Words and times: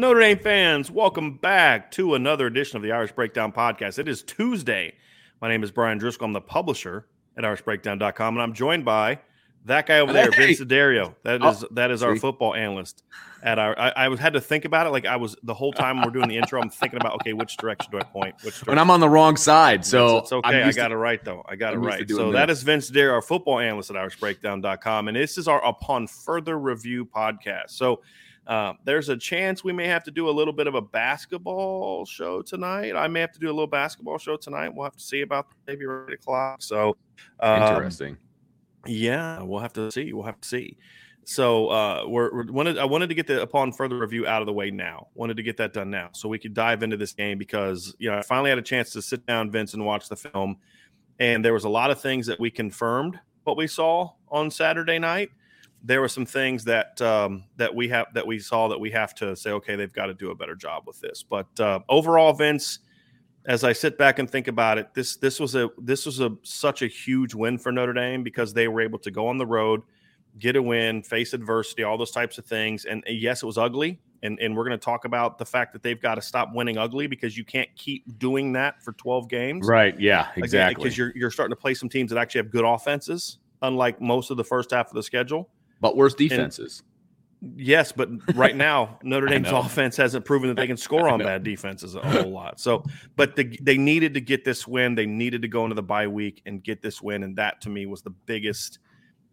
Notre 0.00 0.20
Dame 0.20 0.38
fans, 0.38 0.90
welcome 0.90 1.34
back 1.36 1.90
to 1.90 2.14
another 2.14 2.46
edition 2.46 2.76
of 2.78 2.82
the 2.82 2.90
Irish 2.90 3.12
Breakdown 3.12 3.52
Podcast. 3.52 3.98
It 3.98 4.08
is 4.08 4.22
Tuesday. 4.22 4.94
My 5.42 5.48
name 5.50 5.62
is 5.62 5.70
Bryan 5.70 6.00
Driskell. 6.00 6.24
I'm 6.24 6.32
the 6.32 6.40
publisher 6.40 7.06
at 7.36 7.44
irishbreakdown.com, 7.44 8.34
and 8.34 8.42
I'm 8.42 8.54
joined 8.54 8.86
by 8.86 9.18
that 9.66 9.84
guy 9.86 9.98
over 10.00 10.14
there, 10.14 10.30
Hey. 10.30 10.54
Vince 10.54 10.60
Dario. 10.60 11.14
That 11.24 11.42
Oh, 11.44 11.50
is 11.50 11.64
that 11.72 11.90
is 11.90 12.02
our 12.02 12.14
see? 12.14 12.20
football 12.20 12.54
analyst. 12.54 13.02
At 13.42 13.58
our, 13.58 13.78
I, 13.78 13.90
I 13.90 14.08
was 14.08 14.18
had 14.18 14.32
to 14.32 14.40
think 14.40 14.64
about 14.64 14.86
it. 14.86 14.90
Like 14.90 15.04
I 15.04 15.16
was 15.16 15.36
the 15.42 15.52
whole 15.52 15.72
time 15.74 16.00
we're 16.02 16.10
doing 16.10 16.28
the 16.28 16.38
intro. 16.38 16.62
I'm 16.62 16.70
thinking 16.70 16.98
about 16.98 17.16
okay, 17.16 17.34
which 17.34 17.58
direction 17.58 17.90
do 17.92 17.98
I 17.98 18.02
point? 18.02 18.36
Which 18.36 18.54
direction? 18.54 18.68
when 18.68 18.78
I'm 18.78 18.90
on 18.90 19.00
the 19.00 19.08
wrong 19.08 19.36
side. 19.36 19.84
So 19.84 20.16
it's, 20.18 20.24
it's 20.28 20.32
okay. 20.32 20.62
I 20.62 20.64
used 20.64 20.76
to- 20.76 20.82
got 20.82 20.92
it 20.92 20.96
right 20.96 21.22
though. 21.22 21.44
I 21.46 21.56
got 21.56 21.74
I'm 21.74 21.82
it 21.82 21.86
right. 21.86 22.08
So 22.08 22.32
that 22.32 22.46
this. 22.46 22.58
is 22.58 22.64
Vince 22.64 22.88
Dare, 22.88 23.12
our 23.12 23.20
football 23.22 23.58
analyst 23.58 23.90
at 23.90 23.96
IrishBreakdown.com, 23.96 25.08
and 25.08 25.16
this 25.16 25.36
is 25.36 25.46
our 25.46 25.62
Upon 25.62 26.06
Further 26.06 26.58
Review 26.58 27.04
podcast. 27.04 27.68
So 27.70 28.00
uh, 28.50 28.72
there's 28.82 29.08
a 29.08 29.16
chance 29.16 29.62
we 29.62 29.72
may 29.72 29.86
have 29.86 30.02
to 30.02 30.10
do 30.10 30.28
a 30.28 30.32
little 30.32 30.52
bit 30.52 30.66
of 30.66 30.74
a 30.74 30.80
basketball 30.80 32.04
show 32.04 32.42
tonight. 32.42 32.96
I 32.96 33.06
may 33.06 33.20
have 33.20 33.30
to 33.30 33.38
do 33.38 33.46
a 33.46 33.54
little 33.54 33.68
basketball 33.68 34.18
show 34.18 34.36
tonight. 34.36 34.74
We'll 34.74 34.82
have 34.82 34.96
to 34.96 35.04
see 35.04 35.20
about 35.20 35.46
maybe 35.68 35.84
eight 36.08 36.14
o'clock. 36.14 36.60
So 36.60 36.96
um, 37.38 37.62
Interesting. 37.62 38.16
yeah, 38.86 39.40
we'll 39.40 39.60
have 39.60 39.72
to 39.74 39.92
see. 39.92 40.12
We'll 40.12 40.24
have 40.24 40.40
to 40.40 40.48
see. 40.48 40.76
So 41.22 41.68
uh, 41.68 42.04
we're, 42.08 42.34
we're 42.34 42.50
wanted. 42.50 42.76
I 42.76 42.86
wanted 42.86 43.08
to 43.10 43.14
get 43.14 43.28
the 43.28 43.40
upon 43.40 43.70
further 43.70 43.96
review 43.96 44.26
out 44.26 44.42
of 44.42 44.46
the 44.46 44.52
way 44.52 44.72
now. 44.72 45.06
Wanted 45.14 45.36
to 45.36 45.44
get 45.44 45.56
that 45.58 45.72
done 45.72 45.88
now, 45.88 46.08
so 46.10 46.28
we 46.28 46.40
could 46.40 46.52
dive 46.52 46.82
into 46.82 46.96
this 46.96 47.12
game 47.12 47.38
because 47.38 47.94
you 48.00 48.10
know 48.10 48.18
I 48.18 48.22
finally 48.22 48.50
had 48.50 48.58
a 48.58 48.62
chance 48.62 48.90
to 48.94 49.02
sit 49.02 49.24
down, 49.26 49.52
Vince, 49.52 49.74
and 49.74 49.86
watch 49.86 50.08
the 50.08 50.16
film, 50.16 50.56
and 51.20 51.44
there 51.44 51.54
was 51.54 51.62
a 51.62 51.68
lot 51.68 51.92
of 51.92 52.00
things 52.00 52.26
that 52.26 52.40
we 52.40 52.50
confirmed 52.50 53.16
what 53.44 53.56
we 53.56 53.68
saw 53.68 54.10
on 54.28 54.50
Saturday 54.50 54.98
night. 54.98 55.30
There 55.82 56.00
were 56.00 56.08
some 56.08 56.26
things 56.26 56.64
that 56.64 57.00
um, 57.00 57.44
that 57.56 57.74
we 57.74 57.88
have 57.88 58.06
that 58.14 58.26
we 58.26 58.38
saw 58.38 58.68
that 58.68 58.78
we 58.78 58.90
have 58.90 59.14
to 59.16 59.34
say, 59.34 59.50
okay, 59.52 59.76
they've 59.76 59.92
got 59.92 60.06
to 60.06 60.14
do 60.14 60.30
a 60.30 60.34
better 60.34 60.54
job 60.54 60.84
with 60.86 61.00
this. 61.00 61.22
But 61.22 61.58
uh, 61.58 61.80
overall, 61.88 62.32
Vince, 62.32 62.80
as 63.46 63.64
I 63.64 63.72
sit 63.72 63.96
back 63.96 64.18
and 64.18 64.30
think 64.30 64.48
about 64.48 64.78
it, 64.78 64.92
this 64.94 65.16
this 65.16 65.40
was 65.40 65.54
a 65.54 65.70
this 65.78 66.04
was 66.04 66.20
a 66.20 66.36
such 66.42 66.82
a 66.82 66.86
huge 66.86 67.34
win 67.34 67.58
for 67.58 67.72
Notre 67.72 67.94
Dame 67.94 68.22
because 68.22 68.52
they 68.52 68.68
were 68.68 68.82
able 68.82 68.98
to 68.98 69.10
go 69.10 69.26
on 69.28 69.38
the 69.38 69.46
road, 69.46 69.82
get 70.38 70.56
a 70.56 70.62
win, 70.62 71.02
face 71.02 71.32
adversity, 71.32 71.82
all 71.82 71.98
those 71.98 72.10
types 72.10 72.38
of 72.38 72.44
things. 72.44 72.84
And 72.84 73.02
uh, 73.06 73.12
yes, 73.12 73.42
it 73.42 73.46
was 73.46 73.58
ugly. 73.58 74.00
And, 74.22 74.38
and 74.38 74.54
we're 74.54 74.64
going 74.64 74.78
to 74.78 74.84
talk 74.84 75.06
about 75.06 75.38
the 75.38 75.46
fact 75.46 75.72
that 75.72 75.82
they've 75.82 76.00
got 76.00 76.16
to 76.16 76.22
stop 76.22 76.50
winning 76.52 76.76
ugly 76.76 77.06
because 77.06 77.38
you 77.38 77.44
can't 77.44 77.68
keep 77.74 78.18
doing 78.18 78.52
that 78.52 78.82
for 78.82 78.92
12 78.92 79.28
games. 79.30 79.66
Right. 79.66 79.98
Yeah. 79.98 80.28
Exactly. 80.36 80.74
Because 80.74 80.98
you're, 80.98 81.12
you're 81.14 81.30
starting 81.30 81.56
to 81.56 81.60
play 81.60 81.72
some 81.72 81.88
teams 81.88 82.10
that 82.10 82.18
actually 82.18 82.40
have 82.40 82.50
good 82.50 82.66
offenses, 82.66 83.38
unlike 83.62 84.00
most 84.00 84.30
of 84.30 84.36
the 84.36 84.44
first 84.44 84.72
half 84.72 84.88
of 84.88 84.94
the 84.94 85.02
schedule. 85.02 85.48
But 85.80 85.96
worse 85.96 86.14
defenses. 86.14 86.82
Yes, 87.56 87.92
but 87.92 88.10
right 88.36 88.54
now 88.68 88.98
Notre 89.02 89.26
Dame's 89.26 89.50
offense 89.50 89.96
hasn't 89.96 90.24
proven 90.24 90.48
that 90.48 90.56
they 90.56 90.66
can 90.66 90.76
score 90.76 91.08
on 91.08 91.20
bad 91.20 91.42
defenses 91.42 91.94
a 91.94 92.00
whole 92.00 92.30
lot. 92.30 92.60
So, 92.60 92.84
but 93.16 93.34
the, 93.36 93.58
they 93.62 93.78
needed 93.78 94.14
to 94.14 94.20
get 94.20 94.44
this 94.44 94.66
win. 94.66 94.94
They 94.94 95.06
needed 95.06 95.42
to 95.42 95.48
go 95.48 95.64
into 95.64 95.74
the 95.74 95.82
bye 95.82 96.06
week 96.06 96.42
and 96.46 96.62
get 96.62 96.82
this 96.82 97.00
win, 97.00 97.22
and 97.22 97.36
that 97.36 97.60
to 97.62 97.70
me 97.70 97.86
was 97.86 98.02
the 98.02 98.10
biggest 98.10 98.78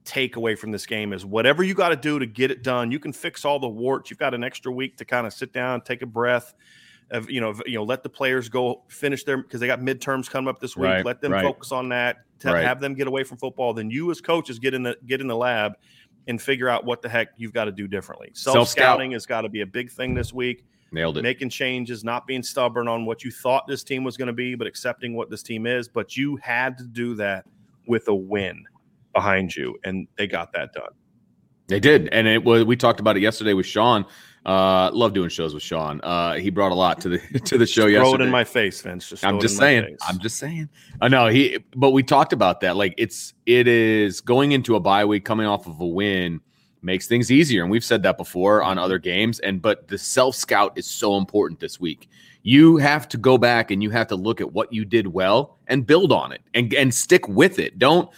takeaway 0.05 0.57
from 0.57 0.71
this 0.71 0.85
game. 0.85 1.11
Is 1.11 1.25
whatever 1.25 1.63
you 1.63 1.73
got 1.73 1.89
to 1.89 1.97
do 1.97 2.17
to 2.17 2.25
get 2.25 2.49
it 2.49 2.63
done. 2.63 2.91
You 2.91 2.99
can 2.99 3.11
fix 3.11 3.43
all 3.43 3.59
the 3.59 3.67
warts. 3.67 4.09
You've 4.09 4.19
got 4.19 4.33
an 4.33 4.43
extra 4.43 4.71
week 4.71 4.97
to 4.97 5.05
kind 5.05 5.27
of 5.27 5.33
sit 5.33 5.51
down, 5.51 5.81
take 5.81 6.01
a 6.01 6.07
breath. 6.07 6.53
Of, 7.09 7.29
you 7.29 7.39
know, 7.39 7.53
you 7.65 7.75
know, 7.75 7.85
let 7.85 8.03
the 8.03 8.09
players 8.09 8.49
go 8.49 8.83
finish 8.89 9.23
their 9.23 9.37
because 9.37 9.61
they 9.61 9.67
got 9.67 9.79
midterms 9.79 10.29
coming 10.29 10.49
up 10.49 10.59
this 10.59 10.75
week. 10.75 10.85
Right, 10.85 11.05
let 11.05 11.21
them 11.21 11.31
right. 11.31 11.41
focus 11.43 11.71
on 11.71 11.89
that. 11.89 12.17
To 12.39 12.51
Right. 12.51 12.65
have 12.65 12.81
them 12.81 12.93
get 12.93 13.07
away 13.07 13.23
from 13.23 13.37
football. 13.37 13.73
Then 13.73 13.89
you 13.89 14.11
as 14.11 14.19
coaches 14.21 14.59
get 14.59 14.73
in 14.73 14.83
the 14.83 14.97
get 15.05 15.21
in 15.21 15.27
the 15.27 15.35
lab 15.35 15.73
and 16.27 16.41
figure 16.41 16.69
out 16.69 16.85
what 16.85 17.01
the 17.01 17.09
heck 17.09 17.29
you've 17.37 17.53
got 17.53 17.65
to 17.65 17.71
do 17.71 17.87
differently. 17.87 18.31
Self 18.33 18.67
scouting 18.69 19.11
has 19.11 19.25
got 19.25 19.41
to 19.41 19.49
be 19.49 19.61
a 19.61 19.65
big 19.65 19.91
thing 19.91 20.13
this 20.13 20.33
week. 20.33 20.65
Nailed 20.91 21.17
it. 21.17 21.21
Making 21.21 21.49
changes, 21.49 22.03
not 22.03 22.25
being 22.27 22.43
stubborn 22.43 22.87
on 22.87 23.05
what 23.05 23.23
you 23.23 23.31
thought 23.31 23.67
this 23.67 23.83
team 23.83 24.03
was 24.03 24.15
going 24.15 24.27
to 24.27 24.33
be, 24.33 24.55
but 24.55 24.67
accepting 24.67 25.15
what 25.15 25.29
this 25.29 25.43
team 25.43 25.65
is. 25.65 25.87
But 25.87 26.15
you 26.15 26.37
had 26.37 26.77
to 26.77 26.85
do 26.85 27.15
that 27.15 27.45
with 27.87 28.07
a 28.07 28.15
win 28.15 28.63
behind 29.13 29.55
you, 29.55 29.75
and 29.83 30.07
they 30.17 30.27
got 30.27 30.53
that 30.53 30.73
done. 30.73 30.91
They 31.67 31.81
did, 31.81 32.07
and 32.13 32.27
it 32.27 32.43
was. 32.43 32.63
We 32.63 32.77
talked 32.77 33.01
about 33.01 33.17
it 33.17 33.21
yesterday 33.21 33.53
with 33.53 33.65
Sean. 33.65 34.05
Uh, 34.47 34.89
love 34.93 35.13
doing 35.13 35.27
shows 35.27 35.53
with 35.53 35.61
Sean. 35.61 35.99
Uh, 36.03 36.35
he 36.35 36.49
brought 36.49 36.71
a 36.71 36.75
lot 36.75 37.01
to 37.01 37.09
the 37.09 37.17
to 37.45 37.57
the 37.57 37.67
show 37.67 37.81
Throw 37.81 37.89
yesterday. 37.89 38.23
it 38.23 38.27
in 38.27 38.31
my 38.31 38.45
face, 38.45 38.81
Vince. 38.81 39.09
Just 39.09 39.25
I'm 39.25 39.41
just 39.41 39.57
saying. 39.57 39.97
I'm 40.07 40.19
just 40.19 40.37
saying. 40.37 40.69
I 41.01 41.09
know 41.09 41.27
he, 41.27 41.59
but 41.75 41.91
we 41.91 42.01
talked 42.01 42.31
about 42.31 42.61
that. 42.61 42.77
Like 42.77 42.93
it's 42.97 43.33
it 43.45 43.67
is 43.67 44.21
going 44.21 44.53
into 44.53 44.77
a 44.77 44.79
bye 44.79 45.03
week, 45.03 45.25
coming 45.25 45.45
off 45.45 45.67
of 45.67 45.81
a 45.81 45.85
win 45.85 46.39
makes 46.81 47.07
things 47.07 47.29
easier, 47.29 47.61
and 47.61 47.69
we've 47.69 47.83
said 47.83 48.03
that 48.03 48.17
before 48.17 48.63
on 48.63 48.77
other 48.77 48.99
games. 48.99 49.39
And 49.39 49.61
but 49.61 49.89
the 49.89 49.97
self 49.97 50.33
scout 50.35 50.77
is 50.77 50.87
so 50.87 51.17
important 51.17 51.59
this 51.59 51.77
week. 51.77 52.09
You 52.43 52.77
have 52.77 53.09
to 53.09 53.17
go 53.17 53.37
back 53.37 53.71
and 53.71 53.83
you 53.83 53.89
have 53.89 54.07
to 54.07 54.15
look 54.15 54.39
at 54.39 54.53
what 54.53 54.71
you 54.71 54.85
did 54.85 55.07
well 55.07 55.57
and 55.67 55.85
build 55.85 56.13
on 56.13 56.31
it 56.31 56.41
and 56.53 56.73
and 56.73 56.93
stick 56.93 57.27
with 57.27 57.59
it. 57.59 57.77
Don't 57.77 58.09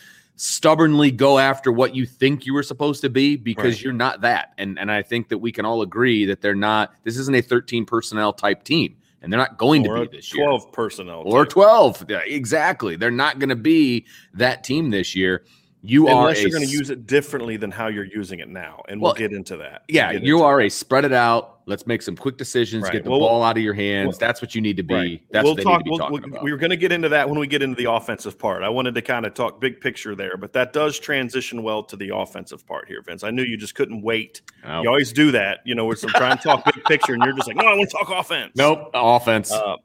stubbornly 0.41 1.11
go 1.11 1.38
after 1.38 1.69
what 1.69 1.94
you 1.94 2.05
think 2.05 2.45
you 2.45 2.53
were 2.53 2.63
supposed 2.63 3.01
to 3.01 3.09
be 3.09 3.35
because 3.35 3.75
Right. 3.75 3.83
you're 3.83 3.94
not 3.94 4.21
that. 4.21 4.53
And 4.57 4.80
and 4.80 4.89
I 4.89 5.01
think 5.01 5.27
that 5.30 5.39
we 5.39 5.51
can 5.51 5.65
all 5.65 5.81
agree 5.81 6.25
that 6.25 6.39
they're 6.41 6.56
not. 6.56 6.94
This 7.03 7.18
isn't 7.18 7.36
a 7.36 7.41
13 7.41 7.86
personnel 7.86 8.31
type 8.31 8.63
team, 8.63 8.95
and 9.21 9.31
they're 9.33 9.38
not 9.39 9.57
going 9.57 9.86
or 9.86 9.97
to 9.97 10.09
be 10.09 10.18
this 10.18 10.33
year 10.33 10.45
twelve 10.45 10.71
personnel 10.71 11.24
or 11.25 11.44
team. 11.45 11.51
12 11.51 12.06
Yeah, 12.07 12.21
exactly 12.25 12.95
they're 12.95 13.12
not 13.12 13.39
going 13.39 13.50
to 13.50 13.56
be 13.57 14.06
that 14.33 14.63
team 14.63 14.91
this 14.91 15.13
year 15.13 15.44
you 15.81 16.08
are 16.10 16.24
Unless 16.24 16.40
a 16.40 16.42
you're 16.42 16.50
going 16.52 16.66
to 16.66 16.70
use 16.70 16.90
it 16.90 17.08
differently 17.08 17.56
than 17.56 17.72
how 17.72 17.88
you're 17.88 18.04
using 18.04 18.40
it 18.40 18.50
now, 18.50 18.84
and 18.90 19.00
Well, 19.00 19.12
we'll 19.14 19.18
get 19.20 19.31
into 19.34 19.56
that. 19.58 19.84
We'll 19.88 19.96
yeah 19.96 20.12
you 20.12 20.36
into 20.36 20.44
are 20.44 20.62
a 20.62 20.70
spread 20.70 21.06
it 21.06 21.14
out 21.14 21.56
let's 21.68 21.86
make 21.86 22.02
some 22.02 22.16
quick 22.16 22.36
decisions 22.36 22.84
Right. 22.84 22.94
get 22.94 23.04
the 23.04 23.12
Well, 23.12 23.20
ball 23.20 23.44
out 23.44 23.56
of 23.56 23.62
your 23.64 23.76
hands 23.76 24.08
well, 24.08 24.18
that's 24.20 24.42
what 24.42 24.56
you 24.56 24.62
need 24.62 24.76
to 24.78 24.84
be 24.84 24.94
Right. 24.94 25.22
that's 25.31 25.44
we'll 25.44 25.54
what 25.54 25.58
they 25.58 25.64
talk. 25.64 25.72
need 25.74 25.78
to 25.78 25.84
be 25.84 25.90
we'll- 25.92 26.00
talking 26.00 26.14
we'll- 26.14 26.30
about 26.31 26.44
We 26.44 26.52
were 26.52 26.58
going 26.58 26.72
to 26.72 26.78
get 26.78 26.92
into 26.92 27.10
that 27.10 27.30
when 27.30 27.40
we 27.40 27.46
get 27.48 27.62
into 27.62 27.76
the 27.81 27.92
offensive 27.92 28.38
part. 28.40 28.64
I 28.64 28.70
wanted 28.70 28.96
to 28.96 29.02
kind 29.04 29.26
of 29.26 29.34
talk 29.36 29.62
big 29.62 29.80
picture 29.80 30.16
there, 30.16 30.36
but 30.36 30.52
that 30.54 30.74
does 30.74 31.00
transition 31.00 31.62
well 31.64 31.84
to 31.84 31.96
the 31.96 32.14
offensive 32.16 32.66
part 32.66 32.88
here, 32.88 33.02
Vince. 33.04 33.24
I 33.24 33.30
knew 33.31 33.44
you 33.44 33.56
just 33.56 33.76
couldn't 33.76 34.02
wait. 34.02 34.42
Oh. 34.66 34.81
You 34.81 34.90
always 34.90 35.14
do 35.14 35.31
that, 35.31 35.60
you 35.64 35.76
know. 35.76 35.86
We're 35.86 35.96
some 35.96 36.10
trying 36.10 36.38
to 36.38 36.44
talk 36.44 36.66
big 36.66 36.84
picture, 36.86 37.14
and 37.14 37.24
you're 37.24 37.34
just 37.34 37.48
like, 37.48 37.56
no, 37.58 37.66
I 37.68 37.76
want 37.76 37.90
to 37.90 37.98
talk 37.98 38.10
offense. 38.10 38.52
nope 38.56 38.90
offense 38.94 39.52
Uh, 39.52 39.76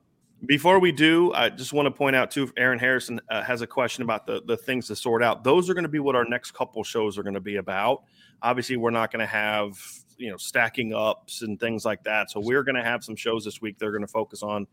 Before 0.46 0.79
we 0.79 0.93
do, 0.93 1.32
I 1.32 1.49
just 1.49 1.73
want 1.73 1.87
to 1.87 1.91
point 1.91 2.17
out 2.17 2.31
too. 2.31 2.50
Aaron 2.56 2.79
Harrison 2.79 3.20
uh, 3.29 3.43
has 3.43 3.62
a 3.62 3.67
question 3.67 4.02
about 4.02 4.26
the 4.26 4.43
the 4.46 4.56
things 4.56 4.87
to 4.88 4.96
sort 4.96 5.23
out. 5.23 5.44
Those 5.44 5.70
are 5.70 5.75
going 5.75 5.85
to 5.85 5.88
be 5.88 5.99
what 5.99 6.17
our 6.17 6.25
next 6.25 6.52
couple 6.52 6.82
shows 6.82 7.17
are 7.19 7.23
going 7.23 7.35
to 7.35 7.41
be 7.41 7.56
about. 7.56 8.02
Obviously, 8.43 8.76
we're 8.76 8.91
not 8.91 9.12
going 9.12 9.20
to 9.20 9.26
have 9.26 9.79
you 10.17 10.31
know 10.31 10.37
stacking 10.37 10.94
ups 10.94 11.43
and 11.43 11.58
things 11.58 11.85
like 11.85 12.02
that. 12.05 12.31
So 12.31 12.41
we're 12.41 12.62
going 12.62 12.75
to 12.75 12.82
have 12.82 13.05
some 13.05 13.17
shows 13.17 13.44
this 13.44 13.61
week. 13.61 13.79
They're 13.79 13.93
going 13.93 14.02
to 14.02 14.08
focus 14.08 14.43
on 14.43 14.67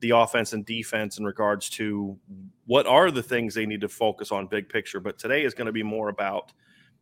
the 0.00 0.10
offense 0.10 0.52
and 0.52 0.64
defense 0.64 1.18
in 1.18 1.24
regards 1.24 1.68
to 1.70 2.16
what 2.66 2.86
are 2.86 3.10
the 3.10 3.22
things 3.22 3.54
they 3.54 3.66
need 3.66 3.80
to 3.80 3.88
focus 3.88 4.30
on 4.30 4.46
big 4.46 4.68
picture. 4.68 5.00
But 5.00 5.18
today 5.18 5.44
is 5.44 5.54
going 5.54 5.66
to 5.66 5.72
be 5.72 5.82
more 5.82 6.08
about 6.08 6.52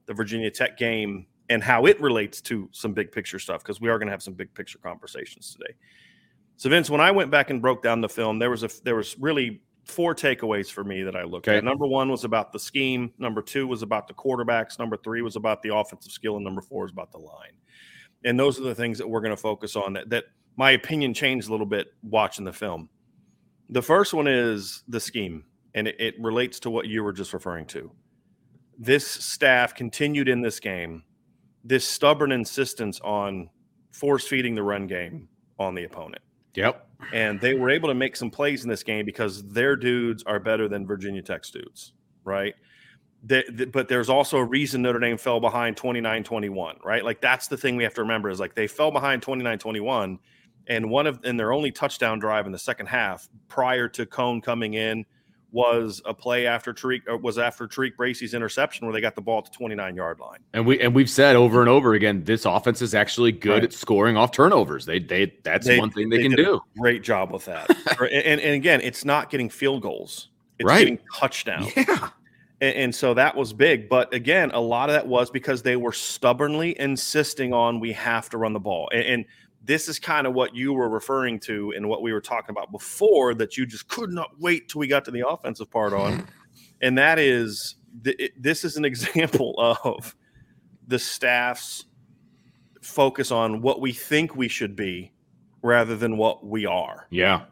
the 0.07 0.15
Virginia 0.15 0.51
Tech 0.51 0.79
game 0.79 1.27
and 1.49 1.63
how 1.63 1.87
it 1.87 2.01
relates 2.01 2.41
to 2.43 2.69
some 2.73 2.93
big 2.93 3.13
picture 3.13 3.39
stuff 3.39 3.63
because 3.63 3.81
we 3.81 3.89
are 3.89 3.99
going 3.99 4.07
to 4.09 4.13
have 4.13 4.23
some 4.23 4.35
big 4.35 4.53
picture 4.55 4.79
conversations 4.79 5.53
today. 5.53 5.75
So 6.57 6.71
Vince, 6.71 6.89
when 6.89 7.01
I 7.01 7.11
went 7.11 7.31
back 7.31 7.51
and 7.51 7.61
broke 7.61 7.83
down 7.83 8.01
the 8.01 8.09
film, 8.09 8.39
there 8.39 8.51
was 8.51 8.63
a 8.63 8.71
there 8.83 8.97
was 8.97 9.19
really 9.19 9.61
four 9.85 10.15
takeaways 10.15 10.71
for 10.71 10.85
me 10.85 11.03
that 11.03 11.15
I 11.15 11.23
looked 11.23 11.49
okay. 11.49 11.59
at. 11.59 11.65
Number 11.65 11.87
one 11.87 12.11
was 12.11 12.25
about 12.25 12.53
the 12.53 12.59
scheme. 12.59 13.13
Number 13.19 13.43
two 13.43 13.67
was 13.67 13.83
about 13.83 14.09
the 14.09 14.15
quarterbacks. 14.15 14.79
Number 14.79 14.97
three 14.97 15.23
was 15.23 15.37
about 15.37 15.63
the 15.63 15.75
offensive 15.75 16.13
skill, 16.13 16.37
and 16.37 16.45
number 16.45 16.63
four 16.63 16.87
is 16.87 16.93
about 16.93 17.13
the 17.13 17.19
line. 17.19 17.53
And 18.25 18.39
those 18.39 18.59
are 18.59 18.65
the 18.65 18.75
things 18.75 18.99
that 18.99 19.09
we're 19.09 19.21
going 19.21 19.37
to 19.37 19.41
focus 19.41 19.77
on. 19.77 19.93
That 19.93 20.11
that 20.11 20.25
my 20.57 20.73
opinion 20.73 21.15
changed 21.15 21.49
a 21.49 21.51
little 21.51 21.67
bit 21.67 21.89
watching 22.03 22.45
the 22.45 22.53
film. 22.53 22.89
The 23.69 23.83
first 23.83 24.15
one 24.15 24.27
is 24.27 24.83
the 24.89 25.01
scheme, 25.01 25.45
and 25.75 25.89
it, 25.89 25.97
it 25.99 26.15
relates 26.21 26.61
to 26.61 26.71
what 26.71 26.87
you 26.87 27.03
were 27.03 27.13
just 27.13 27.35
referring 27.35 27.67
to. 27.67 27.91
This 28.79 29.07
staff 29.07 29.75
continued 29.75 30.29
in 30.29 30.41
this 30.41 30.61
game 30.61 31.03
this 31.67 31.87
stubborn 31.87 32.31
insistence 32.31 33.01
on 33.01 33.51
force 33.91 34.27
feeding 34.27 34.55
the 34.55 34.63
run 34.63 34.87
game 34.87 35.29
on 35.59 35.75
the 35.75 35.85
opponent. 35.85 36.23
Yep. 36.57 36.89
And 37.13 37.41
they 37.41 37.55
were 37.55 37.71
able 37.71 37.89
to 37.89 37.95
make 37.95 38.17
some 38.17 38.31
plays 38.31 38.65
in 38.65 38.71
this 38.71 38.83
game 38.83 39.05
because 39.05 39.47
their 39.49 39.77
dudes 39.77 40.23
are 40.25 40.41
better 40.41 40.69
than 40.69 40.87
Virginia 40.87 41.23
Tech's 41.23 41.51
dudes, 41.51 41.93
right? 42.25 42.55
The, 43.25 43.45
the, 43.53 43.67
but 43.67 43.89
there's 43.89 44.09
also 44.09 44.39
a 44.39 44.45
reason 44.45 44.83
Notre 44.83 44.99
Dame 44.99 45.19
fell 45.19 45.41
behind 45.41 45.77
29 45.77 46.25
21, 46.25 46.77
right? 46.85 47.05
Like 47.05 47.21
that's 47.21 47.49
the 47.49 47.57
thing 47.57 47.77
we 47.77 47.85
have 47.85 47.95
to 47.95 48.03
remember 48.03 48.31
is 48.31 48.41
like 48.41 48.55
they 48.55 48.67
fell 48.67 48.91
behind 48.91 49.23
29 49.23 49.59
21. 49.59 50.19
And 50.69 50.91
one 50.91 51.07
of 51.07 51.25
in 51.25 51.37
their 51.37 51.53
only 51.53 51.71
touchdown 51.71 52.19
drive 52.19 52.47
in 52.47 52.53
the 52.53 52.59
second 52.59 52.87
half 52.87 53.29
prior 53.49 53.89
to 53.91 54.07
Coan 54.07 54.43
coming 54.43 54.75
in 54.75 55.05
was 55.53 56.03
a 56.05 56.13
play 56.13 56.47
after 56.47 56.75
Tariq 56.75 57.21
was 57.21 57.39
after 57.39 57.67
Tariq 57.67 57.97
Bracy's 57.97 58.35
interception 58.35 58.87
where 58.87 58.93
they 58.93 59.01
got 59.01 59.15
the 59.15 59.21
ball 59.21 59.39
at 59.39 59.45
the 59.45 59.51
29 59.51 59.95
yard 59.95 60.21
line. 60.21 60.41
And 60.53 60.67
we 60.67 60.81
and 60.81 60.95
we've 60.95 61.11
said 61.11 61.37
over 61.37 61.61
and 61.61 61.69
over 61.69 61.95
again, 61.95 62.25
this 62.25 62.45
offense 62.45 62.83
is 62.83 62.95
actually 62.95 63.33
good 63.33 63.51
right. 63.51 63.65
at 63.65 63.73
scoring 63.73 64.17
off 64.17 64.33
turnovers. 64.33 64.87
They 64.87 64.99
they 64.99 65.35
that's 65.43 65.67
they, 65.67 65.79
one 65.79 65.91
thing 65.91 66.09
they, 66.09 66.19
they 66.19 66.23
can 66.25 66.33
do. 66.33 66.61
great 66.79 67.03
job 67.03 67.33
with 67.33 67.45
that. 67.47 67.71
and, 68.01 68.41
and 68.41 68.55
again, 68.55 68.81
it's 68.81 69.05
not 69.05 69.31
getting 69.31 69.49
field 69.49 69.83
goals. 69.83 70.29
It's 70.59 70.67
right. 70.67 70.81
getting 70.81 70.99
touchdowns. 71.15 71.73
Yeah. 71.77 72.11
And, 72.61 72.77
and 72.77 72.95
so 72.95 73.13
that 73.15 73.37
was 73.37 73.53
big. 73.53 73.89
But 73.89 74.13
again, 74.15 74.51
a 74.53 74.61
lot 74.61 74.89
of 74.89 74.95
that 74.95 75.07
was 75.07 75.31
because 75.31 75.63
they 75.63 75.77
were 75.77 75.93
stubbornly 75.93 76.79
insisting 76.81 77.53
on 77.53 77.81
we 77.81 77.93
have 77.93 78.31
to 78.31 78.39
run 78.39 78.53
the 78.53 78.61
ball. 78.61 78.89
and, 78.93 79.03
and 79.03 79.25
this 79.67 79.89
is 79.89 79.99
kind 79.99 80.27
of 80.27 80.35
what 80.35 80.55
you 80.55 80.73
were 80.73 80.89
referring 80.89 81.41
to 81.41 81.73
and 81.77 81.89
what 81.89 82.01
we 82.01 82.13
were 82.13 82.21
talking 82.21 82.51
about 82.51 82.71
before 82.71 83.35
that 83.35 83.57
you 83.57 83.67
just 83.67 83.89
could 83.89 84.11
not 84.11 84.31
wait 84.39 84.69
till 84.69 84.79
we 84.79 84.87
got 84.87 85.05
to 85.05 85.11
the 85.11 85.27
offensive 85.29 85.71
part 85.71 85.93
on. 85.93 86.13
Mm-hmm. 86.13 86.31
And 86.83 86.99
that 86.99 87.19
is 87.19 87.75
th- 88.05 88.33
this 88.39 88.65
is 88.65 88.77
an 88.77 88.85
example 88.87 89.55
of 89.59 90.15
the 90.87 90.99
staff's 90.99 91.87
focus 92.81 93.33
on 93.33 93.61
what 93.61 93.81
we 93.81 93.93
think 93.93 94.37
we 94.37 94.47
should 94.47 94.77
be 94.77 95.13
rather 95.63 95.97
than 95.97 96.17
what 96.17 96.47
we 96.47 96.65
are. 96.65 97.09
Yeah. 97.11 97.43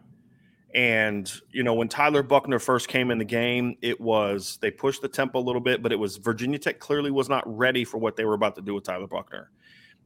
And, 0.73 1.33
you 1.51 1.63
know, 1.63 1.75
when 1.75 1.89
Tyler 1.89 2.23
Buchner 2.23 2.59
first 2.59 2.89
came 2.89 3.11
in 3.11 3.19
the 3.19 3.25
game, 3.25 3.77
it 3.83 4.01
was 4.01 4.59
they 4.61 4.71
pushed 4.71 5.03
the 5.03 5.09
tempo 5.09 5.39
a 5.39 5.41
little 5.41 5.61
bit, 5.61 5.83
but 5.83 5.93
it 5.93 5.97
was 5.97 6.17
Virginia 6.17 6.59
Tech 6.59 6.79
clearly 6.79 7.11
was 7.11 7.29
not 7.29 7.43
ready 7.47 7.85
for 7.85 7.99
what 7.99 8.17
they 8.17 8.25
were 8.25 8.35
about 8.35 8.55
to 8.57 8.63
do 8.63 8.75
with 8.75 8.85
Tyler 8.85 9.07
Buchner. 9.07 9.51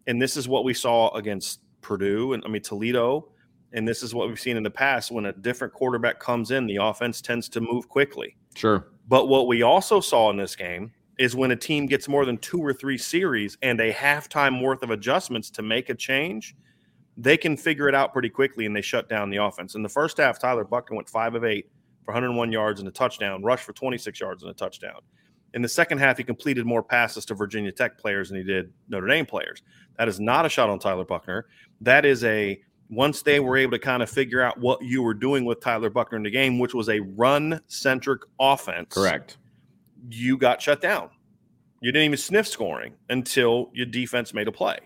And 0.07 0.21
this 0.21 0.37
is 0.37 0.49
what 0.49 0.65
we 0.65 0.73
saw 0.73 1.15
against 1.15 1.61
Purdue 1.81 2.33
and 2.33 2.45
I 2.45 2.49
mean 2.49 2.63
Toledo. 2.63 3.29
And 3.73 3.87
this 3.87 4.03
is 4.03 4.15
what 4.15 4.29
we've 4.29 4.41
seen 4.41 4.57
in 4.57 4.63
the 4.63 4.71
past 4.71 5.11
when 5.11 5.27
a 5.27 5.33
different 5.33 5.75
quarterback 5.75 6.19
comes 6.19 6.51
in, 6.51 6.67
the 6.67 6.77
offense 6.77 7.21
tends 7.21 7.49
to 7.51 7.61
move 7.61 7.89
quickly. 7.89 8.37
Sure. 8.55 8.89
But 9.09 9.29
what 9.29 9.47
we 9.47 9.63
also 9.63 10.01
saw 10.01 10.31
in 10.31 10.39
this 10.39 10.57
game 10.57 10.91
is 11.19 11.37
when 11.37 11.51
a 11.51 11.57
team 11.57 11.87
gets 11.87 12.09
more 12.09 12.25
than 12.25 12.39
two 12.39 12.65
or 12.65 12.73
three 12.73 12.97
series 12.97 13.59
and 13.63 13.81
a 13.81 13.93
halftime 13.93 14.63
worth 14.63 14.83
of 14.83 14.91
adjustments 14.91 15.51
to 15.51 15.63
make 15.63 15.91
a 15.91 15.95
change, 15.95 16.57
they 17.17 17.37
can 17.37 17.57
figure 17.57 17.89
it 17.89 17.95
out 17.95 18.13
pretty 18.13 18.31
quickly 18.31 18.65
and 18.65 18.75
they 18.75 18.81
shut 18.81 19.09
down 19.09 19.29
the 19.29 19.37
offense. 19.37 19.75
In 19.75 19.83
the 19.83 19.89
first 19.89 20.19
half, 20.19 20.39
Tyler 20.39 20.65
Buchner 20.65 20.97
went 20.97 21.09
five 21.09 21.35
of 21.35 21.45
eight 21.45 21.69
for 22.05 22.13
101 22.13 22.53
yards 22.53 22.81
and 22.81 22.89
a 22.89 22.93
touchdown, 22.93 23.43
rushed 23.43 23.65
for 23.65 23.73
26 23.73 24.21
yards 24.21 24.43
and 24.45 24.51
a 24.51 24.55
touchdown. 24.55 25.01
In 25.55 25.63
the 25.63 25.69
second 25.69 25.99
half, 25.99 26.19
he 26.19 26.25
completed 26.25 26.67
more 26.67 26.83
passes 26.83 27.25
to 27.27 27.35
Virginia 27.35 27.73
Tech 27.73 27.99
players 27.99 28.29
than 28.29 28.39
he 28.39 28.45
did 28.45 28.73
Notre 28.89 29.07
Dame 29.07 29.27
players. 29.27 29.63
That 29.99 30.09
is 30.09 30.21
not 30.21 30.47
a 30.47 30.49
shot 30.49 30.69
on 30.69 30.79
Tyler 30.79 31.05
Buchner. 31.05 31.47
That 31.81 32.05
is 32.05 32.23
a 32.25 32.61
once 32.91 33.23
they 33.23 33.41
were 33.41 33.57
able 33.57 33.73
to 33.73 33.79
kind 33.79 34.03
of 34.03 34.11
figure 34.11 34.41
out 34.41 34.59
what 34.59 34.83
you 34.83 35.03
were 35.03 35.15
doing 35.15 35.45
with 35.45 35.61
Tyler 35.61 35.91
Buchner 35.91 36.17
in 36.17 36.23
the 36.23 36.31
game, 36.31 36.59
which 36.59 36.75
was 36.75 36.89
a 36.89 37.01
run 37.01 37.61
centric 37.67 38.23
offense. 38.41 38.95
Correct. 38.95 39.39
You 40.11 40.39
got 40.39 40.63
shut 40.63 40.81
down. 40.81 41.11
You 41.81 41.93
didn't 41.93 42.07
even 42.07 42.19
sniff 42.19 42.49
scoring 42.49 42.95
until 43.09 43.71
your 43.73 43.87
defense 43.87 44.35
made 44.35 44.49
a 44.49 44.53
play. 44.53 44.79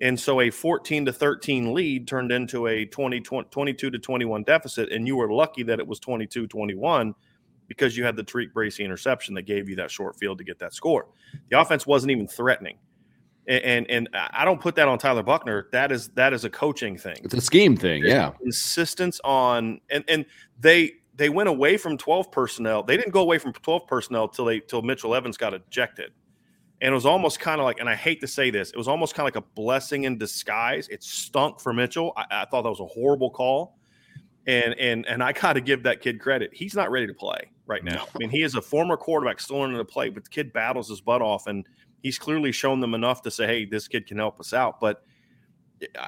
And 0.00 0.18
so 0.18 0.42
a 0.42 0.50
14 0.50 1.06
to 1.06 1.12
13 1.12 1.72
lead 1.72 2.06
turned 2.06 2.30
into 2.30 2.66
a 2.66 2.84
20, 2.84 3.20
20 3.20 3.48
22 3.48 3.90
to 3.90 3.98
21 3.98 4.42
deficit. 4.42 4.92
And 4.92 5.06
you 5.06 5.16
were 5.16 5.32
lucky 5.32 5.62
that 5.62 5.78
it 5.78 5.86
was 5.86 5.98
22 6.00 6.46
21 6.46 7.14
because 7.68 7.96
you 7.96 8.04
had 8.04 8.16
the 8.16 8.24
Tariq 8.24 8.52
Bracy 8.52 8.84
interception 8.84 9.34
that 9.34 9.42
gave 9.42 9.68
you 9.68 9.76
that 9.76 9.90
short 9.90 10.16
field 10.16 10.38
to 10.38 10.44
get 10.44 10.58
that 10.58 10.74
score. 10.74 11.08
The 11.50 11.60
offense 11.60 11.86
wasn't 11.86 12.12
even 12.12 12.26
threatening. 12.26 12.78
And, 13.48 13.64
and, 13.64 13.90
and 13.90 14.08
I 14.32 14.44
don't 14.44 14.60
put 14.60 14.74
that 14.74 14.88
on 14.88 14.98
Tyler 14.98 15.22
Buchner. 15.22 15.68
That 15.70 15.92
is 15.92 16.08
that 16.10 16.32
is 16.32 16.44
a 16.44 16.50
coaching 16.50 16.96
thing. 16.96 17.16
It's 17.22 17.34
a 17.34 17.40
scheme 17.40 17.76
thing, 17.76 18.02
There's 18.02 18.12
yeah. 18.12 18.32
Insistence 18.44 19.20
on 19.24 19.80
and 19.88 20.04
and 20.08 20.26
they 20.58 20.94
they 21.14 21.28
went 21.28 21.48
away 21.48 21.76
from 21.76 21.96
12 21.96 22.30
personnel. 22.30 22.82
They 22.82 22.96
didn't 22.96 23.12
go 23.12 23.22
away 23.22 23.38
from 23.38 23.52
12 23.52 23.86
personnel 23.86 24.28
till 24.28 24.46
they 24.46 24.60
till 24.60 24.82
Mitchell 24.82 25.14
Evans 25.14 25.36
got 25.36 25.54
ejected. 25.54 26.12
And 26.82 26.90
it 26.90 26.94
was 26.94 27.06
almost 27.06 27.40
kind 27.40 27.58
of 27.58 27.64
like, 27.64 27.80
and 27.80 27.88
I 27.88 27.94
hate 27.94 28.20
to 28.20 28.26
say 28.26 28.50
this, 28.50 28.70
it 28.70 28.76
was 28.76 28.86
almost 28.86 29.14
kind 29.14 29.26
of 29.26 29.34
like 29.34 29.42
a 29.42 29.46
blessing 29.54 30.04
in 30.04 30.18
disguise. 30.18 30.88
It 30.88 31.02
stunk 31.02 31.58
for 31.58 31.72
Mitchell. 31.72 32.12
I, 32.18 32.26
I 32.30 32.44
thought 32.44 32.62
that 32.62 32.68
was 32.68 32.80
a 32.80 32.86
horrible 32.86 33.30
call. 33.30 33.78
And 34.46 34.74
and 34.74 35.06
and 35.06 35.22
I 35.22 35.32
gotta 35.32 35.60
give 35.60 35.84
that 35.84 36.00
kid 36.00 36.20
credit. 36.20 36.50
He's 36.52 36.74
not 36.74 36.90
ready 36.90 37.06
to 37.06 37.14
play 37.14 37.50
right 37.66 37.84
now. 37.84 38.06
I 38.14 38.18
mean, 38.18 38.30
he 38.30 38.42
is 38.42 38.54
a 38.54 38.62
former 38.62 38.96
quarterback 38.96 39.40
still 39.40 39.58
learning 39.58 39.78
the 39.78 39.84
play, 39.84 40.08
but 40.08 40.24
the 40.24 40.30
kid 40.30 40.52
battles 40.52 40.88
his 40.88 41.00
butt 41.00 41.22
off, 41.22 41.46
and 41.46 41.66
he's 42.02 42.18
clearly 42.18 42.52
shown 42.52 42.80
them 42.80 42.94
enough 42.94 43.22
to 43.22 43.30
say, 43.30 43.46
"Hey, 43.46 43.64
this 43.64 43.88
kid 43.88 44.06
can 44.06 44.18
help 44.18 44.40
us 44.40 44.52
out." 44.52 44.80
But 44.80 45.02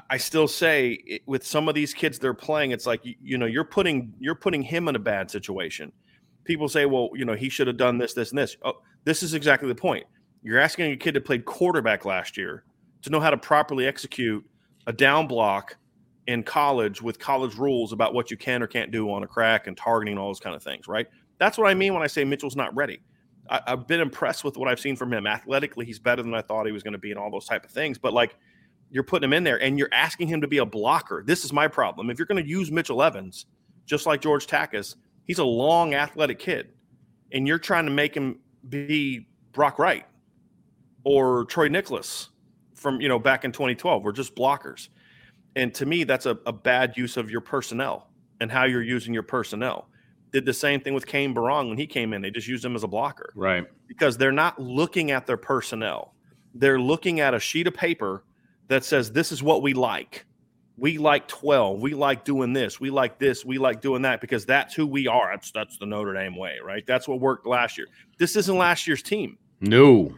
I 0.09 0.17
still 0.17 0.47
say, 0.47 0.91
it, 1.05 1.21
with 1.25 1.45
some 1.45 1.69
of 1.69 1.75
these 1.75 1.93
kids 1.93 2.17
they're 2.17 2.33
playing, 2.33 2.71
it's 2.71 2.85
like 2.85 3.05
you, 3.05 3.15
you 3.21 3.37
know 3.37 3.45
you're 3.45 3.63
putting 3.63 4.13
you're 4.19 4.35
putting 4.35 4.61
him 4.61 4.87
in 4.87 4.95
a 4.95 4.99
bad 4.99 5.29
situation. 5.29 5.91
People 6.43 6.69
say, 6.69 6.85
"Well, 6.85 7.09
you 7.13 7.25
know, 7.25 7.35
he 7.35 7.49
should 7.49 7.67
have 7.67 7.77
done 7.77 7.97
this, 7.97 8.13
this, 8.13 8.29
and 8.31 8.39
this." 8.39 8.57
Oh, 8.63 8.81
this 9.05 9.23
is 9.23 9.33
exactly 9.33 9.67
the 9.67 9.75
point. 9.75 10.05
You're 10.43 10.59
asking 10.59 10.91
a 10.91 10.97
kid 10.97 11.13
to 11.13 11.21
play 11.21 11.39
quarterback 11.39 12.05
last 12.05 12.37
year 12.37 12.63
to 13.01 13.09
know 13.09 13.19
how 13.19 13.29
to 13.29 13.37
properly 13.37 13.85
execute 13.85 14.45
a 14.87 14.93
down 14.93 15.27
block 15.27 15.77
in 16.27 16.43
college 16.43 17.01
with 17.01 17.17
college 17.17 17.55
rules 17.55 17.91
about 17.91 18.13
what 18.13 18.29
you 18.29 18.37
can 18.37 18.61
or 18.61 18.67
can't 18.67 18.91
do 18.91 19.11
on 19.11 19.23
a 19.23 19.27
crack 19.27 19.67
and 19.67 19.75
targeting 19.75 20.17
all 20.17 20.27
those 20.27 20.39
kind 20.39 20.55
of 20.55 20.61
things, 20.61 20.87
right? 20.87 21.07
That's 21.39 21.57
what 21.57 21.67
I 21.67 21.73
mean 21.73 21.93
when 21.93 22.03
I 22.03 22.07
say 22.07 22.23
Mitchell's 22.23 22.55
not 22.55 22.75
ready. 22.75 22.99
I, 23.49 23.61
have 23.65 23.87
been 23.87 24.01
impressed 24.01 24.43
with 24.43 24.57
what 24.57 24.69
I've 24.69 24.79
seen 24.79 24.95
from 24.95 25.11
him. 25.11 25.25
Athletically, 25.25 25.85
he's 25.85 25.97
better 25.97 26.21
than 26.21 26.33
I 26.35 26.41
thought 26.41 26.65
he 26.65 26.71
was 26.71 26.83
going 26.83 26.93
to 26.93 26.99
be, 26.99 27.09
and 27.11 27.19
all 27.19 27.31
those 27.31 27.45
type 27.45 27.65
of 27.65 27.71
things. 27.71 27.97
But 27.97 28.13
like, 28.13 28.35
you're 28.91 29.03
putting 29.03 29.23
him 29.23 29.33
in 29.33 29.43
there, 29.43 29.61
and 29.61 29.79
you're 29.79 29.89
asking 29.91 30.27
him 30.27 30.41
to 30.41 30.47
be 30.47 30.59
a 30.59 30.65
blocker. 30.65 31.23
This 31.25 31.45
is 31.45 31.51
my 31.51 31.67
problem. 31.67 32.09
If 32.09 32.19
you're 32.19 32.27
going 32.27 32.43
to 32.43 32.49
use 32.49 32.71
Mitchell 32.71 33.01
Evans, 33.01 33.47
just 33.85 34.05
like 34.05 34.21
George 34.21 34.45
Takacs, 34.45 34.95
he's 35.25 35.39
a 35.39 35.43
long, 35.43 35.95
athletic 35.95 36.39
kid, 36.39 36.69
and 37.31 37.47
you're 37.47 37.59
trying 37.59 37.85
to 37.85 37.91
make 37.91 38.15
him 38.15 38.39
be 38.67 39.27
Brock 39.51 39.79
Wright 39.79 40.05
or 41.03 41.45
Troy 41.45 41.69
Niklas 41.69 42.29
from 42.75 43.01
you 43.01 43.07
know 43.07 43.19
back 43.19 43.45
in 43.45 43.51
2012. 43.51 44.03
We're 44.03 44.11
just 44.11 44.35
blockers, 44.35 44.89
and 45.55 45.73
to 45.75 45.85
me, 45.85 46.03
that's 46.03 46.25
a, 46.27 46.37
a 46.45 46.53
bad 46.53 46.97
use 46.97 47.17
of 47.17 47.31
your 47.31 47.41
personnel 47.41 48.09
and 48.41 48.51
how 48.51 48.65
you're 48.65 48.83
using 48.83 49.13
your 49.13 49.23
personnel 49.23 49.88
did 50.31 50.45
the 50.45 50.53
same 50.53 50.79
thing 50.81 50.93
with 50.93 51.05
Kane 51.05 51.33
Berrong 51.33 51.69
when 51.69 51.77
he 51.77 51.87
came 51.87 52.13
in. 52.13 52.21
They 52.21 52.31
just 52.31 52.47
used 52.47 52.63
him 52.63 52.75
as 52.75 52.83
a 52.83 52.87
blocker. 52.87 53.31
Right. 53.35 53.65
Because 53.87 54.17
they're 54.17 54.31
not 54.31 54.59
looking 54.59 55.11
at 55.11 55.25
their 55.25 55.37
personnel. 55.37 56.13
They're 56.53 56.79
looking 56.79 57.19
at 57.19 57.33
a 57.33 57.39
sheet 57.39 57.67
of 57.67 57.73
paper 57.73 58.23
that 58.67 58.83
says, 58.83 59.11
this 59.11 59.31
is 59.31 59.41
what 59.41 59.61
we 59.61 59.73
like. 59.73 60.25
We 60.77 60.97
like 60.97 61.27
12. 61.27 61.81
We 61.81 61.93
like 61.93 62.23
doing 62.23 62.53
this. 62.53 62.79
We 62.79 62.89
like 62.89 63.19
this. 63.19 63.43
We 63.43 63.57
like 63.57 63.81
doing 63.81 64.03
that 64.03 64.21
because 64.21 64.45
that's 64.45 64.73
who 64.73 64.87
we 64.87 65.07
are. 65.07 65.31
That's, 65.31 65.51
that's 65.51 65.77
the 65.77 65.85
Notre 65.85 66.13
Dame 66.13 66.37
way, 66.37 66.57
right? 66.63 66.85
That's 66.87 67.07
what 67.07 67.19
worked 67.19 67.45
last 67.45 67.77
year. 67.77 67.87
This 68.17 68.35
isn't 68.35 68.57
last 68.57 68.87
year's 68.87 69.03
team. 69.03 69.37
No. 69.59 70.15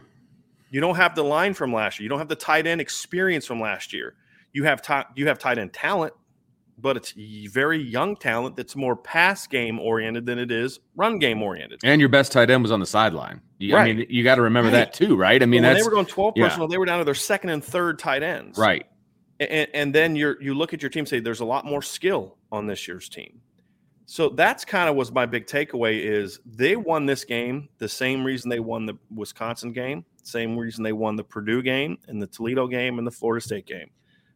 You 0.70 0.80
don't 0.80 0.94
have 0.94 1.14
the 1.14 1.24
line 1.24 1.54
from 1.54 1.72
last 1.72 1.98
year. 1.98 2.04
You 2.04 2.08
don't 2.10 2.20
have 2.20 2.28
the 2.28 2.36
tight 2.36 2.66
end 2.66 2.80
experience 2.80 3.44
from 3.44 3.60
last 3.60 3.92
year. 3.92 4.14
You 4.52 4.64
have, 4.64 4.82
t- 4.82 5.08
you 5.16 5.26
have 5.26 5.38
tight 5.38 5.58
end 5.58 5.72
talent 5.72 6.14
but 6.82 6.96
it's 6.96 7.12
very 7.50 7.80
young 7.80 8.16
talent 8.16 8.56
that's 8.56 8.76
more 8.76 8.96
pass 8.96 9.46
game 9.46 9.78
oriented 9.78 10.26
than 10.26 10.38
it 10.38 10.50
is 10.50 10.80
run 10.96 11.18
game 11.18 11.42
oriented. 11.42 11.80
And 11.84 12.00
your 12.00 12.10
best 12.10 12.32
tight 12.32 12.50
end 12.50 12.62
was 12.62 12.72
on 12.72 12.80
the 12.80 12.86
sideline. 12.86 13.40
You, 13.58 13.76
Right. 13.76 13.90
I 13.90 13.94
mean, 13.94 14.06
you 14.10 14.24
got 14.24 14.34
to 14.34 14.42
remember 14.42 14.70
Right. 14.70 14.78
that 14.78 14.92
too, 14.92 15.16
right? 15.16 15.40
I 15.42 15.46
mean, 15.46 15.62
when 15.62 15.74
they 15.74 15.82
were 15.82 15.90
going 15.90 16.06
12 16.06 16.34
yeah. 16.36 16.48
personnel, 16.48 16.68
they 16.68 16.76
were 16.78 16.84
down 16.84 16.98
to 16.98 17.04
their 17.04 17.14
second 17.14 17.50
and 17.50 17.64
third 17.64 17.98
tight 17.98 18.22
ends. 18.22 18.58
right. 18.58 18.84
And, 19.40 19.68
and 19.74 19.94
then 19.94 20.14
you're 20.14 20.40
you 20.42 20.54
look 20.54 20.72
at 20.74 20.82
your 20.82 20.90
team 20.90 21.00
and 21.00 21.08
say 21.08 21.18
there's 21.18 21.40
a 21.40 21.44
lot 21.44 21.64
more 21.64 21.82
skill 21.82 22.36
on 22.52 22.66
this 22.66 22.86
year's 22.86 23.08
team. 23.08 23.40
So 24.06 24.28
that's 24.28 24.64
kind 24.64 24.88
of 24.90 24.94
was 24.94 25.10
my 25.10 25.26
big 25.26 25.46
takeaway 25.46 26.00
is 26.00 26.38
they 26.44 26.76
won 26.76 27.06
this 27.06 27.24
game 27.24 27.68
the 27.78 27.88
same 27.88 28.24
reason 28.24 28.50
they 28.50 28.60
won 28.60 28.86
the 28.86 28.98
Wisconsin 29.14 29.72
game, 29.72 30.04
same 30.22 30.56
reason 30.56 30.84
they 30.84 30.92
won 30.92 31.16
the 31.16 31.24
Purdue 31.24 31.62
game 31.62 31.98
and 32.08 32.20
the 32.20 32.26
Toledo 32.26 32.66
game 32.66 32.98
and 32.98 33.06
the 33.06 33.10
Florida 33.10 33.42
State 33.44 33.66
game. 33.66 33.90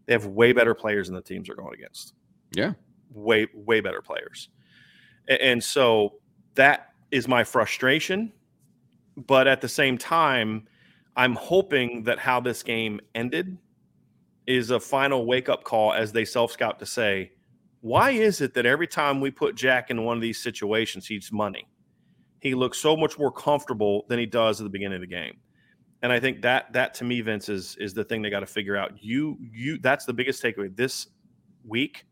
They 0.07 0.13
have 0.13 0.27
way 0.27 0.53
better 0.53 0.75
players 0.75 1.09
than 1.09 1.15
the 1.15 1.21
teams 1.23 1.49
they're 1.49 1.57
going 1.57 1.75
against. 1.75 2.15
Yeah. 2.53 2.73
Way 3.13 3.49
way 3.55 3.81
better 3.81 4.03
players. 4.03 4.49
And 5.29 5.63
so 5.63 6.15
that 6.55 6.93
is 7.11 7.27
my 7.27 7.45
frustration, 7.45 8.33
but 9.17 9.47
at 9.47 9.61
the 9.61 9.69
same 9.69 9.99
time 9.99 10.67
I'm 11.17 11.35
hoping 11.35 12.05
that 12.05 12.19
how 12.19 12.41
this 12.41 12.63
game 12.63 13.01
ended 13.15 13.57
is 14.47 14.71
a 14.71 14.79
final 14.79 15.27
wake 15.27 15.49
up 15.49 15.65
call 15.65 15.93
as 15.93 16.13
they 16.13 16.25
self 16.25 16.53
scout 16.53 16.79
to 16.79 16.87
say, 16.87 17.33
why 17.81 18.11
is 18.11 18.41
it 18.41 18.55
that 18.55 18.67
every 18.67 18.87
time 18.87 19.21
we 19.21 19.31
put 19.31 19.55
Jack 19.55 19.91
in 19.91 20.05
one 20.05 20.17
of 20.17 20.23
these 20.23 20.43
situations, 20.43 21.07
he's 21.07 21.33
money? 21.33 21.69
He 22.41 22.55
looks 22.55 22.79
so 22.79 22.97
much 22.97 23.19
more 23.19 23.33
comfortable 23.33 24.05
than 24.09 24.19
he 24.19 24.27
does 24.27 24.61
at 24.61 24.65
the 24.65 24.71
beginning 24.71 24.97
of 24.97 25.01
the 25.01 25.07
game. 25.07 25.39
And 26.03 26.13
I 26.13 26.21
think 26.21 26.43
that 26.43 26.73
that 26.75 26.95
to 26.95 27.05
me, 27.05 27.21
Vince, 27.23 27.49
is 27.49 27.77
is 27.81 27.95
the 27.95 28.05
thing 28.05 28.23
they 28.23 28.31
got 28.31 28.41
to 28.41 28.47
figure 28.47 28.77
out. 28.77 28.93
You 29.03 29.39
you 29.41 29.79
that's 29.79 30.05
the 30.05 30.13
biggest 30.13 30.43
takeaway 30.43 30.75
this 30.77 31.09
week. 31.67 32.05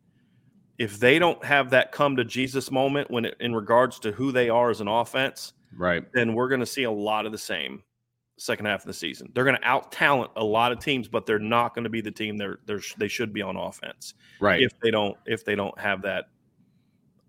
If 0.77 0.99
they 0.99 1.19
don't 1.19 1.43
have 1.43 1.69
that 1.69 1.91
come 1.91 2.15
to 2.17 2.25
Jesus 2.25 2.69
moment 2.71 3.09
when 3.09 3.25
it, 3.25 3.35
in 3.39 3.55
regards 3.55 3.99
to 3.99 4.11
who 4.11 4.31
they 4.31 4.49
are 4.49 4.69
as 4.69 4.81
an 4.81 4.87
offense, 4.87 5.53
Right. 5.77 6.03
then 6.13 6.33
we're 6.33 6.47
going 6.49 6.59
to 6.61 6.65
see 6.65 6.83
a 6.83 6.91
lot 6.91 7.25
of 7.25 7.31
the 7.31 7.37
same 7.37 7.83
second 8.37 8.65
half 8.65 8.81
of 8.81 8.87
the 8.87 8.93
season. 8.93 9.31
They're 9.33 9.45
going 9.45 9.55
to 9.57 9.65
out 9.65 9.91
talent 9.91 10.31
a 10.35 10.43
lot 10.43 10.71
of 10.73 10.79
teams, 10.79 11.07
but 11.07 11.25
they're 11.25 11.39
not 11.39 11.73
going 11.73 11.83
to 11.85 11.89
be 11.89 12.01
the 12.01 12.11
team 12.11 12.35
they're, 12.37 12.59
they're 12.65 12.81
they 12.97 13.07
should 13.07 13.31
be 13.33 13.41
on 13.41 13.55
offense 13.55 14.13
Right. 14.39 14.61
if 14.61 14.71
they 14.81 14.91
don't 14.91 15.17
if 15.25 15.45
they 15.45 15.55
don't 15.55 15.77
have 15.79 16.01
that 16.01 16.25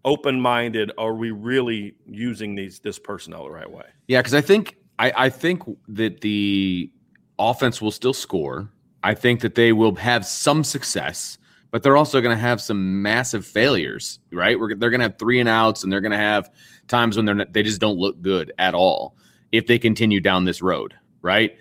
open 0.04 0.40
minded. 0.40 0.90
Are 0.98 1.14
we 1.14 1.30
really 1.30 1.94
using 2.06 2.54
these 2.54 2.78
this 2.80 2.98
personnel 2.98 3.44
the 3.44 3.50
right 3.50 3.70
way? 3.70 3.84
Yeah, 4.08 4.20
because 4.20 4.34
I 4.34 4.40
think 4.40 4.76
I, 4.98 5.12
I 5.16 5.28
think 5.28 5.62
that 5.88 6.20
the 6.22 6.90
offense 7.38 7.80
will 7.82 7.90
still 7.90 8.14
score. 8.14 8.70
I 9.02 9.14
think 9.14 9.40
that 9.40 9.54
they 9.54 9.72
will 9.72 9.94
have 9.96 10.26
some 10.26 10.64
success, 10.64 11.38
but 11.76 11.83
they're 11.83 11.99
also 11.99 12.23
going 12.23 12.35
to 12.35 12.40
have 12.40 12.59
some 12.59 13.02
massive 13.02 13.45
failures. 13.45 14.18
Right? 14.33 14.59
We're, 14.59 14.75
they're 14.75 14.88
going 14.88 15.00
to 15.00 15.09
have 15.09 15.18
three 15.18 15.40
and 15.40 15.47
outs, 15.47 15.85
and 15.85 15.92
they're 15.92 16.00
going 16.00 16.12
to 16.12 16.16
have 16.16 16.50
times 16.88 17.18
when 17.18 17.26
they're 17.26 17.35
not, 17.35 17.52
they 17.52 17.62
just 17.62 17.83
don't 17.83 17.99
look 17.99 18.23
good 18.23 18.50
at 18.59 18.73
all 18.73 19.14
if 19.52 19.66
they 19.66 19.78
continue 19.78 20.23
down 20.23 20.47
this 20.47 20.62
road. 20.62 20.95
Right? 21.21 21.59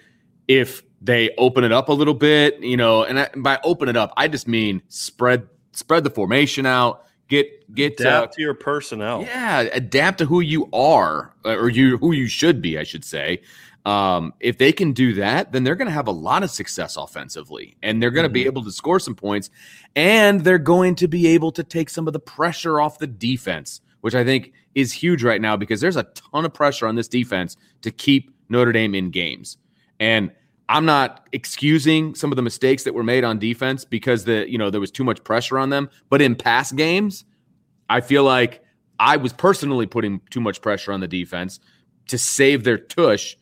If 0.47 0.83
they 1.01 1.31
open 1.37 1.65
it 1.65 1.73
up 1.73 1.89
a 1.89 1.91
little 1.91 2.13
bit, 2.13 2.61
you 2.61 2.77
know, 2.77 3.03
and 3.03 3.19
I, 3.19 3.29
by 3.35 3.59
open 3.65 3.89
it 3.89 3.97
up, 3.97 4.13
I 4.15 4.29
just 4.29 4.47
mean 4.47 4.81
spread 4.87 5.49
spread 5.73 6.05
the 6.05 6.09
formation 6.09 6.65
out. 6.65 7.03
Get 7.27 7.75
get 7.75 7.99
uh, 7.99 8.03
Adapt 8.03 8.35
to 8.35 8.41
your 8.41 8.53
personnel. 8.53 9.21
yeah, 9.21 9.63
adapt 9.73 10.19
to 10.19 10.25
who 10.25 10.39
you 10.39 10.69
are, 10.71 11.35
uh, 11.43 11.57
or 11.57 11.67
you 11.67 11.97
who 11.97 12.13
you 12.13 12.27
should 12.27 12.61
be, 12.61 12.79
I 12.79 12.83
should 12.83 13.03
say. 13.03 13.41
Um, 13.85 14.33
if 14.39 14.57
they 14.57 14.71
can 14.71 14.93
do 14.93 15.13
that, 15.13 15.51
then 15.51 15.63
they're 15.63 15.75
going 15.75 15.87
to 15.87 15.93
have 15.93 16.07
a 16.07 16.11
lot 16.11 16.41
of 16.41 16.49
success 16.49 16.97
offensively, 16.97 17.77
and 17.83 18.01
they're 18.01 18.09
going 18.09 18.23
to 18.23 18.29
be 18.29 18.43
Mhm. 18.43 18.47
able 18.47 18.63
to 18.63 18.71
score 18.71 18.99
some 18.99 19.13
points, 19.13 19.51
and 19.95 20.43
they're 20.43 20.57
going 20.57 20.95
to 20.95 21.07
be 21.07 21.27
able 21.27 21.51
to 21.51 21.63
take 21.63 21.91
some 21.91 22.07
of 22.07 22.13
the 22.13 22.19
pressure 22.19 22.81
off 22.81 22.97
the 22.97 23.05
defense, 23.05 23.81
which 24.01 24.15
I 24.15 24.23
think 24.23 24.53
is 24.73 24.91
huge 24.91 25.23
right 25.23 25.39
now 25.39 25.55
because 25.55 25.81
there's 25.81 25.97
a 25.97 26.07
ton 26.15 26.45
of 26.45 26.53
pressure 26.53 26.87
on 26.87 26.95
this 26.95 27.07
defense 27.07 27.57
to 27.83 27.91
keep 27.91 28.31
Notre 28.49 28.71
Dame 28.71 28.95
in 28.95 29.11
games, 29.11 29.57
and 29.99 30.31
I'm 30.67 30.85
not 30.85 31.27
excusing 31.31 32.15
some 32.15 32.31
of 32.31 32.37
the 32.37 32.41
mistakes 32.41 32.83
that 32.85 32.95
were 32.95 33.03
made 33.03 33.23
on 33.23 33.37
defense 33.37 33.85
because 33.85 34.25
the 34.25 34.49
you 34.49 34.57
know 34.57 34.71
there 34.71 34.81
was 34.81 34.89
too 34.89 35.03
much 35.03 35.23
pressure 35.23 35.59
on 35.59 35.69
them, 35.69 35.91
but 36.09 36.23
in 36.23 36.33
past 36.35 36.75
games, 36.75 37.23
I 37.87 38.01
feel 38.01 38.23
like 38.23 38.63
I 38.99 39.17
was 39.17 39.31
personally 39.31 39.85
putting 39.85 40.21
too 40.31 40.41
much 40.41 40.59
pressure 40.61 40.91
on 40.91 41.01
the 41.01 41.07
defense 41.07 41.59
to 42.07 42.17
save 42.17 42.63
their 42.63 42.79
tush 42.79 43.35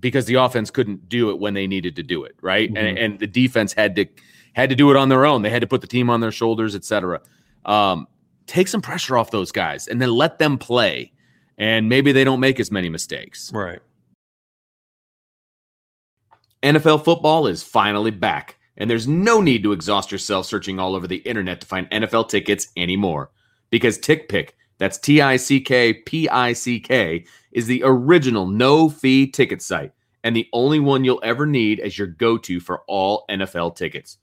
because 0.00 0.26
the 0.26 0.34
offense 0.34 0.70
couldn't 0.70 1.08
do 1.08 1.30
it 1.30 1.38
when 1.38 1.54
they 1.54 1.66
needed 1.66 1.96
to 1.96 2.02
do 2.02 2.24
it, 2.24 2.36
right? 2.40 2.68
And, 2.68 2.98
and 2.98 3.18
the 3.18 3.26
defense 3.26 3.72
had 3.72 3.96
to 3.96 4.06
had 4.54 4.70
to 4.70 4.76
do 4.76 4.90
it 4.90 4.96
on 4.96 5.08
their 5.08 5.26
own. 5.26 5.42
They 5.42 5.50
had 5.50 5.60
to 5.60 5.66
put 5.66 5.82
the 5.82 5.86
team 5.86 6.08
on 6.08 6.20
their 6.20 6.32
shoulders, 6.32 6.74
etc. 6.74 7.20
Um, 7.66 8.08
take 8.46 8.68
some 8.68 8.80
pressure 8.80 9.18
off 9.18 9.30
those 9.30 9.52
guys 9.52 9.86
and 9.86 10.00
then 10.00 10.10
let 10.10 10.38
them 10.38 10.58
play, 10.58 11.12
and 11.58 11.88
maybe 11.88 12.12
they 12.12 12.24
don't 12.24 12.40
make 12.40 12.58
as 12.58 12.70
many 12.70 12.88
mistakes. 12.88 13.52
Right. 13.52 13.80
NFL 16.62 17.04
football 17.04 17.46
is 17.46 17.62
finally 17.62 18.10
back, 18.10 18.56
and 18.76 18.88
there's 18.88 19.06
no 19.06 19.40
need 19.40 19.62
to 19.62 19.72
exhaust 19.72 20.10
yourself 20.10 20.46
searching 20.46 20.78
all 20.78 20.96
over 20.96 21.06
the 21.06 21.18
internet 21.18 21.60
to 21.60 21.66
find 21.66 21.88
NFL 21.90 22.28
tickets 22.28 22.68
anymore. 22.76 23.30
Because 23.70 23.98
TickPick, 23.98 24.50
that's 24.78 24.98
T 24.98 25.20
I 25.20 25.36
C 25.36 25.60
K 25.60 25.92
P 25.92 26.28
I 26.28 26.52
C 26.54 26.80
K, 26.80 27.24
is 27.56 27.66
the 27.66 27.80
original 27.84 28.46
no 28.46 28.90
fee 28.90 29.26
ticket 29.26 29.62
site 29.62 29.90
and 30.22 30.36
the 30.36 30.46
only 30.52 30.78
one 30.78 31.04
you'll 31.04 31.20
ever 31.22 31.46
need 31.46 31.80
as 31.80 31.96
your 31.96 32.06
go 32.06 32.36
to 32.36 32.60
for 32.60 32.82
all 32.86 33.24
NFL 33.30 33.74
tickets. 33.76 34.18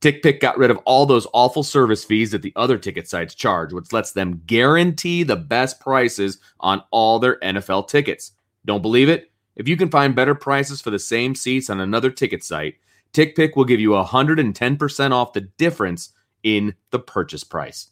TickPick 0.00 0.38
got 0.38 0.56
rid 0.56 0.70
of 0.70 0.76
all 0.84 1.04
those 1.04 1.26
awful 1.32 1.64
service 1.64 2.04
fees 2.04 2.30
that 2.30 2.42
the 2.42 2.52
other 2.54 2.78
ticket 2.78 3.08
sites 3.08 3.34
charge, 3.34 3.72
which 3.72 3.92
lets 3.92 4.12
them 4.12 4.40
guarantee 4.46 5.24
the 5.24 5.34
best 5.34 5.80
prices 5.80 6.38
on 6.60 6.80
all 6.92 7.18
their 7.18 7.40
NFL 7.40 7.88
tickets. 7.88 8.32
Don't 8.64 8.82
believe 8.82 9.08
it? 9.08 9.32
If 9.56 9.66
you 9.66 9.76
can 9.76 9.90
find 9.90 10.14
better 10.14 10.36
prices 10.36 10.80
for 10.80 10.90
the 10.90 10.98
same 10.98 11.34
seats 11.34 11.68
on 11.70 11.80
another 11.80 12.10
ticket 12.10 12.44
site, 12.44 12.74
TickPick 13.14 13.56
will 13.56 13.64
give 13.64 13.80
you 13.80 13.90
110% 13.90 15.10
off 15.10 15.32
the 15.32 15.40
difference 15.40 16.12
in 16.44 16.72
the 16.90 17.00
purchase 17.00 17.42
price. 17.42 17.88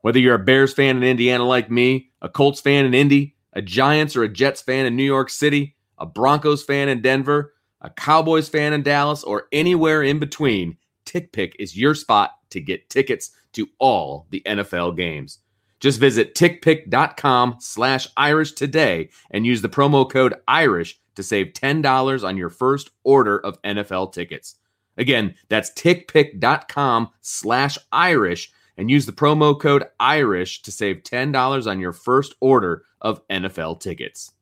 Whether 0.00 0.18
you're 0.18 0.34
a 0.34 0.38
Bears 0.38 0.72
fan 0.72 0.96
in 0.96 1.04
Indiana 1.04 1.44
like 1.44 1.70
me, 1.70 2.10
a 2.22 2.28
Colts 2.28 2.60
fan 2.60 2.86
in 2.86 2.94
Indy, 2.94 3.36
a 3.52 3.62
Giants 3.62 4.16
or 4.16 4.22
a 4.22 4.28
Jets 4.28 4.62
fan 4.62 4.86
in 4.86 4.96
New 4.96 5.04
York 5.04 5.30
City, 5.30 5.76
a 5.98 6.06
Broncos 6.06 6.62
fan 6.62 6.88
in 6.88 7.02
Denver, 7.02 7.54
a 7.80 7.90
Cowboys 7.90 8.48
fan 8.48 8.72
in 8.72 8.82
Dallas, 8.82 9.22
or 9.24 9.48
anywhere 9.52 10.02
in 10.02 10.18
between, 10.18 10.76
TickPick 11.06 11.54
is 11.58 11.76
your 11.76 11.94
spot 11.94 12.32
to 12.50 12.60
get 12.60 12.90
tickets 12.90 13.30
to 13.52 13.68
all 13.78 14.26
the 14.30 14.42
NFL 14.46 14.96
games. 14.96 15.38
Just 15.80 15.98
visit 15.98 16.34
tickpick.com 16.34 17.56
slash 17.58 18.06
Irish 18.16 18.52
today 18.52 19.08
and 19.30 19.46
use 19.46 19.62
the 19.62 19.68
promo 19.68 20.08
code 20.08 20.34
Irish 20.46 21.00
to 21.16 21.22
save 21.22 21.54
$10 21.54 22.22
on 22.22 22.36
your 22.36 22.50
first 22.50 22.90
order 23.02 23.38
of 23.38 23.60
NFL 23.62 24.12
tickets. 24.12 24.56
Again, 24.98 25.34
that's 25.48 25.70
tickpick.com 25.72 27.08
slash 27.22 27.78
Irish 27.90 28.52
and 28.80 28.90
use 28.90 29.04
the 29.04 29.12
promo 29.12 29.60
code 29.60 29.84
Irish 30.00 30.62
to 30.62 30.72
save 30.72 31.02
$10 31.02 31.70
on 31.70 31.80
your 31.80 31.92
first 31.92 32.34
order 32.40 32.84
of 33.02 33.20
NFL 33.28 33.78
tickets. 33.78 34.32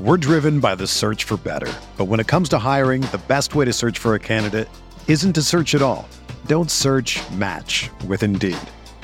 We're 0.00 0.16
driven 0.16 0.58
by 0.60 0.76
the 0.76 0.86
search 0.86 1.24
for 1.24 1.36
better. 1.36 1.70
But 1.98 2.06
when 2.06 2.18
it 2.18 2.26
comes 2.26 2.48
to 2.48 2.58
hiring, 2.58 3.02
the 3.02 3.20
best 3.28 3.54
way 3.54 3.66
to 3.66 3.74
search 3.74 3.98
for 3.98 4.14
a 4.14 4.18
candidate 4.18 4.70
isn't 5.06 5.34
to 5.34 5.42
search 5.42 5.74
at 5.74 5.82
all. 5.82 6.08
Don't 6.46 6.70
search 6.70 7.20
match 7.32 7.90
with 8.06 8.22
Indeed. 8.22 8.56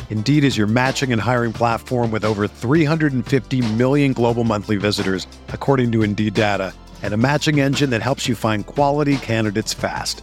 Indeed 0.08 0.44
is 0.44 0.56
your 0.56 0.66
matching 0.66 1.12
and 1.12 1.20
hiring 1.20 1.52
platform 1.52 2.10
with 2.10 2.24
over 2.24 2.48
350 2.48 3.60
million 3.74 4.14
global 4.14 4.44
monthly 4.44 4.76
visitors, 4.76 5.26
according 5.48 5.92
to 5.92 6.02
Indeed 6.02 6.32
data, 6.32 6.72
and 7.02 7.12
a 7.12 7.18
matching 7.18 7.60
engine 7.60 7.90
that 7.90 8.00
helps 8.00 8.26
you 8.26 8.34
find 8.34 8.64
quality 8.64 9.18
candidates 9.18 9.74
fast. 9.74 10.22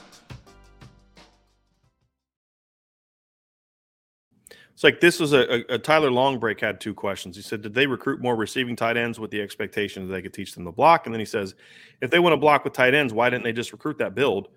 It's 4.81 4.83
like 4.83 4.99
this 4.99 5.19
was 5.19 5.31
a, 5.33 5.57
a, 5.71 5.75
a 5.75 5.77
Tyler 5.77 6.09
Longbreak 6.09 6.59
had 6.59 6.81
two 6.81 6.95
questions. 6.95 7.35
He 7.35 7.43
said, 7.43 7.61
Did 7.61 7.75
they 7.75 7.85
recruit 7.85 8.19
more 8.19 8.35
receiving 8.35 8.75
tight 8.75 8.97
ends 8.97 9.19
with 9.19 9.29
the 9.29 9.39
expectation 9.39 10.07
that 10.07 10.11
they 10.11 10.23
could 10.23 10.33
teach 10.33 10.55
them 10.55 10.65
to 10.65 10.71
block? 10.71 11.05
And 11.05 11.13
then 11.13 11.19
he 11.19 11.25
says, 11.25 11.53
If 12.01 12.09
they 12.09 12.17
want 12.17 12.33
to 12.33 12.37
block 12.37 12.63
with 12.63 12.73
tight 12.73 12.95
ends, 12.95 13.13
why 13.13 13.29
didn't 13.29 13.43
they 13.43 13.53
just 13.53 13.71
recruit 13.73 13.99
that 13.99 14.15
build? 14.15 14.47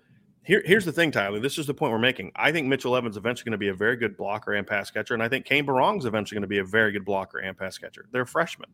Here, 0.41 0.63
here's 0.65 0.83
the 0.83 0.91
thing, 0.91 1.11
Tyler. 1.11 1.39
This 1.39 1.59
is 1.59 1.67
the 1.67 1.75
point 1.75 1.91
we're 1.91 1.99
making. 1.99 2.31
I 2.35 2.51
think 2.51 2.65
Mitchell 2.65 2.95
Evans 2.95 3.17
eventually 3.17 3.45
going 3.45 3.59
to 3.59 3.59
be 3.59 3.67
a 3.67 3.73
very 3.75 3.97
good 3.97 4.17
blocker 4.17 4.53
and 4.53 4.65
pass 4.65 4.89
catcher, 4.89 5.13
and 5.13 5.21
I 5.21 5.29
think 5.29 5.45
Kane 5.45 5.63
Berrong's 5.63 6.05
eventually 6.05 6.37
going 6.37 6.41
to 6.41 6.47
be 6.47 6.57
a 6.57 6.65
very 6.65 6.91
good 6.91 7.05
blocker 7.05 7.37
and 7.37 7.55
pass 7.55 7.77
catcher. 7.77 8.07
They're 8.11 8.25
freshmen. 8.25 8.69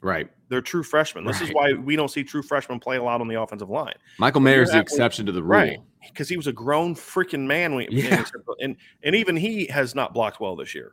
Right. 0.00 0.30
They're 0.48 0.62
true 0.62 0.82
freshmen. 0.82 1.26
This 1.26 1.40
Right. 1.42 1.48
is 1.50 1.54
why 1.54 1.72
we 1.74 1.96
don't 1.96 2.10
see 2.10 2.24
true 2.24 2.42
freshmen 2.42 2.80
play 2.80 2.96
a 2.96 3.02
lot 3.02 3.20
on 3.20 3.28
the 3.28 3.38
offensive 3.38 3.68
line. 3.68 3.94
Michael 4.18 4.40
Mayer's 4.40 4.68
the 4.68 4.76
that- 4.76 4.82
exception 4.82 5.26
to 5.26 5.32
the 5.32 5.42
rule. 5.42 5.50
Right. 5.50 5.80
Because 6.08 6.28
he 6.28 6.36
was 6.36 6.46
a 6.46 6.52
grown 6.52 6.94
freaking 6.94 7.46
man. 7.46 7.74
When, 7.74 7.86
Yeah. 7.90 8.24
And 8.60 8.76
and 9.02 9.14
even 9.14 9.36
he 9.36 9.66
has 9.66 9.94
not 9.94 10.12
blocked 10.12 10.40
well 10.40 10.56
this 10.56 10.74
year. 10.74 10.92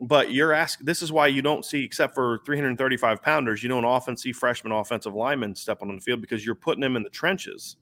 But 0.00 0.32
you're 0.32 0.52
asking. 0.52 0.86
This 0.86 1.02
is 1.02 1.10
why 1.10 1.26
you 1.26 1.42
don't 1.42 1.64
see, 1.64 1.82
except 1.82 2.14
for 2.14 2.38
335 2.46 3.20
pounders, 3.20 3.62
you 3.62 3.68
don't 3.68 3.84
often 3.84 4.16
see 4.16 4.32
freshman 4.32 4.72
offensive 4.72 5.14
linemen 5.14 5.54
stepping 5.56 5.88
on 5.88 5.96
the 5.96 6.00
field 6.00 6.20
because 6.20 6.46
you're 6.46 6.54
putting 6.54 6.80
them 6.80 6.94
in 6.94 7.02
the 7.02 7.10
trenches, 7.10 7.76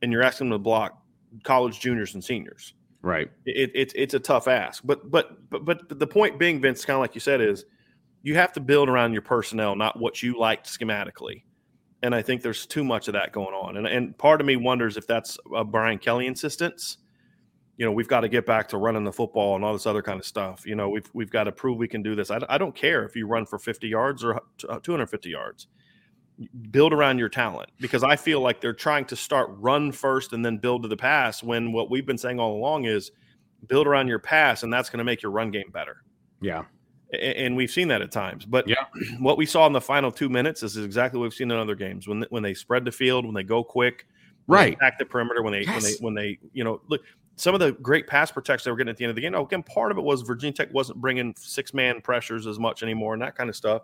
and 0.00 0.10
you're 0.10 0.22
asking 0.22 0.48
them 0.48 0.58
to 0.58 0.62
block 0.62 1.02
college 1.44 1.78
juniors 1.78 2.14
and 2.14 2.24
seniors. 2.24 2.74
Right. 3.02 3.30
It, 3.46 3.70
it, 3.74 3.92
it's 3.94 4.14
a 4.14 4.20
tough 4.20 4.48
ask. 4.48 4.82
But 4.84 5.10
but 5.10 5.50
but 5.50 5.64
but 5.64 5.98
the 5.98 6.06
point 6.06 6.38
being, 6.38 6.60
Vince, 6.60 6.84
kind 6.84 6.96
of 6.96 7.00
like 7.00 7.14
you 7.14 7.20
said, 7.20 7.40
is 7.40 7.64
you 8.22 8.34
have 8.34 8.52
to 8.54 8.60
build 8.60 8.88
around 8.88 9.12
your 9.12 9.22
personnel, 9.22 9.74
not 9.76 9.98
what 9.98 10.22
you 10.22 10.38
liked 10.38 10.66
schematically. 10.66 11.42
And 12.02 12.14
I 12.14 12.22
think 12.22 12.42
there's 12.42 12.66
too 12.66 12.84
much 12.84 13.08
of 13.08 13.14
that 13.14 13.32
going 13.32 13.54
on. 13.54 13.76
And 13.76 13.86
and 13.86 14.16
part 14.16 14.40
of 14.40 14.46
me 14.46 14.56
wonders 14.56 14.96
if 14.96 15.06
that's 15.06 15.38
a 15.54 15.64
Brian 15.64 15.98
Kelly 15.98 16.26
insistence. 16.26 16.98
You 17.76 17.86
know, 17.86 17.92
we've 17.92 18.08
got 18.08 18.20
to 18.20 18.28
get 18.28 18.44
back 18.44 18.68
to 18.68 18.76
running 18.76 19.04
the 19.04 19.12
football 19.12 19.56
and 19.56 19.64
all 19.64 19.72
this 19.72 19.86
other 19.86 20.02
kind 20.02 20.20
of 20.20 20.26
stuff. 20.26 20.66
You 20.66 20.74
know, 20.74 20.88
we've 20.88 21.08
we've 21.14 21.30
got 21.30 21.44
to 21.44 21.52
prove 21.52 21.78
we 21.78 21.88
can 21.88 22.02
do 22.02 22.14
this. 22.14 22.30
I, 22.30 22.40
I 22.48 22.58
don't 22.58 22.74
care 22.74 23.04
if 23.04 23.16
you 23.16 23.26
run 23.26 23.46
for 23.46 23.58
50 23.58 23.88
yards 23.88 24.24
or 24.24 24.40
uh, 24.68 24.80
250 24.82 25.30
yards. 25.30 25.66
Build 26.70 26.94
around 26.94 27.18
your 27.18 27.28
talent 27.28 27.70
because 27.80 28.02
I 28.02 28.16
feel 28.16 28.40
like 28.40 28.62
they're 28.62 28.72
trying 28.72 29.04
to 29.06 29.16
start 29.16 29.50
run 29.52 29.92
first 29.92 30.32
and 30.32 30.44
then 30.44 30.56
build 30.56 30.82
to 30.82 30.88
the 30.88 30.96
pass. 30.96 31.42
When 31.42 31.72
what 31.72 31.90
we've 31.90 32.06
been 32.06 32.18
saying 32.18 32.40
all 32.40 32.56
along 32.56 32.86
is 32.86 33.10
build 33.66 33.86
around 33.86 34.08
your 34.08 34.18
pass, 34.18 34.62
and 34.62 34.72
that's 34.72 34.88
going 34.88 34.98
to 34.98 35.04
make 35.04 35.22
your 35.22 35.32
run 35.32 35.50
game 35.50 35.70
better. 35.70 36.02
Yeah. 36.40 36.64
A- 37.12 37.38
and 37.40 37.56
we've 37.56 37.70
seen 37.70 37.88
that 37.88 38.02
at 38.02 38.10
times. 38.12 38.44
But 38.44 38.68
Yeah. 38.68 38.84
what 39.18 39.36
we 39.38 39.46
saw 39.46 39.66
in 39.66 39.72
the 39.72 39.80
final 39.80 40.10
two 40.12 40.28
minutes 40.28 40.62
is 40.62 40.76
exactly 40.76 41.18
what 41.18 41.24
we've 41.24 41.34
seen 41.34 41.50
in 41.50 41.56
other 41.58 41.74
games 41.74 42.06
when 42.08 42.24
when 42.30 42.42
they 42.42 42.54
spread 42.54 42.84
the 42.84 42.92
field, 42.92 43.24
when 43.24 43.34
they 43.34 43.42
go 43.44 43.62
quick, 43.64 44.06
Right. 44.46 44.74
attack 44.74 44.98
the 44.98 45.04
perimeter, 45.04 45.42
when 45.42 45.52
they 45.52 45.64
when 45.64 45.82
they 45.82 45.92
when 46.00 46.14
they 46.14 46.38
you 46.52 46.64
know 46.64 46.80
look 46.88 47.02
some 47.36 47.54
of 47.54 47.60
the 47.60 47.72
great 47.72 48.06
pass 48.06 48.30
protection 48.30 48.68
they 48.68 48.72
were 48.72 48.76
getting 48.76 48.90
at 48.90 48.96
the 48.98 49.04
end 49.04 49.10
of 49.10 49.14
the 49.16 49.22
game. 49.22 49.32
Now, 49.32 49.42
again, 49.44 49.62
part 49.62 49.90
of 49.90 49.96
it 49.96 50.02
was 50.02 50.20
Virginia 50.22 50.52
Tech 50.52 50.74
wasn't 50.74 51.00
bringing 51.00 51.34
six 51.38 51.72
man 51.72 52.00
pressures 52.02 52.46
as 52.46 52.58
much 52.58 52.82
anymore 52.82 53.14
and 53.14 53.22
that 53.22 53.34
kind 53.34 53.48
of 53.48 53.56
stuff. 53.56 53.82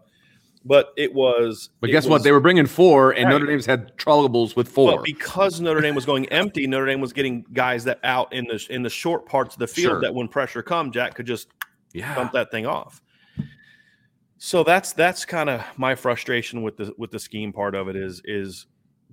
But 0.65 0.93
it 0.97 1.15
was. 1.15 1.71
But 1.81 1.91
it 1.91 1.93
guess 1.93 2.07
what? 2.07 2.23
They 2.25 2.33
were 2.33 2.41
bringing 2.41 2.67
four, 2.67 3.13
and 3.13 3.25
Right. 3.27 3.31
Notre 3.31 3.47
Dame's 3.47 3.65
had 3.67 3.97
troubles 3.97 4.57
with 4.57 4.69
four. 4.69 4.97
But 4.97 5.05
because 5.05 5.61
Notre 5.61 5.81
Dame 5.81 5.95
was 5.95 6.05
going 6.05 6.27
empty, 6.31 6.67
Notre 6.67 6.87
Dame 6.87 7.01
was 7.01 7.13
getting 7.13 7.47
guys 7.53 7.85
that 7.85 8.01
out 8.03 8.33
in 8.33 8.47
the 8.47 8.67
in 8.69 8.83
the 8.83 8.91
short 8.91 9.27
parts 9.27 9.55
of 9.55 9.61
the 9.61 9.67
field 9.69 9.93
Sure. 9.93 10.01
that 10.01 10.13
when 10.15 10.27
pressure 10.29 10.63
come, 10.65 10.91
Jack 10.91 11.15
could 11.15 11.27
just 11.27 11.49
yeah. 11.93 12.15
dump 12.17 12.33
that 12.33 12.51
thing 12.51 12.67
off. 12.67 13.01
So 14.47 14.63
that's 14.63 14.93
that's 14.93 15.25
kind 15.25 15.51
of 15.51 15.61
my 15.77 15.97
frustration 15.97 16.63
with 16.63 16.77
the 16.77 16.95
with 16.99 17.11
the 17.11 17.19
scheme 17.19 17.53
part 17.53 17.75
of 17.75 17.89
it 17.89 17.97
is 17.97 18.23
is 18.25 18.67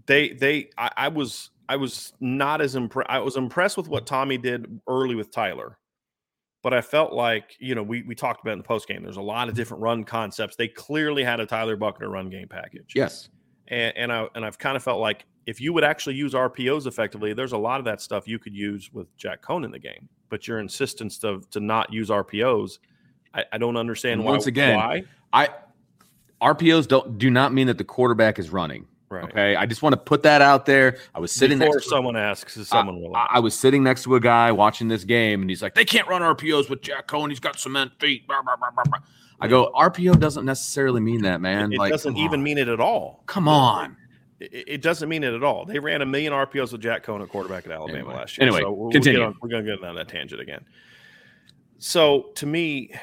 they 0.05 0.29
they 0.29 0.69
I, 0.77 0.91
I 0.95 1.07
was 1.07 1.49
I 1.67 1.75
was 1.75 2.13
not 2.19 2.61
as 2.61 2.75
impressed. 2.75 3.09
I 3.09 3.17
was 3.17 3.35
impressed 3.35 3.75
with 3.75 3.87
what 3.87 4.05
Tommy 4.05 4.37
did 4.37 4.79
early 4.87 5.15
with 5.15 5.31
Tyler, 5.31 5.79
but 6.61 6.71
I 6.71 6.81
felt 6.81 7.13
like 7.13 7.55
you 7.57 7.73
know 7.73 7.81
we 7.81 8.03
we 8.03 8.13
talked 8.13 8.41
about 8.41 8.51
in 8.51 8.59
the 8.59 8.63
post 8.63 8.87
game. 8.87 9.01
There's 9.01 9.17
a 9.17 9.23
lot 9.23 9.49
of 9.49 9.55
different 9.55 9.81
run 9.81 10.03
concepts. 10.03 10.55
They 10.55 10.67
clearly 10.67 11.23
had 11.23 11.39
a 11.39 11.47
Tyler 11.47 11.77
Buchner 11.77 12.11
run 12.11 12.29
game 12.29 12.47
package 12.47 12.93
Yes. 12.93 13.29
and, 13.69 13.91
and 13.97 14.13
I 14.13 14.27
and 14.35 14.45
I've 14.45 14.59
kind 14.59 14.77
of 14.77 14.83
felt 14.83 14.99
like 14.99 15.25
if 15.47 15.59
you 15.59 15.73
would 15.73 15.83
actually 15.83 16.13
use 16.13 16.33
RPOs 16.33 16.85
effectively, 16.85 17.33
there's 17.33 17.53
a 17.53 17.57
lot 17.57 17.79
of 17.79 17.85
that 17.85 18.01
stuff 18.01 18.27
you 18.27 18.37
could 18.37 18.53
use 18.53 18.93
with 18.93 19.07
Jack 19.17 19.41
Coan 19.41 19.65
in 19.65 19.72
the 19.72 19.79
game. 19.79 20.07
But 20.29 20.48
your 20.48 20.59
insistence 20.59 21.17
to 21.19 21.41
to 21.50 21.59
not 21.59 21.91
use 21.91 22.09
RPOs, 22.11 22.77
I, 23.33 23.46
I 23.53 23.57
don't 23.57 23.77
understand 23.77 24.19
And 24.19 24.25
why. 24.25 24.31
once 24.31 24.48
again, 24.48 24.75
why? 24.75 25.03
I 25.31 25.50
RPOs 26.41 26.87
don't 26.87 27.17
do 27.17 27.29
not 27.29 27.53
mean 27.53 27.67
that 27.67 27.77
the 27.77 27.83
quarterback 27.83 28.37
is 28.37 28.50
running. 28.50 28.85
Right. 29.09 29.24
Okay. 29.25 29.55
I 29.55 29.67
just 29.67 29.83
want 29.83 29.93
to 29.93 29.98
put 29.98 30.24
that 30.24 30.41
out 30.41 30.65
there. 30.65 30.98
I 31.13 31.19
was 31.19 31.31
sitting 31.31 31.59
Before 31.59 31.75
next 31.75 31.85
to 31.85 31.89
someone 31.89 32.15
asks, 32.15 32.57
is 32.57 32.67
someone 32.67 33.00
will. 33.00 33.15
I, 33.15 33.27
I 33.33 33.39
was 33.39 33.53
sitting 33.53 33.83
next 33.83 34.03
to 34.03 34.15
a 34.15 34.19
guy 34.19 34.51
watching 34.51 34.87
this 34.87 35.03
game, 35.03 35.41
and 35.41 35.50
he's 35.50 35.61
like, 35.61 35.75
"They 35.75 35.85
can't 35.85 36.07
run 36.07 36.24
RPOs 36.24 36.67
with 36.67 36.81
Jack 36.81 37.07
Coan. 37.07 37.29
He's 37.29 37.39
got 37.39 37.59
cement 37.59 37.91
feet." 38.00 38.27
Blah, 38.27 38.41
blah, 38.41 38.55
blah. 38.55 39.00
I 39.39 39.48
go, 39.48 39.72
RPO 39.75 40.19
doesn't 40.19 40.46
necessarily 40.46 41.01
mean 41.01 41.24
that, 41.24 41.41
man. 41.41 41.74
it 41.74 41.77
like, 41.77 41.91
doesn't 41.91 42.17
even 42.17 42.41
mean 42.41 42.57
it 42.57 42.69
at 42.69 42.79
all. 42.79 43.24
Come 43.25 43.48
on. 43.48 43.98
It, 44.39 44.63
it 44.67 44.81
doesn't 44.81 45.09
mean 45.09 45.24
it 45.24 45.33
at 45.33 45.43
all. 45.43 45.65
They 45.65 45.79
ran 45.79 46.01
a 46.01 46.05
million 46.05 46.31
RPOs 46.33 46.72
with 46.72 46.81
Jack 46.81 47.05
Coan 47.05 47.22
at 47.22 47.29
quarterback 47.29 47.65
at 47.65 47.72
Alabama 47.72 48.00
Anyway. 48.00 48.15
last 48.15 48.37
year. 48.37 48.48
Anyway, 48.48 48.61
so 48.61 48.72
we'll, 48.72 48.91
continue. 48.91 49.19
We'll 49.19 49.29
get 49.29 49.35
on, 49.35 49.39
we're 49.41 49.50
going 49.50 49.65
to 49.65 49.75
get 49.75 49.83
on 49.83 49.96
that 49.96 50.07
tangent 50.07 50.41
again. 50.41 50.65
So 51.77 52.31
to 52.35 52.46
me, 52.46 52.93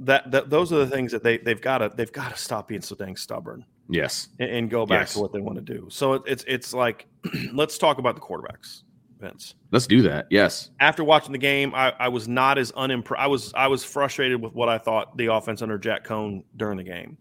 that, 0.00 0.30
that 0.32 0.50
those 0.50 0.72
are 0.72 0.76
the 0.78 0.86
things 0.86 1.12
that 1.12 1.22
they 1.22 1.38
they've 1.38 1.60
got 1.60 1.78
to 1.78 1.90
they've 1.94 2.12
got 2.12 2.30
to 2.30 2.36
stop 2.36 2.68
being 2.68 2.82
so 2.82 2.94
dang 2.94 3.16
stubborn. 3.16 3.64
Yes. 3.88 4.28
and, 4.38 4.50
and 4.50 4.70
go 4.70 4.86
back 4.86 5.00
Yes. 5.00 5.12
to 5.14 5.20
what 5.20 5.32
they 5.32 5.40
want 5.40 5.56
to 5.56 5.62
do. 5.74 5.86
So 5.90 6.14
it, 6.14 6.22
it's 6.26 6.44
it's 6.48 6.72
like 6.72 7.06
let's 7.52 7.76
talk 7.78 7.98
about 7.98 8.14
the 8.14 8.20
quarterbacks, 8.20 8.82
Vince. 9.20 9.54
Let's 9.72 9.86
do 9.86 10.00
that. 10.02 10.26
Yes. 10.30 10.70
After 10.80 11.04
watching 11.04 11.32
the 11.32 11.38
game, 11.38 11.74
I, 11.74 11.92
I 11.98 12.08
was 12.08 12.26
not 12.26 12.56
as 12.58 12.70
unimpressed. 12.72 13.22
I 13.22 13.26
was 13.26 13.52
I 13.54 13.66
was 13.68 13.84
frustrated 13.84 14.40
with 14.40 14.54
what 14.54 14.68
I 14.68 14.78
thought 14.78 15.16
the 15.16 15.26
offense 15.32 15.60
under 15.62 15.76
Jack 15.78 16.04
Coan 16.06 16.44
during 16.56 16.76
the 16.78 16.84
game. 16.84 17.18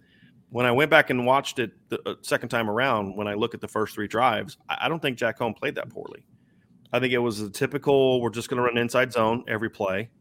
When 0.50 0.66
I 0.66 0.72
went 0.72 0.90
back 0.92 1.10
and 1.10 1.26
watched 1.26 1.58
it 1.60 1.72
the 1.90 2.00
uh, 2.08 2.16
second 2.22 2.50
time 2.50 2.70
around, 2.70 3.18
when 3.18 3.28
I 3.28 3.34
look 3.34 3.54
at 3.56 3.60
the 3.62 3.68
first 3.68 3.94
three 3.96 4.08
drives, 4.08 4.58
I, 4.70 4.78
I 4.82 4.88
don't 4.90 5.02
think 5.02 5.18
Jack 5.18 5.40
Coan 5.40 5.56
played 5.58 5.76
that 5.76 5.90
poorly. 5.90 6.24
I 6.94 7.00
think 7.00 7.12
it 7.12 7.18
was 7.18 7.42
a 7.42 7.50
typical. 7.50 8.22
We're 8.22 8.30
just 8.30 8.50
going 8.50 8.58
to 8.58 8.64
run 8.64 8.78
inside 8.78 9.12
zone 9.12 9.44
every 9.48 9.70
play, 9.70 10.12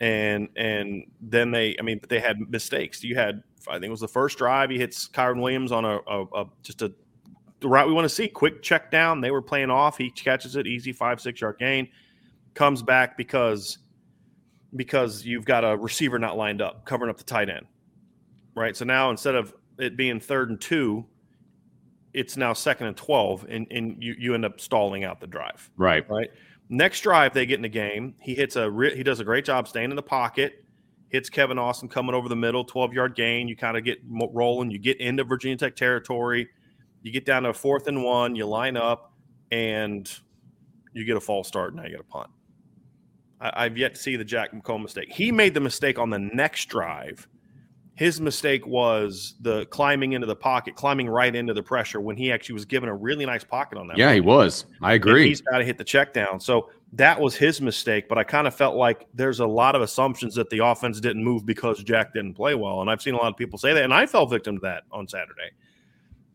and 0.00 0.48
and 0.56 1.04
then 1.20 1.50
they. 1.50 1.76
I 1.78 1.82
mean, 1.82 2.00
they 2.08 2.20
had 2.20 2.38
mistakes. 2.50 3.02
You 3.02 3.14
had. 3.16 3.42
I 3.66 3.74
think 3.74 3.86
it 3.86 3.90
was 3.90 4.00
the 4.00 4.08
first 4.08 4.38
drive. 4.38 4.70
He 4.70 4.78
hits 4.78 5.08
Kyren 5.08 5.42
Williams 5.42 5.72
on 5.72 5.84
a, 5.84 5.98
a, 6.06 6.24
a 6.34 6.44
just 6.62 6.82
a 6.82 6.92
the 7.60 7.68
route 7.68 7.88
we 7.88 7.92
want 7.92 8.04
to 8.04 8.14
see. 8.14 8.28
Quick 8.28 8.62
check 8.62 8.90
down. 8.90 9.20
They 9.20 9.30
were 9.30 9.42
playing 9.42 9.70
off. 9.70 9.98
He 9.98 10.10
catches 10.10 10.56
it 10.56 10.66
easy, 10.66 10.92
five 10.92 11.20
six 11.20 11.40
yard 11.40 11.56
gain. 11.58 11.88
Comes 12.54 12.82
back 12.82 13.16
because 13.16 13.78
because 14.76 15.24
you've 15.24 15.44
got 15.44 15.64
a 15.64 15.76
receiver 15.76 16.18
not 16.18 16.36
lined 16.36 16.60
up, 16.60 16.84
covering 16.84 17.10
up 17.10 17.16
the 17.16 17.24
tight 17.24 17.48
end. 17.48 17.66
Right. 18.54 18.76
So 18.76 18.84
now 18.84 19.10
instead 19.10 19.34
of 19.34 19.54
it 19.78 19.96
being 19.96 20.20
third 20.20 20.50
and 20.50 20.60
two, 20.60 21.06
it's 22.12 22.36
now 22.36 22.52
second 22.52 22.88
and 22.88 22.96
twelve, 22.96 23.46
and, 23.48 23.66
and 23.70 24.02
you, 24.02 24.14
you 24.18 24.34
end 24.34 24.44
up 24.44 24.60
stalling 24.60 25.04
out 25.04 25.20
the 25.20 25.26
drive. 25.26 25.70
Right. 25.76 26.08
Right. 26.08 26.30
Next 26.68 27.00
drive 27.00 27.32
they 27.32 27.46
get 27.46 27.56
in 27.56 27.62
the 27.62 27.68
game. 27.68 28.14
He 28.20 28.34
hits 28.34 28.56
a 28.56 28.70
re- 28.70 28.96
he 28.96 29.02
does 29.02 29.20
a 29.20 29.24
great 29.24 29.44
job 29.44 29.68
staying 29.68 29.90
in 29.90 29.96
the 29.96 30.02
pocket. 30.02 30.64
Hits 31.08 31.30
Kevin 31.30 31.58
Austin 31.58 31.88
coming 31.88 32.14
over 32.14 32.28
the 32.28 32.36
middle, 32.36 32.64
twelve 32.64 32.92
yard 32.92 33.14
gain. 33.14 33.48
You 33.48 33.56
kind 33.56 33.76
of 33.76 33.84
get 33.84 33.98
rolling. 34.06 34.70
You 34.70 34.78
get 34.78 35.00
into 35.00 35.24
Virginia 35.24 35.56
Tech 35.56 35.76
territory. 35.76 36.48
You 37.02 37.12
get 37.12 37.24
down 37.24 37.44
to 37.44 37.50
a 37.50 37.54
fourth 37.54 37.86
and 37.86 38.04
one. 38.04 38.36
You 38.36 38.44
line 38.46 38.76
up, 38.76 39.12
and 39.50 40.10
you 40.92 41.04
get 41.04 41.16
a 41.16 41.20
false 41.20 41.48
start. 41.48 41.74
Now 41.74 41.84
you 41.84 41.90
get 41.90 42.00
a 42.00 42.04
punt. 42.04 42.28
I, 43.40 43.64
I've 43.64 43.78
yet 43.78 43.94
to 43.94 44.00
see 44.00 44.16
the 44.16 44.24
Jack 44.24 44.52
McComb 44.52 44.82
mistake. 44.82 45.10
He 45.10 45.32
made 45.32 45.54
the 45.54 45.60
mistake 45.60 45.98
on 45.98 46.10
the 46.10 46.18
next 46.18 46.66
drive. 46.66 47.26
His 47.98 48.20
mistake 48.20 48.64
was 48.64 49.34
the 49.40 49.66
climbing 49.66 50.12
into 50.12 50.28
the 50.28 50.36
pocket, 50.36 50.76
climbing 50.76 51.08
right 51.08 51.34
into 51.34 51.52
the 51.52 51.64
pressure 51.64 52.00
when 52.00 52.16
he 52.16 52.30
actually 52.30 52.52
was 52.52 52.64
given 52.64 52.88
a 52.88 52.94
really 52.94 53.26
nice 53.26 53.42
pocket 53.42 53.76
on 53.76 53.88
that. 53.88 53.98
Yeah, 53.98 54.14
he 54.14 54.20
was. 54.20 54.66
I 54.80 54.92
And 54.92 55.02
agree. 55.02 55.26
He's 55.26 55.40
got 55.40 55.58
to 55.58 55.64
hit 55.64 55.78
the 55.78 55.84
check 55.84 56.12
down. 56.12 56.38
So 56.38 56.70
that 56.92 57.20
was 57.20 57.34
his 57.34 57.60
mistake. 57.60 58.08
But 58.08 58.16
I 58.16 58.22
kind 58.22 58.46
of 58.46 58.54
felt 58.54 58.76
like 58.76 59.08
there's 59.14 59.40
a 59.40 59.46
lot 59.48 59.74
of 59.74 59.82
assumptions 59.82 60.36
that 60.36 60.48
the 60.48 60.64
offense 60.64 61.00
didn't 61.00 61.24
move 61.24 61.44
because 61.44 61.82
Jack 61.82 62.14
didn't 62.14 62.34
play 62.34 62.54
well. 62.54 62.82
And 62.82 62.88
I've 62.88 63.02
seen 63.02 63.14
a 63.14 63.16
lot 63.16 63.32
of 63.32 63.36
people 63.36 63.58
say 63.58 63.74
that. 63.74 63.82
And 63.82 63.92
I 63.92 64.06
fell 64.06 64.26
victim 64.26 64.58
to 64.58 64.60
that 64.60 64.84
on 64.92 65.08
Saturday. 65.08 65.50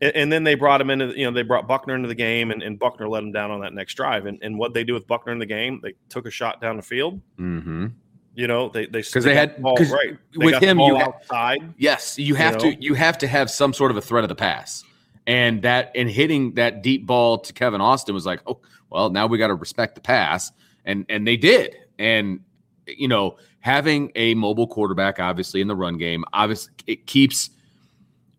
And, 0.02 0.14
and 0.14 0.30
then 0.30 0.44
they 0.44 0.56
brought 0.56 0.82
him 0.82 0.90
into, 0.90 1.06
the- 1.06 1.18
you 1.18 1.24
know, 1.24 1.30
they 1.32 1.40
brought 1.40 1.66
Buchner 1.66 1.94
into 1.94 2.08
the 2.08 2.14
game 2.14 2.50
and, 2.50 2.62
and 2.62 2.78
Buchner 2.78 3.08
let 3.08 3.22
him 3.22 3.32
down 3.32 3.50
on 3.50 3.62
that 3.62 3.72
next 3.72 3.94
drive. 3.94 4.26
And, 4.26 4.38
and 4.42 4.58
what 4.58 4.74
they 4.74 4.84
do 4.84 4.92
with 4.92 5.06
Buchner 5.06 5.32
in 5.32 5.38
the 5.38 5.46
game, 5.46 5.80
they 5.82 5.94
took 6.10 6.26
a 6.26 6.30
shot 6.30 6.60
down 6.60 6.76
the 6.76 6.82
field. 6.82 7.22
Mm-hmm. 7.38 7.86
You 8.34 8.46
know, 8.48 8.68
they 8.68 8.86
they 8.86 9.02
'Cause 9.02 9.22
they 9.24 9.34
got 9.34 9.50
had- 9.50 9.62
ball 9.62 9.76
right 9.76 10.16
They 10.38 10.44
with 10.44 10.60
him, 10.62 10.80
you 10.80 10.96
ha- 10.96 11.02
outside. 11.04 11.72
Yes, 11.78 12.18
you 12.18 12.34
have 12.34 12.54
know? 12.54 12.70
to. 12.72 12.82
You 12.82 12.94
have 12.94 13.16
to 13.18 13.26
have 13.28 13.50
some 13.50 13.72
sort 13.72 13.90
of 13.90 13.96
a 13.96 14.00
threat 14.00 14.24
of 14.24 14.28
the 14.28 14.34
pass, 14.34 14.82
and 15.26 15.62
that 15.62 15.92
and 15.94 16.10
hitting 16.10 16.54
that 16.54 16.82
deep 16.82 17.06
ball 17.06 17.38
to 17.38 17.52
Kevin 17.52 17.80
Austin 17.80 18.14
was 18.14 18.26
like, 18.26 18.40
oh, 18.46 18.58
well, 18.90 19.10
now 19.10 19.26
we 19.28 19.38
got 19.38 19.48
to 19.48 19.54
respect 19.54 19.94
the 19.94 20.00
pass, 20.00 20.50
and 20.84 21.06
and 21.08 21.26
they 21.26 21.36
did, 21.36 21.76
and 21.98 22.40
you 22.88 23.06
know, 23.08 23.36
having 23.60 24.10
a 24.16 24.34
mobile 24.34 24.66
quarterback, 24.66 25.20
obviously 25.20 25.60
in 25.60 25.68
the 25.68 25.76
run 25.76 25.96
game, 25.96 26.24
obviously 26.32 26.72
it 26.86 27.06
keeps, 27.06 27.48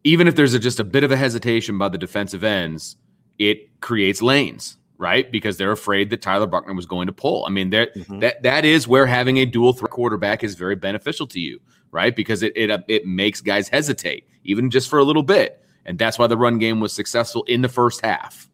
even 0.04 0.28
if 0.28 0.36
there's 0.36 0.54
a, 0.54 0.60
just 0.60 0.80
a 0.80 0.84
bit 0.84 1.04
of 1.04 1.12
a 1.12 1.18
hesitation 1.18 1.78
by 1.80 1.90
the 1.90 1.98
defensive 1.98 2.44
ends, 2.44 2.96
it 3.40 3.80
creates 3.82 4.22
lanes. 4.22 4.78
Right? 4.98 5.30
Because 5.30 5.58
they're 5.58 5.74
afraid 5.74 6.10
that 6.12 6.22
Tyler 6.22 6.48
Buchner 6.48 6.74
was 6.74 6.86
going 6.86 7.08
to 7.08 7.14
pull. 7.14 7.46
I 7.46 7.50
mean, 7.50 7.70
mm-hmm. 7.70 8.20
that 8.20 8.44
that 8.44 8.64
is 8.64 8.88
where 8.88 9.06
having 9.06 9.38
a 9.38 9.46
dual 9.46 9.74
threat 9.74 9.92
quarterback 9.92 10.44
is 10.44 10.56
very 10.56 10.76
beneficial 10.76 11.28
to 11.28 11.40
you, 11.40 11.60
right? 11.92 12.16
Because 12.16 12.44
it 12.44 12.54
it 12.56 12.84
it 12.88 13.06
makes 13.06 13.42
guys 13.42 13.68
hesitate 13.68 14.28
even 14.46 14.70
just 14.70 14.90
for 14.90 15.00
a 15.00 15.04
little 15.04 15.24
bit, 15.24 15.62
and 15.86 16.00
that's 16.00 16.18
why 16.18 16.28
the 16.28 16.38
run 16.38 16.60
game 16.60 16.80
was 16.80 16.94
successful 16.94 17.44
in 17.44 17.62
the 17.62 17.70
first 17.70 18.06
half. 18.06 18.50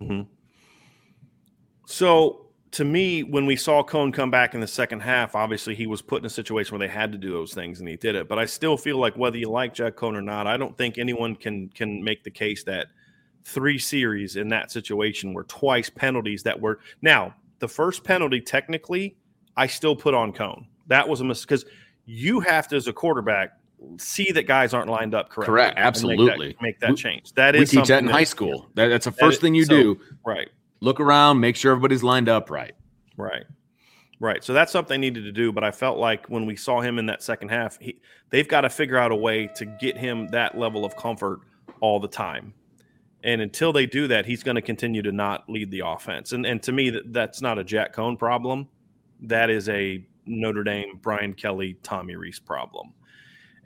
Mm-hmm. 0.00 0.22
So 1.86 2.46
to 2.72 2.84
me, 2.84 3.22
when 3.22 3.46
we 3.46 3.56
saw 3.56 3.82
Coan 3.82 4.12
come 4.12 4.30
back 4.30 4.54
in 4.54 4.60
the 4.60 4.66
second 4.66 5.00
half, 5.00 5.34
obviously 5.34 5.74
he 5.74 5.86
was 5.86 6.02
put 6.02 6.20
in 6.20 6.26
a 6.26 6.30
situation 6.30 6.76
where 6.76 6.86
they 6.86 6.92
had 6.92 7.10
to 7.12 7.18
do 7.18 7.30
those 7.30 7.54
things, 7.54 7.80
and 7.80 7.88
he 7.88 7.96
did 7.96 8.14
it. 8.14 8.28
But 8.28 8.38
I 8.38 8.44
still 8.44 8.76
feel 8.76 8.98
like 8.98 9.16
whether 9.16 9.38
you 9.38 9.48
like 9.48 9.72
Jack 9.72 9.96
Coan 9.96 10.14
or 10.14 10.22
not, 10.22 10.46
I 10.46 10.56
don't 10.56 10.76
think 10.76 10.98
anyone 10.98 11.36
can 11.36 11.68
can 11.70 12.02
make 12.02 12.22
the 12.24 12.30
case 12.30 12.64
that 12.64 12.88
three 13.46 13.78
series 13.78 14.36
in 14.36 14.48
that 14.48 14.70
situation 14.70 15.32
were 15.32 15.44
twice 15.44 15.88
penalties 15.88 16.42
that 16.42 16.60
were 16.60 16.80
now 17.02 17.34
the 17.60 17.68
first 17.68 18.04
penalty 18.04 18.40
technically 18.40 19.16
I 19.56 19.66
still 19.66 19.96
put 19.96 20.12
on 20.12 20.32
Coan. 20.32 20.66
That 20.88 21.08
was 21.08 21.20
a 21.20 21.24
mistake 21.24 21.48
because 21.48 21.64
you 22.04 22.40
have 22.40 22.68
to 22.68 22.76
as 22.76 22.88
a 22.88 22.92
quarterback 22.92 23.52
see 23.98 24.32
that 24.32 24.46
guys 24.46 24.74
aren't 24.74 24.90
lined 24.90 25.14
up 25.14 25.30
correctly. 25.30 25.52
Correct, 25.52 25.78
absolutely. 25.78 26.26
Make 26.26 26.56
that, 26.56 26.62
make 26.62 26.80
that 26.80 26.90
we, 26.90 26.96
change. 26.96 27.32
That 27.32 27.54
is 27.54 27.72
we 27.72 27.78
teach 27.78 27.88
that 27.88 28.02
in 28.02 28.08
high 28.08 28.24
school. 28.24 28.68
That, 28.74 28.88
that's 28.88 29.06
the 29.06 29.12
first 29.12 29.40
thing 29.40 29.54
you 29.54 29.64
so, 29.64 29.82
do. 29.82 30.00
Right 30.24 30.48
look 30.80 31.00
around, 31.00 31.40
make 31.40 31.56
sure 31.56 31.72
everybody's 31.72 32.02
lined 32.02 32.28
up 32.28 32.50
right. 32.50 32.74
Right. 33.16 33.44
Right. 34.18 34.42
So 34.42 34.52
that's 34.54 34.72
something 34.72 35.00
they 35.00 35.06
needed 35.06 35.24
to 35.24 35.32
do. 35.32 35.52
But 35.52 35.64
I 35.64 35.70
felt 35.70 35.98
like 35.98 36.26
when 36.28 36.46
we 36.46 36.56
saw 36.56 36.80
him 36.80 36.98
in 36.98 37.06
that 37.06 37.22
second 37.22 37.50
half, 37.50 37.78
he, 37.78 38.00
they've 38.30 38.48
got 38.48 38.62
to 38.62 38.70
figure 38.70 38.96
out 38.96 39.12
a 39.12 39.16
way 39.16 39.48
to 39.56 39.66
get 39.66 39.96
him 39.96 40.28
that 40.28 40.56
level 40.56 40.84
of 40.84 40.96
comfort 40.96 41.40
all 41.80 42.00
the 42.00 42.08
time. 42.08 42.54
And 43.26 43.42
until 43.42 43.72
they 43.72 43.86
do 43.86 44.06
that, 44.06 44.24
he's 44.24 44.44
going 44.44 44.54
to 44.54 44.62
continue 44.62 45.02
to 45.02 45.10
not 45.10 45.50
lead 45.50 45.70
the 45.70 45.82
offense. 45.84 46.32
And 46.32 46.46
and 46.46 46.62
to 46.62 46.72
me, 46.72 46.90
that, 46.90 47.12
that's 47.12 47.42
not 47.42 47.58
a 47.58 47.64
Jack 47.64 47.94
Coan 47.94 48.16
problem. 48.18 48.68
That 49.20 49.50
is 49.50 49.68
a 49.68 50.06
Notre 50.26 50.62
Dame, 50.62 50.98
Brian 51.02 51.34
Kelly, 51.34 51.76
Tommy 51.82 52.14
Rees 52.14 52.38
problem. 52.38 52.92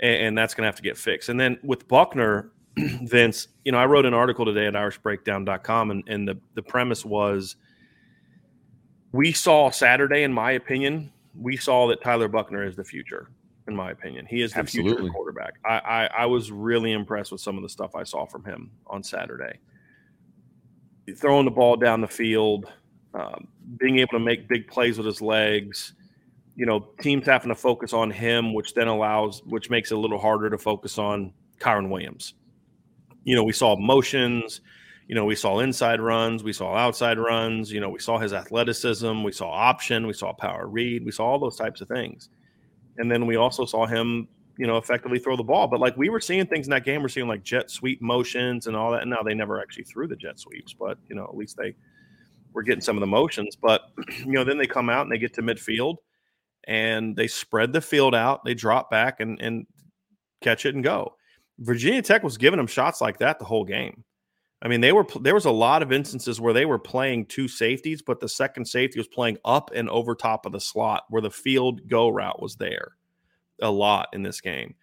And, 0.01 0.27
and 0.27 0.39
that's 0.39 0.55
going 0.55 0.63
to 0.63 0.69
have 0.69 0.77
to 0.77 0.83
get 0.83 0.97
fixed. 0.97 1.29
And 1.29 1.39
then 1.39 1.59
with 1.63 1.87
Buchner, 1.89 2.53
Vince, 2.77 3.49
you 3.65 3.73
know, 3.73 3.79
I 3.79 3.85
wrote 3.87 4.07
an 4.07 4.15
article 4.15 4.47
today 4.47 4.67
at 4.67 4.75
irishbreakdown.com 4.75 5.91
and, 5.91 6.05
and 6.09 6.27
the, 6.27 6.39
the 6.55 6.63
premise 6.63 7.05
was 7.05 7.57
we 9.13 9.33
saw 9.33 9.71
Saturday, 9.71 10.23
in 10.23 10.33
my 10.33 10.53
opinion, 10.53 11.13
we 11.39 11.57
saw 11.57 11.87
that 11.89 12.03
Tyler 12.03 12.29
Buchner 12.29 12.65
is 12.65 12.77
the 12.77 12.85
future, 12.85 13.29
in 13.71 13.77
my 13.77 13.91
opinion. 13.91 14.27
He 14.27 14.43
is 14.43 14.53
the 14.53 14.61
Absolutely. 14.61 14.97
future 14.97 15.13
quarterback. 15.13 15.55
I, 15.65 15.79
I, 15.79 16.11
I, 16.19 16.27
was 16.27 16.53
really 16.53 16.93
impressed 16.93 17.33
with 17.33 17.41
some 17.41 17.57
of 17.57 17.63
the 17.63 17.69
stuff 17.69 17.95
I 17.95 18.03
saw 18.05 18.27
from 18.27 18.45
him 18.45 18.71
on 18.87 19.03
Saturday. 19.03 19.59
Throwing 21.17 21.45
the 21.45 21.51
ball 21.51 21.77
down 21.77 22.01
the 22.01 22.09
field, 22.09 22.71
um, 23.15 23.49
being 23.79 23.99
able 23.99 24.13
to 24.13 24.21
make 24.21 24.49
big 24.49 24.69
plays 24.69 24.97
with 24.97 25.07
his 25.07 25.21
legs. 25.23 25.95
You 26.55 26.67
know, 26.67 26.89
teams 27.01 27.27
having 27.27 27.49
to 27.49 27.55
focus 27.55 27.93
on 27.93 28.11
him, 28.11 28.53
which 28.53 28.75
then 28.75 28.89
allows, 28.89 29.43
which 29.45 29.71
makes 29.71 29.91
it 29.91 29.95
a 29.95 29.99
little 29.99 30.19
harder 30.19 30.51
to 30.51 30.59
focus 30.59 30.99
on 30.99 31.33
Kyren 31.59 31.89
Williams 31.89 32.35
you 33.25 33.37
know, 33.37 33.45
we 33.45 33.53
saw 33.53 33.77
motions, 33.77 34.61
you 35.07 35.15
know, 35.15 35.25
we 35.25 35.35
saw 35.35 35.59
inside 35.61 36.01
runs, 36.01 36.43
we 36.43 36.53
saw 36.53 36.75
outside 36.75 37.19
runs, 37.19 37.71
you 37.73 37.81
know, 37.81 37.91
we 37.91 37.99
saw 37.99 38.19
his 38.19 38.33
athleticism, 38.33 39.23
we 39.23 39.33
saw 39.33 39.51
option, 39.51 40.07
we 40.07 40.13
saw 40.13 40.33
power 40.33 40.67
read, 40.67 41.05
we 41.05 41.13
saw 41.13 41.27
all 41.27 41.39
those 41.39 41.57
types 41.57 41.81
of 41.81 41.89
things. 41.89 42.29
And 42.99 43.11
then 43.11 43.27
we 43.27 43.37
also 43.37 43.65
saw 43.65 43.87
him, 43.87 44.29
you 44.59 44.67
know, 44.67 44.77
effectively 44.77 45.19
throw 45.19 45.37
the 45.37 45.43
ball. 45.43 45.67
But 45.67 45.81
like 45.81 45.97
we 45.97 46.09
were 46.09 46.21
seeing 46.21 46.47
things 46.47 46.67
in 46.67 46.71
that 46.71 46.85
game, 46.85 47.03
we're 47.03 47.09
seeing 47.09 47.29
like 47.29 47.43
jet 47.43 47.71
sweep 47.71 48.03
motions 48.03 48.67
and 48.67 48.77
all 48.77 48.93
that. 48.93 49.03
And 49.03 49.11
now 49.11 49.23
they 49.23 49.35
never 49.35 49.61
actually 49.61 49.85
threw 49.85 50.07
the 50.07 50.17
jet 50.17 50.39
sweeps, 50.39 50.73
but 50.73 50.99
you 51.09 51.17
know, 51.17 51.25
at 51.25 51.37
least 51.37 51.57
they 51.57 51.75
were 52.53 52.63
getting 52.63 52.83
some 52.83 52.97
of 52.97 53.01
the 53.01 53.07
motions. 53.07 53.57
But 53.57 53.83
you 54.19 54.33
know, 54.33 54.45
then 54.45 54.59
they 54.59 54.67
come 54.67 54.91
out 54.91 55.03
and 55.03 55.13
they 55.13 55.19
get 55.19 55.35
to 55.35 55.43
midfield 55.43 55.97
and 56.65 57.17
they 57.17 57.27
spread 57.27 57.73
the 57.73 57.81
field 57.81 58.15
out, 58.15 58.45
they 58.45 58.55
drop 58.55 58.91
back 58.91 59.21
and 59.21 59.41
and 59.41 59.67
catch 60.41 60.67
it 60.67 60.75
and 60.75 60.85
go. 60.85 61.15
Virginia 61.59 62.03
Tech 62.03 62.23
was 62.23 62.39
giving 62.39 62.57
them 62.57 62.67
shots 62.67 63.01
like 63.01 63.19
that 63.19 63.39
the 63.39 63.45
whole 63.45 63.65
game. 63.65 64.05
I 64.63 64.69
mean, 64.69 64.83
they 64.83 64.93
were 64.93 65.07
there 65.21 65.35
was 65.35 65.47
a 65.47 65.51
lot 65.51 65.83
of 65.83 65.93
instances 65.93 66.41
where 66.41 66.53
they 66.53 66.67
were 66.67 66.79
playing 66.79 67.27
two 67.27 67.49
safeties, 67.49 68.03
but 68.03 68.21
the 68.21 68.29
second 68.29 68.67
safety 68.67 68.99
was 69.01 69.09
playing 69.09 69.39
up 69.45 69.71
and 69.75 69.89
over 69.89 70.15
top 70.15 70.45
of 70.45 70.53
the 70.53 70.61
slot 70.61 71.05
where 71.09 71.23
the 71.23 71.31
field 71.31 71.89
go 71.89 72.09
route 72.09 72.43
was 72.43 72.57
there 72.57 72.93
a 73.63 73.71
lot 73.71 74.09
in 74.13 74.23
this 74.23 74.41
game. 74.41 74.75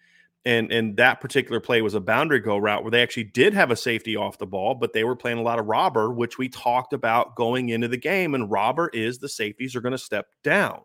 And 0.44 0.72
and 0.72 0.96
that 0.96 1.20
particular 1.20 1.60
play 1.60 1.80
was 1.82 1.94
a 1.94 2.00
boundary 2.00 2.40
go 2.40 2.56
route 2.58 2.82
where 2.82 2.90
they 2.90 3.02
actually 3.02 3.24
did 3.24 3.54
have 3.54 3.70
a 3.70 3.76
safety 3.76 4.16
off 4.16 4.38
the 4.38 4.46
ball, 4.46 4.74
but 4.74 4.92
they 4.92 5.04
were 5.04 5.16
playing 5.16 5.38
a 5.38 5.42
lot 5.42 5.60
of 5.60 5.66
robber, 5.66 6.12
which 6.12 6.38
we 6.38 6.48
talked 6.48 6.92
about 6.92 7.36
going 7.36 7.68
into 7.68 7.86
the 7.88 7.96
game. 7.96 8.34
And 8.34 8.50
robber 8.50 8.88
is 8.92 9.18
the 9.18 9.28
safeties 9.28 9.76
are 9.76 9.80
going 9.80 9.92
to 9.92 9.98
step 9.98 10.26
down. 10.42 10.80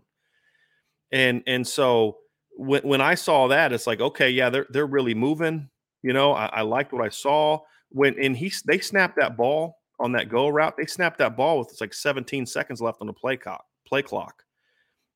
And 1.11 1.43
and 1.47 1.65
so 1.67 2.17
when, 2.57 2.81
when 2.81 3.01
I 3.01 3.15
saw 3.15 3.47
that, 3.47 3.73
it's 3.73 3.87
like, 3.87 4.01
okay, 4.01 4.29
yeah, 4.29 4.49
they're 4.49 4.67
they're 4.69 4.85
really 4.85 5.15
moving. 5.15 5.69
You 6.03 6.13
know, 6.13 6.33
I, 6.33 6.47
I 6.47 6.61
liked 6.61 6.91
what 6.91 7.05
I 7.05 7.09
saw 7.09 7.61
when 7.93 8.19
and 8.19 8.35
he 8.35 8.51
they 8.65 8.79
snapped 8.79 9.15
that 9.17 9.37
ball 9.37 9.77
on 9.99 10.11
that 10.13 10.29
go 10.29 10.49
route. 10.49 10.75
They 10.77 10.85
snapped 10.85 11.17
that 11.19 11.37
ball 11.37 11.59
with 11.59 11.69
it's 11.69 11.81
like 11.81 11.93
17 11.93 12.45
seconds 12.45 12.81
left 12.81 12.99
on 13.01 13.07
the 13.07 13.13
play 13.13 13.37
clock. 13.37 13.65
Play 13.87 14.01
clock, 14.01 14.43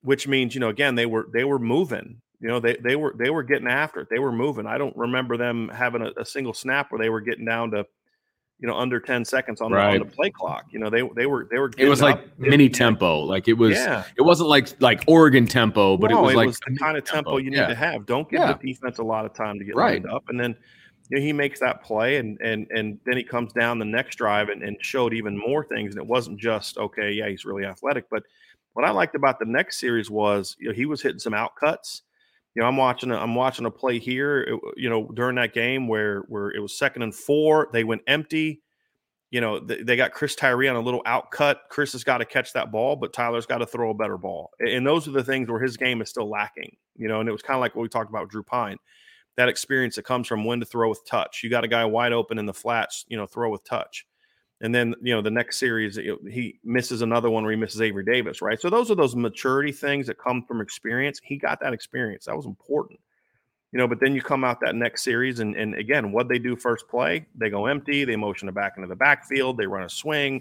which 0.02 0.28
means 0.28 0.54
you 0.54 0.62
know 0.62 0.70
again 0.70 0.96
they 0.96 1.06
were 1.06 1.28
they 1.34 1.44
were 1.44 1.60
moving. 1.60 2.22
You 2.40 2.48
know 2.48 2.60
they 2.60 2.78
they 2.78 2.96
were 2.96 3.14
they 3.18 3.30
were 3.30 3.44
getting 3.44 3.68
after 3.68 4.02
it. 4.02 4.10
They 4.10 4.20
were 4.20 4.32
moving. 4.32 4.68
I 4.68 4.78
don't 4.78 4.96
remember 4.96 5.38
them 5.38 5.70
having 5.70 6.02
a, 6.04 6.12
a 6.18 6.26
single 6.26 6.54
snap 6.54 6.92
where 6.92 7.00
they 7.00 7.10
were 7.10 7.22
getting 7.22 7.46
down 7.46 7.72
to 7.72 7.86
you 8.60 8.68
know 8.68 8.76
under 8.76 9.00
10 9.00 9.24
seconds 9.24 9.62
on, 9.62 9.72
right. 9.72 9.94
the, 9.94 10.02
on 10.02 10.08
the 10.08 10.16
play 10.16 10.32
clock 10.32 10.66
you 10.72 10.80
know 10.80 10.90
they 10.90 11.08
they 11.16 11.26
were 11.26 11.48
they 11.52 11.60
were 11.60 11.72
it 11.78 11.88
was 11.88 12.02
like 12.02 12.28
mini 12.40 12.70
tempo 12.70 13.20
like 13.20 13.48
it 13.48 13.54
was 13.54 13.76
yeah. 13.76 14.04
it 14.18 14.24
wasn't 14.24 14.50
like 14.50 14.70
like 14.82 15.04
oregon 15.08 15.46
tempo 15.46 15.96
but 15.96 16.10
no, 16.10 16.20
it 16.20 16.22
was 16.24 16.34
it 16.34 16.38
like 16.38 16.48
was 16.48 16.60
the 16.66 16.76
kind 16.76 16.98
of 16.98 17.04
tempo, 17.04 17.32
tempo 17.32 17.38
you 17.38 17.52
need 17.52 17.58
yeah. 17.58 17.68
to 17.68 17.76
have 17.76 18.06
don't 18.06 18.30
give 18.30 18.40
yeah. 18.40 18.54
the 18.54 18.68
defense 18.68 18.98
a 18.98 19.04
lot 19.04 19.26
of 19.26 19.34
time 19.34 19.60
to 19.60 19.66
get 19.66 19.76
right. 19.76 20.04
lined 20.04 20.12
up 20.12 20.24
and 20.30 20.40
then 20.40 20.56
you 21.10 21.18
know, 21.18 21.24
he 21.24 21.34
makes 21.34 21.60
that 21.60 21.84
play 21.84 22.18
and 22.18 22.38
and 22.42 22.68
and 22.72 23.00
then 23.06 23.18
he 23.18 23.24
comes 23.24 23.54
down 23.54 23.80
the 23.80 23.86
next 23.86 24.18
drive 24.18 24.50
and, 24.50 24.62
and 24.64 24.78
showed 24.82 25.14
even 25.14 25.38
more 25.38 25.64
things. 25.66 25.94
And 25.94 26.04
it 26.04 26.08
wasn't 26.08 26.40
just 26.40 26.78
okay, 26.78 27.12
yeah, 27.12 27.30
he's 27.30 27.46
really 27.46 27.66
athletic. 27.66 28.10
But 28.10 28.24
what 28.74 28.86
I 28.86 28.92
liked 28.92 29.16
about 29.16 29.40
the 29.40 29.46
next 29.46 29.80
series 29.80 30.10
was 30.10 30.56
you 30.60 30.68
know 30.68 30.74
he 30.74 30.86
was 30.86 31.02
hitting 31.02 31.20
some 31.20 31.34
out 31.34 31.56
cuts. 31.56 32.04
You 32.56 32.62
know, 32.62 32.68
I'm 32.68 32.78
watching 32.78 33.12
a, 33.12 33.18
I'm 33.18 33.36
watching 33.36 33.66
a 33.66 33.72
play 33.72 34.00
here. 34.00 34.60
You 34.76 34.90
know, 34.90 35.08
during 35.14 35.36
that 35.36 35.54
game 35.54 35.88
where 35.88 36.22
where 36.28 36.52
it 36.52 36.60
was 36.60 36.78
second 36.78 37.04
and 37.04 37.16
four, 37.16 37.70
they 37.72 37.84
went 37.84 38.02
empty. 38.08 38.62
You 39.30 39.42
know, 39.42 39.60
they, 39.60 39.84
they 39.84 39.96
got 39.98 40.14
Chris 40.14 40.36
Tyree 40.36 40.70
on 40.70 40.78
a 40.78 40.82
little 40.82 41.02
out 41.06 41.32
cut. 41.32 41.64
Chris 41.70 41.92
has 41.92 42.04
got 42.04 42.20
to 42.20 42.26
catch 42.26 42.54
that 42.54 42.72
ball, 42.72 42.96
but 42.96 43.12
Tyler's 43.12 43.46
got 43.46 43.58
to 43.58 43.66
throw 43.66 43.92
a 43.92 43.94
better 43.94 44.18
ball. 44.18 44.52
And 44.60 44.88
those 44.88 45.06
are 45.06 45.12
the 45.12 45.24
things 45.24 45.50
where 45.50 45.60
his 45.60 45.76
game 45.76 46.02
is 46.02 46.10
still 46.10 46.30
lacking. 46.30 46.78
You 46.96 47.08
know, 47.08 47.20
and 47.20 47.28
it 47.30 47.34
was 47.34 47.42
kind 47.42 47.56
of 47.56 47.62
like 47.62 47.76
what 47.76 47.84
we 47.84 47.90
talked 47.90 48.10
about 48.10 48.30
Drew 48.30 48.44
Pyne 48.44 48.78
that 49.38 49.50
experience 49.50 49.96
that 49.96 50.04
comes 50.04 50.28
from 50.28 50.44
when 50.44 50.60
to 50.60 50.66
throw 50.66 50.90
with 50.90 51.06
touch. 51.06 51.42
You 51.44 51.50
got 51.50 51.64
a 51.64 51.68
guy 51.68 51.86
wide 51.86 52.12
open 52.12 52.40
in 52.40 52.46
the 52.46 52.54
flats, 52.54 53.06
you 53.08 53.16
know, 53.16 53.26
throw 53.26 53.50
with 53.50 53.64
touch. 53.64 54.06
And 54.62 54.74
then, 54.74 54.96
you 55.04 55.14
know, 55.14 55.22
the 55.22 55.30
next 55.30 55.60
series, 55.60 55.96
he 55.96 56.60
misses 56.64 57.04
another 57.04 57.30
one 57.30 57.44
where 57.44 57.52
he 57.52 57.58
misses 57.58 57.80
Avery 57.80 58.04
Davis, 58.04 58.42
right? 58.42 58.60
So 58.60 58.72
those 58.72 58.90
are 58.90 58.96
those 58.96 59.16
maturity 59.16 59.72
things 59.72 60.08
that 60.08 60.18
come 60.18 60.44
from 60.44 60.62
experience. 60.62 61.22
He 61.24 61.38
got 61.38 61.60
that 61.60 61.74
experience. 61.74 62.26
That 62.26 62.36
was 62.36 62.48
important. 62.48 63.00
You 63.72 63.78
know, 63.78 63.88
but 63.88 64.00
then 64.00 64.16
you 64.16 64.22
come 64.24 64.44
out 64.44 64.60
that 64.62 64.76
next 64.76 65.04
series, 65.04 65.40
and, 65.40 65.56
and 65.56 65.76
again, 65.76 66.12
what 66.12 66.28
they 66.28 66.40
do 66.40 66.56
first 66.56 66.88
play, 66.88 67.28
they 67.36 67.52
go 67.52 67.68
empty, 67.68 68.06
they 68.06 68.16
motion 68.16 68.48
it 68.48 68.56
back 68.56 68.74
into 68.78 68.88
the 68.88 68.96
backfield, 68.96 69.58
they 69.58 69.68
run 69.68 69.84
a 69.84 69.90
swing. 69.90 70.36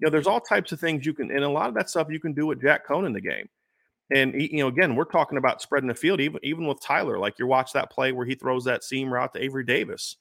You 0.00 0.06
know, 0.06 0.10
there's 0.10 0.26
all 0.26 0.40
types 0.40 0.72
of 0.72 0.80
things 0.80 1.06
you 1.06 1.12
can, 1.12 1.30
and 1.30 1.44
a 1.44 1.48
lot 1.48 1.68
of 1.68 1.74
that 1.74 1.90
stuff 1.90 2.08
you 2.10 2.18
can 2.18 2.32
do 2.32 2.46
with 2.46 2.60
Jack 2.60 2.88
Coan 2.88 3.06
in 3.06 3.12
the 3.12 3.20
game. 3.20 3.48
And 4.14 4.34
you 4.34 4.58
know, 4.58 4.68
again, 4.68 4.94
we're 4.94 5.04
talking 5.04 5.38
about 5.38 5.62
spreading 5.62 5.88
the 5.88 5.94
field, 5.94 6.20
even 6.20 6.40
even 6.42 6.66
with 6.66 6.80
Tyler. 6.80 7.18
Like 7.18 7.38
you 7.38 7.46
watch 7.46 7.72
that 7.72 7.90
play 7.90 8.12
where 8.12 8.26
he 8.26 8.34
throws 8.34 8.64
that 8.64 8.84
seam 8.84 9.12
route 9.12 9.32
to 9.34 9.42
Avery 9.42 9.64
Davis. 9.64 10.16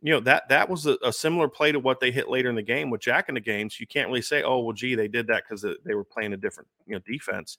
You 0.00 0.12
know 0.12 0.20
that 0.20 0.48
that 0.48 0.68
was 0.68 0.86
a, 0.86 0.96
a, 1.04 1.12
similar 1.12 1.48
play 1.48 1.72
to 1.72 1.80
what 1.80 1.98
they 1.98 2.12
hit 2.12 2.28
later 2.28 2.48
in 2.48 2.54
the 2.54 2.62
game 2.62 2.88
with 2.88 3.00
Jack 3.00 3.28
in 3.28 3.34
the 3.34 3.40
game. 3.40 3.68
So 3.68 3.78
you 3.80 3.86
can't 3.86 4.08
really 4.08 4.22
say, 4.22 4.42
oh 4.42 4.60
well, 4.60 4.72
gee, 4.72 4.94
they 4.94 5.08
did 5.08 5.26
that 5.26 5.44
because 5.44 5.64
uh, 5.64 5.74
they 5.84 5.94
were 5.94 6.04
playing 6.04 6.32
a 6.32 6.36
different 6.36 6.68
you 6.86 6.94
know 6.94 7.00
defense. 7.06 7.58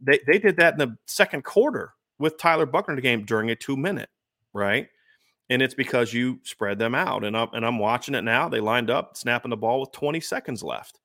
They 0.00 0.20
they 0.26 0.38
did 0.38 0.56
that 0.56 0.74
in 0.74 0.78
the 0.78 0.96
second 1.06 1.44
quarter 1.44 1.94
with 2.18 2.38
Tyler 2.38 2.66
Buchner 2.66 2.92
in 2.92 2.96
the 2.96 3.02
game 3.02 3.24
during 3.24 3.50
a 3.50 3.56
two 3.56 3.76
minute, 3.76 4.10
right? 4.52 4.88
And 5.50 5.60
it's 5.60 5.74
because 5.74 6.14
you 6.14 6.38
spread 6.44 6.78
them 6.78 6.94
out. 6.94 7.24
And 7.24 7.36
I'm 7.36 7.48
and 7.52 7.66
I'm 7.66 7.78
watching 7.78 8.14
it 8.14 8.22
now. 8.22 8.48
They 8.48 8.60
lined 8.60 8.90
up, 8.90 9.16
snapping 9.16 9.50
the 9.50 9.56
ball 9.56 9.80
with 9.80 9.92
20 9.92 10.20
seconds 10.20 10.62
left. 10.62 11.00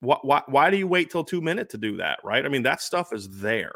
Why, 0.00 0.18
why, 0.22 0.42
why 0.46 0.70
do 0.70 0.76
you 0.76 0.86
wait 0.86 1.10
till 1.10 1.24
two 1.24 1.40
minutes 1.40 1.72
to 1.72 1.78
do 1.78 1.96
that? 1.96 2.18
Right. 2.22 2.44
I 2.44 2.48
mean, 2.48 2.62
that 2.62 2.80
stuff 2.80 3.12
is 3.12 3.28
there. 3.40 3.74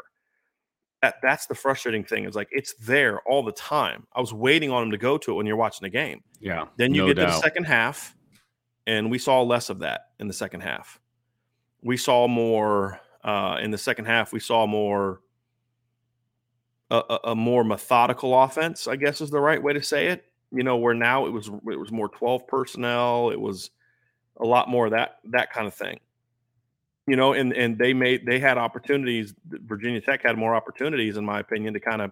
That, 1.01 1.15
that's 1.23 1.47
the 1.47 1.55
frustrating 1.55 2.03
thing 2.03 2.25
is 2.25 2.35
like 2.35 2.49
it's 2.51 2.75
there 2.75 3.21
all 3.21 3.43
the 3.43 3.51
time. 3.51 4.05
I 4.15 4.21
was 4.21 4.33
waiting 4.33 4.71
on 4.71 4.83
him 4.83 4.91
to 4.91 4.97
go 4.97 5.17
to 5.17 5.31
it 5.31 5.33
when 5.33 5.47
you're 5.47 5.55
watching 5.55 5.85
the 5.85 5.89
game. 5.89 6.21
Yeah. 6.39 6.65
Then 6.77 6.93
you 6.93 7.01
no 7.01 7.07
get 7.07 7.15
doubt. 7.15 7.25
to 7.25 7.31
the 7.31 7.39
second 7.39 7.63
half, 7.63 8.15
and 8.85 9.09
we 9.09 9.17
saw 9.17 9.41
less 9.41 9.71
of 9.71 9.79
that 9.79 10.09
in 10.19 10.27
the 10.27 10.33
second 10.33 10.61
half. 10.61 10.99
We 11.81 11.97
saw 11.97 12.27
more 12.27 12.99
uh, 13.23 13.57
in 13.61 13.71
the 13.71 13.79
second 13.79 14.05
half. 14.05 14.31
We 14.31 14.39
saw 14.39 14.67
more 14.67 15.21
a, 16.91 17.19
a, 17.23 17.35
more 17.35 17.63
methodical 17.63 18.39
offense. 18.39 18.87
I 18.87 18.95
guess 18.95 19.21
is 19.21 19.29
the 19.29 19.39
right 19.39 19.61
way 19.61 19.73
to 19.73 19.81
say 19.81 20.07
it. 20.07 20.25
You 20.51 20.63
know, 20.63 20.77
where 20.77 20.93
now 20.93 21.25
it 21.25 21.29
was 21.29 21.47
it 21.47 21.79
was 21.79 21.91
more 21.91 22.09
twelve 22.09 22.45
personnel. 22.47 23.31
It 23.31 23.39
was 23.39 23.71
a 24.37 24.45
lot 24.45 24.69
more 24.69 24.85
of 24.85 24.91
that 24.91 25.19
that 25.31 25.51
kind 25.53 25.65
of 25.65 25.73
thing. 25.73 25.99
You 27.07 27.15
know, 27.15 27.33
and 27.33 27.51
and 27.53 27.77
they 27.77 27.93
made 27.93 28.25
they 28.25 28.39
had 28.39 28.57
opportunities. 28.57 29.33
Virginia 29.47 30.01
Tech 30.01 30.21
had 30.23 30.37
more 30.37 30.55
opportunities, 30.55 31.17
in 31.17 31.25
my 31.25 31.39
opinion, 31.39 31.73
to 31.73 31.79
kind 31.79 32.01
of 32.01 32.11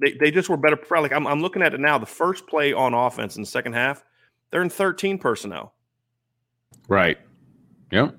they, 0.00 0.12
they 0.12 0.30
just 0.30 0.48
were 0.48 0.56
better 0.56 0.76
prepared. 0.76 1.02
Like 1.02 1.12
I'm, 1.12 1.26
I'm 1.26 1.42
looking 1.42 1.62
at 1.62 1.74
it 1.74 1.80
now. 1.80 1.98
The 1.98 2.06
first 2.06 2.46
play 2.46 2.72
on 2.72 2.94
offense 2.94 3.36
in 3.36 3.42
the 3.42 3.48
second 3.48 3.72
half, 3.72 4.04
they're 4.50 4.62
in 4.62 4.70
13 4.70 5.18
personnel. 5.18 5.74
Right. 6.88 7.18
Yep. 7.90 8.16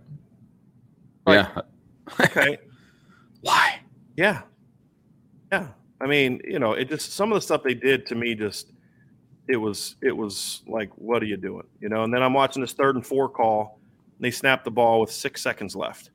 Like, 1.25 1.47
yeah. 1.55 2.25
okay. 2.25 2.57
Why? 3.41 3.79
Yeah. 4.17 4.41
Yeah. 5.51 5.67
I 6.01 6.07
mean, 6.07 6.41
you 6.43 6.59
know, 6.59 6.73
it 6.73 6.89
just 6.89 7.13
some 7.13 7.31
of 7.31 7.35
the 7.35 7.41
stuff 7.41 7.63
they 7.63 7.73
did 7.73 8.05
to 8.07 8.15
me 8.15 8.35
just 8.35 8.71
it 9.47 9.57
was 9.57 9.95
it 10.01 10.15
was 10.15 10.63
like, 10.67 10.89
what 10.95 11.23
are 11.23 11.25
you 11.25 11.37
doing? 11.37 11.67
You 11.79 11.89
know, 11.89 12.03
and 12.03 12.13
then 12.13 12.21
I'm 12.21 12.33
watching 12.33 12.61
this 12.61 12.73
third 12.73 12.95
and 12.95 13.05
four 13.05 13.29
call. 13.29 13.78
They 14.19 14.31
snap 14.31 14.63
the 14.63 14.71
ball 14.71 15.01
with 15.01 15.11
six 15.11 15.41
seconds 15.41 15.75
left. 15.75 16.11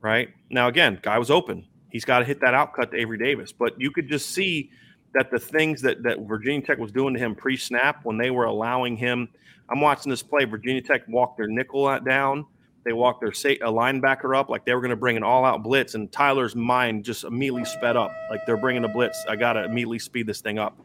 Right 0.00 0.28
now, 0.50 0.68
again, 0.68 0.98
guy 1.02 1.18
was 1.18 1.30
open. 1.30 1.66
He's 1.90 2.04
got 2.04 2.20
to 2.20 2.24
hit 2.24 2.40
that 2.40 2.54
outcut 2.54 2.90
to 2.90 2.96
Avery 2.96 3.18
Davis. 3.18 3.52
But 3.52 3.80
you 3.80 3.90
could 3.90 4.08
just 4.08 4.30
see 4.30 4.70
that 5.14 5.30
the 5.30 5.38
things 5.38 5.80
that, 5.82 6.02
that 6.02 6.20
Virginia 6.20 6.64
Tech 6.64 6.78
was 6.78 6.92
doing 6.92 7.14
to 7.14 7.20
him 7.20 7.34
pre 7.34 7.56
snap 7.56 8.00
when 8.04 8.18
they 8.18 8.30
were 8.30 8.44
allowing 8.44 8.96
him. 8.96 9.28
I'm 9.68 9.80
watching 9.80 10.10
this 10.10 10.22
play. 10.22 10.44
Virginia 10.44 10.82
Tech 10.82 11.02
walked 11.08 11.38
their 11.38 11.48
nickel 11.48 11.98
down. 12.00 12.46
They 12.84 12.92
walked 12.92 13.20
their 13.20 13.30
a 13.30 13.72
linebacker 13.72 14.36
up 14.36 14.48
like 14.48 14.64
they 14.64 14.72
were 14.72 14.80
going 14.80 14.90
to 14.90 14.96
bring 14.96 15.16
an 15.16 15.24
all 15.24 15.44
out 15.44 15.64
blitz. 15.64 15.96
And 15.96 16.12
Tyler's 16.12 16.54
mind 16.54 17.04
just 17.04 17.24
immediately 17.24 17.64
sped 17.64 17.96
up. 17.96 18.12
Like 18.30 18.46
they're 18.46 18.56
bringing 18.56 18.84
a 18.84 18.88
blitz. 18.88 19.24
I 19.28 19.34
got 19.34 19.54
to 19.54 19.64
immediately 19.64 19.98
speed 19.98 20.28
this 20.28 20.40
thing 20.40 20.58
up. 20.58 20.78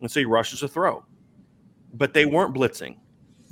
And 0.00 0.10
so 0.10 0.18
he 0.18 0.26
rushes 0.26 0.64
a 0.64 0.68
throw. 0.68 1.04
But 1.92 2.12
they 2.12 2.26
weren't 2.26 2.56
blitzing. 2.56 2.96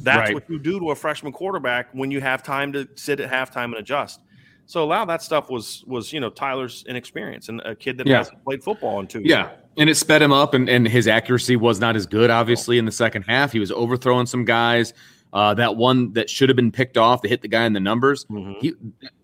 That's 0.05 0.29
right. 0.29 0.35
what 0.35 0.49
you 0.49 0.59
do 0.59 0.79
to 0.81 0.91
a 0.91 0.95
freshman 0.95 1.33
quarterback 1.33 1.89
when 1.93 2.11
you 2.11 2.21
have 2.21 2.43
time 2.43 2.73
to 2.73 2.89
sit 2.95 3.21
at 3.21 3.31
halftime 3.31 3.67
and 3.67 3.77
adjust. 3.77 4.21
So 4.67 4.83
a 4.83 4.87
lot 4.87 5.03
of 5.03 5.09
that 5.09 5.23
stuff 5.23 5.51
was 5.51 5.85
was 5.87 6.13
you 6.13 6.21
know 6.21 6.31
Tyler's 6.31 6.85
inexperience 6.89 7.49
and 7.49 7.61
a 7.65 7.75
kid 7.75 7.99
that 7.99 8.07
yeah. 8.07 8.19
hasn't 8.19 8.43
played 8.45 8.63
football 8.63 9.01
in 9.01 9.07
two 9.07 9.21
years. 9.21 9.31
Yeah, 9.31 9.51
and 9.77 9.91
it 9.91 9.97
sped 9.97 10.23
him 10.23 10.33
up, 10.33 10.55
and, 10.55 10.69
and 10.69 10.87
his 10.87 11.09
accuracy 11.09 11.57
was 11.57 11.81
not 11.81 11.97
as 11.97 12.07
good. 12.07 12.31
Obviously, 12.31 12.79
in 12.79 12.85
the 12.85 12.93
second 12.93 13.23
half, 13.23 13.53
he 13.53 13.59
was 13.59 13.73
overthrowing 13.73 14.27
some 14.27 14.45
guys. 14.45 14.95
Uh, 15.33 15.55
that 15.55 15.77
one 15.77 16.13
that 16.13 16.29
should 16.29 16.49
have 16.49 16.57
been 16.57 16.71
picked 16.71 16.99
off 16.99 17.23
to 17.23 17.29
hit 17.29 17.41
the 17.41 17.49
guy 17.49 17.65
in 17.65 17.73
the 17.73 17.81
numbers, 17.81 18.27
mm-hmm. 18.27 18.53
he, 18.61 18.75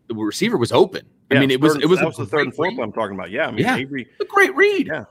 the 0.08 0.14
receiver 0.14 0.56
was 0.56 0.72
open. 0.72 1.06
Yeah, 1.30 1.36
I 1.36 1.40
mean, 1.40 1.50
it 1.50 1.60
was 1.60 1.76
it 1.76 1.86
was, 1.86 2.00
was 2.00 2.16
the 2.16 2.24
third 2.24 2.46
and 2.46 2.54
fourth 2.54 2.78
I'm 2.78 2.92
talking 2.92 3.14
about. 3.14 3.30
Yeah, 3.30 3.48
I 3.48 3.50
mean, 3.50 3.60
yeah, 3.60 3.76
Avery, 3.76 4.08
a 4.20 4.24
great 4.24 4.54
read. 4.56 4.86
Yeah, 4.86 5.04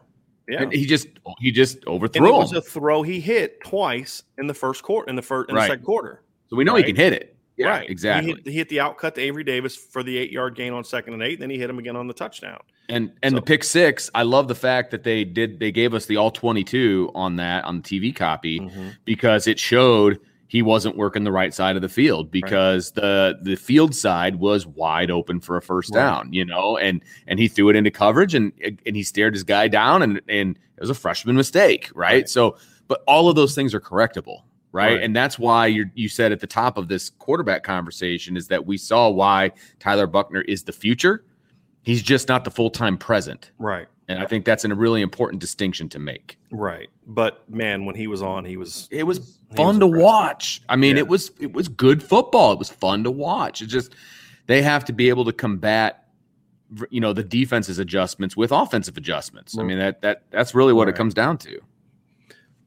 yeah. 0.47 0.63
And 0.63 0.71
he 0.71 0.85
just 0.85 1.07
he 1.39 1.51
just 1.51 1.85
overthrew. 1.87 2.25
And 2.25 2.35
it 2.35 2.37
was 2.37 2.53
a 2.53 2.61
throw 2.61 3.03
he 3.03 3.19
hit 3.19 3.61
twice 3.63 4.23
in 4.37 4.47
the 4.47 4.53
first 4.53 4.83
quarter 4.83 5.09
in 5.09 5.15
the 5.15 5.21
first 5.21 5.49
in 5.49 5.55
right. 5.55 5.63
the 5.63 5.67
second 5.67 5.85
quarter. 5.85 6.21
So 6.49 6.55
we 6.55 6.63
know 6.63 6.73
right? 6.73 6.85
he 6.85 6.93
can 6.93 6.95
hit 6.95 7.13
it. 7.13 7.35
Yeah, 7.57 7.69
right. 7.69 7.89
Exactly. 7.89 8.31
He 8.31 8.35
hit, 8.35 8.47
he 8.47 8.53
hit, 8.53 8.69
the 8.69 8.77
outcut 8.77 9.15
to 9.15 9.21
Avery 9.21 9.43
Davis 9.43 9.75
for 9.75 10.03
the 10.03 10.15
eight 10.15 10.31
yard 10.31 10.55
gain 10.55 10.73
on 10.73 10.83
second 10.83 11.15
and 11.15 11.23
eight. 11.23 11.33
And 11.33 11.41
then 11.41 11.49
he 11.49 11.57
hit 11.57 11.69
him 11.69 11.79
again 11.79 11.95
on 11.95 12.07
the 12.07 12.13
touchdown. 12.13 12.59
And 12.87 13.11
and 13.23 13.33
so. 13.33 13.37
the 13.37 13.41
pick 13.41 13.63
six, 13.63 14.09
I 14.15 14.23
love 14.23 14.47
the 14.47 14.55
fact 14.55 14.91
that 14.91 15.03
they 15.03 15.23
did 15.23 15.59
they 15.59 15.71
gave 15.71 15.93
us 15.93 16.05
the 16.05 16.17
all 16.17 16.31
twenty 16.31 16.63
two 16.63 17.11
on 17.15 17.35
that 17.37 17.65
on 17.65 17.81
the 17.81 17.83
TV 17.83 18.15
copy 18.15 18.59
mm-hmm. 18.59 18.89
because 19.05 19.47
it 19.47 19.59
showed 19.59 20.19
he 20.47 20.61
wasn't 20.61 20.95
working 20.95 21.23
the 21.23 21.31
right 21.31 21.53
side 21.53 21.75
of 21.75 21.81
the 21.81 21.89
field 21.89 22.31
because 22.31 22.91
right. 22.95 23.01
the 23.01 23.39
the 23.41 23.55
field 23.55 23.93
side 23.93 24.37
was 24.37 24.65
wide 24.65 25.11
open 25.11 25.39
for 25.39 25.57
a 25.57 25.61
first 25.61 25.93
right. 25.93 26.01
down, 26.01 26.33
you 26.33 26.45
know, 26.45 26.77
and 26.77 27.03
and 27.27 27.39
he 27.39 27.47
threw 27.47 27.69
it 27.69 27.75
into 27.75 27.91
coverage 27.91 28.33
and 28.33 28.51
and 28.85 28.95
he 28.95 29.03
stared 29.03 29.33
his 29.33 29.43
guy 29.43 29.67
down 29.67 30.01
and 30.01 30.21
and 30.27 30.57
it 30.57 30.81
was 30.81 30.89
a 30.89 30.95
freshman 30.95 31.35
mistake, 31.35 31.89
right? 31.93 32.13
right. 32.13 32.29
So, 32.29 32.57
but 32.87 33.03
all 33.07 33.29
of 33.29 33.35
those 33.35 33.55
things 33.55 33.73
are 33.73 33.81
correctable 33.81 34.43
right? 34.71 34.93
right? 34.93 35.03
And 35.03 35.15
that's 35.15 35.39
why 35.39 35.67
you 35.67 35.89
you 35.95 36.09
said 36.09 36.31
at 36.31 36.39
the 36.39 36.47
top 36.47 36.77
of 36.77 36.87
this 36.87 37.09
quarterback 37.09 37.63
conversation 37.63 38.37
is 38.37 38.47
that 38.47 38.65
we 38.65 38.77
saw 38.77 39.09
why 39.09 39.51
Tyler 39.79 40.07
Buchner 40.07 40.41
is 40.41 40.63
the 40.63 40.71
future. 40.71 41.25
He's 41.83 42.03
just 42.03 42.27
not 42.27 42.43
the 42.43 42.51
full 42.51 42.69
time 42.69 42.97
present, 42.97 43.51
right? 43.57 43.87
And 44.09 44.19
I 44.19 44.25
think 44.25 44.45
that's 44.45 44.63
a 44.63 44.73
really 44.73 45.01
important 45.01 45.41
distinction 45.41 45.89
to 45.89 45.99
make. 45.99 46.37
Right. 46.49 46.87
But 47.05 47.49
man, 47.49 47.85
when 47.85 47.95
he 47.95 48.07
was 48.07 48.21
on, 48.21 48.45
he 48.45 48.55
was 48.55 48.87
it 48.89 49.03
was 49.03 49.39
fun 49.55 49.79
was 49.79 49.79
to 49.79 49.87
watch. 49.87 50.61
I 50.69 50.77
mean, 50.77 50.95
yeah. 50.95 51.01
it 51.01 51.07
was 51.07 51.31
it 51.39 51.51
was 51.51 51.67
good 51.67 52.01
football. 52.01 52.53
It 52.53 52.59
was 52.59 52.69
fun 52.69 53.03
to 53.03 53.11
watch. 53.11 53.61
It 53.61 53.67
just 53.67 53.95
they 54.45 54.61
have 54.61 54.85
to 54.85 54.93
be 54.93 55.09
able 55.09 55.25
to 55.25 55.33
combat 55.33 56.05
you 56.89 56.99
know 56.99 57.13
the 57.13 57.23
defense's 57.23 57.79
adjustments 57.79 58.35
with 58.35 58.51
offensive 58.51 58.97
adjustments. 58.97 59.57
I 59.57 59.61
mm. 59.61 59.67
mean 59.67 59.79
that 59.79 60.01
that 60.01 60.23
that's 60.31 60.55
really 60.55 60.73
what 60.73 60.87
right. 60.87 60.95
it 60.95 60.97
comes 60.97 61.13
down 61.13 61.37
to. 61.39 61.59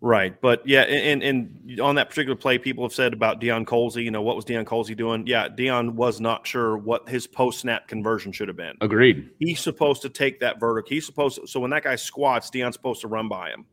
Right, 0.03 0.41
but 0.41 0.67
yeah, 0.67 0.81
and, 0.83 1.23
and 1.23 1.79
on 1.79 1.95
that 1.97 2.09
particular 2.09 2.35
play, 2.35 2.57
people 2.57 2.83
have 2.85 2.93
said 2.95 3.13
about 3.13 3.39
Deion 3.39 3.67
Colzie. 3.67 4.03
You 4.03 4.11
know, 4.11 4.23
what 4.23 4.35
was 4.35 4.47
Deion 4.47 4.65
Colzie 4.65 4.97
doing? 4.97 5.27
Yeah, 5.27 5.47
Deion 5.47 5.93
was 5.93 6.23
not 6.23 6.47
sure 6.47 6.79
what 6.79 7.07
his 7.07 7.27
post 7.27 7.61
snap 7.61 7.87
conversion 7.87 8.33
should 8.33 8.49
have 8.49 8.57
been. 8.57 8.77
Agreed. 8.81 9.29
He's 9.41 9.61
supposed 9.61 10.01
to 10.03 10.09
take 10.09 10.41
that 10.41 10.59
vertical. 10.59 10.89
He's 10.89 11.05
supposed 11.05 11.39
to, 11.39 11.47
so 11.47 11.61
when 11.61 11.71
that 11.73 11.85
guy 11.85 11.97
squats, 11.97 12.49
Deion's 12.51 12.77
supposed 12.77 13.03
to 13.03 13.09
run 13.09 13.29
by 13.29 13.51
him. 13.51 13.67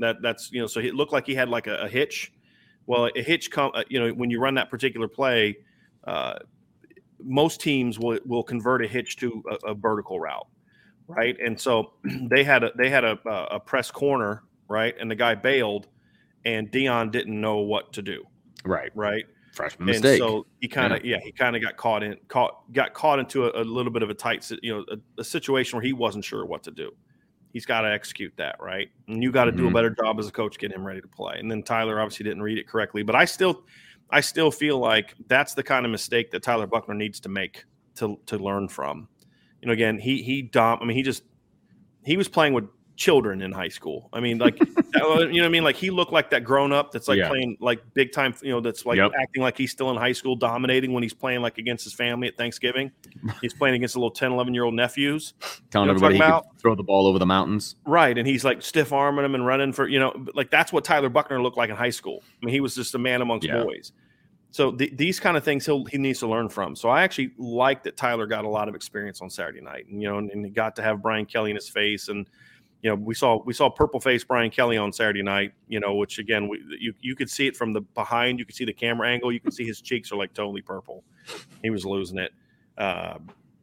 That 0.00 0.16
that's 0.20 0.50
you 0.50 0.60
know, 0.60 0.66
so 0.66 0.80
it 0.80 0.94
looked 0.94 1.12
like 1.12 1.26
he 1.26 1.34
had 1.36 1.48
like 1.48 1.68
a, 1.68 1.76
a 1.76 1.88
hitch. 1.88 2.32
Well, 2.86 3.08
a 3.14 3.22
hitch 3.22 3.52
come, 3.52 3.70
uh, 3.72 3.84
you 3.88 4.00
know, 4.00 4.10
when 4.10 4.30
you 4.30 4.40
run 4.40 4.54
that 4.54 4.70
particular 4.70 5.06
play, 5.06 5.58
uh, 6.04 6.40
most 7.22 7.60
teams 7.60 8.00
will 8.00 8.18
will 8.26 8.42
convert 8.42 8.84
a 8.84 8.88
hitch 8.88 9.16
to 9.18 9.44
a, 9.48 9.70
a 9.70 9.74
vertical 9.74 10.18
route, 10.18 10.48
right? 11.06 11.36
And 11.38 11.60
so 11.60 11.92
they 12.28 12.42
had 12.42 12.64
a 12.64 12.72
they 12.76 12.90
had 12.90 13.04
a, 13.04 13.16
a 13.28 13.60
press 13.60 13.92
corner 13.92 14.42
right? 14.68 14.94
And 14.98 15.10
the 15.10 15.14
guy 15.14 15.34
bailed, 15.34 15.88
and 16.44 16.70
Deion 16.70 17.10
didn't 17.10 17.40
know 17.40 17.58
what 17.58 17.92
to 17.94 18.02
do. 18.02 18.24
Right. 18.64 18.90
Right. 18.94 19.24
Freshman 19.52 19.88
and 19.88 20.00
mistake. 20.00 20.18
So 20.18 20.46
he 20.60 20.68
kind 20.68 20.92
of 20.92 21.04
yeah. 21.04 21.16
yeah. 21.16 21.24
he 21.24 21.32
kind 21.32 21.56
of 21.56 21.62
got 21.62 21.76
caught 21.76 22.02
in 22.02 22.16
caught 22.28 22.72
got 22.72 22.94
caught 22.94 23.18
into 23.18 23.46
a, 23.46 23.62
a 23.62 23.64
little 23.64 23.90
bit 23.90 24.02
of 24.02 24.10
a 24.10 24.14
tight 24.14 24.48
you 24.62 24.76
know 24.76 24.84
a, 24.90 25.20
a, 25.20 25.24
situation 25.24 25.76
where 25.76 25.84
he 25.84 25.92
wasn't 25.92 26.24
sure 26.24 26.44
what 26.44 26.62
to 26.64 26.70
do. 26.70 26.92
He's 27.52 27.66
got 27.66 27.80
to 27.80 27.90
execute 27.90 28.32
that 28.36 28.56
right, 28.60 28.88
and 29.08 29.22
you 29.22 29.32
got 29.32 29.46
to 29.46 29.50
mm-hmm. 29.50 29.58
do 29.58 29.64
a 29.64 29.66
mm-hmm. 29.66 29.74
better 29.74 29.90
job 29.90 30.20
as 30.20 30.28
a 30.28 30.30
coach 30.30 30.58
getting 30.58 30.76
him 30.76 30.86
ready 30.86 31.00
to 31.00 31.08
play. 31.08 31.38
And 31.38 31.50
then 31.50 31.62
Tyler 31.62 32.00
obviously 32.00 32.24
didn't 32.24 32.42
read 32.42 32.58
it 32.58 32.68
correctly, 32.68 33.02
but 33.02 33.16
I 33.16 33.24
still 33.24 33.64
I 34.10 34.20
still 34.20 34.50
feel 34.50 34.78
like 34.78 35.14
that's 35.26 35.54
the 35.54 35.62
kind 35.62 35.84
of 35.84 35.90
mistake 35.90 36.30
that 36.30 36.42
Tyler 36.42 36.66
Buchner 36.66 36.94
needs 36.94 37.18
to 37.20 37.28
make 37.28 37.64
to 37.96 38.18
to 38.26 38.38
learn 38.38 38.68
from. 38.68 39.08
You 39.60 39.68
know, 39.68 39.72
again, 39.72 39.98
he 39.98 40.22
he 40.22 40.42
dom. 40.42 40.78
I 40.80 40.84
mean, 40.84 40.96
he 40.96 41.02
just 41.02 41.24
he 42.04 42.16
was 42.16 42.28
playing 42.28 42.52
with 42.52 42.68
children 42.98 43.40
in 43.42 43.52
high 43.52 43.68
school. 43.68 44.08
I 44.12 44.18
mean, 44.18 44.38
like, 44.38 44.58
you 44.60 44.76
know 44.96 45.08
what 45.08 45.28
I 45.28 45.48
mean? 45.48 45.62
Like, 45.62 45.76
he 45.76 45.90
looked 45.90 46.12
like 46.12 46.30
that 46.30 46.42
grown 46.42 46.72
up 46.72 46.90
that's 46.90 47.06
like 47.06 47.18
yeah. 47.18 47.28
playing 47.28 47.56
like 47.60 47.80
big 47.94 48.12
time, 48.12 48.34
you 48.42 48.50
know, 48.50 48.60
that's 48.60 48.84
like 48.84 48.96
yep. 48.96 49.12
acting 49.18 49.40
like 49.40 49.56
he's 49.56 49.70
still 49.70 49.90
in 49.90 49.96
high 49.96 50.12
school, 50.12 50.34
dominating 50.34 50.92
when 50.92 51.04
he's 51.04 51.14
playing 51.14 51.40
like 51.40 51.58
against 51.58 51.84
his 51.84 51.94
family 51.94 52.26
at 52.28 52.36
Thanksgiving. 52.36 52.90
He's 53.40 53.54
playing 53.54 53.76
against 53.76 53.94
a 53.94 53.98
little 53.98 54.10
10, 54.10 54.32
11 54.32 54.52
year 54.52 54.64
old 54.64 54.74
nephews. 54.74 55.34
Telling 55.70 55.88
you 55.88 55.94
know 55.94 56.06
everybody 56.06 56.14
he 56.16 56.20
could 56.20 56.60
throw 56.60 56.74
the 56.74 56.82
ball 56.82 57.06
over 57.06 57.18
the 57.18 57.26
mountains. 57.26 57.76
Right. 57.86 58.16
And 58.16 58.26
he's 58.26 58.44
like 58.44 58.62
stiff 58.62 58.92
arming 58.92 59.22
them 59.22 59.34
and 59.34 59.46
running 59.46 59.72
for, 59.72 59.88
you 59.88 60.00
know, 60.00 60.12
like 60.34 60.50
that's 60.50 60.72
what 60.72 60.84
Tyler 60.84 61.08
Buchner 61.08 61.40
looked 61.40 61.56
like 61.56 61.70
in 61.70 61.76
high 61.76 61.90
school. 61.90 62.22
I 62.42 62.46
mean, 62.46 62.54
he 62.54 62.60
was 62.60 62.74
just 62.74 62.94
a 62.94 62.98
man 62.98 63.22
amongst 63.22 63.46
yeah. 63.46 63.62
boys. 63.62 63.92
So 64.50 64.72
th- 64.72 64.96
these 64.96 65.20
kind 65.20 65.36
of 65.36 65.44
things 65.44 65.66
he'll, 65.66 65.84
he 65.84 65.98
needs 65.98 66.20
to 66.20 66.26
learn 66.26 66.48
from. 66.48 66.74
So 66.74 66.88
I 66.88 67.02
actually 67.02 67.32
like 67.38 67.82
that 67.84 67.96
Tyler 67.96 68.26
got 68.26 68.44
a 68.44 68.48
lot 68.48 68.68
of 68.68 68.74
experience 68.74 69.20
on 69.20 69.30
Saturday 69.30 69.60
night, 69.60 69.86
and 69.88 70.02
you 70.02 70.08
know, 70.08 70.18
and, 70.18 70.30
and 70.30 70.44
he 70.44 70.50
got 70.50 70.74
to 70.76 70.82
have 70.82 71.02
Brian 71.02 71.26
Kelly 71.26 71.50
in 71.50 71.56
his 71.56 71.68
face, 71.68 72.08
and 72.08 72.26
you 72.82 72.90
know, 72.90 72.96
we 72.96 73.14
saw 73.14 73.42
we 73.44 73.52
saw 73.52 73.68
purple 73.68 73.98
face 74.00 74.22
Brian 74.22 74.50
Kelly 74.50 74.76
on 74.76 74.92
Saturday 74.92 75.22
night. 75.22 75.52
You 75.66 75.80
know, 75.80 75.94
which 75.94 76.18
again, 76.18 76.48
we, 76.48 76.62
you 76.78 76.94
you 77.00 77.16
could 77.16 77.28
see 77.28 77.46
it 77.46 77.56
from 77.56 77.72
the 77.72 77.80
behind. 77.80 78.38
You 78.38 78.44
could 78.44 78.54
see 78.54 78.64
the 78.64 78.72
camera 78.72 79.08
angle. 79.08 79.32
You 79.32 79.40
can 79.40 79.50
see 79.50 79.64
his 79.64 79.80
cheeks 79.80 80.12
are 80.12 80.16
like 80.16 80.32
totally 80.32 80.62
purple. 80.62 81.02
He 81.62 81.70
was 81.70 81.84
losing 81.84 82.18
it, 82.18 82.32
uh, 82.76 83.18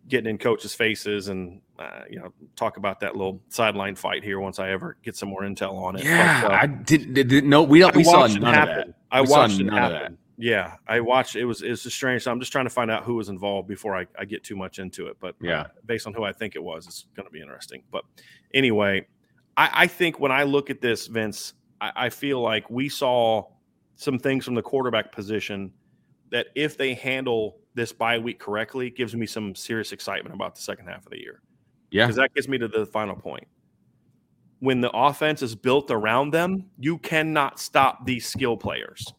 getting 0.09 0.29
in 0.29 0.37
coaches' 0.37 0.75
faces, 0.75 1.29
and 1.29 1.61
uh, 1.79 2.01
you 2.09 2.19
know, 2.19 2.33
talk 2.55 2.75
about 2.77 2.99
that 2.99 3.15
little 3.15 3.41
sideline 3.49 3.95
fight 3.95 4.23
here 4.23 4.39
once 4.39 4.59
I 4.59 4.71
ever 4.71 4.97
get 5.01 5.15
some 5.15 5.29
more 5.29 5.43
intel 5.43 5.75
on 5.75 5.95
it. 5.95 6.03
Yeah, 6.03 6.41
but, 6.41 6.51
uh, 6.51 6.55
I 6.55 6.65
didn't, 6.67 7.13
didn't 7.13 7.49
know. 7.49 7.63
We 7.63 7.79
don't. 7.79 7.95
We 7.95 8.03
saw 8.03 8.27
none 8.27 8.53
happen. 8.53 8.79
of 8.79 8.85
that. 8.87 8.95
I 9.11 9.21
we 9.21 9.29
watched 9.29 9.59
it 9.61 9.71
happen. 9.71 10.17
Yeah, 10.37 10.75
I 10.87 10.99
watched. 10.99 11.35
It 11.35 11.45
was 11.45 11.61
it's 11.61 11.91
strange. 11.93 12.23
So 12.23 12.31
I'm 12.31 12.39
just 12.39 12.51
trying 12.51 12.65
to 12.65 12.69
find 12.69 12.91
out 12.91 13.03
who 13.03 13.15
was 13.15 13.29
involved 13.29 13.67
before 13.67 13.95
I, 13.95 14.05
I 14.19 14.25
get 14.25 14.43
too 14.43 14.55
much 14.55 14.79
into 14.79 15.07
it. 15.07 15.17
But 15.19 15.35
uh, 15.35 15.47
yeah, 15.47 15.61
uh, 15.61 15.67
based 15.85 16.07
on 16.07 16.13
who 16.13 16.23
I 16.23 16.33
think 16.33 16.55
it 16.55 16.63
was, 16.63 16.87
it's 16.87 17.05
going 17.15 17.25
to 17.25 17.31
be 17.31 17.41
interesting. 17.41 17.83
But 17.91 18.03
anyway, 18.53 19.07
I, 19.55 19.69
I, 19.73 19.87
think 19.87 20.19
when 20.19 20.31
I 20.31 20.43
look 20.43 20.69
at 20.69 20.81
this, 20.81 21.07
Vince, 21.07 21.53
I, 21.79 21.91
I 21.95 22.09
feel 22.09 22.41
like 22.41 22.69
we 22.69 22.89
saw 22.89 23.45
some 23.95 24.19
things 24.19 24.43
from 24.43 24.55
the 24.55 24.61
quarterback 24.61 25.11
position 25.13 25.71
that 26.31 26.47
if 26.55 26.77
they 26.77 26.93
handle 26.93 27.57
this 27.73 27.93
bye 27.93 28.19
week 28.19 28.39
correctly, 28.39 28.89
gives 28.89 29.15
me 29.15 29.25
some 29.25 29.55
serious 29.55 29.93
excitement 29.93 30.35
about 30.35 30.55
the 30.55 30.61
second 30.61 30.87
half 30.87 31.05
of 31.05 31.11
the 31.11 31.19
year. 31.19 31.41
Yeah, 31.91 32.05
because 32.05 32.17
that 32.17 32.33
gets 32.33 32.49
me 32.49 32.57
to 32.57 32.67
the 32.67 32.85
final 32.85 33.15
point. 33.15 33.47
When 34.59 34.81
the 34.81 34.91
offense 34.91 35.41
is 35.41 35.55
built 35.55 35.91
around 35.91 36.31
them, 36.31 36.65
you 36.77 36.97
cannot 36.97 37.59
stop 37.59 38.05
these 38.05 38.27
skill 38.27 38.57
players 38.57 39.13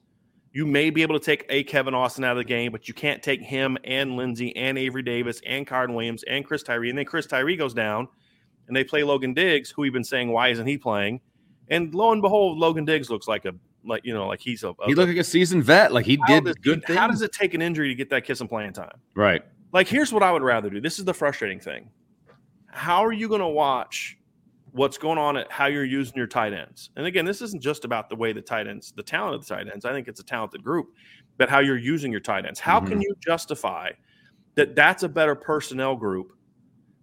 you 0.56 0.64
may 0.64 0.88
be 0.88 1.02
able 1.02 1.18
to 1.18 1.22
take 1.22 1.44
a 1.50 1.62
Kevin 1.64 1.92
Austin 1.92 2.24
out 2.24 2.30
of 2.30 2.38
the 2.38 2.44
game, 2.44 2.72
but 2.72 2.88
you 2.88 2.94
can't 2.94 3.22
take 3.22 3.42
him 3.42 3.76
and 3.84 4.16
Lenzy 4.16 4.56
and 4.56 4.78
Avery 4.78 5.02
Davis 5.02 5.38
and 5.44 5.66
Kyren 5.66 5.92
Williams 5.92 6.22
and 6.22 6.46
Chris 6.46 6.62
Tyree. 6.62 6.88
And 6.88 6.96
then 6.96 7.04
Chris 7.04 7.26
Tyree 7.26 7.56
goes 7.56 7.74
down 7.74 8.08
and 8.66 8.74
they 8.74 8.82
play 8.82 9.02
Logan 9.02 9.34
Diggs, 9.34 9.70
who 9.70 9.82
we've 9.82 9.92
been 9.92 10.02
saying, 10.02 10.32
why 10.32 10.48
isn't 10.48 10.66
he 10.66 10.78
playing? 10.78 11.20
And 11.68 11.94
lo 11.94 12.10
and 12.10 12.22
behold, 12.22 12.56
Logan 12.56 12.86
Diggs 12.86 13.10
looks 13.10 13.28
like 13.28 13.44
a 13.44 13.52
like 13.84 14.00
you 14.06 14.14
know, 14.14 14.26
like 14.28 14.40
he's 14.40 14.64
a. 14.64 14.70
a 14.70 14.86
He 14.86 14.94
looked 14.94 15.08
like 15.10 15.18
a 15.18 15.24
seasoned 15.24 15.62
vet. 15.62 15.92
Like 15.92 16.06
he 16.06 16.16
did 16.26 16.44
does- 16.46 16.54
good 16.56 16.82
things. 16.86 16.98
How 16.98 17.06
does 17.06 17.20
it 17.20 17.32
take 17.32 17.52
an 17.52 17.60
injury 17.60 17.88
to 17.88 17.94
get 17.94 18.08
that 18.08 18.24
kiss 18.24 18.40
and 18.40 18.48
playing 18.48 18.72
time? 18.72 18.98
right. 19.14 19.42
Like, 19.72 19.88
here's 19.88 20.10
what 20.10 20.22
I 20.22 20.32
would 20.32 20.42
rather 20.42 20.70
do. 20.70 20.80
This 20.80 20.98
is 20.98 21.04
the 21.04 21.12
frustrating 21.12 21.60
thing. 21.60 21.90
How 22.68 23.04
are 23.04 23.12
you 23.12 23.28
going 23.28 23.42
to 23.42 23.46
watch 23.48 24.15
what's 24.76 24.98
going 24.98 25.16
on 25.16 25.38
at 25.38 25.50
how 25.50 25.66
you're 25.66 25.84
using 25.84 26.14
your 26.16 26.26
tight 26.26 26.52
ends? 26.52 26.90
And 26.96 27.06
again, 27.06 27.24
this 27.24 27.40
isn't 27.40 27.62
just 27.62 27.84
about 27.84 28.08
the 28.10 28.16
way 28.16 28.32
the 28.32 28.42
tight 28.42 28.66
ends, 28.66 28.92
the 28.94 29.02
talent 29.02 29.34
of 29.34 29.46
the 29.46 29.54
tight 29.54 29.66
ends. 29.72 29.84
I 29.84 29.92
think 29.92 30.06
it's 30.06 30.20
a 30.20 30.24
talented 30.24 30.62
group, 30.62 30.88
but 31.38 31.48
how 31.48 31.60
you're 31.60 31.78
using 31.78 32.12
your 32.12 32.20
tight 32.20 32.44
ends. 32.44 32.60
How 32.60 32.78
can 32.78 32.90
mm-hmm. 32.90 33.00
you 33.00 33.14
justify 33.20 33.92
that 34.54 34.76
that's 34.76 35.02
a 35.02 35.08
better 35.08 35.34
personnel 35.34 35.96
group 35.96 36.32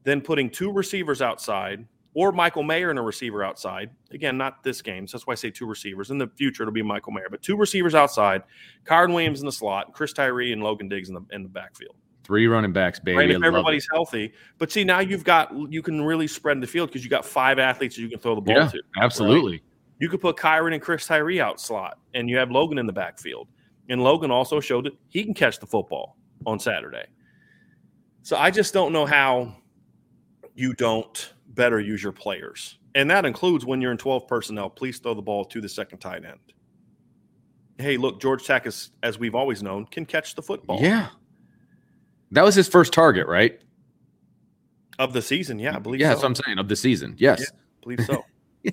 than 0.03 0.21
putting 0.21 0.49
two 0.49 0.71
receivers 0.71 1.21
outside 1.21 1.85
or 2.13 2.31
Michael 2.31 2.61
Mayer 2.61 2.91
and 2.91 2.99
a 2.99 3.01
receiver 3.01 3.43
outside? 3.43 3.89
Again, 4.11 4.37
not 4.37 4.63
this 4.63 4.83
game. 4.83 5.07
So 5.07 5.17
that's 5.17 5.25
why 5.25 5.31
I 5.31 5.35
say 5.35 5.49
two 5.49 5.65
receivers. 5.65 6.11
In 6.11 6.19
the 6.19 6.27
future, 6.35 6.61
it'll 6.61 6.73
be 6.73 6.83
Michael 6.83 7.11
Mayer, 7.11 7.27
but 7.31 7.41
two 7.41 7.57
receivers 7.57 7.95
outside, 7.95 8.43
Kyren 8.85 9.13
Williams 9.13 9.39
in 9.39 9.47
the 9.47 9.51
slot, 9.51 9.93
Chris 9.93 10.13
Tyree 10.13 10.53
and 10.53 10.61
Logan 10.61 10.89
Diggs 10.89 11.09
in 11.09 11.15
the 11.15 11.25
in 11.31 11.41
the 11.41 11.49
backfield. 11.49 11.95
Three 12.23 12.47
running 12.47 12.71
backs, 12.71 12.99
baby. 12.99 13.17
Right, 13.17 13.29
if 13.31 13.37
it. 13.37 13.43
everybody's 13.43 13.87
healthy. 13.91 14.33
But 14.57 14.71
see, 14.71 14.83
now 14.83 14.99
you've 14.99 15.23
got 15.25 15.51
you 15.71 15.81
can 15.81 16.01
really 16.01 16.27
spread 16.27 16.61
the 16.61 16.67
field 16.67 16.89
because 16.89 17.03
you 17.03 17.09
got 17.09 17.25
five 17.25 17.59
athletes 17.59 17.95
that 17.95 18.01
you 18.01 18.09
can 18.09 18.19
throw 18.19 18.35
the 18.35 18.41
ball 18.41 18.55
Yeah, 18.55 18.67
to. 18.69 18.81
absolutely. 19.01 19.61
You 19.99 20.09
could 20.09 20.21
put 20.21 20.37
Kyren 20.37 20.73
and 20.73 20.81
Chris 20.81 21.05
Tyree 21.05 21.39
out 21.41 21.59
slot, 21.59 21.97
and 22.13 22.29
you 22.29 22.37
have 22.37 22.49
Logan 22.51 22.77
in 22.77 22.85
the 22.87 22.93
backfield. 22.93 23.47
And 23.89 24.01
Logan 24.01 24.31
also 24.31 24.59
showed 24.59 24.85
that 24.85 24.93
he 25.09 25.23
can 25.23 25.33
catch 25.33 25.59
the 25.59 25.65
football 25.67 26.17
on 26.45 26.59
Saturday. 26.59 27.05
So 28.21 28.37
I 28.37 28.49
just 28.51 28.73
don't 28.73 28.93
know 28.93 29.05
how 29.05 29.55
you 30.55 30.73
don't 30.73 31.33
better 31.49 31.79
use 31.81 32.01
your 32.01 32.11
players. 32.13 32.79
And 32.95 33.09
that 33.11 33.25
includes 33.25 33.65
when 33.65 33.81
you're 33.81 33.91
in 33.91 33.97
12 33.97 34.27
personnel, 34.27 34.69
please 34.69 34.99
throw 34.99 35.13
the 35.13 35.21
ball 35.21 35.43
to 35.45 35.59
the 35.59 35.67
second 35.69 35.99
tight 35.99 36.23
end. 36.23 36.39
Hey, 37.77 37.97
look, 37.97 38.21
George 38.21 38.43
Takacs, 38.43 38.91
as 39.01 39.17
we've 39.19 39.35
always 39.35 39.63
known, 39.63 39.85
can 39.87 40.05
catch 40.05 40.35
the 40.35 40.41
football 40.41 40.79
Yeah. 40.81 41.09
That 42.33 42.43
was 42.43 42.55
his 42.55 42.67
first 42.67 42.93
target, 42.93 43.27
right? 43.27 43.59
of 44.99 45.11
the 45.11 45.21
season. 45.23 45.57
Yeah, 45.57 45.75
I 45.75 45.79
believe 45.79 45.99
Yeah, 46.01 46.09
so. 46.09 46.09
that's 46.11 46.21
what 46.21 46.29
I'm 46.29 46.35
saying. 46.45 46.59
Of 46.59 46.67
the 46.67 46.75
season. 46.75 47.15
Yes. 47.17 47.39
Yeah. 47.39 47.45
believe 47.81 48.01
so. 48.05 48.23
Yeah. 48.63 48.71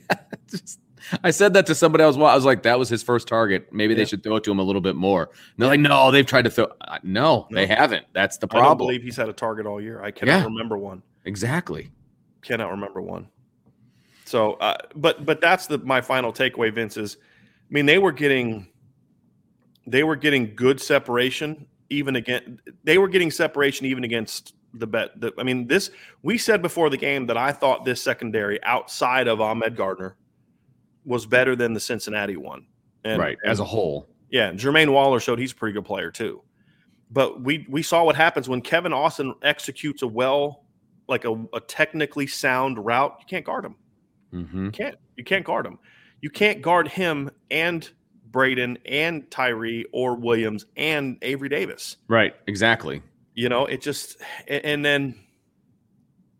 Just- 0.51 0.79
I 1.25 1.31
said 1.31 1.55
that 1.55 1.67
to 1.67 1.75
somebody 1.75 2.05
else. 2.05 2.15
I 2.17 2.21
was 2.21 2.45
like, 2.45 2.63
that 2.65 2.79
was 2.79 2.89
his 2.91 3.03
first 3.03 3.27
target. 3.27 3.73
Maybe 3.73 3.95
Yeah. 3.95 3.99
they 4.01 4.05
should 4.05 4.23
throw 4.23 4.37
it 4.37 4.45
to 4.45 4.51
him 4.51 4.59
a 4.59 4.63
little 4.63 4.83
bit 4.83 4.95
more. 4.97 5.23
And 5.25 5.33
they're 5.59 5.69
like, 5.69 5.81
no, 5.81 6.11
they've 6.11 6.27
tried 6.27 6.43
to 6.43 6.51
throw. 6.51 6.67
Uh, 6.83 6.99
No, 7.03 7.49
they 7.51 7.67
haven't. 7.67 8.05
That's 8.13 8.37
the 8.37 8.47
problem. 8.47 8.67
I 8.67 8.69
don't 8.69 8.77
believe 8.79 9.03
he's 9.03 9.17
had 9.17 9.29
a 9.31 9.33
target 9.33 9.65
all 9.67 9.81
year. 9.81 10.03
I 10.03 10.11
cannot 10.11 10.41
Yeah. 10.41 10.45
remember 10.45 10.77
one. 10.77 11.03
exactly. 11.25 11.91
Cannot 12.43 12.71
remember 12.71 13.01
one. 13.01 13.29
So, 14.27 14.53
uh, 14.55 14.77
but 14.95 15.25
but 15.25 15.41
that's 15.41 15.67
the 15.67 15.79
my 15.79 16.01
final 16.03 16.33
takeaway. 16.33 16.73
Vince 16.73 16.97
is, 16.99 17.17
I 17.21 17.73
mean, 17.73 17.87
they 17.87 17.99
were 17.99 18.13
getting, 18.13 18.69
they 19.87 20.05
were 20.05 20.17
getting 20.17 20.55
good 20.55 20.81
separation 20.81 21.67
even 21.91 22.17
again. 22.17 22.61
They 22.85 22.99
were 22.99 23.09
getting 23.09 23.31
separation 23.31 23.87
even 23.87 24.05
against 24.05 24.55
the 24.75 24.87
bet. 24.87 25.21
The, 25.21 25.33
I 25.39 25.43
mean, 25.43 25.67
this 25.67 25.91
we 26.23 26.39
said 26.39 26.63
before 26.63 26.89
the 26.89 26.97
game 26.97 27.27
that 27.27 27.37
I 27.37 27.53
thought 27.53 27.85
this 27.85 28.03
secondary 28.03 28.63
outside 28.65 29.29
of 29.29 29.41
Ahmad 29.41 29.77
Gardner 29.77 30.17
was 31.05 31.27
better 31.27 31.57
than 31.57 31.75
the 31.75 31.81
Cincinnati 31.81 32.37
one. 32.37 32.67
And, 33.05 33.21
right. 33.21 33.39
As 33.45 33.61
a 33.61 33.65
whole. 33.65 34.09
Yeah, 34.31 34.53
Jermaine 34.53 34.93
Waller 34.93 35.19
showed 35.19 35.39
he's 35.39 35.53
a 35.53 35.55
pretty 35.57 35.73
good 35.73 35.85
player 35.85 36.11
too. 36.11 36.43
But 37.11 37.43
we 37.43 37.67
we 37.69 37.83
saw 37.83 38.05
what 38.05 38.15
happens 38.15 38.49
when 38.49 38.61
Kevin 38.61 38.93
Austin 38.93 39.35
executes 39.43 40.03
a 40.03 40.07
well, 40.07 40.65
like 41.09 41.25
a, 41.25 41.33
a 41.53 41.61
technically 41.61 42.29
sound 42.29 42.79
route. 42.85 43.17
You 43.19 43.27
can't 43.27 43.45
guard 43.45 43.65
him. 43.65 43.75
hmm 44.31 44.67
You 44.67 44.71
can't. 44.71 44.97
You 45.17 45.25
can't 45.25 45.45
guard 45.45 45.67
him. 45.67 45.79
You 46.21 46.31
can't 46.31 46.63
guard 46.63 46.87
him 46.87 47.31
and 47.51 47.91
Braden 48.31 48.79
and 48.87 49.31
Tyree 49.31 49.87
or 49.93 50.15
Williams 50.15 50.67
and 50.77 51.19
Avery 51.23 51.49
Davis. 51.49 51.97
Right. 52.09 52.35
Exactly. 52.47 53.03
You 53.35 53.49
know, 53.49 53.67
it 53.67 53.81
just 53.81 54.17
and, 54.49 54.85
then 54.85 55.15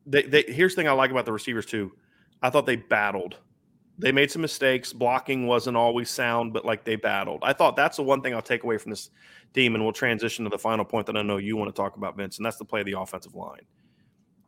they, 0.07 0.23
they 0.23 0.43
here's 0.43 0.75
the 0.75 0.83
thing 0.83 0.89
I 0.89 0.93
like 0.93 1.11
about 1.11 1.25
the 1.25 1.33
receivers 1.33 1.67
too. 1.67 1.93
I 2.43 2.51
thought 2.51 2.67
they 2.67 2.77
battled. 2.77 3.37
They 3.99 4.13
made 4.13 4.31
some 4.31 4.43
mistakes. 4.43 4.93
Blocking 4.93 5.47
wasn't 5.47 5.77
always 5.77 6.09
sound, 6.09 6.53
but 6.53 6.65
like 6.65 6.85
they 6.85 6.97
battled. 6.97 7.41
I 7.43 7.53
thought 7.53 7.77
that's 7.77 7.99
the 7.99 8.03
one 8.03 8.23
thing 8.23 8.35
I'll 8.35 8.41
take 8.41 8.65
away 8.65 8.79
from 8.79 8.91
this 8.91 9.11
team, 9.53 9.75
and 9.75 9.85
we'll 9.85 9.93
transition 9.93 10.45
to 10.45 10.49
the 10.49 10.59
final 10.59 10.87
point 10.87 11.07
that 11.07 11.17
I 11.17 11.23
know 11.23 11.37
you 11.37 11.57
want 11.57 11.75
to 11.75 11.79
talk 11.79 11.97
about, 11.97 12.17
Vince, 12.17 12.39
and 12.39 12.47
that's 12.47 12.57
the 12.57 12.65
play 12.65 12.81
of 12.81 12.87
the 12.87 12.99
offensive 12.99 13.35
line. 13.35 13.61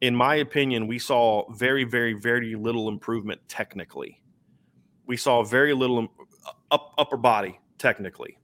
In 0.01 0.17
my 0.17 0.37
opinion, 0.37 0.87
we 0.87 0.99
saw 0.99 1.51
very, 1.53 1.85
very, 1.85 2.15
very 2.15 2.55
little 2.55 2.89
improvement 2.89 3.41
technically. 3.47 4.23
We 5.07 5.19
saw 5.19 5.45
very 5.45 5.75
little 5.75 6.09
up, 6.73 6.95
upper 6.99 7.17
body 7.17 7.61
technically. 7.79 8.37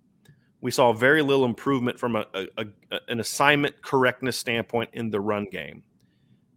We 0.60 0.70
saw 0.70 0.92
very 0.92 1.22
little 1.22 1.44
improvement 1.44 1.98
from 1.98 2.16
a, 2.16 2.26
a, 2.34 2.46
a- 2.92 3.00
an 3.08 3.20
assignment 3.20 3.80
correctness 3.82 4.36
standpoint 4.36 4.90
in 4.92 5.10
the 5.10 5.20
run 5.20 5.46
game. 5.50 5.82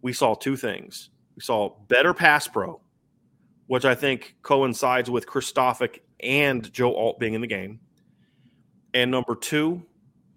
We 0.01 0.13
saw 0.13 0.34
two 0.36 0.55
things. 0.55 1.10
We 1.36 1.41
saw 1.41 1.75
better 1.88 2.13
pass 2.13 2.47
pro, 2.47 2.81
which 3.67 3.86
I 3.86 3.93
think 3.95 4.36
coincides 4.41 5.10
with 5.10 5.27
Kristofic 5.27 5.99
and 6.19 6.71
Joe 6.73 6.95
Alt 6.95 7.19
being 7.19 7.34
in 7.36 7.41
the 7.41 7.47
game. 7.47 7.79
And 8.93 9.10
number 9.12 9.36
two, 9.36 9.84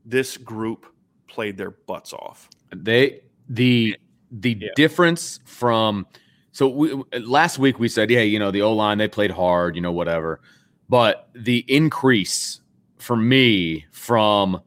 this 0.05 0.37
group 0.37 0.87
played 1.29 1.57
their 1.57 1.71
butts 1.73 2.13
off. 2.13 2.49
They 2.75 3.21
the 3.49 3.97
the 4.31 4.57
Yeah. 4.61 4.69
difference 4.77 5.41
from 5.45 6.07
so 6.53 6.69
we, 6.69 6.93
last 7.21 7.59
week 7.59 7.79
we 7.79 7.89
said 7.89 8.11
yeah 8.11 8.21
you 8.21 8.39
know 8.39 8.51
the 8.51 8.63
O 8.63 8.73
line 8.73 8.99
they 8.99 9.09
played 9.09 9.31
hard 9.31 9.75
you 9.77 9.83
know 9.83 9.93
whatever, 9.93 10.41
but 10.95 11.29
the 11.35 11.65
increase 11.67 12.61
for 12.99 13.17
me 13.17 13.85
from 13.91 14.63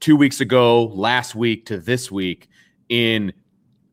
two 0.00 0.16
weeks 0.16 0.40
ago 0.40 0.84
last 0.84 1.34
week 1.34 1.66
to 1.66 1.76
this 1.76 2.10
week 2.10 2.48
in 2.88 3.34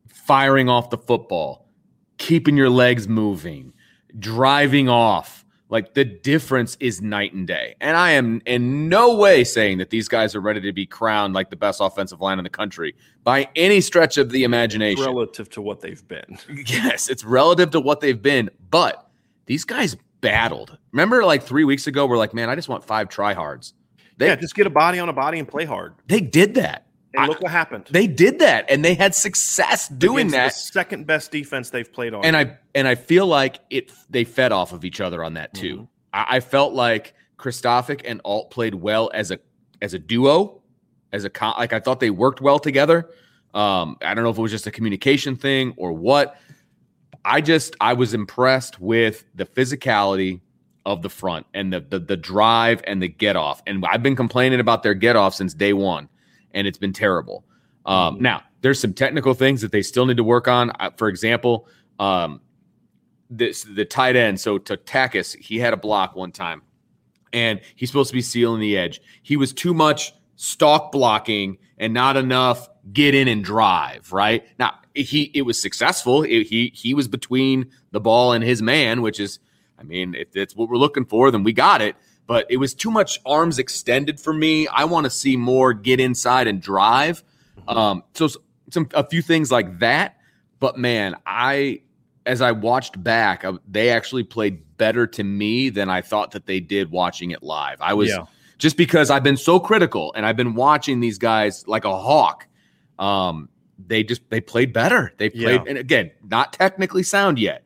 firing 0.08 0.70
off 0.70 0.90
the 0.90 0.98
football, 0.98 1.68
keeping 2.18 2.56
your 2.56 2.70
legs 2.70 3.10
moving, 3.10 3.74
driving 4.18 4.88
off. 4.88 5.44
Like 5.68 5.96
the 5.96 6.06
difference 6.06 6.78
is 6.80 7.02
night 7.02 7.34
and 7.34 7.46
day. 7.46 7.76
And 7.82 7.98
I 7.98 8.12
am 8.12 8.42
in 8.46 8.88
no 8.88 9.16
way 9.16 9.44
saying 9.44 9.80
that 9.80 9.90
these 9.90 10.08
guys 10.08 10.36
are 10.36 10.42
ready 10.42 10.62
to 10.62 10.72
be 10.72 10.86
crowned 10.86 11.34
like 11.34 11.50
the 11.50 11.58
best 11.58 11.82
offensive 11.82 12.22
line 12.22 12.38
in 12.38 12.46
the 12.46 12.50
country 12.50 12.96
by 13.26 13.50
any 13.58 13.82
stretch 13.82 14.18
of 14.18 14.30
the 14.30 14.46
imagination. 14.46 15.04
Relative 15.04 15.50
to 15.50 15.62
what 15.62 15.82
they've 15.82 16.08
been. 16.08 16.38
Yes, 16.68 17.10
it's 17.10 17.26
relative 17.26 17.72
to 17.72 17.82
what 17.82 18.00
they've 18.00 18.22
been, 18.22 18.50
but 18.70 19.10
these 19.46 19.66
guys 19.66 19.98
battled. 20.22 20.78
Remember, 20.92 21.24
like 21.26 21.44
three 21.44 21.64
weeks 21.64 21.88
ago, 21.88 22.06
we're 22.06 22.18
like, 22.18 22.34
man, 22.34 22.50
I 22.50 22.56
just 22.56 22.70
want 22.70 22.84
five 22.84 23.10
tryhards. 23.10 23.74
They 24.18 24.28
yeah, 24.28 24.36
just 24.36 24.56
get 24.56 24.68
a 24.68 24.70
body 24.70 25.00
on 25.00 25.08
a 25.10 25.14
body 25.14 25.40
and 25.40 25.48
play 25.48 25.66
hard. 25.66 25.94
they 26.08 26.20
did 26.20 26.56
that. 26.56 26.86
And 27.14 27.24
I- 27.24 27.28
look 27.28 27.42
what 27.42 27.52
happened. 27.52 27.88
They 27.90 28.06
did 28.06 28.40
that, 28.40 28.66
and 28.70 28.86
they 28.86 28.94
had 28.94 29.16
success 29.16 29.88
doing 29.88 30.28
Against 30.28 30.34
that. 30.36 30.54
The 30.54 30.74
second 30.84 31.08
best 31.08 31.32
defense 31.32 31.70
they've 31.72 31.92
played 31.92 32.14
on. 32.14 32.24
and 32.24 32.38
I 32.38 32.58
and 32.76 32.88
I 32.88 32.96
feel 32.96 33.26
like 33.26 33.60
it 33.72 33.92
they 34.10 34.24
fed 34.26 34.52
off 34.52 34.74
of 34.74 34.86
each 34.86 35.02
other 35.02 35.24
on 35.24 35.34
that 35.34 35.54
too. 35.54 35.78
Mhm. 35.78 35.88
I, 36.14 36.26
I 36.36 36.40
felt 36.40 36.74
like 36.74 37.16
Kristofic 37.40 38.02
and 38.06 38.22
Alt 38.26 38.52
played 38.52 38.76
well 38.76 39.10
as 39.14 39.32
a 39.32 39.40
as 39.82 39.94
a 39.96 40.00
duo, 40.00 40.62
as 41.14 41.26
a 41.26 41.32
like 41.58 41.74
I 41.74 41.80
thought 41.80 42.00
they 42.00 42.12
worked 42.12 42.42
well 42.42 42.60
together. 42.60 43.10
Um, 43.56 43.98
I 44.04 44.14
don't 44.14 44.24
know 44.24 44.30
if 44.30 44.38
it 44.38 44.42
was 44.42 44.52
just 44.52 44.68
a 44.68 44.72
communication 44.72 45.36
thing 45.36 45.74
or 45.78 45.94
what. 45.94 46.38
I 47.26 47.42
just 47.42 47.76
I 47.82 47.94
was 47.94 48.14
impressed 48.14 48.80
with 48.80 49.26
the 49.36 49.46
physicality 49.46 50.42
of 50.86 51.02
the 51.02 51.10
front 51.10 51.46
and 51.54 51.72
the 51.74 51.82
the, 51.82 52.00
the 52.00 52.18
drive 52.18 52.82
and 52.88 53.02
the 53.02 53.08
get 53.08 53.36
off. 53.36 53.62
And 53.68 53.86
I've 53.86 54.02
been 54.04 54.16
complaining 54.16 54.60
about 54.60 54.84
their 54.84 54.94
get 54.94 55.16
off 55.16 55.36
since 55.36 55.54
day 55.54 55.74
one, 55.74 56.10
and 56.54 56.66
it's 56.68 56.78
been 56.78 56.94
terrible. 56.94 57.44
Um, 57.86 58.18
Mhm. 58.18 58.22
Now 58.22 58.44
there's 58.62 58.80
some 58.80 58.94
technical 58.94 59.34
things 59.34 59.62
that 59.62 59.72
they 59.72 59.82
still 59.82 60.06
need 60.06 60.18
to 60.18 60.24
work 60.24 60.48
on. 60.48 60.72
For 60.98 61.08
example, 61.08 61.68
um, 62.00 62.42
this 63.30 63.64
the 63.64 63.86
tight 63.86 64.16
end. 64.16 64.40
So 64.40 64.58
to 64.58 64.78
Takacs, 64.78 65.38
he 65.38 65.60
had 65.60 65.74
a 65.74 65.78
block 65.78 66.16
one 66.16 66.32
time, 66.32 66.62
and 67.34 67.62
he's 67.76 67.90
supposed 67.90 68.10
to 68.10 68.16
be 68.16 68.22
sealing 68.22 68.60
the 68.62 68.78
edge. 68.78 69.02
He 69.22 69.38
was 69.38 69.54
too 69.54 69.74
much 69.74 70.14
stalk 70.36 70.92
blocking 70.92 71.58
and 71.78 71.94
not 71.94 72.18
enough 72.18 72.70
get 72.94 73.14
in 73.14 73.28
and 73.28 73.44
drive. 73.44 74.12
Right 74.12 74.46
now, 74.58 74.79
he 74.96 75.32
it 75.34 75.44
was 75.44 75.62
successful. 75.62 76.24
It- 76.24 76.48
he 76.48 76.72
he 76.76 76.94
was 76.94 77.08
between 77.08 77.72
the 77.92 78.00
ball 78.00 78.34
and 78.34 78.44
his 78.44 78.62
man, 78.62 79.02
which 79.02 79.20
is, 79.20 79.40
I 79.78 79.84
mean, 79.84 80.16
if 80.16 80.32
that's 80.32 80.56
what 80.56 80.70
we're 80.70 80.78
looking 80.78 81.06
for, 81.06 81.32
then 81.32 81.44
we 81.44 81.54
got 81.54 81.82
it. 81.82 81.96
But 82.28 82.46
it 82.50 82.58
was 82.58 82.74
too 82.76 82.92
much 82.92 83.20
arms 83.26 83.58
extended 83.60 84.20
for 84.20 84.34
me. 84.34 84.68
I 84.68 84.86
want 84.86 85.06
to 85.06 85.10
see 85.10 85.36
more 85.36 85.74
get 85.74 86.00
inside 86.00 86.48
and 86.48 86.62
drive. 86.62 87.24
Um, 87.68 88.04
so 88.14 88.30
some 88.72 88.88
a 88.94 89.08
few 89.08 89.22
things 89.22 89.52
like 89.52 89.80
that. 89.80 90.18
But 90.60 90.78
man, 90.78 91.16
I 91.26 91.82
as 92.26 92.42
I 92.42 92.52
watched 92.52 93.02
back, 93.04 93.44
uh, 93.46 93.54
they 93.68 93.90
actually 93.90 94.24
played 94.24 94.62
better 94.78 95.08
to 95.08 95.24
me 95.24 95.70
than 95.70 95.90
I 95.90 96.02
thought 96.02 96.32
that 96.32 96.46
they 96.46 96.60
did 96.60 96.92
watching 96.92 97.32
it 97.32 97.42
live. 97.42 97.82
I 97.82 97.94
was 97.96 98.10
Yeah. 98.10 98.26
just 98.60 98.78
because 98.78 99.10
I've 99.10 99.24
been 99.24 99.38
so 99.38 99.60
critical 99.60 100.14
and 100.16 100.26
I've 100.26 100.38
been 100.38 100.54
watching 100.54 101.00
these 101.00 101.18
guys 101.18 101.68
like 101.68 101.86
a 101.86 101.98
hawk. 101.98 102.46
Um, 103.00 103.50
they 103.88 104.04
just 104.04 104.22
they 104.30 104.42
played 104.42 104.74
better. 104.74 105.14
They 105.18 105.30
played, 105.30 105.42
Yeah. 105.62 105.64
and 105.68 105.78
again, 105.78 106.12
not 106.30 106.54
technically 106.54 107.04
sound 107.04 107.40
yet, 107.40 107.64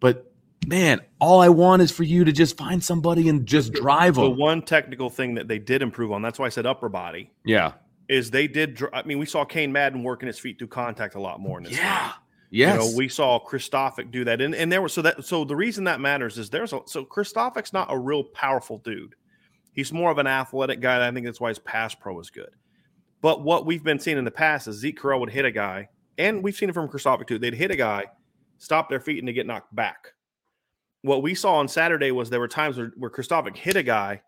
but 0.00 0.32
man, 0.66 1.00
all 1.20 1.40
I 1.40 1.48
want 1.48 1.82
is 1.82 1.90
for 1.90 2.02
you 2.04 2.24
to 2.24 2.32
just 2.32 2.56
find 2.56 2.82
somebody 2.82 3.28
and 3.28 3.46
just 3.46 3.72
drive 3.72 4.16
them. 4.16 4.24
The 4.24 4.30
one 4.30 4.62
technical 4.62 5.10
thing 5.10 5.34
that 5.34 5.48
they 5.48 5.58
did 5.58 5.82
improve 5.82 6.12
on, 6.12 6.22
that's 6.22 6.38
why 6.38 6.46
I 6.46 6.50
said 6.50 6.66
upper 6.66 6.88
body, 6.88 7.30
Yeah. 7.44 7.72
is 8.08 8.30
they 8.30 8.46
did. 8.48 8.80
I 8.92 9.02
mean, 9.04 9.18
we 9.18 9.26
saw 9.26 9.44
Cain 9.44 9.72
Madden 9.72 10.02
working 10.02 10.26
his 10.26 10.38
feet 10.38 10.58
through 10.58 10.68
contact 10.68 11.14
a 11.14 11.20
lot 11.20 11.40
more 11.40 11.58
in 11.58 11.64
this. 11.64 11.72
game. 11.74 11.82
Yeah. 11.82 12.12
Yes. 12.50 12.74
You 12.84 12.90
know, 12.90 12.96
we 12.96 13.08
saw 13.08 13.40
Kristofic 13.44 14.12
do 14.12 14.24
that, 14.24 14.40
and 14.40 14.54
and 14.54 14.70
there 14.70 14.80
was 14.80 14.92
so 14.92 15.02
that 15.02 15.24
so 15.24 15.44
the 15.44 15.56
reason 15.56 15.84
that 15.84 16.00
matters 16.00 16.38
is 16.38 16.48
there's 16.48 16.72
a 16.72 16.80
so 16.86 17.04
Kristofic's 17.04 17.72
not 17.72 17.88
a 17.90 17.98
real 17.98 18.22
powerful 18.22 18.78
dude. 18.78 19.14
He's 19.72 19.92
more 19.92 20.10
of 20.12 20.18
an 20.18 20.28
athletic 20.28 20.80
guy. 20.80 21.06
I 21.06 21.10
think 21.10 21.26
that's 21.26 21.40
why 21.40 21.48
his 21.48 21.58
pass 21.58 21.94
pro 21.96 22.18
is 22.20 22.30
good. 22.30 22.50
But 23.26 23.42
what 23.42 23.66
we've 23.66 23.82
been 23.82 23.98
seeing 23.98 24.18
in 24.18 24.24
the 24.24 24.30
past 24.30 24.68
is 24.68 24.76
Zeke 24.76 25.00
Correll 25.00 25.18
would 25.18 25.30
hit 25.30 25.44
a 25.44 25.50
guy, 25.50 25.88
and 26.16 26.44
we've 26.44 26.54
seen 26.54 26.68
it 26.68 26.74
from 26.74 26.88
Kristofic 26.88 27.26
too. 27.26 27.40
They'd 27.40 27.54
hit 27.54 27.72
a 27.72 27.76
guy, 27.76 28.04
stop 28.58 28.88
their 28.88 29.00
feet, 29.00 29.18
and 29.18 29.26
they 29.26 29.32
get 29.32 29.48
knocked 29.48 29.74
back. 29.74 30.12
What 31.02 31.24
we 31.24 31.34
saw 31.34 31.56
on 31.56 31.66
Saturday 31.66 32.12
was 32.12 32.30
there 32.30 32.38
were 32.38 32.46
times 32.46 32.76
where, 32.76 32.92
where 32.96 33.10
hit 33.10 33.74
a 33.74 33.82
guy, 33.82 34.22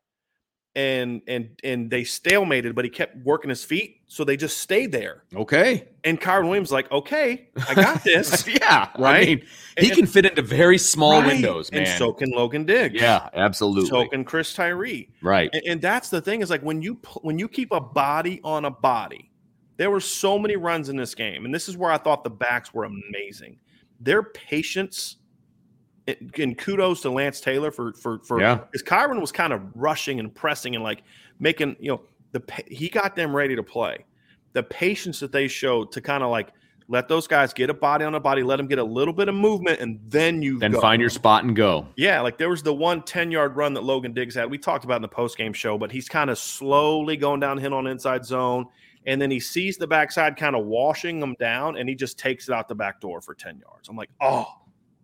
and 0.78 1.22
and 1.26 1.50
and 1.64 1.90
they 1.90 2.02
stalemated, 2.02 2.74
but 2.74 2.84
he 2.84 2.90
kept 2.90 3.16
working 3.24 3.48
his 3.50 3.64
feet, 3.64 4.00
so 4.06 4.22
they 4.22 4.36
just 4.36 4.58
stayed 4.58 4.92
there. 4.92 5.24
okay. 5.34 5.88
And 6.04 6.20
Kyren 6.20 6.44
Williams 6.44 6.70
like, 6.70 6.90
okay, 6.92 7.48
I 7.68 7.74
got 7.74 8.04
this. 8.10 8.46
yeah. 8.46 8.88
I 8.94 9.00
Right? 9.02 9.26
mean, 9.28 9.42
he 9.76 9.88
And- 9.88 9.96
can 9.98 10.06
fit 10.06 10.24
into 10.24 10.40
very 10.42 10.78
small 10.78 11.20
Right. 11.20 11.26
windows, 11.32 11.70
man. 11.72 11.82
And 11.82 11.98
so 11.98 12.12
can 12.12 12.30
Logan 12.30 12.64
Diggs. 12.64 12.94
yeah, 12.94 13.28
absolutely. 13.34 13.86
So 13.88 14.06
can 14.08 14.24
Chris 14.24 14.54
Tyree. 14.54 15.08
right. 15.20 15.50
And, 15.52 15.62
and 15.66 15.80
that's 15.82 16.08
the 16.10 16.20
thing 16.20 16.40
is 16.42 16.48
like 16.50 16.62
when 16.62 16.80
you 16.80 16.94
when 17.22 17.38
you 17.38 17.48
keep 17.48 17.72
a 17.72 17.80
body 17.80 18.40
on 18.44 18.64
a 18.64 18.70
body, 18.70 19.30
there 19.78 19.90
were 19.90 20.00
so 20.00 20.38
many 20.38 20.56
runs 20.56 20.88
in 20.88 20.96
this 20.96 21.14
game, 21.14 21.44
and 21.44 21.52
this 21.54 21.68
is 21.68 21.76
where 21.76 21.90
I 21.90 21.98
thought 21.98 22.22
the 22.24 22.30
backs 22.30 22.72
were 22.72 22.84
amazing. 22.84 23.58
Their 24.00 24.22
patience. 24.22 25.16
And- 26.34 26.56
kudos 26.56 27.02
to 27.02 27.10
Lance 27.10 27.40
Taylor 27.40 27.70
for 27.70 27.92
for 27.92 28.18
for 28.20 28.40
Yeah. 28.40 28.56
because 28.56 28.82
Kyren 28.82 29.20
was 29.20 29.30
kind 29.32 29.52
of 29.52 29.60
rushing 29.74 30.18
and 30.20 30.34
pressing 30.34 30.74
and 30.74 30.82
like 30.82 31.02
making 31.38 31.76
you 31.80 31.90
know 31.92 32.00
the 32.32 32.42
he 32.66 32.88
got 32.88 33.14
them 33.16 33.34
ready 33.36 33.54
to 33.56 33.62
play. 33.62 34.04
The 34.54 34.62
patience 34.62 35.20
that 35.20 35.32
they 35.32 35.48
showed 35.48 35.92
to 35.92 36.00
kind 36.00 36.22
of 36.22 36.30
like 36.30 36.52
let 36.90 37.06
those 37.06 37.26
guys 37.26 37.52
get 37.52 37.68
a 37.68 37.74
body 37.74 38.02
on 38.06 38.14
a 38.14 38.20
body, 38.20 38.42
let 38.42 38.56
them 38.56 38.66
get 38.66 38.78
a 38.78 38.84
little 38.84 39.12
bit 39.12 39.28
of 39.28 39.34
movement, 39.34 39.78
and 39.80 40.00
then 40.08 40.40
you 40.40 40.58
Then 40.58 40.72
go. 40.72 40.80
find 40.80 41.00
your 41.02 41.10
spot 41.10 41.44
and 41.44 41.54
go. 41.54 41.86
Yeah, 41.96 42.22
like 42.22 42.38
there 42.38 42.48
was 42.48 42.62
the 42.62 42.72
one 42.72 43.02
10 43.02 43.30
yard 43.30 43.56
run 43.56 43.74
that 43.74 43.84
Logan 43.84 44.14
Diggs 44.14 44.34
had. 44.34 44.50
We 44.50 44.56
talked 44.56 44.86
about 44.86 44.96
in 44.96 45.02
the 45.02 45.08
post 45.08 45.36
game 45.36 45.52
show, 45.52 45.76
but 45.76 45.92
he's 45.92 46.08
kind 46.08 46.30
of 46.30 46.38
slowly 46.38 47.18
going 47.18 47.40
downhill 47.40 47.74
on 47.74 47.86
inside 47.86 48.24
zone. 48.24 48.64
And 49.04 49.20
then 49.20 49.30
he 49.30 49.38
sees 49.38 49.76
the 49.76 49.86
backside 49.86 50.36
kind 50.36 50.56
of 50.56 50.64
washing 50.64 51.20
him 51.20 51.36
down 51.38 51.76
and 51.76 51.88
he 51.90 51.94
just 51.94 52.18
takes 52.18 52.48
it 52.48 52.54
out 52.54 52.68
the 52.68 52.74
back 52.74 53.00
door 53.02 53.20
for 53.20 53.34
10 53.34 53.58
yards. 53.58 53.88
I'm 53.90 53.96
like, 53.96 54.10
oh, 54.22 54.46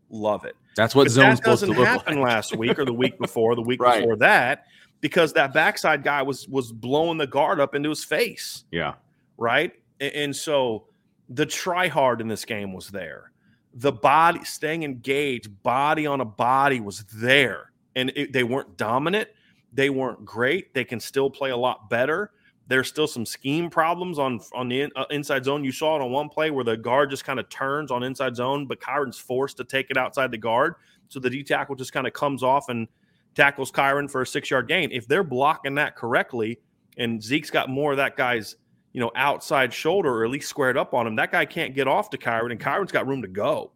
love 0.08 0.44
it. 0.46 0.56
That's 0.76 0.94
what 0.94 1.04
But 1.04 1.10
zone's 1.12 1.38
that 1.40 1.44
supposed 1.44 1.60
to 1.60 1.66
doesn't 1.68 1.78
look 1.80 1.88
happen 1.88 2.16
like. 2.20 2.24
last 2.32 2.56
week 2.56 2.78
or 2.78 2.84
the 2.84 2.92
week 2.92 3.18
before, 3.20 3.54
the 3.54 3.62
week 3.62 3.80
Right. 3.80 4.00
before 4.00 4.16
that, 4.16 4.66
because 5.00 5.32
that 5.34 5.52
backside 5.54 6.02
guy 6.02 6.22
was 6.22 6.48
was 6.48 6.72
blowing 6.72 7.18
the 7.18 7.26
guard 7.26 7.60
up 7.60 7.74
into 7.74 7.88
his 7.90 8.04
face 8.04 8.64
Yeah. 8.70 8.94
right? 9.36 9.72
A- 10.00 10.16
And 10.24 10.34
so 10.34 10.86
the 11.28 11.46
try 11.46 11.88
hard 11.88 12.20
in 12.20 12.28
this 12.28 12.44
game 12.44 12.72
was 12.72 12.88
there. 12.90 13.30
The 13.74 13.92
body 13.92 14.44
staying 14.44 14.82
engaged, 14.82 15.62
body 15.62 16.06
on 16.06 16.20
a 16.20 16.24
body 16.24 16.80
was 16.80 17.04
there. 17.14 17.70
And 17.96 18.12
it, 18.16 18.32
they 18.32 18.42
weren't 18.44 18.76
dominant. 18.76 19.28
They 19.72 19.90
weren't 19.90 20.24
great. 20.24 20.74
They 20.74 20.84
can 20.84 21.00
still 21.00 21.30
play 21.30 21.50
a 21.50 21.56
lot 21.56 21.88
better. 21.90 22.30
There's 22.66 22.88
still 22.88 23.06
some 23.06 23.26
scheme 23.26 23.68
problems 23.68 24.18
on 24.18 24.40
on 24.54 24.68
the 24.68 24.82
in, 24.82 24.90
uh, 24.96 25.04
inside 25.10 25.44
zone. 25.44 25.64
You 25.64 25.72
saw 25.72 25.96
it 25.96 26.02
on 26.02 26.10
one 26.10 26.28
play 26.28 26.50
where 26.50 26.64
the 26.64 26.76
guard 26.76 27.10
just 27.10 27.24
kind 27.24 27.38
of 27.38 27.48
turns 27.48 27.90
on 27.90 28.02
inside 28.02 28.36
zone, 28.36 28.66
but 28.66 28.80
Kyren's 28.80 29.18
forced 29.18 29.56
to 29.58 29.64
take 29.64 29.90
it 29.90 29.96
outside 29.96 30.30
the 30.30 30.38
guard. 30.38 30.74
So 31.08 31.20
the 31.20 31.30
D 31.30 31.42
tackle 31.42 31.74
just 31.74 31.92
kind 31.92 32.06
of 32.06 32.12
comes 32.12 32.42
off 32.42 32.68
and 32.70 32.88
tackles 33.34 33.70
Kyren 33.70 34.10
for 34.10 34.22
a 34.22 34.26
six 34.26 34.50
yard 34.50 34.68
gain. 34.68 34.90
If 34.92 35.06
they're 35.06 35.24
blocking 35.24 35.74
that 35.74 35.94
correctly, 35.96 36.58
and 36.96 37.22
Zeke's 37.22 37.50
got 37.50 37.68
more 37.68 37.92
of 37.92 37.96
that 37.98 38.16
guy's 38.16 38.56
you 38.94 39.00
know, 39.00 39.10
outside 39.16 39.74
shoulder 39.74 40.08
or 40.08 40.24
at 40.24 40.30
least 40.30 40.48
squared 40.48 40.78
up 40.78 40.94
on 40.94 41.06
him. 41.06 41.16
That 41.16 41.32
guy 41.32 41.44
can't 41.44 41.74
get 41.74 41.88
off 41.88 42.10
to 42.10 42.16
Kyren, 42.16 42.52
and 42.52 42.60
Kyren's 42.60 42.92
got 42.92 43.06
room 43.06 43.22
to 43.22 43.28
go, 43.28 43.72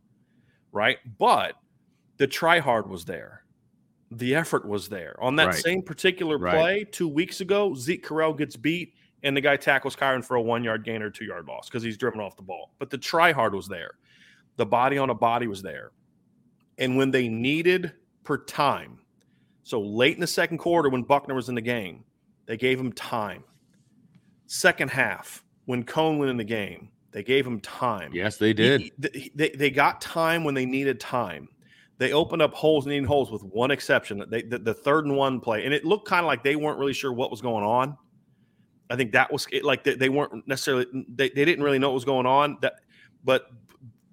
right? 0.72 0.98
But 1.18 1.54
the 2.16 2.26
try 2.28 2.60
hard 2.60 2.88
was 2.88 3.04
there. 3.04 3.42
The 4.10 4.34
effort 4.34 4.66
was 4.66 4.88
there. 4.88 5.16
On 5.22 5.36
that 5.36 5.46
Right. 5.48 5.54
same 5.54 5.82
particular 5.82 6.38
Right. 6.38 6.54
play 6.54 6.84
two 6.84 7.08
weeks 7.08 7.40
ago, 7.40 7.74
Zeke 7.74 8.04
Correll 8.04 8.36
gets 8.36 8.56
beat, 8.56 8.94
and 9.22 9.36
the 9.36 9.40
guy 9.40 9.56
tackles 9.56 9.94
Kyren 9.96 10.24
for 10.24 10.36
a 10.36 10.42
one 10.42 10.64
yard 10.64 10.84
gain 10.84 11.02
or 11.02 11.10
two 11.10 11.24
yard 11.26 11.46
loss 11.46 11.68
because 11.68 11.82
he's 11.82 11.98
driven 11.98 12.20
off 12.20 12.36
the 12.36 12.42
ball. 12.42 12.72
But 12.78 12.88
the 12.90 12.98
try 12.98 13.32
hard 13.32 13.54
was 13.54 13.68
there. 13.68 13.92
The 14.56 14.64
body 14.66 14.96
on 14.98 15.10
a 15.10 15.14
body 15.14 15.46
was 15.46 15.60
there. 15.62 15.92
And 16.78 16.96
when 16.96 17.10
they 17.10 17.28
needed 17.28 17.92
per 18.24 18.38
time, 18.38 19.00
so 19.62 19.80
late 19.80 20.14
in 20.14 20.20
the 20.20 20.26
second 20.26 20.58
quarter 20.58 20.88
when 20.88 21.02
Buchner 21.02 21.34
was 21.34 21.48
in 21.48 21.54
the 21.54 21.60
game, 21.60 22.04
they 22.46 22.56
gave 22.56 22.80
him 22.80 22.92
time. 22.92 23.44
Second 24.46 24.90
half, 24.90 25.44
when 25.66 25.84
Coan 25.84 26.18
went 26.18 26.30
in 26.30 26.36
the 26.38 26.44
game, 26.44 26.88
they 27.10 27.22
gave 27.22 27.46
him 27.46 27.60
time. 27.60 28.12
Yes, 28.14 28.38
they 28.38 28.52
did. 28.54 28.80
He- 29.12 29.30
they, 29.34 29.50
they 29.50 29.70
got 29.70 30.00
time 30.00 30.44
when 30.44 30.54
they 30.54 30.64
needed 30.64 30.98
time. 31.00 31.48
They 31.98 32.12
opened 32.12 32.42
up 32.42 32.54
holes, 32.54 32.86
and 32.86 32.92
needing 32.92 33.06
holes, 33.06 33.30
with 33.30 33.42
one 33.42 33.70
exception. 33.72 34.24
They, 34.28 34.42
the, 34.42 34.58
the 34.58 34.74
third 34.74 35.04
and 35.04 35.16
one 35.16 35.40
play, 35.40 35.64
and 35.64 35.74
it 35.74 35.84
looked 35.84 36.06
kind 36.06 36.20
of 36.24 36.26
like 36.26 36.44
they 36.44 36.54
weren't 36.56 36.78
really 36.78 36.92
sure 36.92 37.12
what 37.12 37.30
was 37.30 37.40
going 37.40 37.64
on. 37.64 37.96
I 38.88 38.96
think 38.96 39.12
that 39.12 39.32
was 39.32 39.46
it, 39.50 39.64
like 39.64 39.82
they, 39.84 39.94
they 39.94 40.08
weren't 40.08 40.46
necessarily 40.46 40.86
they, 41.08 41.28
they 41.30 41.44
didn't 41.44 41.62
really 41.64 41.78
know 41.78 41.88
what 41.88 41.94
was 41.94 42.04
going 42.04 42.24
on. 42.26 42.56
That, 42.62 42.74
but 43.24 43.46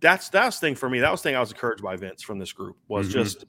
that's 0.01 0.29
that's 0.29 0.59
the 0.59 0.67
thing 0.67 0.75
for 0.75 0.89
me. 0.89 0.99
That 0.99 1.11
was 1.11 1.21
the 1.21 1.29
thing 1.29 1.35
I 1.35 1.39
was 1.39 1.51
encouraged 1.51 1.83
by 1.83 1.95
Vince 1.95 2.21
from 2.23 2.39
this 2.39 2.51
group 2.51 2.75
was 2.87 3.07
Mhm. 3.07 3.11
just 3.13 3.45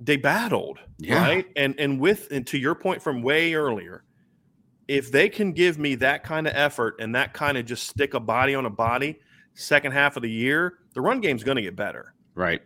they 0.00 0.16
battled 0.16 0.78
Yeah. 0.98 1.22
right 1.22 1.46
and 1.54 1.78
and 1.78 2.00
with 2.00 2.28
and 2.32 2.44
to 2.48 2.58
your 2.58 2.74
point 2.74 3.00
from 3.02 3.22
way 3.22 3.54
earlier 3.54 4.02
if 4.88 5.12
they 5.12 5.28
can 5.28 5.52
give 5.52 5.78
me 5.78 5.94
that 5.96 6.24
kind 6.24 6.48
of 6.48 6.52
effort 6.56 6.96
and 6.98 7.14
that 7.14 7.32
kind 7.32 7.56
of 7.56 7.64
just 7.66 7.86
stick 7.86 8.14
a 8.14 8.18
body 8.20 8.56
on 8.56 8.66
a 8.66 8.70
body 8.70 9.20
second 9.54 9.92
half 9.92 10.16
of 10.16 10.22
the 10.22 10.30
year 10.30 10.78
the 10.94 11.00
run 11.00 11.20
game's 11.20 11.44
going 11.44 11.56
to 11.56 11.62
get 11.62 11.76
better 11.76 12.12
Right. 12.34 12.60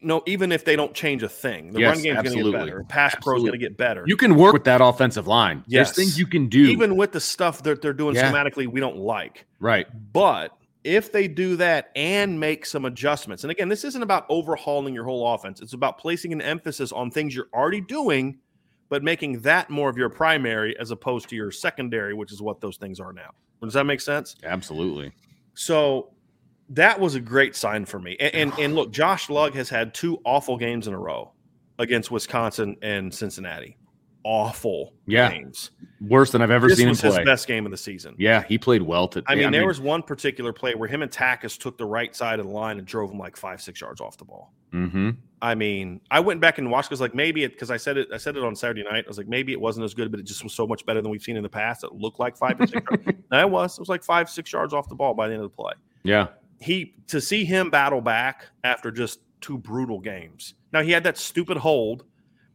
No 0.00 0.22
even 0.26 0.50
if 0.52 0.64
they 0.64 0.76
don't 0.76 0.94
change 0.94 1.22
a 1.22 1.28
thing 1.28 1.72
the 1.72 1.80
Yes, 1.80 1.88
run 1.88 1.98
is 1.98 2.04
going 2.04 2.44
to 2.44 2.52
get 2.52 2.52
better 2.52 2.84
pass 2.88 3.14
pro 3.20 3.36
is 3.36 3.42
going 3.42 3.52
to 3.52 3.58
get 3.58 3.76
better 3.76 4.04
You 4.06 4.16
can 4.16 4.36
work 4.36 4.52
with 4.52 4.64
that 4.64 4.80
offensive 4.80 5.26
line. 5.26 5.64
Yes. 5.66 5.88
There's 5.88 5.96
things 5.96 6.18
you 6.18 6.26
can 6.26 6.48
do. 6.48 6.64
even 6.66 6.96
with 6.96 7.12
the 7.12 7.20
stuff 7.20 7.62
that 7.64 7.82
they're 7.82 7.92
doing 7.92 8.14
Yeah. 8.14 8.30
schematically 8.30 8.66
we 8.66 8.80
don't 8.80 8.96
like 8.96 9.46
right. 9.60 9.86
But 10.12 10.56
if 10.84 11.12
they 11.12 11.28
do 11.28 11.56
that 11.56 11.90
and 11.96 12.38
make 12.38 12.66
some 12.66 12.84
adjustments, 12.84 13.42
and 13.42 13.50
again, 13.50 13.70
this 13.70 13.84
isn't 13.84 14.02
about 14.02 14.26
overhauling 14.28 14.92
your 14.94 15.04
whole 15.04 15.34
offense, 15.34 15.62
it's 15.62 15.72
about 15.72 15.96
placing 15.96 16.30
an 16.32 16.42
emphasis 16.42 16.92
on 16.92 17.10
things 17.10 17.34
you're 17.34 17.48
already 17.54 17.80
doing, 17.80 18.38
but 18.90 19.02
making 19.02 19.40
that 19.40 19.70
more 19.70 19.88
of 19.88 19.96
your 19.96 20.10
primary 20.10 20.78
as 20.78 20.90
opposed 20.90 21.30
to 21.30 21.36
your 21.36 21.50
secondary, 21.50 22.12
which 22.12 22.32
is 22.32 22.42
what 22.42 22.60
those 22.60 22.76
things 22.76 23.00
are 23.00 23.14
now. 23.14 23.30
Does 23.62 23.72
that 23.72 23.84
make 23.84 24.02
sense? 24.02 24.36
Absolutely. 24.44 25.12
So 25.54 26.10
that 26.70 26.98
was 26.98 27.14
a 27.14 27.20
great 27.20 27.54
sign 27.56 27.84
for 27.84 27.98
me. 27.98 28.16
And, 28.20 28.34
and, 28.34 28.58
and 28.58 28.74
look, 28.74 28.90
Josh 28.92 29.28
Lugg 29.28 29.54
has 29.54 29.68
had 29.68 29.94
two 29.94 30.20
awful 30.24 30.56
games 30.56 30.86
in 30.88 30.94
a 30.94 30.98
row 30.98 31.32
against 31.78 32.10
Wisconsin 32.10 32.76
and 32.82 33.12
Cincinnati. 33.12 33.76
Awful 34.26 34.94
Yeah. 35.06 35.30
games. 35.30 35.70
Worse 36.00 36.30
than 36.30 36.40
I've 36.40 36.50
ever 36.50 36.68
This 36.68 36.78
seen 36.78 36.86
him 36.86 36.92
was 36.92 37.00
his 37.02 37.14
play. 37.14 37.24
best 37.24 37.46
game 37.46 37.66
of 37.66 37.70
the 37.70 37.76
season. 37.76 38.14
Yeah, 38.18 38.42
he 38.42 38.56
played 38.56 38.80
well 38.80 39.06
today. 39.06 39.26
I 39.28 39.34
mean, 39.34 39.50
there 39.52 39.66
was 39.66 39.80
one 39.80 40.02
particular 40.02 40.52
play 40.54 40.74
where 40.74 40.88
him 40.88 41.02
and 41.02 41.10
Takacs 41.10 41.58
took 41.58 41.76
the 41.76 41.84
right 41.84 42.14
side 42.16 42.40
of 42.40 42.46
the 42.46 42.52
line 42.52 42.78
and 42.78 42.86
drove 42.86 43.10
him 43.10 43.18
like 43.18 43.36
five, 43.36 43.60
six 43.60 43.80
yards 43.82 44.00
off 44.00 44.16
the 44.16 44.24
ball. 44.24 44.52
hmm 44.72 45.10
I 45.42 45.54
mean, 45.54 46.00
I 46.10 46.20
went 46.20 46.40
back 46.40 46.56
and 46.56 46.70
watched 46.70 46.88
because 46.88 47.02
like 47.02 47.14
maybe 47.14 47.44
it 47.44 47.52
because 47.52 47.70
I 47.70 47.76
said 47.76 47.98
it 47.98 48.08
I 48.14 48.16
said 48.16 48.34
it 48.38 48.42
on 48.42 48.56
Saturday 48.56 48.82
night. 48.82 49.04
I 49.04 49.08
was 49.08 49.18
like, 49.18 49.28
maybe 49.28 49.52
it 49.52 49.60
wasn't 49.60 49.84
as 49.84 49.92
good, 49.92 50.10
but 50.10 50.18
it 50.18 50.22
just 50.22 50.42
was 50.42 50.54
so 50.54 50.66
much 50.66 50.86
better 50.86 51.02
than 51.02 51.10
we've 51.10 51.20
seen 51.22 51.36
in 51.36 51.42
the 51.42 51.50
past. 51.50 51.84
It 51.84 51.92
looked 51.92 52.18
like 52.18 52.34
five 52.34 52.58
or 52.58 52.66
six. 52.66 52.82
No, 53.30 53.40
it 53.40 53.50
was. 53.50 53.76
It 53.78 53.80
was 53.82 53.90
like 53.90 54.02
five, 54.02 54.30
six 54.30 54.50
yards 54.52 54.72
off 54.72 54.88
the 54.88 54.94
ball 54.94 55.12
by 55.12 55.28
the 55.28 55.34
end 55.34 55.42
of 55.42 55.50
the 55.50 55.54
play. 55.56 55.74
Yeah. 56.02 56.28
He 56.64 56.94
to 57.08 57.20
see 57.20 57.44
him 57.44 57.70
battle 57.70 58.00
back 58.00 58.46
after 58.64 58.90
just 58.90 59.20
two 59.40 59.58
brutal 59.58 60.00
games. 60.00 60.54
Now 60.72 60.82
he 60.82 60.90
had 60.90 61.04
that 61.04 61.18
stupid 61.18 61.58
hold 61.58 62.04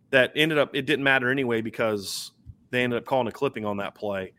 that 0.10 0.32
ended 0.36 0.58
up 0.58 0.76
it 0.76 0.88
didn't 0.88 1.04
matter 1.04 1.30
anyway 1.30 1.62
because 1.62 2.32
they 2.72 2.84
ended 2.84 2.98
up 2.98 3.06
calling 3.06 3.28
a 3.28 3.32
clipping 3.32 3.66
on 3.66 3.78
that 3.78 3.94
play, 3.96 4.34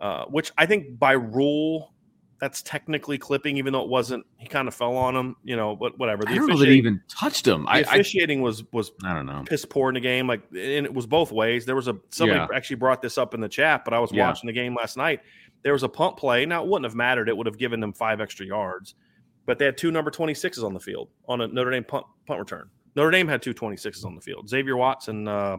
uh, 0.00 0.26
which 0.26 0.52
I 0.56 0.66
think 0.66 0.98
by 0.98 1.12
rule 1.12 1.92
that's 2.38 2.60
technically 2.62 3.16
clipping, 3.16 3.56
even 3.56 3.72
though 3.72 3.82
it 3.82 3.88
wasn't. 3.88 4.24
He 4.36 4.46
kind 4.46 4.68
of 4.68 4.74
fell 4.74 4.94
on 4.96 5.16
him, 5.16 5.36
you 5.42 5.56
know. 5.56 5.74
But 5.74 5.98
whatever. 5.98 6.24
I 6.28 6.34
don't 6.34 6.48
know 6.48 6.58
that 6.58 6.68
he 6.68 6.76
even 6.76 7.00
touched 7.08 7.46
him. 7.46 7.64
the 7.64 7.70
I, 7.70 7.76
I, 7.78 7.80
officiating 7.80 8.42
was 8.42 8.62
was 8.72 8.92
I 9.04 9.14
don't 9.14 9.26
know. 9.26 9.42
piss 9.46 9.64
poor 9.64 9.88
in 9.88 9.94
the 9.94 10.00
game. 10.00 10.26
Like, 10.26 10.42
and 10.50 10.86
it 10.86 10.92
was 10.92 11.06
both 11.06 11.32
ways. 11.32 11.64
There 11.64 11.74
was 11.76 11.88
a 11.88 11.96
somebody 12.10 12.38
Yeah. 12.38 12.46
actually 12.54 12.76
brought 12.76 13.00
this 13.02 13.16
up 13.18 13.34
in 13.34 13.40
the 13.40 13.48
chat, 13.48 13.84
but 13.84 13.94
I 13.94 13.98
was 13.98 14.12
Yeah. 14.12 14.28
watching 14.28 14.46
the 14.46 14.52
game 14.52 14.74
last 14.74 14.96
night. 14.96 15.20
There 15.62 15.72
was 15.72 15.82
a 15.82 15.88
punt 15.88 16.16
play. 16.16 16.44
Now 16.46 16.62
it 16.62 16.68
wouldn't 16.68 16.84
have 16.84 16.94
mattered. 16.94 17.28
It 17.28 17.36
would 17.36 17.46
have 17.46 17.58
given 17.58 17.80
them 17.80 17.92
five 17.92 18.20
extra 18.20 18.44
yards, 18.46 18.94
but 19.46 19.58
they 19.58 19.64
had 19.64 19.78
two 19.78 19.90
number 19.90 20.10
twenty 20.10 20.34
sixes 20.34 20.62
on 20.62 20.74
the 20.74 20.80
field 20.80 21.08
on 21.28 21.40
a 21.40 21.48
Notre 21.48 21.70
Dame 21.70 21.84
punt 21.84 22.04
punt 22.26 22.38
return. 22.38 22.68
Notre 22.96 23.10
Dame 23.10 23.28
had 23.28 23.42
two 23.42 23.54
26s 23.54 24.04
on 24.04 24.14
the 24.14 24.22
field. 24.22 24.48
Xavier 24.48 24.76
Watts 24.76 25.08
and 25.08 25.28
uh, 25.28 25.58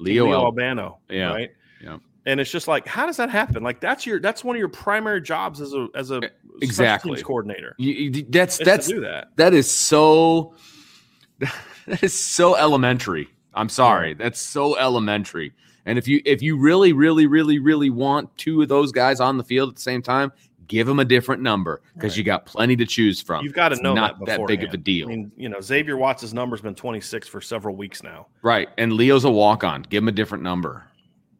Leo, 0.00 0.24
Leo 0.24 0.40
Albano. 0.40 0.98
Yeah. 1.10 1.32
Right. 1.32 1.50
Yeah. 1.82 1.98
And 2.24 2.40
it's 2.40 2.50
just 2.50 2.66
like, 2.66 2.86
how 2.86 3.06
does 3.06 3.18
that 3.18 3.30
happen? 3.30 3.62
Like 3.62 3.80
that's 3.80 4.04
your 4.06 4.20
that's 4.20 4.42
one 4.42 4.56
of 4.56 4.58
your 4.58 4.68
primary 4.68 5.20
jobs 5.20 5.60
as 5.60 5.74
a 5.74 5.86
as 5.94 6.10
a 6.10 6.20
exactly. 6.62 7.12
teams 7.12 7.22
coordinator. 7.22 7.74
You- 7.78 7.92
you- 7.92 8.26
that's 8.28 8.58
that's 8.58 8.88
do 8.88 9.00
that. 9.00 9.28
that 9.36 9.54
is 9.54 9.70
so 9.70 10.54
that 11.38 12.02
is 12.02 12.18
so 12.18 12.56
elementary. 12.56 13.28
I'm 13.54 13.68
sorry. 13.68 14.14
That's 14.14 14.40
so 14.40 14.76
elementary. 14.78 15.52
And 15.86 15.98
if 15.98 16.06
you 16.08 16.20
if 16.26 16.42
you 16.42 16.58
really 16.58 16.92
really 16.92 17.26
really 17.26 17.58
really 17.58 17.90
want 17.90 18.36
two 18.36 18.60
of 18.62 18.68
those 18.68 18.92
guys 18.92 19.20
on 19.20 19.38
the 19.38 19.44
field 19.44 19.70
at 19.70 19.76
the 19.76 19.82
same 19.82 20.02
time, 20.02 20.32
give 20.68 20.86
them 20.86 20.98
a 21.00 21.04
different 21.04 21.42
number 21.42 21.80
because 21.94 22.12
Right. 22.12 22.18
you 22.18 22.24
got 22.24 22.46
plenty 22.46 22.76
to 22.76 22.86
choose 22.86 23.20
from. 23.20 23.42
You've 23.44 23.54
got 23.54 23.70
to 23.70 23.74
It's 23.74 23.82
know 23.82 23.94
not 23.94 24.18
that, 24.20 24.38
that 24.38 24.46
big 24.46 24.62
of 24.62 24.72
a 24.72 24.76
deal, 24.76 25.06
I 25.06 25.10
mean, 25.10 25.32
you 25.36 25.48
know, 25.48 25.60
Xavier 25.60 25.96
Watts' 25.96 26.32
number's 26.32 26.60
been 26.60 26.74
26 26.74 27.26
for 27.26 27.40
several 27.40 27.74
weeks 27.74 28.02
now. 28.02 28.26
right? 28.42 28.68
And 28.78 28.92
Leo's 28.92 29.24
a 29.24 29.30
walk 29.30 29.64
on. 29.64 29.82
Give 29.82 30.02
him 30.02 30.08
a 30.08 30.12
different 30.12 30.44
number. 30.44 30.84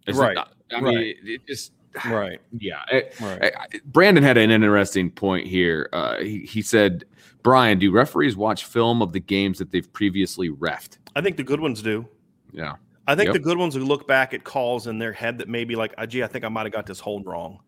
It's 0.07 0.19
Right. 0.19 0.35
not- 0.35 0.53
I 0.73 0.81
mean, 0.81 0.97
Right. 0.97 1.17
it 1.25 1.47
just 1.47 1.73
Right. 2.07 2.41
yeah. 2.59 2.83
It- 2.91 3.15
Right. 3.21 3.53
Brandon 3.85 4.23
had 4.25 4.37
an 4.37 4.51
interesting 4.51 5.11
point 5.11 5.47
here. 5.47 5.89
Uh, 5.93 6.19
he, 6.19 6.41
he 6.41 6.63
said, 6.63 7.05
Brian, 7.43 7.79
do 7.79 7.91
referees 7.93 8.37
watch 8.37 8.65
film 8.65 9.01
of 9.03 9.13
the 9.13 9.21
games 9.21 9.59
that 9.59 9.71
they've 9.71 9.91
previously 9.93 10.51
refed? 10.51 10.99
I 11.17 11.21
think 11.21 11.37
the 11.37 11.43
good 11.45 11.61
ones 11.61 11.83
do. 11.83 12.07
Yeah. 12.53 12.75
I 13.07 13.15
think 13.15 13.27
Yep. 13.29 13.33
the 13.35 13.39
good 13.41 13.57
ones 13.59 13.75
who 13.75 13.85
look 13.85 14.07
back 14.07 14.35
at 14.35 14.45
calls 14.45 14.87
in 14.87 14.99
their 14.99 15.13
head 15.13 15.39
that 15.39 15.49
maybe 15.49 15.75
like, 15.77 15.95
"Ah, 15.97 16.05
gee, 16.05 16.23
I 16.23 16.27
think 16.27 16.45
I 16.45 16.49
might 16.49 16.65
have 16.65 16.73
got 16.73 16.85
this 16.87 17.01
hold 17.01 17.27
wrong, 17.27 17.61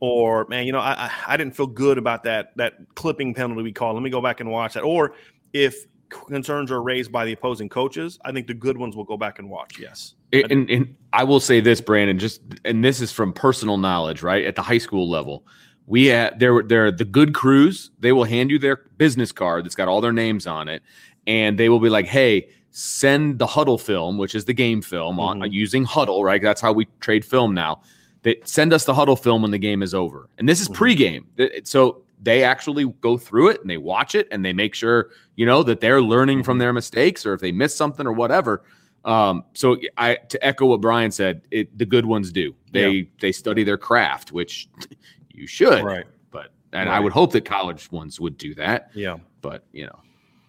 or 0.00 0.46
man, 0.48 0.66
you 0.66 0.72
know, 0.72 0.80
I, 0.80 1.10
I 1.26 1.36
didn't 1.36 1.54
feel 1.54 1.66
good 1.66 1.98
about 1.98 2.24
that 2.24 2.56
that 2.56 2.74
clipping 2.94 3.34
penalty 3.34 3.62
we 3.62 3.72
called. 3.72 3.94
Let 3.94 4.02
me 4.02 4.10
go 4.10 4.20
back 4.20 4.40
and 4.40 4.50
watch 4.50 4.74
that. 4.74 4.82
Or 4.82 5.14
if 5.52 5.86
concerns 6.08 6.70
are 6.72 6.82
raised 6.82 7.12
by 7.12 7.24
the 7.24 7.32
opposing 7.32 7.68
coaches, 7.68 8.18
I 8.24 8.32
think 8.32 8.46
the 8.46 8.54
good 8.54 8.76
ones 8.76 8.96
will 8.96 9.04
go 9.04 9.16
back 9.16 9.38
and 9.38 9.48
watch. 9.48 9.78
Yes, 9.78 10.14
And, 10.32 10.50
and, 10.50 10.70
and 10.70 10.96
I 11.12 11.22
will 11.22 11.38
say 11.38 11.60
this, 11.60 11.80
Brandon, 11.80 12.18
just 12.18 12.40
and 12.64 12.84
this 12.84 13.00
is 13.00 13.12
from 13.12 13.32
personal 13.32 13.76
knowledge, 13.76 14.22
right? 14.22 14.44
At 14.44 14.56
the 14.56 14.62
high 14.62 14.78
school 14.78 15.08
level, 15.08 15.46
we 15.86 16.06
had 16.06 16.40
there 16.40 16.62
they're 16.62 16.90
the 16.90 17.04
good 17.04 17.34
crews. 17.34 17.90
They 18.00 18.12
will 18.12 18.24
hand 18.24 18.50
you 18.50 18.58
their 18.58 18.76
business 18.96 19.32
card 19.32 19.64
that's 19.64 19.76
got 19.76 19.86
all 19.88 20.00
their 20.00 20.12
names 20.12 20.46
on 20.46 20.68
it, 20.68 20.82
and 21.26 21.58
they 21.58 21.68
will 21.68 21.80
be 21.80 21.90
like, 21.90 22.06
"Hey, 22.06 22.48
send 22.70 23.38
the 23.38 23.46
huddle 23.46 23.78
film, 23.78 24.16
which 24.16 24.34
is 24.34 24.44
the 24.44 24.54
game 24.54 24.80
film, 24.80 25.18
on 25.20 25.40
Mhm. 25.40 25.52
using 25.52 25.84
huddle, 25.84 26.24
right? 26.24 26.40
That's 26.40 26.60
how 26.60 26.72
we 26.72 26.86
trade 27.00 27.24
film 27.24 27.52
now. 27.52 27.82
They 28.22 28.36
send 28.44 28.72
us 28.72 28.84
the 28.84 28.94
huddle 28.94 29.16
film 29.16 29.42
when 29.42 29.50
the 29.50 29.58
game 29.58 29.82
is 29.82 29.94
over, 29.94 30.28
and 30.38 30.48
this 30.48 30.60
is 30.60 30.68
Mhm. 30.68 31.24
pregame. 31.36 31.66
So 31.66 32.02
they 32.22 32.44
actually 32.44 32.84
go 33.00 33.16
through 33.16 33.48
it 33.48 33.60
and 33.62 33.70
they 33.70 33.78
watch 33.78 34.14
it 34.14 34.28
and 34.30 34.44
they 34.44 34.52
make 34.52 34.74
sure 34.74 35.08
you 35.36 35.46
know 35.46 35.62
that 35.62 35.80
they're 35.80 36.02
learning 36.02 36.42
from 36.42 36.58
their 36.58 36.72
mistakes 36.72 37.24
or 37.24 37.32
if 37.32 37.40
they 37.40 37.50
miss 37.52 37.74
something 37.74 38.06
or 38.06 38.12
whatever. 38.12 38.62
Um, 39.06 39.44
so 39.54 39.78
I 39.96 40.16
to 40.28 40.46
echo 40.46 40.66
what 40.66 40.82
Brian 40.82 41.10
said, 41.10 41.40
it, 41.50 41.76
the 41.78 41.86
good 41.86 42.04
ones 42.04 42.30
do. 42.30 42.54
They 42.72 43.08
they 43.20 43.32
study 43.32 43.64
their 43.64 43.78
craft, 43.78 44.32
which 44.32 44.68
you 45.32 45.46
should. 45.46 45.82
right. 45.82 46.04
But 46.30 46.52
and 46.74 46.90
I 46.90 47.00
would 47.00 47.12
hope 47.12 47.32
that 47.32 47.46
college 47.46 47.90
ones 47.90 48.20
would 48.20 48.36
do 48.36 48.54
that. 48.56 48.90
Yeah. 48.94 49.16
But 49.40 49.64
you 49.72 49.86
know, 49.86 49.98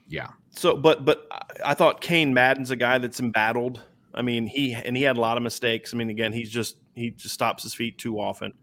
yeah, 0.09 0.27
So, 0.49 0.75
but 0.75 1.05
but 1.05 1.25
I 1.63 1.73
thought 1.73 2.01
Cain 2.01 2.33
Madden's 2.33 2.69
a 2.71 2.75
guy 2.75 2.97
that's 2.97 3.21
embattled. 3.21 3.81
I 4.13 4.21
mean, 4.21 4.47
he 4.47 4.73
and 4.73 4.95
he 4.95 5.03
had 5.03 5.17
a 5.17 5.21
lot 5.21 5.37
of 5.37 5.43
mistakes. 5.43 5.93
I 5.93 5.97
mean, 5.97 6.09
again, 6.09 6.33
he's 6.33 6.49
just 6.49 6.77
he 6.95 7.11
just 7.11 7.33
stops 7.33 7.63
his 7.63 7.73
feet 7.73 7.97
too 7.97 8.19
often. 8.19 8.53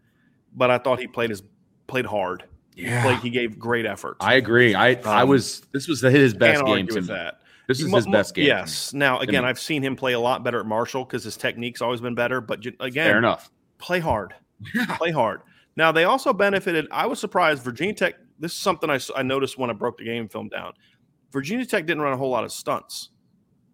But 0.55 0.71
I 0.71 0.79
thought 0.79 0.99
he 0.99 1.07
played 1.07 1.31
his 1.31 1.43
played 1.87 2.07
hard. 2.07 2.45
He 2.75 2.85
played. 2.85 3.19
He 3.19 3.31
gave 3.31 3.59
great 3.59 3.87
effort. 3.87 4.17
I 4.21 4.35
agree. 4.35 4.75
I 4.75 4.91
I 5.05 5.23
Um, 5.23 5.29
was 5.29 5.63
this 5.73 5.89
was 5.89 6.01
his 6.01 6.35
best 6.35 6.65
game 6.65 6.87
to 6.89 6.95
with 6.95 7.07
that. 7.09 7.41
This 7.67 7.81
is 7.81 7.93
his 7.93 8.07
best 8.07 8.35
game. 8.35 8.47
Yes. 8.47 8.95
Now, 8.95 9.19
again. 9.19 9.45
I've 9.45 9.61
seen 9.61 9.83
him 9.83 9.95
play 9.95 10.15
a 10.15 10.21
lot 10.21 10.43
better 10.43 10.61
at 10.61 10.65
Marshall 10.67 11.05
because 11.05 11.23
his 11.23 11.37
technique's 11.37 11.83
always 11.83 12.01
been 12.01 12.15
better. 12.15 12.41
But 12.41 12.65
again, 12.81 13.09
fair 13.09 13.19
enough. 13.19 13.51
play 13.79 14.01
hard. 14.01 14.35
play 14.97 15.11
hard. 15.11 15.43
Now 15.77 15.93
they 15.93 16.05
also 16.05 16.33
benefited. 16.33 16.87
I 16.91 17.07
was 17.07 17.19
surprised. 17.19 17.63
Virginia 17.63 17.95
Tech. 17.95 18.15
This 18.39 18.53
is 18.53 18.59
something 18.59 18.89
I, 18.89 18.99
I 19.17 19.23
noticed 19.23 19.59
when 19.59 19.69
I 19.69 19.73
broke 19.75 19.99
the 19.99 20.05
game 20.05 20.29
film 20.29 20.49
down. 20.49 20.73
Virginia 21.33 21.67
Tech 21.67 21.85
didn't 21.87 22.03
run 22.03 22.13
a 22.13 22.17
whole 22.17 22.31
lot 22.31 22.45
of 22.45 22.53
stunts 22.53 23.11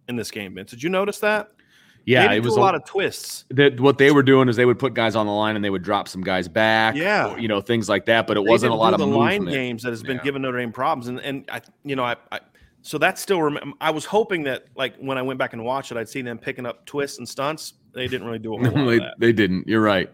in 0.09 0.15
this 0.15 0.29
game. 0.29 0.55
Vince, 0.55 0.71
did 0.71 0.83
you 0.83 0.89
notice 0.89 1.19
that? 1.19 1.51
Yeah, 2.05 2.31
it 2.33 2.43
was 2.43 2.55
a 2.55 2.59
a 2.59 2.61
lot 2.61 2.75
of 2.75 2.85
twists. 2.85 3.45
that 3.49 3.79
what 3.79 3.97
they 3.97 4.11
were 4.11 4.21
doing 4.23 4.47
is 4.47 4.55
they 4.55 4.65
would 4.65 4.77
put 4.79 4.93
guys 4.93 5.15
on 5.15 5.25
the 5.25 5.31
line 5.31 5.55
and 5.55 5.65
they 5.65 5.69
would 5.71 5.81
drop 5.81 6.07
some 6.07 6.21
guys 6.21 6.47
back. 6.47 6.95
Yeah. 6.95 7.33
or, 7.33 7.39
you 7.39 7.47
know 7.47 7.61
things 7.61 7.89
like 7.89 8.05
that. 8.05 8.27
But 8.27 8.37
it 8.37 8.43
They 8.43 8.49
wasn't 8.51 8.73
a 8.73 8.75
lot 8.75 8.93
of 8.93 8.99
the 8.99 9.07
line 9.07 9.39
movement. 9.39 9.55
games 9.55 9.83
that 9.83 9.89
has 9.89 10.03
been 10.03 10.17
Yeah. 10.17 10.23
giving 10.23 10.41
Notre 10.43 10.59
Dame 10.59 10.71
problems. 10.71 11.07
And 11.07 11.19
and 11.21 11.45
I, 11.51 11.61
you 11.83 11.95
know, 11.95 12.03
I, 12.03 12.15
I 12.31 12.39
so 12.83 12.99
that's 12.99 13.19
still. 13.21 13.41
Rem- 13.41 13.73
I 13.81 13.89
was 13.89 14.05
hoping 14.05 14.43
that 14.43 14.67
like 14.75 14.95
when 14.97 15.17
I 15.17 15.23
went 15.23 15.39
back 15.39 15.53
and 15.53 15.63
watched 15.65 15.91
it, 15.91 15.97
I'd 15.97 16.07
see 16.07 16.21
them 16.21 16.37
picking 16.37 16.65
up 16.67 16.85
twists 16.85 17.17
and 17.17 17.27
stunts. 17.27 17.73
They 17.93 18.07
didn't 18.07 18.27
really 18.27 18.37
do 18.39 18.53
a 18.55 18.57
whole 18.59 18.65
lot 18.83 18.85
they, 18.85 18.95
of 18.97 19.01
that. 19.01 19.13
they 19.17 19.33
didn't. 19.33 19.67
You're 19.67 19.81
right. 19.81 20.11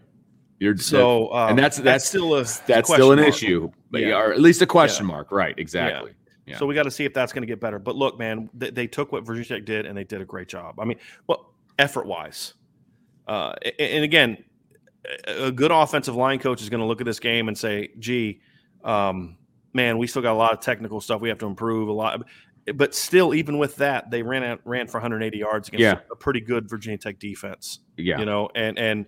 You're 0.60 0.76
So 0.78 1.30
um, 1.34 1.50
and 1.50 1.58
that's- 1.58 1.76
that's- 1.76 2.06
still 2.08 2.34
a 2.36 2.38
that's 2.38 2.66
question 2.66 2.86
still 2.94 3.12
an 3.12 3.18
mark. 3.18 3.28
issue, 3.28 3.70
but 3.90 4.00
Yeah. 4.00 4.08
yeah, 4.08 4.20
or 4.20 4.32
at 4.32 4.40
least 4.40 4.62
a 4.62 4.66
question 4.66 5.04
mark. 5.04 5.30
Right? 5.30 5.54
Exactly. 5.58 6.12
Yeah. 6.46 6.56
So 6.56 6.66
we 6.66 6.74
got 6.74 6.84
to 6.84 6.90
see 6.90 7.04
if 7.04 7.12
that's 7.14 7.32
going 7.32 7.42
to 7.42 7.46
get 7.46 7.60
better. 7.60 7.78
But 7.78 7.94
look, 7.96 8.18
man, 8.18 8.48
they, 8.54 8.70
they 8.70 8.86
took 8.88 9.12
what 9.12 9.24
Virginia 9.24 9.58
Tech 9.60 9.64
did 9.64 9.86
and 9.86 9.96
they 9.96 10.02
did 10.04 10.20
a 10.20 10.24
great 10.24 10.48
job. 10.48 10.80
I 10.80 10.84
mean, 10.84 10.98
well, 11.28 11.51
effort 11.78 12.06
wise, 12.06 12.54
uh, 13.28 13.54
and 13.78 14.04
again, 14.04 14.44
a 15.26 15.50
good 15.50 15.70
offensive 15.72 16.14
line 16.16 16.38
coach 16.38 16.62
is 16.62 16.68
going 16.68 16.80
to 16.80 16.86
look 16.86 17.00
at 17.00 17.04
this 17.04 17.20
game 17.20 17.48
and 17.48 17.56
say, 17.58 17.88
"Gee, 17.98 18.40
um, 18.84 19.36
man, 19.72 19.98
we 19.98 20.06
still 20.06 20.22
got 20.22 20.32
a 20.32 20.38
lot 20.38 20.52
of 20.52 20.60
technical 20.60 21.00
stuff 21.00 21.20
we 21.20 21.28
have 21.28 21.38
to 21.38 21.46
improve 21.46 21.88
a 21.88 21.92
lot." 21.92 22.22
But 22.74 22.94
still, 22.94 23.34
even 23.34 23.58
with 23.58 23.74
that, 23.76 24.10
they 24.10 24.22
ran 24.22 24.44
out, 24.44 24.60
ran 24.64 24.86
for 24.86 24.98
180 24.98 25.36
yards 25.38 25.68
against 25.68 25.82
Yeah. 25.82 26.00
a 26.12 26.14
pretty 26.16 26.40
good 26.40 26.68
Virginia 26.70 26.96
Tech 26.98 27.18
defense. 27.18 27.80
Yeah. 27.96 28.18
you 28.20 28.24
know, 28.24 28.48
and 28.54 28.78
and 28.78 29.06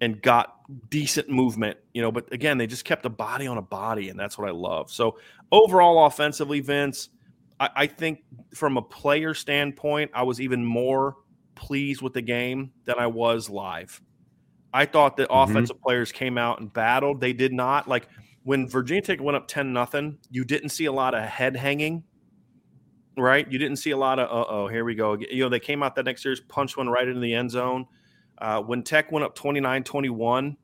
and 0.00 0.20
got 0.22 0.56
decent 0.90 1.28
movement, 1.28 1.78
you 1.94 2.00
know. 2.02 2.10
But 2.12 2.32
again, 2.32 2.56
they 2.58 2.66
just 2.66 2.84
kept 2.84 3.04
a 3.06 3.10
body 3.10 3.46
on 3.46 3.58
a 3.58 3.62
body, 3.62 4.08
and 4.08 4.18
that's 4.18 4.38
what 4.38 4.48
I 4.48 4.52
love. 4.52 4.90
So 4.90 5.18
overall, 5.52 6.06
offensively, 6.06 6.60
Vince, 6.60 7.10
I, 7.60 7.68
I 7.76 7.86
think 7.86 8.20
from 8.54 8.76
a 8.78 8.82
player 8.82 9.32
standpoint, 9.34 10.10
I 10.14 10.22
was 10.22 10.40
even 10.40 10.64
more 10.64 11.16
pleased 11.56 12.02
with 12.02 12.12
the 12.12 12.22
game 12.22 12.72
than 12.84 12.96
I 12.98 13.06
was 13.08 13.50
live. 13.50 14.00
I 14.72 14.84
thought 14.86 15.16
that 15.16 15.28
Mhm. 15.30 15.44
offensive 15.50 15.80
players 15.80 16.12
came 16.12 16.38
out 16.38 16.60
and 16.60 16.72
battled. 16.72 17.20
They 17.20 17.32
did 17.32 17.52
not 17.52 17.88
like 17.88 18.08
when 18.44 18.68
Virginia 18.68 19.02
Tech 19.02 19.20
went 19.20 19.36
up 19.36 19.48
ten 19.48 19.72
nothing. 19.72 20.18
You 20.30 20.44
didn't 20.44 20.68
see 20.68 20.84
a 20.84 20.92
lot 20.92 21.14
of 21.14 21.24
head 21.24 21.56
hanging, 21.56 22.04
right? 23.16 23.50
You 23.50 23.58
didn't 23.58 23.76
see 23.78 23.90
a 23.90 23.96
lot 23.96 24.18
of 24.18 24.28
uh 24.28 24.48
oh, 24.48 24.68
here 24.68 24.84
we 24.84 24.94
go. 24.94 25.14
You 25.14 25.44
know, 25.44 25.48
they 25.48 25.60
came 25.60 25.82
out 25.82 25.94
that 25.96 26.04
next 26.04 26.22
series, 26.22 26.40
punched 26.40 26.76
one 26.76 26.88
right 26.88 27.06
into 27.08 27.20
the 27.20 27.34
end 27.34 27.50
zone. 27.50 27.86
Uh, 28.38 28.60
when 28.60 28.82
Tech 28.82 29.10
went 29.10 29.24
up 29.24 29.34
29 29.34 29.82
21, 29.82 30.56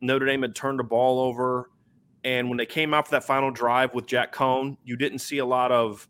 Notre 0.00 0.26
Dame 0.26 0.42
had 0.42 0.54
turned 0.54 0.78
the 0.80 0.84
ball 0.84 1.20
over. 1.20 1.70
And 2.24 2.48
when 2.48 2.56
they 2.58 2.66
came 2.66 2.92
out 2.92 3.06
for 3.06 3.12
that 3.12 3.24
final 3.24 3.50
drive 3.52 3.94
with 3.94 4.06
Jack 4.06 4.34
Coan, 4.34 4.76
you 4.84 4.96
didn't 4.96 5.20
see 5.20 5.38
a 5.38 5.46
lot 5.46 5.70
of. 5.70 6.08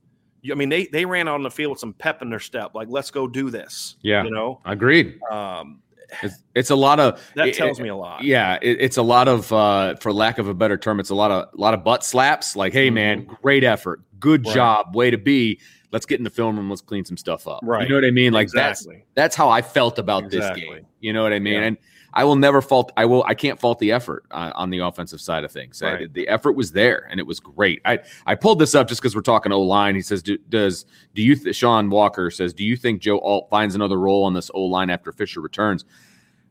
I 0.50 0.54
mean, 0.54 0.68
they 0.68 0.86
they 0.86 1.04
ran 1.04 1.28
out 1.28 1.34
on 1.34 1.42
the 1.42 1.50
field 1.50 1.70
with 1.72 1.80
some 1.80 1.92
pep 1.94 2.22
in 2.22 2.30
their 2.30 2.40
step, 2.40 2.74
like 2.74 2.88
let's 2.90 3.10
go 3.10 3.26
do 3.26 3.50
this. 3.50 3.96
Yeah. 4.02 4.22
you 4.24 4.30
know, 4.30 4.60
Agreed. 4.64 5.18
um, 5.30 5.80
It's, 6.22 6.36
it's 6.54 6.70
a 6.70 6.76
lot 6.76 7.00
of 7.00 7.20
that 7.34 7.48
it- 7.48 7.54
tells 7.54 7.80
me 7.80 7.88
a 7.88 7.96
lot. 7.96 8.22
Yeah, 8.22 8.58
it, 8.62 8.78
it's 8.80 8.96
a 8.96 9.02
lot 9.02 9.28
of, 9.28 9.52
uh, 9.52 9.96
for 9.96 10.12
lack 10.12 10.38
of 10.38 10.48
a 10.48 10.54
better 10.54 10.76
term, 10.78 11.00
it's 11.00 11.10
a 11.10 11.14
lot 11.14 11.30
of, 11.30 11.48
lot 11.54 11.74
of 11.74 11.84
butt 11.84 12.02
slaps. 12.04 12.56
Like, 12.56 12.72
hey, 12.72 12.88
man, 12.88 13.26
great 13.42 13.62
effort, 13.64 14.00
good 14.18 14.46
Right. 14.46 14.54
job, 14.54 14.94
way 14.96 15.10
to 15.10 15.18
be. 15.18 15.60
Let's 15.90 16.06
get 16.06 16.18
in 16.20 16.24
the 16.24 16.30
film 16.30 16.56
room. 16.56 16.68
Let's 16.70 16.82
clean 16.82 17.04
some 17.04 17.16
stuff 17.16 17.46
up. 17.48 17.60
Right. 17.62 17.82
You 17.82 17.88
know 17.90 17.94
what 17.96 18.04
I 18.04 18.10
mean? 18.10 18.32
Like 18.32 18.48
that's 18.50 18.86
that's 19.14 19.34
how 19.34 19.48
I 19.48 19.60
felt 19.62 19.98
about 19.98 20.24
Exactly. 20.24 20.60
this 20.62 20.70
game. 20.70 20.86
You 21.00 21.12
know 21.14 21.22
what 21.22 21.32
I 21.32 21.38
mean? 21.38 21.54
Yeah. 21.54 21.62
And 21.62 21.76
I 22.14 22.24
will 22.24 22.36
never 22.36 22.62
fault. 22.62 22.90
I 22.96 23.04
will. 23.04 23.22
I 23.26 23.34
can't 23.34 23.60
fault 23.60 23.78
the 23.78 23.92
effort 23.92 24.24
uh, 24.30 24.52
on 24.54 24.70
the 24.70 24.78
offensive 24.78 25.20
side 25.20 25.44
of 25.44 25.52
things. 25.52 25.82
I- 25.82 26.06
the 26.12 26.26
effort 26.28 26.52
was 26.52 26.72
there, 26.72 27.06
and 27.10 27.20
it 27.20 27.26
was 27.26 27.38
great. 27.40 27.80
I 27.84 28.00
I 28.26 28.34
pulled 28.34 28.58
this 28.58 28.74
up 28.74 28.88
just 28.88 29.00
because 29.00 29.14
we're 29.14 29.22
talking 29.22 29.52
O 29.52 29.60
line. 29.60 29.94
He 29.94 30.00
says, 30.02 30.22
do, 30.22 30.38
"Does 30.48 30.86
do 31.14 31.22
you?" 31.22 31.36
Th- 31.36 31.54
Sean 31.54 31.90
Walker 31.90 32.30
says, 32.30 32.54
"Do 32.54 32.64
you 32.64 32.76
think 32.76 33.00
Joe 33.02 33.18
Alt 33.20 33.48
finds 33.50 33.74
another 33.74 33.98
role 33.98 34.24
on 34.24 34.32
this 34.34 34.50
O 34.54 34.62
line 34.64 34.90
after 34.90 35.12
Fisher 35.12 35.40
returns?" 35.40 35.84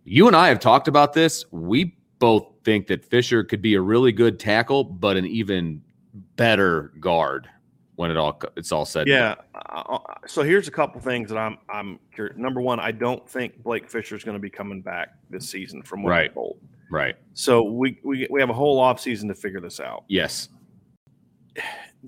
You 0.03 0.27
and 0.27 0.35
I 0.35 0.47
have 0.47 0.59
talked 0.59 0.87
about 0.87 1.13
this. 1.13 1.43
We 1.51 1.95
both 2.19 2.47
think 2.63 2.87
that 2.87 3.03
Fisher 3.03 3.43
could 3.43 3.61
be 3.61 3.73
a 3.73 3.81
really 3.81 4.11
good 4.11 4.39
tackle, 4.39 4.83
but 4.83 5.17
an 5.17 5.25
even 5.25 5.81
better 6.35 6.93
guard 6.99 7.49
when 7.97 8.09
it 8.11 8.15
all 8.17 8.39
it's 8.55 8.71
all 8.71 8.85
said. 8.85 9.07
Yeah. 9.07 9.35
Uh, 9.53 9.97
so 10.25 10.43
here's 10.43 10.67
a 10.67 10.71
couple 10.71 11.01
things 11.01 11.29
that 11.29 11.37
I'm 11.37 11.57
I'm 11.69 11.99
curious. 12.13 12.37
Number 12.37 12.61
one, 12.61 12.79
I 12.79 12.91
don't 12.91 13.27
think 13.27 13.61
Blake 13.63 13.89
Fisher 13.89 14.15
is 14.15 14.23
going 14.23 14.35
to 14.37 14.41
be 14.41 14.49
coming 14.49 14.81
back 14.81 15.09
this 15.29 15.49
season 15.49 15.81
from 15.83 16.03
what 16.03 16.11
Right. 16.11 16.33
told. 16.33 16.59
right. 16.91 17.15
So 17.33 17.63
we, 17.63 17.99
we 18.03 18.27
we 18.29 18.39
have 18.39 18.49
a 18.49 18.53
whole 18.53 18.79
off 18.79 18.99
season 19.01 19.27
to 19.29 19.35
figure 19.35 19.59
this 19.59 19.79
out. 19.79 20.05
Yes. 20.07 20.49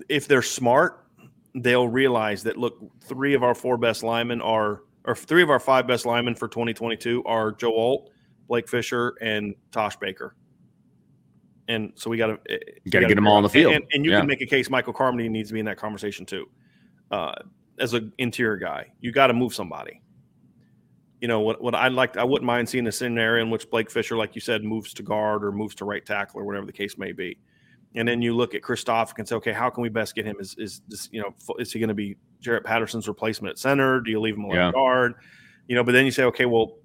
if 0.08 0.26
they're 0.28 0.42
smart, 0.42 1.04
they'll 1.56 1.88
realize 1.88 2.42
that 2.44 2.56
look, 2.56 2.78
three 3.02 3.34
of 3.34 3.42
our 3.42 3.54
four 3.54 3.76
best 3.76 4.02
linemen 4.04 4.40
are, 4.40 4.82
or 5.04 5.16
three 5.16 5.42
of 5.42 5.50
our 5.50 5.58
five 5.60 5.86
best 5.88 6.06
linemen 6.06 6.36
for 6.36 6.46
2022 6.46 7.24
are 7.24 7.50
Joe 7.52 7.74
Alt, 7.76 8.10
Blake 8.48 8.68
Fisher, 8.68 9.16
and 9.20 9.54
Tosh 9.72 9.96
Baker. 9.96 10.36
And 11.70 11.92
so 11.94 12.10
we 12.10 12.16
got 12.16 12.26
to 12.26 12.38
You 12.84 12.90
gotta 12.90 13.06
get 13.06 13.16
'em 13.16 13.26
all 13.28 13.36
on 13.36 13.42
the 13.44 13.48
field. 13.48 13.74
and, 13.74 13.84
and 13.92 14.04
you 14.04 14.10
Yeah. 14.10 14.18
can 14.18 14.26
make 14.26 14.40
a 14.42 14.46
case 14.46 14.68
Michael 14.68 14.92
Carmody 14.92 15.28
needs 15.28 15.50
to 15.50 15.54
be 15.54 15.60
in 15.60 15.66
that 15.66 15.76
conversation 15.76 16.26
too, 16.26 16.48
uh, 17.12 17.34
as 17.78 17.94
an 17.94 18.12
interior 18.18 18.56
guy. 18.56 18.92
You 19.00 19.12
got 19.12 19.28
to 19.28 19.34
move 19.34 19.54
somebody. 19.54 20.00
You 21.20 21.28
know 21.28 21.40
what? 21.40 21.62
What 21.62 21.74
I'd 21.74 21.92
like, 21.92 22.16
I 22.16 22.24
wouldn't 22.24 22.46
mind 22.46 22.68
seeing 22.68 22.86
a 22.86 22.92
scenario 22.92 23.44
in 23.44 23.50
which 23.50 23.70
Blake 23.70 23.90
Fisher, 23.90 24.16
like 24.16 24.34
you 24.34 24.40
said, 24.40 24.64
moves 24.64 24.92
to 24.94 25.02
guard 25.02 25.44
or 25.44 25.52
moves 25.52 25.74
to 25.76 25.84
right 25.84 26.04
tackle 26.04 26.40
or 26.40 26.44
whatever 26.44 26.66
the 26.66 26.72
case 26.72 26.98
may 26.98 27.12
be. 27.12 27.38
and 27.96 28.06
then 28.06 28.22
you 28.22 28.34
look 28.36 28.54
at 28.54 28.62
Kristofic 28.62 29.18
and 29.18 29.26
say, 29.26 29.34
okay, 29.34 29.52
how 29.52 29.68
can 29.68 29.82
we 29.82 29.88
best 29.88 30.14
get 30.14 30.24
him? 30.24 30.36
Is 30.40 30.54
is 30.58 30.80
this, 30.88 31.08
you 31.12 31.20
know 31.20 31.34
is 31.58 31.72
he 31.72 31.78
going 31.80 31.88
to 31.88 31.94
be 31.94 32.16
Jarrett 32.40 32.64
Patterson's 32.64 33.08
replacement 33.08 33.50
at 33.52 33.58
center? 33.58 34.00
Do 34.00 34.10
you 34.12 34.20
leave 34.20 34.36
him 34.36 34.44
on 34.44 34.54
yeah. 34.54 34.70
guard? 34.72 35.14
You 35.68 35.74
know, 35.76 35.82
but 35.84 35.92
then 35.92 36.04
you 36.04 36.10
say, 36.12 36.22
okay, 36.24 36.46
well, 36.46 36.76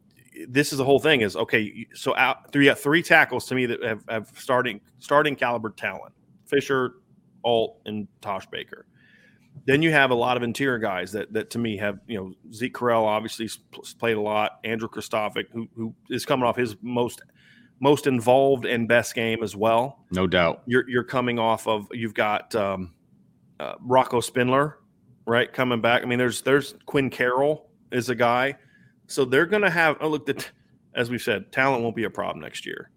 this 0.48 0.72
is 0.72 0.78
the 0.78 0.84
whole 0.84 1.00
thing 1.00 1.22
is 1.22 1.36
okay. 1.36 1.88
So 1.94 2.16
out 2.16 2.52
three, 2.52 2.74
three 2.74 3.04
tackles 3.04 3.46
to 3.48 3.56
me 3.56 3.66
that 3.68 3.84
have, 3.84 4.04
have 4.10 4.32
starting 4.36 4.82
starting 5.00 5.36
caliber 5.36 5.70
talent: 5.70 6.14
Fisher, 6.46 6.96
Alt, 7.44 7.78
and 7.86 8.08
Tosh 8.22 8.46
Baker. 8.48 8.86
Then 9.66 9.82
you 9.82 9.92
have 9.92 10.12
a 10.12 10.16
lot 10.16 10.36
of 10.38 10.44
interior 10.44 10.78
guys 10.78 11.12
that 11.14 11.32
that 11.34 11.50
to 11.52 11.60
me 11.60 11.78
have 11.78 12.00
you 12.08 12.18
know 12.18 12.34
Zeke 12.54 12.74
Correll 12.74 13.04
obviously 13.04 13.50
played 14.00 14.18
a 14.18 14.22
lot. 14.22 14.60
Andrew 14.64 14.90
Kristofic, 14.90 15.46
who 15.52 15.68
who 15.76 15.96
is 16.10 16.26
coming 16.26 16.46
off 16.46 16.56
his 16.56 16.76
most 16.82 17.22
most 17.80 18.08
involved 18.08 18.66
and 18.66 18.88
best 18.88 19.16
game 19.16 19.44
as 19.44 19.56
well. 19.56 20.06
No 20.12 20.28
doubt. 20.28 20.64
You're 20.66 20.90
you're 20.90 21.04
coming 21.04 21.40
off 21.40 21.68
of 21.68 21.88
you've 21.92 22.14
got 22.14 22.54
um, 22.56 22.94
uh, 23.60 23.76
Rocco 23.80 24.20
Spindler, 24.20 24.80
right, 25.26 25.52
coming 25.52 25.82
back. 25.82 26.02
I 26.04 26.06
mean, 26.06 26.20
there's 26.20 26.42
there's 26.42 26.76
Quinn 26.86 27.10
Carroll 27.10 27.70
is 27.92 28.10
a 28.10 28.16
guy, 28.16 28.56
so 29.08 29.26
they're 29.26 29.46
going 29.46 29.64
to 29.64 29.70
have. 29.70 29.98
Oh, 30.02 30.08
look, 30.08 30.26
the, 30.26 30.46
as 30.96 31.10
we've 31.10 31.22
said, 31.22 31.52
talent 31.52 31.84
won't 31.84 31.96
be 31.96 32.06
a 32.06 32.10
problem 32.10 32.42
next 32.42 32.66
year. 32.66 32.90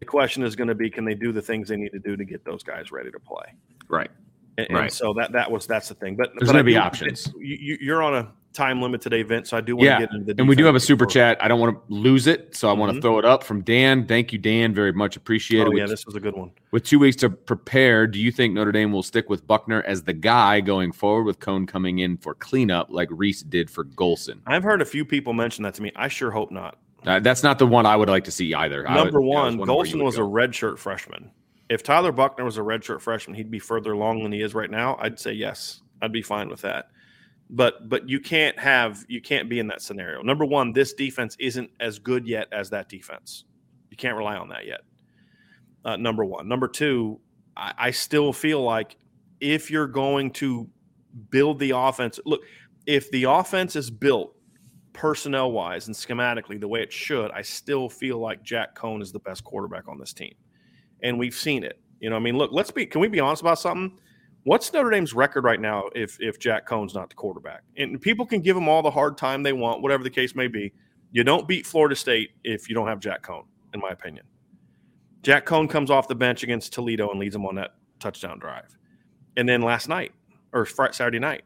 The 0.00 0.06
question 0.06 0.42
is 0.42 0.54
going 0.54 0.68
to 0.68 0.74
be, 0.74 0.90
can 0.90 1.04
they 1.04 1.14
do 1.14 1.32
the 1.32 1.42
things 1.42 1.68
they 1.68 1.76
need 1.76 1.92
to 1.92 1.98
do 1.98 2.16
to 2.16 2.24
get 2.24 2.44
those 2.44 2.62
guys 2.62 2.92
ready 2.92 3.10
to 3.10 3.18
play? 3.18 3.54
Right. 3.88 4.10
And, 4.58 4.68
right. 4.70 4.82
And 4.84 4.92
so 4.92 5.12
that 5.14 5.32
that 5.32 5.50
was 5.50 5.66
that's 5.66 5.88
the 5.88 5.94
thing. 5.94 6.16
But 6.16 6.30
there's 6.38 6.50
going 6.50 6.64
to 6.64 6.64
be 6.64 6.76
options. 6.76 7.32
You, 7.38 7.78
you're 7.80 8.02
on 8.02 8.14
a 8.14 8.32
time 8.56 8.80
limit 8.82 9.00
today, 9.00 9.22
Vince. 9.22 9.50
So 9.50 9.56
I 9.56 9.60
do 9.60 9.76
want 9.76 9.84
yeah. 9.84 9.98
to 9.98 10.06
get 10.06 10.14
into 10.14 10.34
the 10.34 10.40
and 10.40 10.48
we 10.48 10.56
do 10.56 10.64
have 10.64 10.74
a 10.74 10.80
super 10.80 11.06
chat. 11.06 11.36
I 11.40 11.48
don't 11.48 11.60
want 11.60 11.76
to 11.76 11.94
lose 11.94 12.26
it, 12.26 12.56
so 12.56 12.68
I 12.68 12.72
mm-hmm. 12.72 12.80
want 12.80 12.94
to 12.94 13.00
throw 13.00 13.18
it 13.18 13.24
up 13.24 13.44
from 13.44 13.62
Dan. 13.62 14.06
Thank 14.06 14.32
you, 14.32 14.38
Dan, 14.38 14.74
very 14.74 14.92
much 14.92 15.16
appreciated. 15.16 15.68
Oh 15.68 15.72
yeah, 15.72 15.82
with, 15.82 15.90
this 15.90 16.06
was 16.06 16.16
a 16.16 16.20
good 16.20 16.34
one. 16.34 16.50
With 16.72 16.84
two 16.84 16.98
weeks 16.98 17.16
to 17.18 17.30
prepare, 17.30 18.06
do 18.06 18.18
you 18.18 18.32
think 18.32 18.54
Notre 18.54 18.72
Dame 18.72 18.92
will 18.92 19.02
stick 19.02 19.28
with 19.28 19.46
Buchner 19.46 19.82
as 19.82 20.02
the 20.02 20.12
guy 20.12 20.60
going 20.60 20.90
forward, 20.90 21.24
with 21.24 21.38
Coan 21.38 21.68
coming 21.68 22.00
in 22.00 22.16
for 22.16 22.34
cleanup 22.34 22.88
like 22.90 23.08
Rees 23.12 23.42
did 23.42 23.70
for 23.70 23.84
Golson? 23.84 24.40
I've 24.46 24.64
heard 24.64 24.82
a 24.82 24.86
few 24.86 25.04
people 25.04 25.32
mention 25.32 25.62
that 25.64 25.74
to 25.74 25.82
me. 25.82 25.92
I 25.94 26.08
sure 26.08 26.30
hope 26.30 26.50
not. 26.50 26.78
Uh, 27.06 27.20
that's 27.20 27.42
not 27.42 27.58
the 27.58 27.66
one 27.66 27.86
I 27.86 27.94
would 27.94 28.08
like 28.08 28.24
to 28.24 28.32
see 28.32 28.52
either. 28.54 28.82
Number 28.82 29.20
would, 29.20 29.28
one, 29.28 29.58
Golson 29.58 30.02
was 30.02 30.16
go. 30.16 30.26
a 30.26 30.28
redshirt 30.28 30.78
freshman. 30.78 31.30
If 31.68 31.82
Tyler 31.82 32.10
Buchner 32.12 32.44
was 32.44 32.58
a 32.58 32.62
redshirt 32.62 33.00
freshman, 33.00 33.36
he'd 33.36 33.50
be 33.50 33.58
further 33.58 33.92
along 33.92 34.22
than 34.22 34.32
he 34.32 34.40
is 34.40 34.54
right 34.54 34.70
now. 34.70 34.96
I'd 35.00 35.20
say 35.20 35.32
yes. 35.32 35.82
I'd 36.02 36.12
be 36.12 36.22
fine 36.22 36.48
with 36.48 36.62
that 36.62 36.90
but 37.50 37.88
but 37.88 38.08
you 38.08 38.20
can't 38.20 38.58
have 38.58 39.04
you 39.08 39.20
can't 39.20 39.48
be 39.48 39.58
in 39.58 39.68
that 39.68 39.82
scenario. 39.82 40.22
Number 40.22 40.44
one, 40.44 40.72
this 40.72 40.92
defense 40.92 41.36
isn't 41.38 41.70
as 41.80 41.98
good 41.98 42.26
yet 42.26 42.48
as 42.52 42.70
that 42.70 42.88
defense. 42.88 43.44
You 43.90 43.96
can't 43.96 44.16
rely 44.16 44.36
on 44.36 44.48
that 44.48 44.66
yet. 44.66 44.80
Uh, 45.84 45.96
number 45.96 46.24
one. 46.24 46.48
Number 46.48 46.66
two, 46.66 47.20
I, 47.56 47.72
I 47.78 47.90
still 47.92 48.32
feel 48.32 48.62
like 48.62 48.96
if 49.40 49.70
you're 49.70 49.86
going 49.86 50.32
to 50.32 50.68
build 51.30 51.58
the 51.60 51.70
offense, 51.70 52.18
look, 52.24 52.42
if 52.86 53.10
the 53.10 53.24
offense 53.24 53.76
is 53.76 53.90
built 53.90 54.34
personnel 54.92 55.52
wise 55.52 55.86
and 55.86 55.94
schematically 55.94 56.58
the 56.58 56.66
way 56.66 56.80
it 56.80 56.92
should, 56.92 57.30
I 57.30 57.42
still 57.42 57.88
feel 57.88 58.18
like 58.18 58.42
Jack 58.42 58.74
Coan 58.74 59.02
is 59.02 59.12
the 59.12 59.20
best 59.20 59.44
quarterback 59.44 59.88
on 59.88 59.98
this 59.98 60.12
team. 60.12 60.34
And 61.02 61.18
we've 61.18 61.34
seen 61.34 61.62
it. 61.62 61.78
You 62.00 62.10
know, 62.10 62.16
I 62.16 62.18
mean, 62.18 62.36
look, 62.36 62.50
let's 62.52 62.70
be 62.70 62.86
can 62.86 63.00
we 63.00 63.08
be 63.08 63.20
honest 63.20 63.42
about 63.42 63.58
something? 63.58 63.98
What's 64.46 64.72
Notre 64.72 64.90
Dame's 64.90 65.12
record 65.12 65.42
right 65.42 65.60
now 65.60 65.90
if 65.96 66.18
if 66.20 66.38
Jack 66.38 66.68
Coan's 66.68 66.94
not 66.94 67.08
the 67.08 67.16
quarterback? 67.16 67.64
And 67.76 68.00
people 68.00 68.24
can 68.24 68.40
give 68.40 68.56
him 68.56 68.68
all 68.68 68.80
the 68.80 68.92
hard 68.92 69.18
time 69.18 69.42
they 69.42 69.52
want, 69.52 69.82
whatever 69.82 70.04
the 70.04 70.10
case 70.10 70.36
may 70.36 70.46
be. 70.46 70.72
You 71.10 71.24
don't 71.24 71.48
beat 71.48 71.66
Florida 71.66 71.96
State 71.96 72.30
if 72.44 72.68
you 72.68 72.74
don't 72.76 72.86
have 72.86 73.00
Jack 73.00 73.24
Coan, 73.24 73.42
in 73.74 73.80
my 73.80 73.90
opinion. 73.90 74.24
Jack 75.24 75.46
Coan 75.46 75.68
comes 75.68 75.90
off 75.90 76.06
the 76.06 76.14
bench 76.14 76.44
against 76.44 76.72
Toledo 76.72 77.10
and 77.10 77.18
leads 77.18 77.32
them 77.32 77.44
on 77.44 77.56
that 77.56 77.74
touchdown 77.98 78.38
drive. 78.38 78.78
And 79.36 79.48
then 79.48 79.62
last 79.62 79.88
night 79.88 80.12
or 80.52 80.64
Saturday 80.64 81.18
night, 81.18 81.42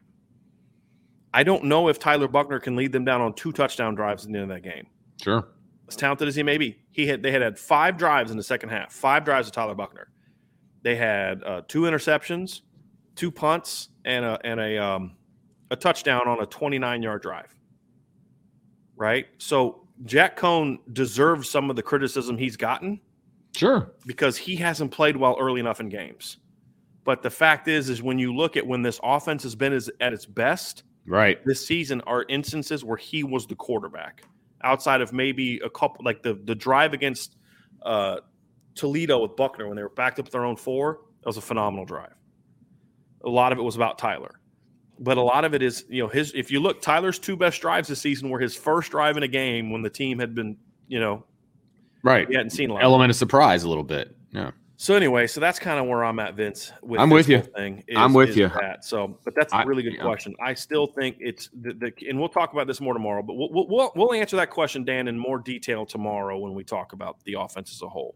I 1.33 1.41
don't 1.41 1.63
know 1.63 1.87
if 1.87 1.97
Tyler 1.97 2.27
Buchner 2.27 2.59
can 2.59 2.75
lead 2.75 2.91
them 2.91 3.03
down 3.03 3.19
on 3.19 3.33
two 3.33 3.51
touchdown 3.51 3.95
drives 3.95 4.25
at 4.25 4.31
the 4.31 4.37
end 4.37 4.51
of 4.51 4.55
that 4.55 4.61
game. 4.61 4.85
Sure. 5.19 5.47
As 5.87 5.95
talented 5.95 6.27
as 6.27 6.35
he 6.35 6.43
may 6.43 6.59
be, 6.59 6.77
he 6.91 7.07
had 7.07 7.23
they 7.23 7.31
had 7.31 7.41
had 7.41 7.57
five 7.57 7.97
drives 7.97 8.29
in 8.29 8.37
the 8.37 8.43
second 8.43 8.69
half, 8.69 8.93
five 8.93 9.25
drives 9.25 9.47
of 9.47 9.53
Tyler 9.53 9.73
Buchner. 9.73 10.11
They 10.83 10.95
had 10.95 11.43
uh, 11.43 11.61
two 11.67 11.81
interceptions, 11.81 12.61
two 13.15 13.31
punts 13.31 13.89
and 14.05 14.25
a 14.25 14.39
and 14.43 14.59
a 14.59 14.77
um, 14.77 15.15
a 15.71 15.75
touchdown 15.75 16.27
on 16.27 16.41
a 16.41 16.45
29 16.45 17.01
yard 17.01 17.21
drive. 17.21 17.55
Right. 18.95 19.27
So 19.37 19.87
Jack 20.05 20.37
Coan 20.37 20.77
deserves 20.93 21.49
some 21.49 21.69
of 21.69 21.75
the 21.75 21.81
criticism 21.83 22.37
he's 22.37 22.57
gotten. 22.57 22.99
Sure. 23.55 23.91
Because 24.05 24.37
he 24.37 24.55
hasn't 24.55 24.91
played 24.91 25.17
well 25.17 25.35
early 25.39 25.59
enough 25.59 25.79
in 25.79 25.89
games. 25.89 26.37
But 27.03 27.21
the 27.23 27.29
fact 27.29 27.67
is, 27.67 27.89
is 27.89 28.03
when 28.03 28.19
you 28.19 28.35
look 28.35 28.55
at 28.55 28.65
when 28.65 28.81
this 28.81 28.99
offense 29.03 29.43
has 29.43 29.55
been 29.55 29.73
at 29.73 30.13
its 30.13 30.25
best, 30.25 30.83
right, 31.07 31.43
this 31.45 31.65
season 31.65 32.01
are 32.01 32.25
instances 32.29 32.83
where 32.83 32.97
he 32.97 33.23
was 33.23 33.47
the 33.47 33.55
quarterback. 33.55 34.23
Outside 34.63 35.01
of 35.01 35.11
maybe 35.11 35.59
a 35.65 35.69
couple, 35.69 36.05
like 36.05 36.21
the 36.21 36.35
the 36.45 36.53
drive 36.53 36.93
against 36.93 37.37
uh, 37.81 38.17
Toledo 38.75 39.19
with 39.19 39.35
Buchner 39.35 39.67
when 39.67 39.75
they 39.75 39.81
were 39.81 39.89
backed 39.89 40.19
up 40.19 40.29
their 40.29 40.45
own 40.45 40.55
four, 40.55 40.99
that 41.21 41.27
was 41.27 41.37
a 41.37 41.41
phenomenal 41.41 41.85
drive 41.85 42.13
a 43.23 43.29
lot 43.29 43.51
of 43.51 43.57
it 43.57 43.61
was 43.61 43.75
about 43.75 43.97
Tyler. 43.97 44.39
But 44.99 45.17
a 45.17 45.21
lot 45.21 45.45
of 45.45 45.53
it 45.55 45.63
is, 45.63 45.85
you 45.89 46.03
know, 46.03 46.07
his 46.07 46.31
if 46.33 46.51
you 46.51 46.59
look, 46.59 46.81
Tyler's 46.81 47.17
two 47.17 47.35
best 47.35 47.59
drives 47.61 47.87
this 47.87 47.99
season 47.99 48.29
were 48.29 48.39
his 48.39 48.55
first 48.55 48.91
drive 48.91 49.17
in 49.17 49.23
a 49.23 49.27
game 49.27 49.71
when 49.71 49.81
the 49.81 49.89
team 49.89 50.19
had 50.19 50.35
been, 50.35 50.57
you 50.87 50.99
know, 50.99 51.23
right. 52.03 52.27
We 52.27 52.35
hadn't 52.35 52.51
seen 52.51 52.69
a 52.69 52.77
element 52.77 53.09
of, 53.09 53.15
surprise 53.15 53.63
a 53.63 53.69
little 53.69 53.83
bit. 53.83 54.15
Yeah. 54.31 54.51
So 54.77 54.95
anyway, 54.95 55.27
so 55.27 55.39
that's 55.39 55.59
kind 55.59 55.79
of 55.79 55.85
where 55.85 56.03
I'm 56.03 56.17
at, 56.17 56.33
Vince. 56.33 56.71
With 56.81 56.99
I'm 56.99 57.11
with 57.11 57.29
you. 57.29 57.41
Thing 57.41 57.83
is, 57.87 57.95
I'm 57.95 58.13
with 58.13 58.35
you. 58.35 58.47
That. 58.47 58.83
So, 58.83 59.19
but 59.23 59.35
that's 59.35 59.53
a 59.53 59.63
really 59.63 59.83
good 59.83 59.99
I, 59.99 60.03
question. 60.03 60.35
I 60.43 60.55
still 60.55 60.87
think 60.87 61.17
it's 61.19 61.49
the, 61.61 61.73
the, 61.73 62.09
and 62.09 62.19
we'll 62.19 62.29
talk 62.29 62.53
about 62.53 62.65
this 62.65 62.81
more 62.81 62.93
tomorrow. 62.93 63.21
But 63.21 63.35
we'll, 63.35 63.49
we'll 63.51 63.91
we'll 63.95 64.13
answer 64.13 64.35
that 64.37 64.49
question, 64.49 64.83
Dan, 64.83 65.07
in 65.07 65.19
more 65.19 65.37
detail 65.37 65.85
tomorrow 65.85 66.39
when 66.39 66.55
we 66.55 66.63
talk 66.63 66.93
about 66.93 67.23
the 67.25 67.35
offense 67.35 67.71
as 67.71 67.83
a 67.83 67.89
whole. 67.89 68.15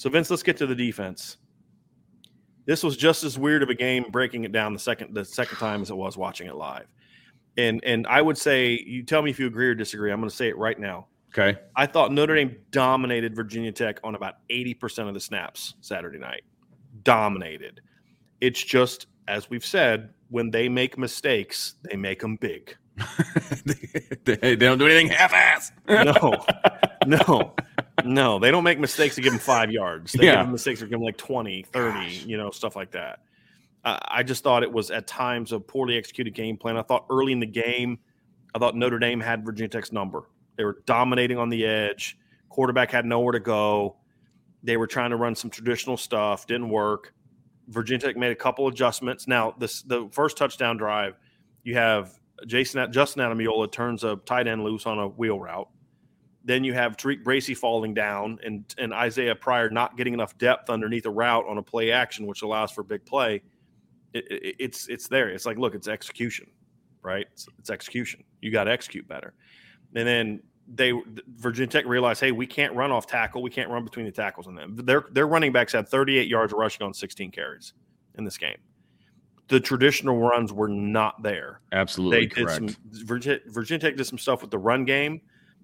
So 0.00 0.08
Vince, 0.08 0.30
let's 0.30 0.42
get 0.42 0.56
to 0.56 0.66
the 0.66 0.74
defense. 0.74 1.36
This 2.64 2.82
was 2.82 2.96
just 2.96 3.22
as 3.22 3.38
weird 3.38 3.62
of 3.62 3.68
a 3.68 3.74
game 3.74 4.06
breaking 4.10 4.44
it 4.44 4.50
down 4.50 4.72
the 4.72 4.78
second 4.78 5.12
the 5.12 5.26
second 5.26 5.58
time 5.58 5.82
as 5.82 5.90
it 5.90 5.94
was 5.94 6.16
watching 6.16 6.46
it 6.46 6.54
live. 6.54 6.86
And 7.58 7.84
and 7.84 8.06
I 8.06 8.22
would 8.22 8.38
say 8.38 8.82
you 8.86 9.02
tell 9.02 9.20
me 9.20 9.28
if 9.28 9.38
you 9.38 9.46
agree 9.46 9.68
or 9.68 9.74
disagree. 9.74 10.10
I'm 10.10 10.18
going 10.18 10.30
to 10.30 10.34
say 10.34 10.48
it 10.48 10.56
right 10.56 10.80
now. 10.80 11.08
Okay. 11.36 11.60
I 11.76 11.84
thought 11.84 12.12
Notre 12.12 12.34
Dame 12.34 12.56
dominated 12.70 13.36
Virginia 13.36 13.72
Tech 13.72 14.00
on 14.02 14.14
about 14.14 14.36
80% 14.48 15.06
of 15.06 15.12
the 15.12 15.20
snaps 15.20 15.74
Saturday 15.82 16.18
night. 16.18 16.44
Dominated. 17.02 17.82
It's 18.40 18.64
just 18.64 19.06
as 19.28 19.50
we've 19.50 19.66
said, 19.66 20.14
when 20.30 20.50
they 20.50 20.66
make 20.66 20.96
mistakes, 20.96 21.74
they 21.82 21.96
make 21.96 22.20
them 22.20 22.36
big. 22.36 22.74
they, 24.24 24.36
they 24.36 24.56
don't 24.56 24.78
do 24.78 24.86
anything 24.86 25.08
half-ass. 25.08 25.72
no, 25.88 26.44
no, 27.06 27.54
no. 28.04 28.38
They 28.38 28.50
don't 28.50 28.64
make 28.64 28.78
mistakes 28.78 29.14
to 29.16 29.20
give 29.20 29.32
them 29.32 29.40
five 29.40 29.70
yards. 29.70 30.12
They 30.12 30.26
Yeah. 30.26 30.36
give 30.36 30.44
them 30.46 30.52
mistakes 30.52 30.80
to 30.80 30.86
give 30.86 30.92
them 30.92 31.02
like 31.02 31.16
20, 31.16 31.62
30, 31.64 32.06
you 32.26 32.36
know, 32.36 32.50
stuff 32.50 32.76
like 32.76 32.92
that. 32.92 33.20
Uh, 33.84 33.98
I 34.06 34.22
just 34.22 34.42
thought 34.44 34.62
it 34.62 34.70
was 34.72 34.90
at 34.90 35.06
times 35.06 35.52
a 35.52 35.60
poorly 35.60 35.96
executed 35.96 36.34
game 36.34 36.56
plan. 36.56 36.76
I 36.76 36.82
thought 36.82 37.06
early 37.10 37.32
in 37.32 37.40
the 37.40 37.46
game, 37.46 37.98
I 38.54 38.58
thought 38.58 38.76
Notre 38.76 38.98
Dame 38.98 39.20
had 39.20 39.44
Virginia 39.44 39.68
Tech's 39.68 39.92
number. 39.92 40.24
They 40.56 40.64
were 40.64 40.82
dominating 40.84 41.38
on 41.38 41.48
the 41.48 41.64
edge. 41.64 42.18
Quarterback 42.50 42.90
had 42.90 43.06
nowhere 43.06 43.32
to 43.32 43.40
go. 43.40 43.96
They 44.62 44.76
were 44.76 44.86
trying 44.86 45.10
to 45.10 45.16
run 45.16 45.34
some 45.34 45.50
traditional 45.50 45.96
stuff, 45.96 46.46
didn't 46.46 46.68
work. 46.68 47.14
Virginia 47.68 48.06
Tech 48.08 48.16
made 48.16 48.32
a 48.32 48.36
couple 48.36 48.66
adjustments. 48.68 49.26
Now, 49.26 49.54
this 49.58 49.80
the 49.82 50.08
first 50.12 50.36
touchdown 50.36 50.76
drive, 50.76 51.14
you 51.62 51.76
have 51.76 52.19
Jason 52.46 52.90
Justin 52.92 53.22
Ademilola 53.22 53.70
turns 53.70 54.04
a 54.04 54.16
tight 54.24 54.46
end 54.46 54.64
loose 54.64 54.86
on 54.86 54.98
a 54.98 55.08
wheel 55.08 55.38
route. 55.40 55.68
Then 56.44 56.64
you 56.64 56.72
have 56.72 56.96
TaRiq 56.96 57.22
Bracy 57.22 57.54
falling 57.54 57.94
down 57.94 58.38
and 58.44 58.64
and 58.78 58.92
Isaiah 58.94 59.34
Pryor 59.34 59.70
not 59.70 59.96
getting 59.96 60.14
enough 60.14 60.36
depth 60.38 60.70
underneath 60.70 61.06
a 61.06 61.10
route 61.10 61.44
on 61.46 61.58
a 61.58 61.62
play 61.62 61.92
action, 61.92 62.26
which 62.26 62.42
allows 62.42 62.70
for 62.70 62.82
big 62.82 63.04
play. 63.04 63.42
It, 64.14 64.24
it- 64.30 64.56
it's 64.58 64.88
it's 64.88 65.08
there. 65.08 65.28
It's 65.28 65.46
like 65.46 65.58
look, 65.58 65.74
it's 65.74 65.88
execution, 65.88 66.46
right? 67.02 67.26
It's, 67.32 67.46
it's 67.58 67.70
execution. 67.70 68.24
You 68.40 68.50
got 68.50 68.64
to 68.64 68.70
execute 68.72 69.06
better. 69.06 69.34
And 69.94 70.06
then 70.08 70.42
they 70.72 70.92
Virginia 71.36 71.66
Tech 71.70 71.84
realized, 71.84 72.20
hey, 72.20 72.32
we 72.32 72.46
can't 72.46 72.72
run 72.74 72.90
off 72.92 73.06
tackle. 73.06 73.42
We 73.42 73.50
can't 73.50 73.68
run 73.68 73.84
between 73.84 74.06
the 74.06 74.12
tackles 74.12 74.46
and 74.46 74.56
them. 74.56 74.76
Their 74.76 75.04
their 75.12 75.26
running 75.26 75.52
backs 75.52 75.72
had 75.72 75.88
38 75.88 76.26
yards 76.28 76.52
rushing 76.52 76.86
on 76.86 76.94
16 76.94 77.32
carries 77.32 77.74
in 78.16 78.24
this 78.24 78.38
game. 78.38 78.56
The 79.50 79.60
traditional 79.60 80.18
runs 80.18 80.52
were 80.52 80.68
not 80.68 81.22
there. 81.22 81.60
Absolutely 81.72 82.20
They 82.20 82.26
did 82.26 82.46
correct. 82.46 82.56
some 82.56 82.76
Virginia, 83.04 83.40
Virginia 83.48 83.80
Tech 83.80 83.96
did 83.96 84.04
some 84.04 84.18
stuff 84.18 84.42
with 84.42 84.50
the 84.50 84.58
run 84.58 84.84
game 84.84 85.20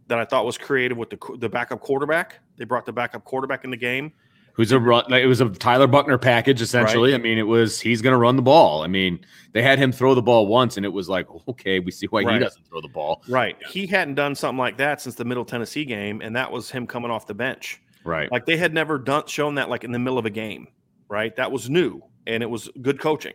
that 0.09 0.19
I 0.19 0.25
thought 0.25 0.45
was 0.45 0.59
creative 0.59 0.99
with 0.99 1.11
the 1.11 1.19
the 1.39 1.49
backup 1.49 1.81
quarterback. 1.81 2.41
They 2.57 2.65
brought 2.65 2.85
the 2.85 2.93
backup 2.93 3.25
quarterback 3.25 3.65
in 3.65 3.71
the 3.71 3.77
game. 3.77 4.13
Who's 4.55 4.73
a 4.73 4.81
run? 4.81 5.13
It 5.13 5.27
was 5.27 5.41
a 5.41 5.51
Tyler 5.51 5.87
Buchner 5.87 6.19
package 6.19 6.63
essentially. 6.63 7.15
I 7.15 7.19
mean, 7.19 7.39
it 7.39 7.47
was 7.47 7.79
he's 7.79 8.03
going 8.03 8.15
to 8.15 8.19
run 8.19 8.37
the 8.37 8.43
ball. 8.43 8.83
I 8.83 8.87
mean, 8.87 9.21
they 9.53 9.63
had 9.63 9.79
him 9.79 9.93
throw 9.93 10.15
the 10.15 10.23
ball 10.23 10.47
once, 10.47 10.77
and 10.77 10.87
it 10.87 10.89
was 10.89 11.09
like, 11.09 11.27
okay, 11.49 11.79
we 11.79 11.91
see 11.93 12.07
why 12.07 12.23
he 12.23 12.39
doesn't 12.39 12.67
throw 12.67 12.81
the 12.81 12.89
ball. 12.89 13.23
Right. 13.29 13.57
He 13.69 13.87
hadn't 13.87 14.15
done 14.15 14.35
something 14.35 14.59
like 14.59 14.79
that 14.79 15.01
since 15.01 15.15
the 15.15 15.25
Middle 15.25 15.45
Tennessee 15.45 15.85
game, 15.85 16.23
and 16.23 16.35
that 16.35 16.51
was 16.51 16.71
him 16.71 16.87
coming 16.87 17.11
off 17.11 17.27
the 17.27 17.35
bench. 17.35 17.83
Right. 18.03 18.33
Like 18.33 18.47
they 18.47 18.57
had 18.57 18.73
never 18.73 18.99
done 18.99 19.27
shown 19.27 19.57
that 19.57 19.69
like 19.69 19.85
in 19.85 19.93
the 19.93 19.99
middle 19.99 20.19
of 20.19 20.25
a 20.25 20.31
game, 20.31 20.69
right? 21.09 21.37
That 21.37 21.53
was 21.53 21.69
new 21.69 22.03
and 22.27 22.43
it 22.43 22.47
was 22.47 22.69
good 22.83 23.01
coaching. 23.01 23.35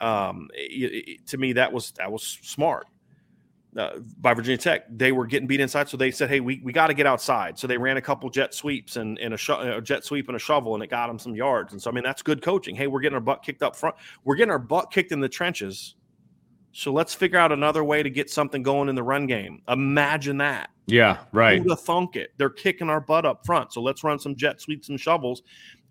Um, 0.00 0.48
it- 0.54 1.08
it- 1.08 1.26
to 1.28 1.38
me, 1.38 1.52
that 1.54 1.72
was 1.72 1.92
that 1.92 2.10
was 2.10 2.22
smart 2.42 2.86
uh, 3.76 3.98
by 4.20 4.34
Virginia 4.34 4.58
Tech. 4.58 4.84
They 4.90 5.12
were 5.12 5.26
getting 5.26 5.46
beat 5.46 5.60
inside, 5.60 5.88
so 5.88 5.96
they 5.96 6.10
said, 6.10 6.28
"Hey, 6.28 6.40
we, 6.40 6.60
we 6.64 6.72
got 6.72 6.88
to 6.88 6.94
get 6.94 7.06
outside." 7.06 7.58
So 7.58 7.66
they 7.66 7.78
ran 7.78 7.96
a 7.96 8.02
couple 8.02 8.28
jet 8.30 8.54
sweeps 8.54 8.96
and, 8.96 9.18
and 9.18 9.34
a, 9.34 9.36
sho- 9.36 9.76
a 9.78 9.80
jet 9.80 10.04
sweep 10.04 10.28
and 10.28 10.36
a 10.36 10.38
shovel, 10.40 10.74
and 10.74 10.82
it 10.82 10.90
got 10.90 11.06
them 11.08 11.18
some 11.18 11.34
yards. 11.34 11.72
And 11.72 11.80
so, 11.82 11.90
I 11.90 11.94
mean, 11.94 12.04
that's 12.04 12.22
good 12.22 12.42
coaching. 12.42 12.74
Hey, 12.76 12.86
we're 12.86 13.00
getting 13.00 13.14
our 13.14 13.20
butt 13.20 13.42
kicked 13.42 13.62
up 13.62 13.74
front. 13.76 13.96
We're 14.24 14.36
getting 14.36 14.52
our 14.52 14.58
butt 14.58 14.90
kicked 14.92 15.12
in 15.12 15.20
the 15.20 15.28
trenches. 15.28 15.94
So 16.76 16.92
let's 16.92 17.14
figure 17.14 17.38
out 17.38 17.52
another 17.52 17.84
way 17.84 18.02
to 18.02 18.10
get 18.10 18.28
something 18.28 18.62
going 18.62 18.88
in 18.88 18.94
the 18.96 19.02
run 19.02 19.26
game. 19.26 19.62
Imagine 19.68 20.38
that. 20.38 20.70
yeah. 20.86 21.18
Right. 21.32 21.62
Who'da 21.62 21.76
thunk 21.76 22.16
it? 22.16 22.32
They're 22.36 22.50
kicking 22.50 22.90
our 22.90 23.00
butt 23.00 23.24
up 23.24 23.46
front. 23.46 23.72
So 23.72 23.80
let's 23.80 24.02
run 24.02 24.18
some 24.18 24.34
jet 24.34 24.60
sweeps 24.60 24.88
and 24.88 24.98
shovels. 25.00 25.42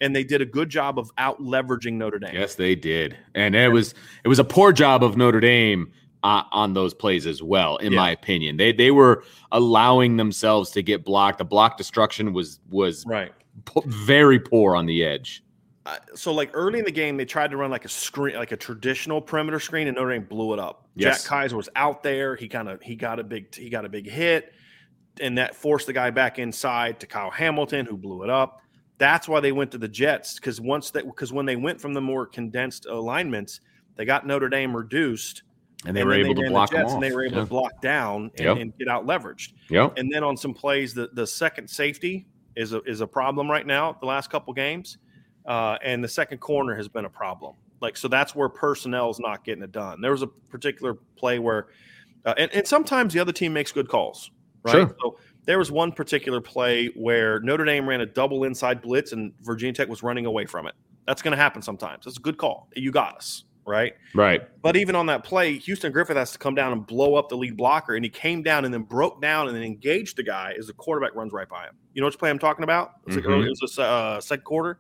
And 0.02 0.14
they 0.16 0.24
did 0.26 0.42
a 0.42 0.46
good 0.46 0.70
job 0.70 1.00
of 1.00 1.10
out 1.18 1.40
leveraging 1.40 1.94
Notre 1.94 2.20
Dame. 2.20 2.36
Yes, 2.36 2.56
they 2.56 2.76
did, 2.76 3.16
and 3.36 3.56
it 3.56 3.72
was 3.72 3.94
it 4.26 4.28
was 4.28 4.40
a 4.40 4.44
poor 4.44 4.74
job 4.74 5.04
of 5.04 5.16
Notre 5.16 5.40
Dame 5.40 5.92
uh, 6.24 6.44
on 6.52 6.74
those 6.74 6.94
plays 6.94 7.26
as 7.26 7.42
well, 7.42 7.78
in 7.78 7.94
Yeah. 7.94 8.00
my 8.00 8.12
opinion. 8.12 8.58
They 8.58 8.74
they 8.74 8.92
were 8.92 9.24
allowing 9.54 10.18
themselves 10.18 10.72
to 10.72 10.82
get 10.84 11.06
blocked. 11.06 11.38
The 11.38 11.46
block 11.46 11.78
destruction 11.78 12.34
was 12.34 12.60
was 12.70 13.06
Right. 13.06 13.32
po- 13.66 13.84
very 13.88 14.40
poor 14.40 14.76
on 14.76 14.86
the 14.88 15.06
edge. 15.06 15.43
Uh, 15.86 15.98
so 16.16 16.34
like 16.34 16.50
early 16.54 16.80
in 16.80 16.86
the 16.86 16.92
game, 16.92 17.18
they 17.18 17.26
tried 17.26 17.52
to 17.52 17.58
run 17.58 17.70
like 17.70 17.84
a 17.84 17.90
screen, 17.90 18.36
like 18.36 18.54
a 18.54 18.58
traditional 18.58 19.22
perimeter 19.22 19.60
screen, 19.60 19.88
and 19.88 19.98
Notre 19.98 20.12
Dame 20.12 20.24
blew 20.24 20.54
it 20.54 20.60
up. 20.60 20.88
Yes. 20.96 21.24
Jack 21.24 21.30
Kiser 21.30 21.58
was 21.58 21.70
out 21.76 22.04
there. 22.04 22.36
He 22.36 22.48
kind 22.48 22.70
of 22.70 22.82
he 22.82 22.96
got 22.96 23.20
a 23.20 23.24
big 23.24 23.54
he 23.54 23.70
got 23.70 23.84
a 23.84 23.90
big 23.90 24.10
hit, 24.10 24.54
and 25.20 25.38
that 25.38 25.56
forced 25.56 25.88
the 25.88 25.94
guy 25.94 26.10
back 26.10 26.40
inside 26.40 27.00
to 27.02 27.08
Kyle 27.08 27.32
Hamilton, 27.32 27.86
who 27.86 27.98
blew 27.98 28.24
it 28.24 28.30
up. 28.30 28.62
That's 28.98 29.28
why 29.28 29.42
they 29.42 29.52
went 29.52 29.72
to 29.72 29.78
the 29.78 29.88
Jets 29.88 30.36
because 30.36 30.62
once 30.62 30.92
that 30.92 31.06
because 31.06 31.34
when 31.34 31.46
they 31.46 31.58
went 31.58 31.82
from 31.82 31.94
the 31.94 32.02
more 32.02 32.26
condensed 32.26 32.86
alignments, 32.86 33.60
they 33.98 34.06
got 34.06 34.26
Notre 34.26 34.50
Dame 34.50 34.76
reduced. 34.76 35.44
And 35.86 35.94
they 35.94 36.00
and 36.00 36.08
were 36.08 36.16
able 36.16 36.34
to 36.36 36.44
ran 36.44 36.52
the 36.52 36.56
block 36.56 36.70
them 36.70 36.80
Jets, 36.80 36.94
and 36.94 37.04
they 37.04 37.12
were 37.12 37.26
able 37.26 37.36
yeah. 37.36 37.42
to 37.42 37.46
block 37.46 37.82
down 37.82 38.32
and, 38.38 38.46
Yep. 38.46 38.58
and 38.58 38.78
get 38.78 38.88
out 38.88 39.06
leveraged. 39.06 39.52
Yep. 39.70 39.98
And 39.98 40.10
then 40.10 40.24
on 40.24 40.38
some 40.38 40.54
plays, 40.54 40.94
the, 40.94 41.10
the 41.12 41.28
second 41.28 41.70
safety 41.70 42.26
is 42.56 42.72
a, 42.72 42.82
is 42.84 43.02
a 43.02 43.08
problem 43.08 43.52
right 43.52 43.68
now. 43.68 43.98
The 44.00 44.06
last 44.06 44.30
couple 44.30 44.54
games, 44.54 44.98
uh, 45.46 45.78
and 45.84 46.04
the 46.04 46.08
second 46.08 46.39
corner 46.39 46.76
has 46.76 46.88
been 46.88 47.06
a 47.06 47.10
problem. 47.10 47.56
Like 47.82 47.98
so, 47.98 48.08
that's 48.08 48.34
where 48.34 48.50
personnel 48.50 49.10
is 49.10 49.20
not 49.20 49.44
getting 49.44 49.64
it 49.64 49.72
done. 49.72 50.02
There 50.02 50.12
was 50.12 50.22
a 50.22 50.28
particular 50.28 50.96
play 51.18 51.39
where, 51.39 51.68
uh, 52.26 52.34
and, 52.38 52.52
and 52.54 52.68
sometimes 52.68 53.14
the 53.14 53.20
other 53.20 53.34
team 53.34 53.54
makes 53.54 53.72
good 53.72 53.89
calls, 53.89 54.32
right? 54.64 54.72
Sure. 54.72 54.96
So 55.02 55.18
there 55.46 55.58
was 55.58 55.72
one 55.72 55.91
particular 55.91 56.39
play 56.39 56.88
where 56.96 57.39
Notre 57.41 57.66
Dame 57.66 57.88
ran 57.88 58.02
a 58.02 58.06
double 58.06 58.46
inside 58.46 58.82
blitz, 58.82 59.12
and 59.12 59.34
Virginia 59.41 59.74
Tech 59.74 59.89
was 59.89 60.02
running 60.02 60.26
away 60.26 60.46
from 60.46 60.68
it. 60.68 60.76
That's 61.06 61.22
going 61.22 61.34
to 61.34 61.38
happen 61.38 61.62
sometimes. 61.62 62.08
It's 62.08 62.18
a 62.18 62.22
good 62.22 62.38
call. 62.38 62.70
You 62.76 62.91
got 62.91 63.18
us 63.18 63.44
right. 63.66 63.94
Right. 64.14 64.41
But 64.62 64.76
even 64.76 64.96
on 64.96 65.06
that 65.08 65.24
play, 65.24 65.58
Houston 65.58 65.91
Griffith 65.91 66.18
has 66.18 66.32
to 66.32 66.38
come 66.38 66.56
down 66.56 66.72
and 66.72 66.86
blow 66.86 67.16
up 67.16 67.30
the 67.30 67.38
lead 67.38 67.58
blocker, 67.58 67.96
and 67.96 68.04
he 68.04 68.10
came 68.10 68.44
down 68.44 68.66
and 68.66 68.74
then 68.74 68.84
broke 68.84 69.22
down 69.22 69.48
and 69.48 69.56
then 69.56 69.64
engaged 69.64 70.18
the 70.18 70.24
guy 70.24 70.54
as 70.58 70.68
the 70.68 70.74
quarterback 70.74 71.16
runs 71.16 71.32
right 71.34 71.48
by 71.48 71.66
him. 71.66 71.76
You 71.94 72.02
know 72.02 72.08
which 72.08 72.18
play 72.18 72.30
I'm 72.30 72.39
talking 72.39 72.64
about? 72.64 72.91
It 73.08 73.08
was, 73.08 73.16
like 73.18 73.26
it 73.26 73.58
was 73.62 73.78
a 73.78 73.84
uh, 73.84 74.22
second 74.22 74.44
quarter. 74.44 74.80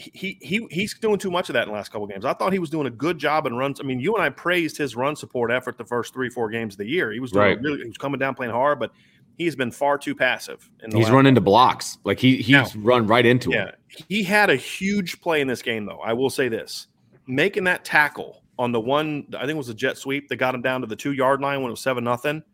He, 0.00 0.38
he 0.40 0.64
he's 0.70 0.94
doing 0.98 1.18
too 1.18 1.30
much 1.30 1.48
of 1.48 1.54
that 1.54 1.62
in 1.64 1.68
the 1.70 1.74
last 1.74 1.90
couple 1.90 2.06
games. 2.06 2.24
I 2.24 2.32
thought 2.32 2.52
he 2.52 2.60
was 2.60 2.70
doing 2.70 2.86
a 2.86 2.90
good 2.90 3.18
job 3.18 3.46
in 3.46 3.56
runs. 3.56 3.80
I 3.80 3.82
mean, 3.82 3.98
you 3.98 4.14
and 4.14 4.22
I 4.22 4.28
praised 4.28 4.78
his 4.78 4.94
run 4.94 5.16
support 5.16 5.50
effort 5.50 5.76
the 5.76 5.84
first 5.84 6.14
three 6.14 6.30
four 6.30 6.48
games 6.50 6.74
of 6.74 6.78
the 6.78 6.86
year. 6.86 7.10
He 7.10 7.18
was 7.18 7.32
doing 7.32 7.44
Right. 7.44 7.60
really 7.60 7.78
he 7.82 7.88
was 7.88 7.98
coming 7.98 8.20
down 8.20 8.34
playing 8.36 8.52
hard, 8.52 8.78
but 8.78 8.92
he 9.36 9.44
has 9.46 9.56
been 9.56 9.72
far 9.72 9.98
too 9.98 10.14
passive. 10.14 10.70
In 10.84 10.90
the 10.90 10.98
He's 10.98 11.10
run 11.10 11.26
into 11.26 11.40
blocks. 11.40 11.98
Like 12.04 12.20
he 12.20 12.36
he's 12.36 12.48
Now- 12.50 12.66
run 12.76 13.06
right 13.08 13.26
into 13.26 13.50
yeah, 13.50 13.64
him. 13.66 13.74
he 14.08 14.22
had 14.22 14.50
a 14.50 14.56
huge 14.56 15.20
play 15.20 15.40
in 15.40 15.48
this 15.48 15.62
game, 15.62 15.84
though. 15.84 15.98
I 16.00 16.12
will 16.12 16.30
say 16.30 16.48
this: 16.48 16.86
making 17.26 17.64
that 17.64 17.84
tackle 17.84 18.42
on 18.56 18.70
the 18.70 18.80
one, 18.80 19.26
I 19.36 19.40
think 19.40 19.50
it 19.50 19.56
was 19.56 19.68
a 19.68 19.74
jet 19.74 19.96
sweep 19.98 20.28
that 20.28 20.36
got 20.36 20.54
him 20.54 20.62
down 20.62 20.80
to 20.82 20.86
the 20.86 20.96
two 20.96 21.12
yard 21.12 21.40
line 21.40 21.60
when 21.60 21.70
it 21.70 21.72
was 21.72 21.80
seven 21.80 22.04
nothing. 22.04 22.44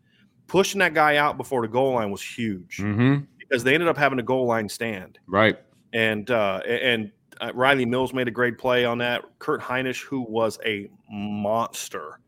Pushing 0.47 0.79
that 0.79 0.93
guy 0.95 1.17
out 1.17 1.37
before 1.37 1.61
the 1.61 1.67
goal 1.67 1.93
line 1.93 2.09
was 2.11 2.21
huge 2.23 2.77
Mm-hmm. 2.77 3.23
because 3.37 3.63
they 3.63 3.73
ended 3.75 3.87
up 3.89 3.97
having 3.97 4.17
a 4.19 4.23
goal 4.23 4.45
line 4.47 4.67
stand, 4.69 5.19
Right. 5.27 5.57
and 5.93 6.29
uh, 6.31 6.61
and 6.67 7.11
uh, 7.41 7.51
Rylie 7.51 7.87
Mills 7.87 8.13
made 8.13 8.27
a 8.27 8.31
great 8.31 8.57
play 8.57 8.85
on 8.85 8.97
that. 8.99 9.23
Kurt 9.39 9.61
Hinish, 9.61 10.03
who 10.03 10.21
was 10.21 10.59
a 10.65 10.89
monster 11.09 12.19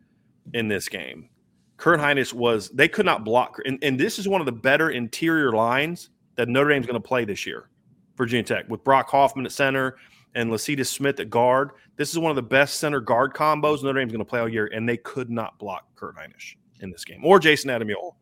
in 0.54 0.68
this 0.68 0.90
game. 0.90 1.30
Kurt 1.78 2.00
Hinish 2.00 2.34
was 2.34 2.70
they 2.70 2.88
could 2.88 3.06
not 3.06 3.24
block, 3.24 3.58
and, 3.66 3.78
and 3.84 4.00
this 4.00 4.18
is 4.20 4.28
one 4.28 4.42
of 4.42 4.46
the 4.46 4.52
better 4.52 4.90
interior 4.90 5.52
lines 5.52 6.10
that 6.36 6.48
Notre 6.48 6.70
Dame's 6.70 6.86
going 6.86 7.02
to 7.02 7.08
play 7.08 7.26
this 7.26 7.46
year. 7.46 7.70
Virginia 8.16 8.44
Tech 8.44 8.68
with 8.68 8.84
Brock 8.84 9.10
Hoffman 9.10 9.46
at 9.46 9.52
center 9.52 9.98
and 10.36 10.52
Lecitus 10.52 10.88
Smith 10.88 11.20
at 11.20 11.30
guard. 11.30 11.72
This 11.96 12.12
is 12.12 12.18
one 12.18 12.32
of 12.32 12.36
the 12.36 12.42
best 12.42 12.80
center 12.80 13.00
guard 13.00 13.34
combos 13.34 13.84
Notre 13.84 14.00
Dame's 14.00 14.12
going 14.12 14.24
to 14.24 14.30
play 14.30 14.40
all 14.40 14.50
year, 14.50 14.68
and 14.68 14.90
they 14.90 14.98
could 14.98 15.30
not 15.30 15.58
block 15.60 15.86
Kurt 15.96 16.16
Hinish 16.16 16.56
in 16.82 16.92
this 16.92 17.06
game, 17.06 17.24
or 17.24 17.40
Jason 17.40 17.70
Adamiol, 17.70 18.16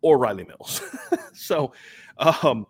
or 0.00 0.18
Rylie 0.18 0.46
Mills. 0.46 0.80
so, 1.32 1.72
um, 2.18 2.66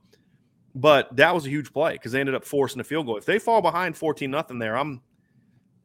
but 0.76 1.16
that 1.16 1.34
was 1.34 1.46
a 1.46 1.48
huge 1.48 1.72
play 1.72 1.94
because 1.94 2.12
they 2.12 2.20
ended 2.20 2.34
up 2.34 2.44
forcing 2.44 2.80
a 2.80 2.84
field 2.84 3.06
goal. 3.06 3.16
If 3.16 3.24
they 3.24 3.38
fall 3.38 3.62
behind 3.62 3.96
fourteen 3.96 4.30
nothing 4.30 4.58
there, 4.58 4.76
I'm, 4.76 5.00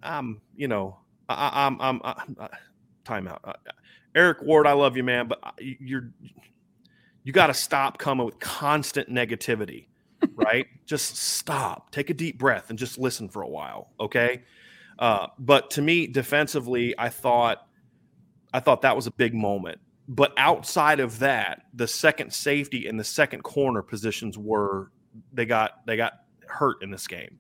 I'm, 0.04 0.42
you 0.56 0.68
know, 0.68 1.00
I, 1.30 1.34
I- 1.34 1.66
I'm, 1.66 1.82
I'm, 1.82 2.02
I, 2.04 2.24
I, 2.40 2.50
timeout. 3.06 3.40
Uh, 3.44 3.54
Eric 4.14 4.42
Ward, 4.44 4.68
I 4.68 4.74
love 4.74 4.98
you, 4.98 5.04
man, 5.04 5.28
but 5.30 5.40
you're, 5.60 6.12
you 7.24 7.32
got 7.32 7.48
to 7.48 7.54
stop 7.54 7.98
coming 7.98 8.26
with 8.26 8.38
constant 8.40 9.10
negativity, 9.10 9.88
right? 10.36 10.66
just 10.86 11.16
stop, 11.16 11.92
take 11.92 12.10
a 12.10 12.14
deep 12.14 12.38
breath, 12.38 12.70
and 12.70 12.78
just 12.78 12.98
listen 13.00 13.30
for 13.30 13.42
a 13.42 13.48
while, 13.48 13.92
okay? 14.02 14.44
Uh, 15.00 15.28
but 15.40 15.72
to 15.72 15.82
me, 15.82 16.08
defensively, 16.08 16.94
I 16.98 17.08
thought, 17.08 17.66
I 18.54 18.60
thought 18.60 18.82
that 18.82 18.98
was 18.98 19.08
a 19.08 19.12
big 19.12 19.34
moment. 19.34 19.80
But 20.12 20.34
outside 20.36 21.00
of 21.00 21.20
that, 21.20 21.64
the 21.74 21.88
second 21.88 22.34
safety 22.34 22.86
and 22.88 23.00
the 23.00 23.04
second 23.04 23.44
corner 23.44 23.82
positions 23.82 24.38
were 24.38 24.92
they 25.32 25.46
got 25.46 25.86
they 25.88 25.96
got 25.96 26.12
hurt 26.46 26.84
in 26.84 26.92
this 26.92 27.08
game, 27.08 27.40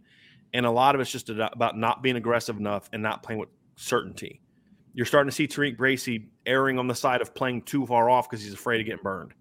and 0.53 0.65
a 0.65 0.71
lot 0.71 0.95
of 0.95 1.01
it's 1.01 1.11
just 1.11 1.29
about 1.29 1.77
not 1.77 2.01
being 2.01 2.15
aggressive 2.15 2.57
enough 2.57 2.89
and 2.93 3.03
not 3.03 3.23
playing 3.23 3.41
with 3.41 3.49
certainty. 3.75 4.39
You're 4.93 5.05
starting 5.05 5.29
to 5.29 5.35
see 5.35 5.49
TaRiq 5.49 5.75
Bracy 5.75 6.29
erring 6.45 6.79
on 6.79 6.87
the 6.87 6.95
side 6.95 7.19
of 7.19 7.35
playing 7.35 7.63
too 7.63 7.85
far 7.85 8.09
off 8.09 8.29
because 8.29 8.41
he's 8.41 8.53
afraid 8.53 8.79
of 8.79 8.85
getting 8.85 9.03
burned. 9.03 9.33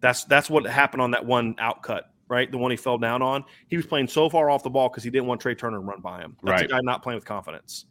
That's 0.00 0.24
that's 0.24 0.50
what 0.50 0.66
happened 0.66 1.00
on 1.00 1.12
that 1.12 1.24
one 1.24 1.54
outcut, 1.54 2.02
right? 2.28 2.52
The 2.52 2.58
one 2.58 2.70
he 2.70 2.76
fell 2.76 2.98
down 2.98 3.22
on. 3.22 3.46
He 3.68 3.78
was 3.78 3.86
playing 3.86 4.08
so 4.08 4.28
far 4.28 4.50
off 4.50 4.62
the 4.62 4.68
ball 4.68 4.90
because 4.90 5.04
he 5.04 5.08
didn't 5.08 5.26
want 5.26 5.40
Tre 5.40 5.54
Turner 5.54 5.78
to 5.78 5.80
run 5.80 6.02
by 6.02 6.20
him. 6.20 6.36
That's 6.42 6.60
right. 6.60 6.64
a 6.66 6.68
guy 6.68 6.80
not 6.82 7.02
playing 7.02 7.16
with 7.16 7.24
confidence. 7.24 7.86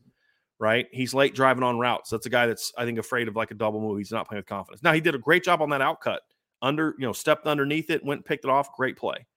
Right. 0.59 0.87
He's 0.91 1.13
late 1.13 1.35
driving 1.35 1.63
on 1.63 1.77
routes. 1.77 2.09
That's 2.09 2.25
a 2.25 2.31
guy 2.31 2.47
that's 2.47 2.73
I 2.75 2.83
think 2.83 2.97
afraid 2.97 3.27
of 3.27 3.35
like 3.35 3.51
a 3.51 3.53
double 3.53 3.79
move. 3.79 3.99
He's 3.99 4.11
not 4.11 4.27
playing 4.27 4.39
with 4.39 4.47
confidence. 4.47 4.81
Now 4.81 4.93
he 4.93 5.01
did 5.01 5.13
a 5.13 5.19
great 5.19 5.43
job 5.43 5.61
on 5.61 5.69
that 5.69 5.81
outcut. 5.81 6.19
Under, 6.63 6.95
you 6.97 7.05
know, 7.05 7.13
stepped 7.13 7.45
underneath 7.45 7.91
it, 7.91 8.03
went 8.03 8.25
picked 8.25 8.43
it 8.43 8.49
off. 8.49 8.75
Great 8.75 8.97
play. 8.97 9.27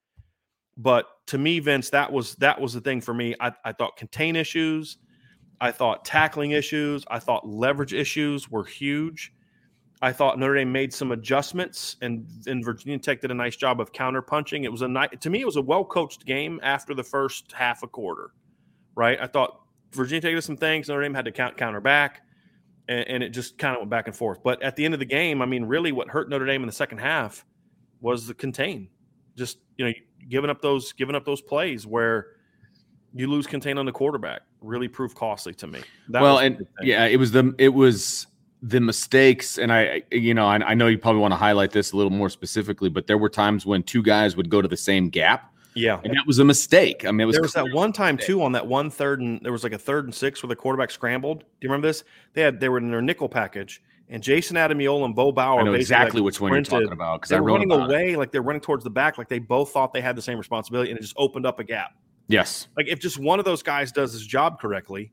But 0.78 1.06
to 1.26 1.36
me, 1.36 1.60
Vince, 1.60 1.90
that 1.90 2.10
was 2.10 2.36
that 2.36 2.58
was 2.58 2.72
the 2.72 2.80
thing 2.80 3.02
for 3.02 3.12
me. 3.12 3.34
I, 3.38 3.52
I 3.66 3.72
thought 3.72 3.98
contain 3.98 4.34
issues, 4.34 4.96
I 5.60 5.72
thought 5.72 6.06
tackling 6.06 6.52
issues, 6.52 7.04
I 7.10 7.18
thought 7.18 7.46
leverage 7.46 7.92
issues 7.92 8.50
were 8.50 8.64
huge. 8.64 9.34
I 10.02 10.12
thought 10.12 10.38
Notre 10.38 10.54
Dame 10.54 10.72
made 10.72 10.94
some 10.94 11.12
adjustments, 11.12 11.96
and, 12.00 12.26
and 12.46 12.64
Virginia 12.64 12.98
Tech 12.98 13.20
did 13.20 13.30
a 13.30 13.34
nice 13.34 13.56
job 13.56 13.80
of 13.80 13.92
counter 13.92 14.22
punching. 14.22 14.64
It 14.64 14.72
was 14.72 14.80
a 14.80 14.88
night 14.88 15.20
to 15.20 15.28
me. 15.28 15.42
It 15.42 15.44
was 15.44 15.56
a 15.56 15.62
well 15.62 15.84
coached 15.84 16.24
game 16.24 16.58
after 16.62 16.94
the 16.94 17.04
first 17.04 17.52
half 17.52 17.82
a 17.82 17.86
quarter, 17.86 18.30
right? 18.94 19.18
I 19.20 19.26
thought 19.26 19.60
Virginia 19.92 20.20
Tech 20.20 20.34
did 20.34 20.42
some 20.42 20.56
things. 20.56 20.88
Notre 20.88 21.02
Dame 21.02 21.14
had 21.14 21.24
to 21.24 21.32
count 21.32 21.56
counter 21.56 21.80
back, 21.80 22.22
and, 22.88 23.06
and, 23.08 23.22
it 23.22 23.30
just 23.30 23.58
kind 23.58 23.74
of 23.74 23.80
went 23.80 23.90
back 23.90 24.06
and 24.06 24.16
forth. 24.16 24.42
But 24.42 24.62
at 24.62 24.76
the 24.76 24.84
end 24.84 24.94
of 24.94 25.00
the 25.00 25.06
game, 25.06 25.42
I 25.42 25.46
mean, 25.46 25.64
really, 25.64 25.92
what 25.92 26.08
hurt 26.08 26.28
Notre 26.28 26.46
Dame 26.46 26.62
in 26.62 26.66
the 26.66 26.72
second 26.72 26.98
half 26.98 27.44
was 28.00 28.26
the 28.26 28.34
contain. 28.34 28.88
Just 29.36 29.58
you 29.76 29.86
know, 29.86 29.92
giving 30.28 30.50
up 30.50 30.60
those 30.60 30.92
giving 30.92 31.14
up 31.14 31.24
those 31.24 31.40
plays 31.40 31.86
where 31.86 32.28
you 33.14 33.26
lose 33.26 33.46
contain 33.46 33.78
on 33.78 33.86
the 33.86 33.92
quarterback 33.92 34.42
really 34.60 34.88
proved 34.88 35.16
costly 35.16 35.54
to 35.54 35.66
me. 35.66 35.80
That 36.08 36.22
well, 36.22 36.38
and 36.38 36.66
yeah, 36.82 37.06
it 37.06 37.16
was 37.16 37.32
the 37.32 37.54
it 37.58 37.70
was 37.70 38.26
the 38.62 38.80
mistakes, 38.80 39.58
and 39.58 39.72
I, 39.72 40.02
you 40.10 40.34
know, 40.34 40.46
I, 40.46 40.56
I 40.56 40.74
know 40.74 40.86
you 40.86 40.98
probably 40.98 41.20
want 41.20 41.32
to 41.32 41.36
highlight 41.36 41.70
this 41.70 41.92
a 41.92 41.96
little 41.96 42.10
more 42.10 42.28
specifically, 42.28 42.88
but 42.90 43.06
there 43.06 43.18
were 43.18 43.30
times 43.30 43.64
when 43.64 43.82
two 43.82 44.02
guys 44.02 44.36
would 44.36 44.50
go 44.50 44.60
to 44.60 44.68
the 44.68 44.76
same 44.76 45.08
gap. 45.08 45.52
Yeah, 45.80 46.00
and 46.04 46.14
that 46.14 46.26
was 46.26 46.38
a 46.38 46.44
mistake. 46.44 47.04
I 47.04 47.10
mean, 47.10 47.26
was 47.26 47.34
there 47.34 47.42
was 47.42 47.52
that 47.54 47.72
one 47.72 47.92
time 47.92 48.16
too 48.16 48.42
on 48.42 48.52
that 48.52 48.66
one 48.66 48.90
third 48.90 49.20
and 49.20 49.40
there 49.42 49.52
was 49.52 49.64
like 49.64 49.72
a 49.72 49.78
third 49.78 50.04
and 50.04 50.14
six 50.14 50.42
where 50.42 50.48
the 50.48 50.56
quarterback 50.56 50.90
scrambled. 50.90 51.40
Do 51.40 51.46
you 51.62 51.68
remember 51.68 51.88
this? 51.88 52.04
They 52.34 52.42
had 52.42 52.60
they 52.60 52.68
were 52.68 52.78
in 52.78 52.90
their 52.90 53.02
nickel 53.02 53.28
package, 53.28 53.82
and 54.08 54.22
Jayson 54.22 54.56
Ademilola 54.56 55.06
and 55.06 55.14
Bo 55.14 55.32
Bauer. 55.32 55.60
I 55.60 55.62
know 55.64 55.72
exactly 55.74 56.20
like 56.20 56.26
which 56.26 56.40
one 56.40 56.52
you're 56.52 56.62
talking 56.62 56.92
about 56.92 57.20
because 57.20 57.30
they're 57.30 57.42
running 57.42 57.72
away, 57.72 58.12
it. 58.12 58.18
like 58.18 58.32
they're 58.32 58.42
running 58.42 58.60
towards 58.60 58.84
the 58.84 58.90
back, 58.90 59.18
like 59.18 59.28
they 59.28 59.38
both 59.38 59.72
thought 59.72 59.92
they 59.92 60.00
had 60.00 60.16
the 60.16 60.22
same 60.22 60.38
responsibility, 60.38 60.90
and 60.90 60.98
it 60.98 61.02
just 61.02 61.14
opened 61.16 61.46
up 61.46 61.58
a 61.58 61.64
gap. 61.64 61.92
Yes, 62.28 62.68
like 62.76 62.88
if 62.88 63.00
just 63.00 63.18
one 63.18 63.38
of 63.38 63.44
those 63.44 63.62
guys 63.62 63.92
does 63.92 64.12
his 64.12 64.26
job 64.26 64.60
correctly, 64.60 65.12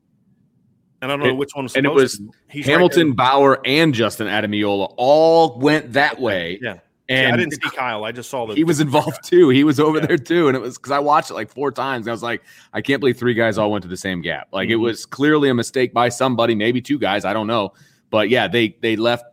and 1.00 1.12
I 1.12 1.16
don't 1.16 1.26
know 1.26 1.34
which 1.34 1.50
one 1.54 1.64
was. 1.64 1.76
And 1.76 1.86
it 1.86 1.92
was 1.92 2.20
Hamilton, 2.48 3.08
right 3.08 3.16
Bauer, 3.16 3.60
and 3.64 3.94
Justin 3.94 4.26
Ademilola 4.26 4.94
all 4.96 5.58
went 5.58 5.92
that 5.92 6.20
way. 6.20 6.58
Yeah. 6.60 6.78
And 7.08 7.32
I 7.32 7.36
didn't 7.38 7.52
see 7.52 7.70
Kyle. 7.70 8.04
I 8.04 8.12
just 8.12 8.28
saw 8.28 8.46
that 8.46 8.56
he 8.56 8.64
was 8.64 8.80
involved 8.80 9.24
too. 9.24 9.48
He 9.48 9.64
was 9.64 9.80
over 9.80 9.98
yeah. 9.98 10.06
there 10.06 10.18
too, 10.18 10.48
and 10.48 10.56
it 10.56 10.60
was 10.60 10.76
because 10.76 10.92
I 10.92 10.98
watched 10.98 11.30
it 11.30 11.34
like 11.34 11.50
four 11.50 11.72
times. 11.72 12.06
I 12.06 12.10
was 12.10 12.22
like, 12.22 12.42
I 12.74 12.82
can't 12.82 13.00
believe 13.00 13.16
three 13.16 13.34
guys 13.34 13.56
all 13.56 13.70
went 13.70 13.82
to 13.82 13.88
the 13.88 13.96
same 13.96 14.20
gap. 14.20 14.48
Like 14.52 14.66
mm-hmm. 14.66 14.74
it 14.74 14.76
was 14.76 15.06
clearly 15.06 15.48
a 15.48 15.54
mistake 15.54 15.94
by 15.94 16.10
somebody, 16.10 16.54
maybe 16.54 16.82
two 16.82 16.98
guys. 16.98 17.24
I 17.24 17.32
don't 17.32 17.46
know, 17.46 17.72
but 18.10 18.28
yeah, 18.28 18.46
they 18.46 18.76
they 18.82 18.96
left. 18.96 19.24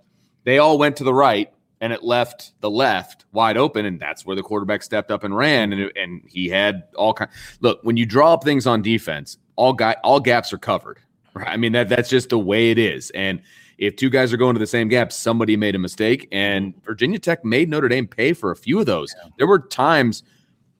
They 0.46 0.60
all 0.60 0.78
went 0.78 0.96
to 0.98 1.04
the 1.04 1.14
right, 1.14 1.52
and 1.82 1.92
it 1.92 2.02
left 2.02 2.54
the 2.62 2.70
left 2.70 3.26
wide 3.34 3.58
open, 3.58 3.86
and 3.86 4.00
that's 4.00 4.26
where 4.26 4.38
the 4.38 4.44
quarterback 4.44 4.82
stepped 4.82 5.12
up 5.12 5.26
and 5.26 5.36
ran, 5.36 5.74
and 5.74 5.92
and 5.98 6.22
he 6.28 6.48
had 6.48 6.84
all 6.96 7.14
kind. 7.14 7.30
Look, 7.60 7.80
when 7.84 7.98
you 7.98 8.06
draw 8.06 8.34
up 8.34 8.46
things 8.46 8.66
on 8.66 8.82
defense, 8.84 9.38
all 9.58 9.74
guy 9.74 9.98
all 10.02 10.22
gaps 10.22 10.54
are 10.54 10.58
covered. 10.58 11.00
Right? 11.34 11.50
I 11.50 11.58
mean 11.58 11.74
that 11.74 11.90
that's 11.90 12.10
just 12.10 12.30
the 12.30 12.40
way 12.40 12.72
it 12.72 12.78
is, 12.78 13.10
and 13.12 13.42
if 13.78 13.96
two 13.96 14.10
guys 14.10 14.32
are 14.32 14.38
going 14.38 14.56
to 14.56 14.60
the 14.60 14.68
same 14.68 14.88
gap, 14.88 15.12
somebody 15.12 15.58
made 15.58 15.76
a 15.76 15.80
mistake, 15.80 16.28
and 16.32 16.74
Virginia 16.84 17.20
Tech 17.20 17.44
made 17.44 17.70
Notre 17.70 17.90
Dame 17.90 18.08
pay 18.08 18.34
for 18.34 18.52
a 18.52 18.56
few 18.56 18.80
of 18.80 18.86
those. 18.86 19.14
Yeah. 19.22 19.30
There 19.38 19.48
were 19.48 19.60
times 19.60 20.24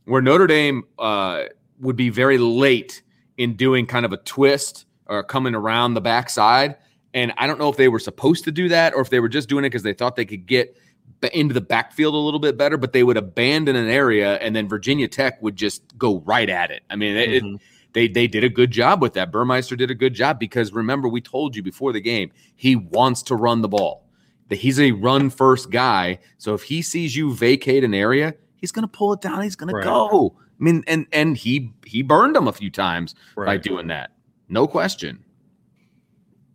where 0.06 0.22
Notre 0.22 0.48
Dame 0.48 0.84
uh, 1.00 1.44
would 1.80 1.96
be 1.96 2.10
very 2.10 2.38
late 2.38 3.02
in 3.38 3.56
doing 3.56 3.86
kind 3.86 4.06
of 4.06 4.14
a 4.14 4.18
twist 4.18 4.86
or 5.08 5.24
coming 5.24 5.56
around 5.56 5.94
the 5.94 6.02
backside. 6.02 6.78
And 7.14 7.34
I 7.38 7.48
don't 7.48 7.60
know 7.60 7.70
if 7.70 7.78
they 7.78 7.88
were 7.88 8.00
supposed 8.00 8.44
to 8.46 8.52
do 8.52 8.70
that 8.70 8.94
or 8.94 9.02
if 9.02 9.10
they 9.10 9.20
were 9.20 9.30
just 9.30 9.50
doing 9.50 9.66
it 9.66 9.70
because 9.70 9.84
they 9.84 9.94
thought 9.94 10.16
they 10.16 10.26
could 10.26 10.46
get 10.46 10.78
into 11.34 11.54
the 11.54 11.62
backfield 11.62 12.14
a 12.14 12.18
little 12.18 12.40
bit 12.40 12.58
better, 12.58 12.78
but 12.78 12.94
they 12.94 13.04
would 13.04 13.18
abandon 13.18 13.76
an 13.76 13.88
area 13.88 14.36
and 14.36 14.56
then 14.56 14.68
Virginia 14.68 15.08
Tech 15.08 15.42
would 15.42 15.56
just 15.56 15.98
go 15.98 16.20
right 16.20 16.50
at 16.50 16.72
it. 16.72 16.84
I 16.90 16.96
mean, 16.96 17.16
mm-hmm. 17.16 17.56
it, 17.56 17.62
they 17.96 18.10
they 18.10 18.28
did 18.28 18.44
a 18.44 18.50
good 18.50 18.72
job 18.72 19.02
with 19.02 19.14
that. 19.14 19.32
Burmeister 19.32 19.76
did 19.76 19.90
a 19.90 19.96
good 19.96 20.14
job 20.14 20.38
because 20.38 20.74
remember 20.74 21.08
we 21.08 21.22
told 21.22 21.56
you 21.56 21.64
before 21.64 21.94
the 21.94 22.02
game 22.02 22.30
he 22.56 22.76
wants 22.76 23.24
to 23.24 23.36
run 23.36 23.62
the 23.62 23.70
ball. 23.70 24.06
That 24.50 24.58
he's 24.58 24.80
a 24.80 24.92
run 24.92 25.32
first 25.32 25.72
guy. 25.72 26.20
So 26.38 26.54
if 26.54 26.62
he 26.62 26.84
sees 26.84 27.16
you 27.16 27.34
vacate 27.34 27.84
an 27.84 27.96
area, 27.96 28.36
he's 28.58 28.72
going 28.72 28.84
to 28.84 28.88
pull 28.88 29.14
it 29.14 29.22
down. 29.22 29.42
He's 29.42 29.56
going 29.56 29.74
right. 29.74 29.82
to 29.82 29.90
go. 29.90 30.36
I 30.38 30.64
mean, 30.64 30.84
and 30.88 31.08
and 31.14 31.36
he 31.38 31.74
he 31.86 32.04
burned 32.04 32.36
them 32.36 32.48
a 32.48 32.54
few 32.54 32.70
times 32.70 33.16
right. 33.36 33.46
by 33.46 33.58
doing 33.58 33.88
that. 33.88 34.12
No 34.50 34.68
question. 34.68 35.24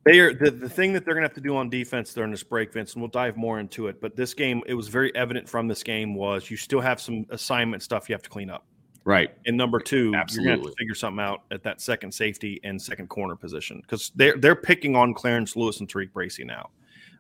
They 0.05 0.19
are 0.21 0.33
the, 0.33 0.51
the 0.51 0.69
thing 0.69 0.93
that 0.93 1.05
they're 1.05 1.15
going 1.15 1.23
to 1.23 1.29
have 1.29 1.35
to 1.35 1.41
do 1.41 1.57
on 1.57 1.69
defense 1.69 2.15
during 2.15 2.31
this 2.31 2.43
break, 2.43 2.73
Vince, 2.73 2.95
and 2.95 3.03
we'll 3.03 3.11
dive 3.11 3.37
more 3.37 3.61
into 3.61 3.89
it. 3.89 4.01
But 4.01 4.15
this 4.15 4.33
game, 4.35 4.63
it 4.67 4.75
was 4.75 4.89
very 4.89 5.15
evident 5.15 5.49
from 5.49 5.69
this 5.69 5.83
game 5.83 6.15
was 6.15 6.51
you 6.51 6.57
still 6.57 6.81
have 6.81 7.01
some 7.01 7.27
assignment 7.31 7.83
stuff 7.83 8.09
you 8.09 8.15
have 8.15 8.23
to 8.23 8.31
clean 8.31 8.51
up. 8.51 8.67
Right. 9.05 9.31
And 9.47 9.57
number 9.57 9.81
two, 9.81 10.13
Absolutely. 10.15 10.49
you're 10.49 10.57
going 10.57 10.63
to 10.63 10.69
have 10.69 10.75
to 10.75 10.79
figure 10.79 10.95
something 10.95 11.25
out 11.25 11.43
at 11.51 11.63
that 11.63 11.81
second 11.81 12.13
safety 12.13 12.61
and 12.65 12.81
second 12.81 13.09
corner 13.09 13.35
position 13.35 13.81
because 13.81 14.13
they're 14.15 14.37
they're 14.37 14.57
picking 14.57 14.95
on 14.95 15.15
Clarence 15.15 15.57
Lewis 15.57 15.81
and 15.81 15.89
TaRiq 15.89 16.13
Bracy 16.13 16.45
now. 16.45 16.71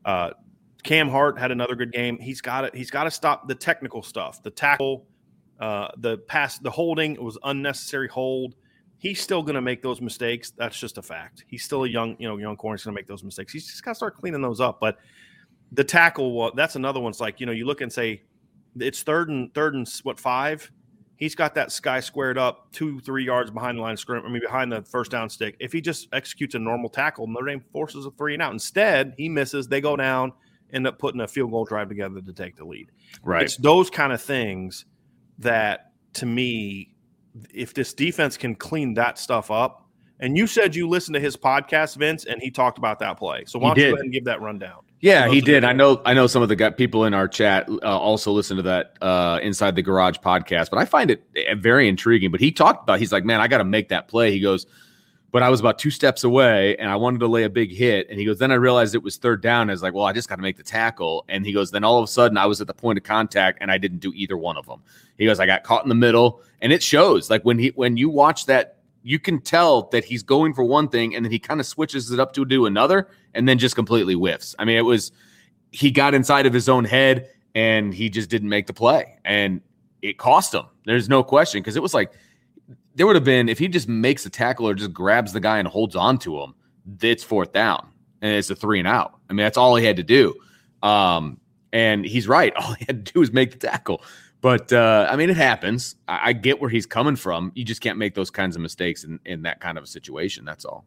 Uh, 0.04 0.30
Cam 0.82 1.08
Hart 1.08 1.38
had 1.38 1.50
another 1.50 1.74
good 1.74 1.92
game. 1.92 2.18
He's 2.18 2.40
got 2.40 2.64
it. 2.64 2.74
He's 2.74 2.90
got 2.90 3.04
to 3.04 3.10
stop 3.10 3.48
the 3.48 3.54
technical 3.54 4.02
stuff, 4.02 4.42
the 4.42 4.50
tackle, 4.50 5.06
uh, 5.58 5.88
the 5.98 6.18
pass, 6.18 6.58
the 6.58 6.70
holding. 6.70 7.14
It 7.14 7.22
was 7.22 7.38
unnecessary 7.44 8.08
hold. 8.08 8.56
He's 8.98 9.20
still 9.20 9.42
going 9.42 9.54
to 9.54 9.62
make 9.62 9.82
those 9.82 10.00
mistakes. 10.00 10.50
That's 10.50 10.78
just 10.78 10.98
a 10.98 11.02
fact. 11.02 11.44
He's 11.48 11.64
still 11.64 11.84
a 11.84 11.88
young, 11.88 12.16
you 12.18 12.28
know, 12.28 12.36
young 12.36 12.56
corner. 12.56 12.76
He's 12.76 12.84
going 12.84 12.94
to 12.94 12.98
make 12.98 13.08
those 13.08 13.24
mistakes. 13.24 13.52
He's 13.52 13.66
just 13.66 13.82
got 13.82 13.92
to 13.92 13.94
start 13.94 14.16
cleaning 14.16 14.42
those 14.42 14.60
up. 14.60 14.80
But 14.80 14.98
the 15.72 15.84
tackle, 15.84 16.34
well, 16.34 16.52
that's 16.54 16.76
another 16.76 17.00
one. 17.00 17.10
It's 17.10 17.20
like 17.20 17.40
you 17.40 17.46
know, 17.46 17.52
you 17.52 17.64
look 17.64 17.80
and 17.80 17.92
say 17.92 18.22
it's 18.78 19.02
third 19.02 19.30
and 19.30 19.52
third 19.54 19.74
and 19.74 19.88
what 20.02 20.20
five 20.20 20.70
he's 21.20 21.36
got 21.36 21.54
that 21.54 21.70
sky 21.70 22.00
squared 22.00 22.38
up 22.38 22.72
two, 22.72 22.98
three 23.00 23.24
yards 23.24 23.50
behind 23.52 23.78
the 23.78 23.82
line 23.82 23.92
of 23.92 24.00
scrimmage, 24.00 24.24
I 24.26 24.32
mean, 24.32 24.42
behind 24.42 24.72
the 24.72 24.82
first 24.82 25.12
down 25.12 25.30
stick. 25.30 25.54
If 25.60 25.72
he 25.72 25.80
just 25.80 26.08
executes 26.12 26.56
a 26.56 26.58
normal 26.58 26.90
tackle, 26.90 27.28
Notre 27.28 27.46
Dame 27.46 27.64
forces 27.72 28.06
a 28.06 28.10
three 28.10 28.32
and 28.32 28.42
out. 28.42 28.52
Instead, 28.52 29.14
he 29.16 29.28
misses, 29.28 29.68
they 29.68 29.80
go 29.80 29.94
down, 29.94 30.32
end 30.72 30.86
up 30.86 30.98
putting 30.98 31.20
a 31.20 31.28
field 31.28 31.52
goal 31.52 31.64
drive 31.64 31.88
together 31.88 32.20
to 32.20 32.32
take 32.32 32.56
the 32.56 32.64
lead. 32.64 32.90
Right. 33.22 33.42
It's 33.42 33.56
those 33.56 33.90
kind 33.90 34.12
of 34.12 34.20
things 34.20 34.86
that, 35.38 35.92
to 36.14 36.26
me, 36.26 36.94
if 37.54 37.74
this 37.74 37.94
defense 37.94 38.36
can 38.36 38.56
clean 38.56 38.94
that 38.94 39.18
stuff 39.18 39.50
up, 39.50 39.86
and 40.18 40.36
you 40.36 40.46
said 40.46 40.74
you 40.74 40.88
listened 40.88 41.14
to 41.14 41.20
his 41.20 41.36
podcast, 41.36 41.96
Vince, 41.96 42.24
and 42.24 42.42
he 42.42 42.50
talked 42.50 42.76
about 42.76 42.98
that 42.98 43.18
play. 43.18 43.44
So 43.46 43.58
why 43.58 43.68
don't 43.68 43.78
you 43.78 43.90
go 43.90 43.94
ahead 43.94 44.04
and 44.04 44.12
give 44.12 44.24
that 44.24 44.40
rundown? 44.42 44.80
Yeah, 45.00 45.28
he 45.28 45.40
did. 45.40 45.64
I 45.64 45.72
know. 45.72 46.02
I 46.04 46.12
know 46.12 46.26
some 46.26 46.42
of 46.42 46.50
the 46.50 46.74
people 46.76 47.04
in 47.04 47.14
our 47.14 47.26
chat 47.26 47.68
uh, 47.68 47.98
also 47.98 48.32
listen 48.32 48.58
to 48.58 48.62
that 48.64 48.96
uh, 49.00 49.40
inside 49.42 49.74
the 49.74 49.82
garage 49.82 50.18
podcast, 50.18 50.68
but 50.68 50.78
I 50.78 50.84
find 50.84 51.10
it 51.10 51.24
eh, 51.34 51.54
very 51.54 51.88
intriguing. 51.88 52.30
But 52.30 52.40
he 52.40 52.52
talked 52.52 52.82
about. 52.82 52.98
He's 52.98 53.10
like, 53.10 53.24
man, 53.24 53.40
I 53.40 53.48
got 53.48 53.58
to 53.58 53.64
make 53.64 53.88
that 53.88 54.08
play. 54.08 54.30
He 54.30 54.40
goes, 54.40 54.66
but 55.32 55.42
I 55.42 55.48
was 55.48 55.58
about 55.58 55.78
two 55.78 55.90
steps 55.90 56.22
away, 56.22 56.76
and 56.76 56.90
I 56.90 56.96
wanted 56.96 57.20
to 57.20 57.28
lay 57.28 57.44
a 57.44 57.50
big 57.50 57.72
hit. 57.72 58.10
And 58.10 58.18
he 58.18 58.26
goes, 58.26 58.38
then 58.38 58.52
I 58.52 58.56
realized 58.56 58.94
it 58.94 59.02
was 59.02 59.16
third 59.16 59.40
down. 59.40 59.70
I 59.70 59.72
was 59.72 59.82
like, 59.82 59.94
well, 59.94 60.04
I 60.04 60.12
just 60.12 60.28
got 60.28 60.36
to 60.36 60.42
make 60.42 60.58
the 60.58 60.62
tackle. 60.62 61.24
And 61.30 61.46
he 61.46 61.52
goes, 61.52 61.70
then 61.70 61.82
all 61.82 61.98
of 61.98 62.04
a 62.04 62.08
sudden, 62.08 62.36
I 62.36 62.44
was 62.44 62.60
at 62.60 62.66
the 62.66 62.74
point 62.74 62.98
of 62.98 63.04
contact, 63.04 63.58
and 63.62 63.70
I 63.70 63.78
didn't 63.78 64.00
do 64.00 64.12
either 64.14 64.36
one 64.36 64.58
of 64.58 64.66
them. 64.66 64.82
He 65.16 65.24
goes, 65.24 65.40
I 65.40 65.46
got 65.46 65.64
caught 65.64 65.82
in 65.82 65.88
the 65.88 65.94
middle, 65.94 66.42
and 66.60 66.74
it 66.74 66.82
shows. 66.82 67.30
Like 67.30 67.42
when 67.42 67.58
he 67.58 67.68
when 67.68 67.96
you 67.96 68.10
watch 68.10 68.46
that 68.46 68.76
you 69.02 69.18
can 69.18 69.40
tell 69.40 69.88
that 69.90 70.04
he's 70.04 70.22
going 70.22 70.54
for 70.54 70.64
one 70.64 70.88
thing 70.88 71.14
and 71.14 71.24
then 71.24 71.32
he 71.32 71.38
kind 71.38 71.60
of 71.60 71.66
switches 71.66 72.10
it 72.10 72.20
up 72.20 72.32
to 72.34 72.44
do 72.44 72.66
another 72.66 73.08
and 73.34 73.48
then 73.48 73.58
just 73.58 73.74
completely 73.74 74.14
whiffs. 74.14 74.54
I 74.58 74.64
mean, 74.64 74.76
it 74.76 74.84
was 74.84 75.12
he 75.70 75.90
got 75.90 76.14
inside 76.14 76.46
of 76.46 76.52
his 76.52 76.68
own 76.68 76.84
head 76.84 77.30
and 77.54 77.94
he 77.94 78.10
just 78.10 78.28
didn't 78.28 78.48
make 78.48 78.66
the 78.66 78.72
play 78.72 79.16
and 79.24 79.60
it 80.02 80.18
cost 80.18 80.54
him. 80.54 80.64
There's 80.84 81.08
no 81.08 81.22
question 81.22 81.60
because 81.60 81.76
it 81.76 81.82
was 81.82 81.94
like 81.94 82.12
there 82.94 83.06
would 83.06 83.16
have 83.16 83.24
been 83.24 83.48
if 83.48 83.58
he 83.58 83.68
just 83.68 83.88
makes 83.88 84.26
a 84.26 84.30
tackle 84.30 84.68
or 84.68 84.74
just 84.74 84.92
grabs 84.92 85.32
the 85.32 85.40
guy 85.40 85.58
and 85.58 85.68
holds 85.68 85.96
on 85.96 86.18
to 86.18 86.38
him, 86.40 86.54
it's 87.00 87.24
fourth 87.24 87.52
down 87.52 87.86
and 88.20 88.32
it's 88.32 88.50
a 88.50 88.54
three 88.54 88.78
and 88.78 88.88
out. 88.88 89.18
I 89.28 89.32
mean, 89.32 89.44
that's 89.44 89.56
all 89.56 89.76
he 89.76 89.84
had 89.84 89.96
to 89.96 90.02
do. 90.02 90.34
Um, 90.82 91.38
and 91.72 92.04
he's 92.04 92.26
right. 92.26 92.52
All 92.56 92.72
he 92.72 92.84
had 92.86 93.06
to 93.06 93.12
do 93.12 93.20
was 93.20 93.32
make 93.32 93.52
the 93.52 93.58
tackle. 93.58 94.02
But 94.40 94.72
uh, 94.72 95.08
I 95.10 95.16
mean, 95.16 95.30
it 95.30 95.36
happens. 95.36 95.96
I, 96.08 96.28
I, 96.28 96.32
get 96.32 96.60
where 96.60 96.70
he's 96.70 96.86
coming 96.86 97.16
from. 97.16 97.52
You 97.54 97.64
just 97.64 97.80
can't 97.80 97.98
make 97.98 98.14
those 98.14 98.30
kinds 98.30 98.56
of 98.56 98.62
mistakes 98.62 99.04
in, 99.04 99.20
in 99.26 99.42
that 99.42 99.60
kind 99.60 99.76
of 99.76 99.84
a 99.84 99.86
situation. 99.86 100.44
That's 100.44 100.64
all. 100.64 100.84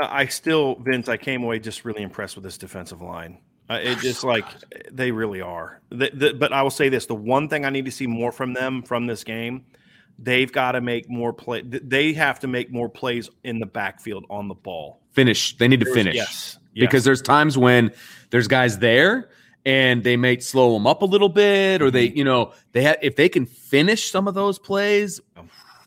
I 0.00 0.26
still, 0.26 0.76
Vince, 0.76 1.08
I 1.08 1.16
came 1.16 1.42
away 1.42 1.58
just 1.58 1.84
really 1.84 2.02
impressed 2.02 2.36
with 2.36 2.44
this 2.44 2.56
defensive 2.56 3.02
line. 3.02 3.38
Uh, 3.68 3.80
it 3.82 3.98
just 4.02 4.24
like 4.24 4.46
they 4.90 5.10
really 5.10 5.40
are. 5.40 5.80
The, 5.90 6.10
the, 6.12 6.34
but 6.34 6.52
I 6.52 6.62
will 6.62 6.70
say 6.70 6.88
this: 6.88 7.06
the 7.06 7.14
one 7.14 7.48
thing 7.48 7.64
I 7.64 7.70
need 7.70 7.84
to 7.84 7.90
see 7.90 8.06
more 8.06 8.32
from 8.32 8.54
them 8.54 8.82
from 8.82 9.06
this 9.06 9.24
game, 9.24 9.66
they've 10.18 10.50
got 10.50 10.72
to 10.72 10.80
make 10.80 11.10
more 11.10 11.32
play. 11.32 11.62
They 11.62 12.14
have 12.14 12.40
to 12.40 12.46
make 12.46 12.72
more 12.72 12.88
plays 12.88 13.28
in 13.44 13.58
the 13.58 13.66
backfield 13.66 14.24
on 14.30 14.48
the 14.48 14.54
ball. 14.54 15.00
Finish. 15.12 15.56
They 15.58 15.68
need 15.68 15.80
to 15.80 15.92
finish. 15.92 16.14
Yes, 16.14 16.58
Because 16.74 17.04
there's 17.04 17.20
times 17.20 17.58
when 17.58 17.92
there's 18.30 18.48
guys 18.48 18.78
there 18.78 19.28
and 19.68 20.02
they 20.02 20.16
may 20.16 20.38
slow 20.38 20.72
them 20.72 20.86
up 20.86 21.02
a 21.02 21.04
little 21.04 21.28
bit, 21.28 21.82
or 21.82 21.86
Mm-hmm. 21.86 21.92
they, 21.94 22.04
you 22.08 22.24
know, 22.24 22.52
they 22.72 22.82
have 22.82 22.96
if 23.02 23.16
they 23.16 23.28
can 23.28 23.44
finish 23.44 24.10
some 24.10 24.26
of 24.26 24.34
those 24.34 24.58
plays, 24.58 25.20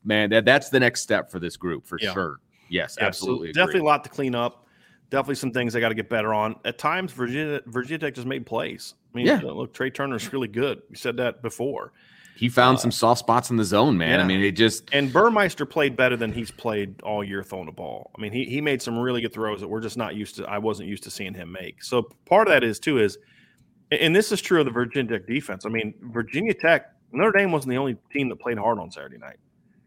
man, 0.04 0.30
that 0.30 0.46
that's 0.46 0.70
the 0.70 0.80
next 0.80 1.02
step 1.02 1.32
for 1.32 1.40
this 1.40 1.58
group 1.58 1.88
for 1.88 1.98
Yeah. 2.00 2.14
sure. 2.14 2.40
Yes, 2.70 2.96
Yeah, 3.00 3.08
absolutely. 3.08 3.50
agree. 3.50 3.60
definitely 3.62 3.82
a 3.82 3.84
lot 3.86 4.04
to 4.04 4.10
clean 4.10 4.36
up. 4.36 4.68
Definitely 5.10 5.36
some 5.36 5.52
things 5.52 5.74
they 5.74 5.80
got 5.82 5.90
to 5.90 5.96
get 5.96 6.10
better 6.10 6.34
on. 6.34 6.56
At 6.64 6.78
times, 6.78 7.12
Virginia 7.12 7.60
Virginia 7.66 7.98
Tech 7.98 8.14
just 8.14 8.28
made 8.28 8.46
plays. 8.46 8.94
I 9.14 9.18
mean, 9.18 9.26
Yeah. 9.26 9.42
look, 9.44 9.74
Tre 9.74 9.90
Turner's 9.90 10.32
really 10.32 10.48
good. 10.48 10.82
We 10.90 10.96
said 10.96 11.18
that 11.18 11.42
before. 11.42 11.92
He 12.36 12.48
found 12.50 12.80
some 12.80 12.92
soft 12.92 13.20
spots 13.20 13.50
in 13.52 13.58
the 13.58 13.64
zone, 13.66 13.98
man. 13.98 14.20
I 14.20 14.24
mean, 14.24 14.42
it 14.42 14.52
just 14.54 14.90
And 14.94 15.12
Burmeister 15.12 15.66
played 15.66 15.96
better 15.98 16.16
than 16.16 16.32
he's 16.32 16.50
played 16.50 17.02
all 17.02 17.24
year 17.24 17.44
throwing 17.44 17.66
the 17.66 17.72
ball. 17.74 18.10
I 18.18 18.22
mean, 18.22 18.32
he, 18.32 18.46
he 18.46 18.62
made 18.62 18.82
some 18.82 18.98
really 18.98 19.22
good 19.22 19.34
throws 19.34 19.60
that 19.60 19.68
we're 19.68 19.82
just 19.82 19.98
not 19.98 20.16
used 20.16 20.38
to. 20.38 20.46
I 20.50 20.58
wasn't 20.60 20.88
used 20.88 21.04
to 21.04 21.12
seeing 21.12 21.34
him 21.34 21.52
make. 21.52 21.84
So 21.84 22.04
part 22.26 22.48
of 22.48 22.54
that 22.54 22.64
is 22.64 22.80
too 22.80 23.00
is, 23.00 23.18
and 23.92 24.16
this 24.16 24.32
is 24.32 24.42
true 24.42 24.60
of 24.60 24.66
the 24.66 24.72
Virginia 24.72 25.18
Tech 25.20 25.28
defense. 25.28 25.66
I 25.66 25.70
mean, 25.70 25.94
Virginia 26.02 26.54
Tech, 26.54 26.94
Notre 27.12 27.38
Dame 27.38 27.52
wasn't 27.52 27.72
the 27.72 27.78
only 27.78 27.98
team 28.12 28.30
that 28.30 28.38
played 28.40 28.58
hard 28.58 28.80
on 28.80 28.90
Saturday 28.92 29.18
night. 29.18 29.38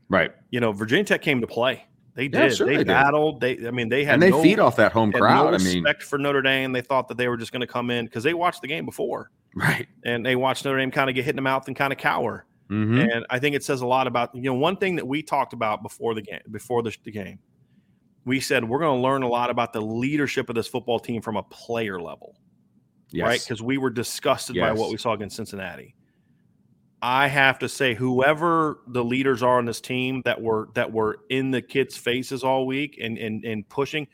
right. 0.08 0.32
You 0.50 0.60
know, 0.60 0.72
Virginia 0.72 1.04
Tech 1.04 1.22
came 1.22 1.40
to 1.40 1.46
play. 1.46 1.84
They 2.14 2.24
Yeah, 2.24 2.48
did. 2.48 2.56
sure 2.56 2.66
they, 2.66 2.72
they 2.74 2.78
did. 2.78 2.86
battled. 2.88 3.40
They, 3.40 3.66
I 3.66 3.70
mean, 3.70 3.88
they 3.88 4.04
had 4.04 4.14
And 4.14 4.22
they 4.22 4.30
no, 4.30 4.42
feed 4.42 4.60
off 4.60 4.76
that 4.76 4.92
home 4.92 5.10
crowd. 5.10 5.50
No 5.50 5.54
I 5.54 5.58
mean, 5.58 5.82
respect 5.82 6.02
for 6.02 6.18
Notre 6.18 6.42
Dame. 6.42 6.72
They 6.72 6.80
thought 6.82 7.08
that 7.08 7.16
they 7.16 7.26
were 7.28 7.36
just 7.36 7.50
going 7.50 7.60
to 7.62 7.66
come 7.66 7.90
in 7.90 8.04
because 8.04 8.22
they 8.22 8.34
watched 8.34 8.60
the 8.62 8.68
game 8.68 8.84
before, 8.84 9.30
right. 9.56 9.88
and 10.04 10.24
they 10.24 10.36
watched 10.36 10.64
Notre 10.64 10.78
Dame 10.78 10.90
kind 10.92 11.08
of 11.10 11.16
get 11.16 11.24
hit 11.24 11.30
in 11.30 11.36
the 11.36 11.42
mouth 11.42 11.66
and 11.66 11.74
kind 11.76 11.92
of 11.92 11.98
cower. 11.98 12.46
Mhm. 12.70 13.12
And 13.16 13.26
I 13.30 13.38
think 13.40 13.56
it 13.56 13.64
says 13.64 13.80
a 13.82 13.86
lot 13.86 14.06
about 14.06 14.34
you 14.34 14.42
know 14.42 14.54
one 14.54 14.76
thing 14.76 14.96
that 14.96 15.06
we 15.06 15.22
talked 15.22 15.52
about 15.52 15.82
before 15.82 16.14
the 16.14 16.22
game 16.22 16.40
before 16.50 16.82
the, 16.82 16.96
the 17.04 17.10
game. 17.10 17.38
We 18.24 18.40
said 18.40 18.66
we're 18.66 18.78
going 18.78 18.96
to 18.96 19.02
learn 19.02 19.22
a 19.22 19.28
lot 19.28 19.50
about 19.50 19.72
the 19.74 19.82
leadership 19.82 20.48
of 20.48 20.54
this 20.54 20.66
football 20.66 20.98
team 20.98 21.20
from 21.20 21.36
a 21.36 21.42
player 21.42 22.00
level, 22.00 22.36
Yes. 23.14 23.26
right? 23.26 23.40
Because 23.40 23.62
we 23.62 23.78
were 23.78 23.90
disgusted 23.90 24.56
by 24.56 24.72
what 24.72 24.90
we 24.90 24.96
saw 24.96 25.12
against 25.12 25.36
Cincinnati. 25.36 25.94
I 27.02 27.28
have 27.28 27.58
to 27.58 27.68
say, 27.68 27.94
whoever 27.94 28.78
the 28.86 29.04
leaders 29.04 29.42
are 29.42 29.58
on 29.58 29.66
this 29.66 29.80
team 29.80 30.22
that 30.24 30.40
were 30.40 30.68
that 30.74 30.90
were 30.90 31.18
in 31.28 31.50
the 31.50 31.60
kids' 31.60 31.96
faces 31.96 32.42
all 32.42 32.66
week 32.66 32.98
and 33.00 33.18
and 33.18 33.44
and 33.44 33.68
pushing 33.68 34.06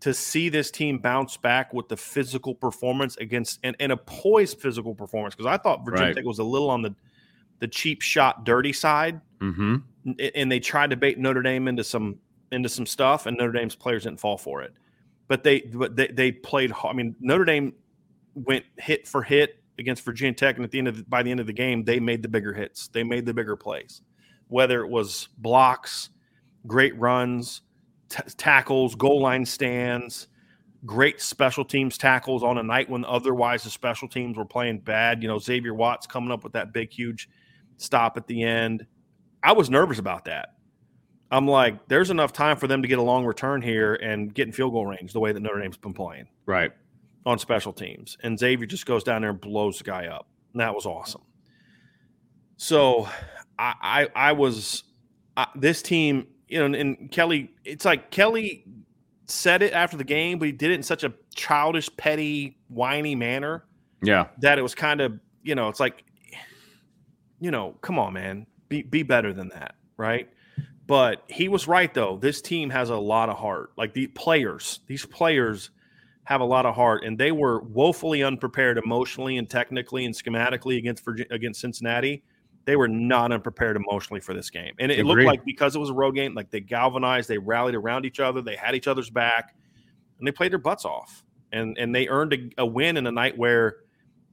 to 0.00 0.14
see 0.14 0.48
this 0.48 0.70
team 0.70 0.98
bounce 0.98 1.36
back 1.36 1.74
with 1.74 1.88
the 1.88 1.96
physical 1.96 2.54
performance 2.54 3.16
against 3.16 3.58
and, 3.64 3.74
and 3.80 3.90
a 3.90 3.96
poised 3.96 4.60
physical 4.60 4.94
performance 4.94 5.34
because 5.34 5.46
I 5.48 5.56
thought 5.56 5.84
Virginia 5.84 6.06
Right. 6.08 6.14
Tech 6.16 6.24
was 6.24 6.38
a 6.38 6.44
little 6.44 6.70
on 6.70 6.82
the 6.82 6.94
the 7.58 7.66
cheap 7.66 8.02
shot, 8.02 8.44
dirty 8.44 8.72
side, 8.72 9.20
Mhm. 9.40 9.82
and 10.36 10.52
they 10.52 10.60
tried 10.60 10.90
to 10.90 10.96
bait 10.96 11.18
Notre 11.18 11.42
Dame 11.42 11.66
into 11.66 11.82
some 11.82 12.20
into 12.52 12.68
some 12.68 12.86
stuff, 12.86 13.26
and 13.26 13.36
Notre 13.36 13.50
Dame's 13.52 13.74
players 13.74 14.04
didn't 14.04 14.20
fall 14.20 14.38
for 14.38 14.62
it. 14.62 14.72
But 15.26 15.42
they 15.42 15.62
but 15.62 15.96
they, 15.96 16.06
they 16.06 16.30
played. 16.30 16.72
I 16.84 16.92
mean, 16.92 17.16
Notre 17.18 17.44
Dame 17.44 17.72
went 18.44 18.64
hit 18.78 19.06
for 19.06 19.22
hit 19.22 19.62
against 19.78 20.04
Virginia 20.04 20.34
Tech, 20.34 20.56
and 20.56 20.64
at 20.64 20.70
the 20.70 20.78
end 20.78 20.88
of 20.88 20.96
the, 20.96 21.04
by 21.04 21.22
the 21.22 21.30
end 21.30 21.40
of 21.40 21.46
the 21.46 21.52
game, 21.52 21.84
they 21.84 22.00
made 22.00 22.22
the 22.22 22.28
bigger 22.28 22.52
hits. 22.52 22.88
They 22.88 23.04
made 23.04 23.26
the 23.26 23.34
bigger 23.34 23.56
plays, 23.56 24.02
whether 24.48 24.82
it 24.82 24.88
was 24.88 25.28
blocks, 25.38 26.10
great 26.66 26.98
runs, 26.98 27.62
t- 28.08 28.22
tackles, 28.36 28.94
goal 28.94 29.20
line 29.20 29.44
stands. 29.44 30.28
Great 30.86 31.20
special 31.20 31.64
teams 31.64 31.98
tackles 31.98 32.44
on 32.44 32.56
a 32.56 32.62
night 32.62 32.88
when 32.88 33.04
otherwise 33.04 33.64
the 33.64 33.70
special 33.70 34.06
teams 34.06 34.36
were 34.36 34.44
playing 34.44 34.78
bad. 34.78 35.22
You 35.22 35.28
know, 35.28 35.38
Xavier 35.38 35.74
Watts 35.74 36.06
coming 36.06 36.30
up 36.30 36.44
with 36.44 36.52
that 36.52 36.72
big, 36.72 36.92
huge 36.92 37.28
stop 37.78 38.16
at 38.16 38.28
the 38.28 38.44
end. 38.44 38.86
I 39.42 39.52
was 39.52 39.70
nervous 39.70 39.98
about 39.98 40.26
that. 40.26 40.50
I'm 41.30 41.46
like, 41.46 41.88
there's 41.88 42.10
enough 42.10 42.32
time 42.32 42.56
for 42.56 42.68
them 42.68 42.82
to 42.82 42.88
get 42.88 42.98
a 42.98 43.02
long 43.02 43.24
return 43.24 43.60
here 43.60 43.94
and 43.96 44.32
get 44.32 44.46
in 44.46 44.52
field 44.52 44.72
goal 44.72 44.86
range 44.86 45.12
the 45.12 45.20
way 45.20 45.32
that 45.32 45.40
Notre 45.40 45.60
Dame's 45.60 45.76
been 45.76 45.92
playing 45.92 46.28
Right. 46.46 46.72
On 47.26 47.38
special 47.38 47.72
teams. 47.72 48.16
And 48.22 48.38
Xavier 48.38 48.66
just 48.66 48.86
goes 48.86 49.04
down 49.04 49.22
there 49.22 49.30
and 49.30 49.40
blows 49.40 49.78
the 49.78 49.84
guy 49.84 50.06
up. 50.06 50.28
And 50.52 50.60
that 50.60 50.74
was 50.74 50.86
awesome. 50.86 51.22
So 52.56 53.08
I 53.58 53.74
I, 53.80 54.28
I 54.30 54.32
was 54.32 54.84
I, 55.36 55.46
this 55.54 55.82
team, 55.82 56.26
you 56.48 56.58
know, 56.58 56.64
and, 56.66 56.74
and 56.74 57.10
Kelly, 57.10 57.50
it's 57.64 57.84
like 57.84 58.10
Kelly 58.10 58.64
said 59.26 59.62
it 59.62 59.72
after 59.72 59.96
the 59.96 60.04
game, 60.04 60.38
but 60.38 60.46
he 60.46 60.52
did 60.52 60.70
it 60.70 60.74
in 60.74 60.82
such 60.82 61.04
a 61.04 61.12
childish, 61.34 61.88
petty, 61.96 62.56
whiny 62.68 63.14
manner 63.14 63.64
Yeah. 64.02 64.28
that 64.38 64.58
it 64.58 64.62
was 64.62 64.74
kind 64.74 65.00
of, 65.00 65.20
you 65.42 65.54
know, 65.54 65.68
it's 65.68 65.80
like, 65.80 66.02
you 67.40 67.50
know, 67.50 67.76
come 67.82 67.98
on, 67.98 68.14
man, 68.14 68.46
be 68.68 68.82
be 68.82 69.02
better 69.02 69.32
than 69.32 69.48
that, 69.50 69.74
right? 69.96 70.28
But 70.86 71.22
he 71.28 71.48
was 71.48 71.68
right 71.68 71.92
though. 71.92 72.16
This 72.16 72.40
team 72.40 72.70
has 72.70 72.90
a 72.90 72.96
lot 72.96 73.28
of 73.28 73.36
heart. 73.36 73.72
Like 73.76 73.92
the 73.92 74.06
players, 74.08 74.80
these 74.86 75.04
players 75.06 75.70
have 76.28 76.42
a 76.42 76.44
lot 76.44 76.66
of 76.66 76.74
heart, 76.74 77.04
and 77.04 77.16
they 77.16 77.32
were 77.32 77.62
woefully 77.62 78.22
unprepared 78.22 78.76
emotionally 78.76 79.38
and 79.38 79.48
technically 79.48 80.04
and 80.04 80.14
schematically 80.14 80.76
against 80.76 81.02
against 81.30 81.58
Cincinnati. 81.58 82.22
They 82.66 82.76
were 82.76 82.86
not 82.86 83.32
unprepared 83.32 83.76
emotionally 83.76 84.20
for 84.20 84.34
this 84.34 84.50
game, 84.50 84.74
and 84.78 84.92
it, 84.92 84.98
it 84.98 85.06
looked 85.06 85.22
like 85.22 85.42
because 85.46 85.74
it 85.74 85.78
was 85.78 85.88
a 85.88 85.94
road 85.94 86.16
game, 86.16 86.34
like 86.34 86.50
they 86.50 86.60
galvanized, 86.60 87.30
they 87.30 87.38
rallied 87.38 87.74
around 87.74 88.04
each 88.04 88.20
other, 88.20 88.42
they 88.42 88.56
had 88.56 88.74
each 88.74 88.86
other's 88.86 89.08
back, 89.08 89.54
and 90.18 90.28
they 90.28 90.30
played 90.30 90.52
their 90.52 90.58
butts 90.58 90.84
off, 90.84 91.24
and 91.52 91.78
and 91.78 91.94
they 91.94 92.08
earned 92.08 92.34
a, 92.34 92.50
a 92.58 92.66
win 92.66 92.98
in 92.98 93.06
a 93.06 93.12
night 93.12 93.38
where 93.38 93.76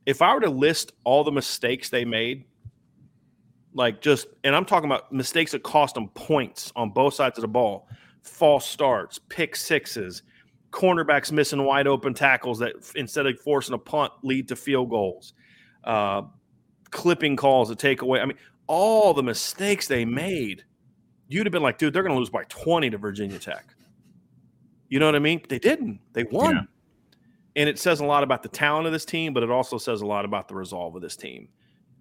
if 0.05 0.21
I 0.21 0.33
were 0.33 0.41
to 0.41 0.49
list 0.49 0.91
all 1.05 1.23
the 1.23 1.31
mistakes 1.31 1.89
they 1.89 2.03
made, 2.03 2.43
like 3.73 4.01
just, 4.01 4.27
and 4.43 4.53
I'm 4.53 4.65
talking 4.65 4.89
about 4.89 5.13
mistakes 5.13 5.53
that 5.53 5.63
cost 5.63 5.95
them 5.95 6.09
points 6.09 6.73
on 6.75 6.89
both 6.89 7.13
sides 7.13 7.37
of 7.37 7.41
the 7.41 7.47
ball, 7.47 7.87
false 8.21 8.67
starts, 8.67 9.17
pick 9.29 9.55
sixes, 9.55 10.23
cornerbacks 10.75 11.31
missing 11.31 11.63
wide 11.63 11.87
open 11.87 12.13
tackles 12.13 12.59
that 12.59 12.73
instead 12.95 13.25
of 13.25 13.39
forcing 13.39 13.73
a 13.73 13.77
punt 13.77 14.11
lead 14.23 14.49
to 14.49 14.55
field 14.57 14.89
goals, 14.89 15.33
uh, 15.85 16.21
clipping 16.91 17.37
calls 17.37 17.69
that 17.69 17.79
take 17.79 18.01
away. 18.01 18.19
I 18.19 18.25
mean, 18.25 18.37
all 18.67 19.13
the 19.13 19.23
mistakes 19.23 19.87
they 19.87 20.03
made, 20.03 20.65
you'd 21.29 21.45
have 21.45 21.53
been 21.53 21.63
like, 21.63 21.77
dude, 21.77 21.93
they're 21.93 22.03
going 22.03 22.13
to 22.13 22.19
lose 22.19 22.29
by 22.29 22.43
20 22.49 22.89
to 22.89 22.97
Virginia 22.97 23.39
Tech. 23.39 23.73
You 24.89 24.99
know 24.99 25.05
what 25.05 25.15
I 25.15 25.19
mean? 25.19 25.41
They 25.47 25.59
didn't. 25.59 26.01
They 26.11 26.23
won. 26.23 26.55
Yeah. 26.55 26.61
And 27.61 27.69
it 27.69 27.79
says 27.79 28.01
a 28.01 28.05
lot 28.05 28.23
about 28.23 28.43
the 28.43 28.49
talent 28.49 28.85
of 28.85 28.91
this 28.91 29.05
team, 29.05 29.33
but 29.33 29.43
it 29.43 29.49
also 29.49 29.77
says 29.77 30.01
a 30.01 30.05
lot 30.05 30.25
about 30.25 30.49
the 30.49 30.55
resolve 30.55 30.93
of 30.95 31.01
this 31.01 31.15
team. 31.15 31.47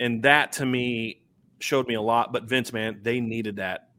And 0.00 0.20
that 0.24 0.50
to 0.52 0.66
me 0.66 1.22
showed 1.60 1.86
me 1.86 1.94
a 1.94 2.02
lot. 2.02 2.32
But 2.32 2.44
Vince, 2.44 2.72
man, 2.72 2.98
they 3.02 3.20
needed 3.20 3.56
that 3.56 3.90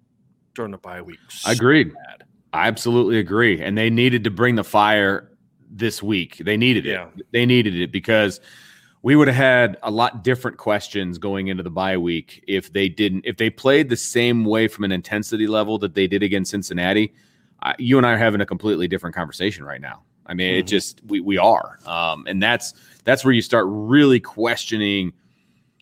during 0.53 0.71
the 0.71 0.77
bye 0.77 1.01
week. 1.01 1.19
I 1.45 1.53
agreed. 1.53 1.93
bad. 1.93 2.25
I 2.53 2.67
absolutely 2.67 3.19
agree. 3.19 3.61
And 3.61 3.77
they 3.77 3.89
needed 3.89 4.23
to 4.23 4.31
bring 4.31 4.55
the 4.55 4.63
fire 4.63 5.29
this 5.69 6.01
week. 6.01 6.37
They 6.37 6.57
needed 6.57 6.85
it. 6.85 6.91
Yeah. 6.91 7.07
They 7.31 7.45
needed 7.45 7.75
it 7.75 7.91
because 7.91 8.39
we 9.01 9.15
would 9.15 9.27
have 9.27 9.35
had 9.35 9.77
a 9.83 9.91
lot 9.91 10.23
different 10.23 10.57
questions 10.57 11.17
going 11.17 11.47
into 11.47 11.63
the 11.63 11.69
bye 11.69 11.97
week 11.97 12.43
if 12.47 12.71
they 12.71 12.89
didn't, 12.89 13.25
if 13.25 13.37
they 13.37 13.49
played 13.49 13.89
the 13.89 13.97
same 13.97 14.45
way 14.45 14.67
from 14.67 14.83
an 14.83 14.91
intensity 14.91 15.47
level 15.47 15.77
that 15.79 15.93
they 15.95 16.07
did 16.07 16.23
against 16.23 16.51
Cincinnati. 16.51 17.13
I, 17.61 17.75
you 17.77 17.97
and 17.97 18.05
I 18.05 18.13
are 18.13 18.17
having 18.17 18.41
a 18.41 18.45
completely 18.45 18.87
different 18.87 19.15
conversation 19.15 19.63
right 19.63 19.81
now. 19.81 20.03
I 20.25 20.33
mean, 20.33 20.55
it 20.55 20.65
Mhm. 20.65 20.69
just 20.69 21.01
we 21.05 21.19
we 21.19 21.37
are, 21.37 21.77
um, 21.85 22.25
and 22.27 22.41
that's 22.41 22.73
that's 23.03 23.23
where 23.23 23.33
you 23.33 23.41
start 23.43 23.65
really 23.69 24.19
questioning 24.19 25.13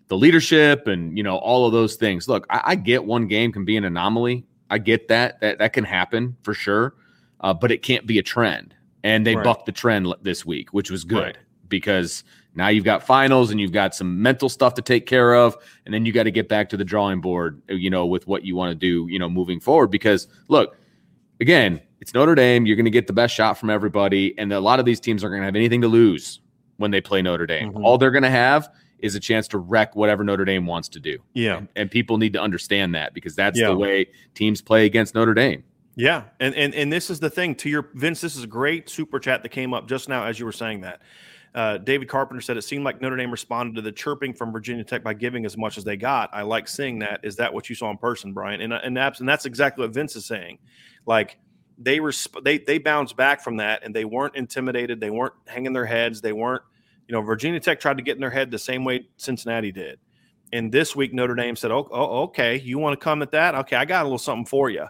the 0.10 0.18
leadership 0.18 0.88
and 0.88 1.18
you 1.18 1.24
know 1.24 1.38
all 1.38 1.66
of 1.66 1.72
those 1.72 1.96
things. 1.96 2.28
Look, 2.28 2.46
I, 2.50 2.62
I 2.66 2.76
get 2.76 3.06
one 3.06 3.28
game 3.28 3.54
can 3.54 3.64
be 3.64 3.78
an 3.78 3.86
anomaly. 3.86 4.46
I 4.70 4.78
get 4.78 5.08
that 5.10 5.40
that 5.42 5.60
that 5.60 5.74
can 5.74 5.84
happen 5.84 6.38
for 6.44 6.54
sure, 6.54 6.96
uh, 7.42 7.54
but 7.54 7.72
it 7.72 7.82
can't 7.82 8.06
be 8.06 8.18
a 8.20 8.24
trend. 8.24 8.76
And 9.04 9.26
they 9.28 9.36
Right. 9.36 9.44
bucked 9.44 9.66
the 9.66 9.72
trend 9.72 10.08
this 10.22 10.46
week, 10.46 10.72
which 10.74 10.90
was 10.90 11.04
good 11.04 11.24
Right. 11.24 11.38
because 11.70 12.24
now 12.56 12.70
you've 12.70 12.86
got 12.86 13.06
finals 13.06 13.52
and 13.52 13.60
you've 13.60 13.72
got 13.74 13.94
some 13.96 14.22
mental 14.22 14.48
stuff 14.48 14.76
to 14.76 14.82
take 14.82 15.06
care 15.06 15.36
of, 15.36 15.58
and 15.86 15.94
then 15.94 16.06
you 16.06 16.14
got 16.14 16.24
to 16.24 16.32
get 16.32 16.48
back 16.48 16.70
to 16.70 16.78
the 16.78 16.86
drawing 16.86 17.20
board, 17.20 17.62
uh, 17.70 17.74
you 17.74 17.90
know, 17.90 18.06
with 18.06 18.28
what 18.28 18.46
you 18.46 18.56
want 18.56 18.70
to 18.72 18.76
do, 18.76 19.08
you 19.12 19.20
know, 19.20 19.30
moving 19.30 19.60
forward. 19.60 19.88
Because 19.88 20.28
look, 20.48 20.78
again, 21.42 21.82
it's 22.00 22.14
Notre 22.14 22.36
Dame. 22.36 22.66
You're 22.66 22.76
going 22.78 22.86
to 22.86 22.92
get 22.92 23.08
the 23.08 23.14
best 23.14 23.34
shot 23.36 23.58
from 23.58 23.70
everybody, 23.70 24.34
and 24.38 24.54
a 24.54 24.60
lot 24.60 24.80
of 24.80 24.86
these 24.86 25.00
teams 25.00 25.24
aren't 25.24 25.34
going 25.34 25.42
to 25.42 25.46
have 25.46 25.56
anything 25.56 25.82
to 25.82 25.88
lose 25.88 26.40
when 26.78 26.92
they 26.92 27.02
play 27.02 27.22
Notre 27.22 27.46
Dame. 27.46 27.74
Mhm. 27.74 27.84
All 27.84 27.98
they're 27.98 28.12
going 28.12 28.24
to 28.24 28.30
have 28.30 28.70
is 29.04 29.14
a 29.16 29.20
chance 29.20 29.48
to 29.50 29.58
wreck 29.60 29.96
whatever 29.96 30.24
Notre 30.24 30.46
Dame 30.46 30.66
wants 30.66 30.90
to 30.90 31.00
do. 31.00 31.20
Yeah. 31.34 31.58
And, 31.58 31.68
and 31.76 31.92
people 31.92 32.18
need 32.18 32.34
to 32.34 32.42
understand 32.42 32.96
that 32.96 33.14
because 33.14 33.36
that's 33.36 33.60
Yeah. 33.60 33.68
the 33.68 33.76
way 33.76 34.08
teams 34.34 34.62
play 34.62 34.86
against 34.86 35.14
Notre 35.14 35.34
Dame. 35.34 35.64
Yeah, 35.96 36.24
and 36.40 36.56
and 36.56 36.74
and 36.74 36.92
this 36.92 37.12
is 37.12 37.20
the 37.20 37.30
thing 37.30 37.54
to 37.58 37.70
your 37.70 37.88
Vince. 37.94 38.20
This 38.20 38.36
is 38.36 38.44
a 38.44 38.48
great 38.48 38.90
super 38.90 39.20
chat 39.20 39.44
that 39.44 39.50
came 39.50 39.76
up 39.76 39.88
just 39.88 40.10
now 40.10 40.24
as 40.26 40.40
you 40.40 40.46
were 40.46 40.52
saying 40.52 40.82
that. 40.82 41.02
Uh, 41.54 41.78
David 41.78 42.08
Carpenter 42.08 42.42
said 42.42 42.58
it 42.58 42.64
seemed 42.64 42.84
like 42.84 43.00
Notre 43.00 43.16
Dame 43.16 43.30
responded 43.30 43.76
to 43.76 43.82
the 43.84 43.92
chirping 43.92 44.34
from 44.34 44.52
Virginia 44.52 44.84
Tech 44.84 45.04
by 45.04 45.14
giving 45.14 45.46
as 45.46 45.56
much 45.56 45.78
as 45.78 45.84
they 45.84 45.96
got. 45.96 46.32
I 46.34 46.42
like 46.42 46.68
seeing 46.68 46.98
that. 47.00 47.20
Is 47.22 47.36
that 47.36 47.54
what 47.54 47.70
you 47.70 47.76
saw 47.76 47.92
in 47.92 47.98
person, 47.98 48.34
Bryan? 48.34 48.62
And 48.62 48.74
and 48.74 48.98
that's 48.98 49.20
and 49.20 49.30
that's 49.30 49.46
exactly 49.46 49.86
what 49.86 49.94
Vince 49.94 50.16
is 50.16 50.26
saying. 50.26 50.58
Like 51.06 51.38
they 51.78 52.00
were 52.00 52.14
they 52.44 52.58
they 52.58 52.80
bounced 52.80 53.16
back 53.16 53.42
from 53.44 53.58
that 53.58 53.84
and 53.84 53.94
they 53.96 54.06
weren't 54.06 54.36
intimidated. 54.36 55.00
They 55.00 55.12
weren't 55.12 55.34
hanging 55.46 55.74
their 55.74 55.86
heads. 55.86 56.22
They 56.22 56.34
weren't 56.34 56.64
you 57.08 57.14
know 57.14 57.22
Virginia 57.22 57.60
Tech 57.60 57.80
tried 57.80 57.98
to 57.98 58.04
get 58.04 58.16
in 58.16 58.22
their 58.22 58.30
head 58.30 58.52
the 58.52 58.60
same 58.60 58.84
way 58.84 59.08
Cincinnati 59.18 59.72
did. 59.72 60.00
And 60.52 60.72
this 60.72 60.96
week 60.96 61.14
Notre 61.14 61.36
Dame 61.36 61.56
said, 61.56 61.72
"Oh, 61.72 61.88
oh 61.92 62.22
okay, 62.24 62.60
you 62.60 62.78
want 62.78 63.00
to 63.00 63.04
come 63.04 63.22
at 63.22 63.32
that? 63.32 63.56
Okay, 63.56 63.76
I 63.76 63.86
got 63.86 64.04
a 64.04 64.06
little 64.06 64.20
something 64.20 64.46
for 64.46 64.70
you." 64.70 64.86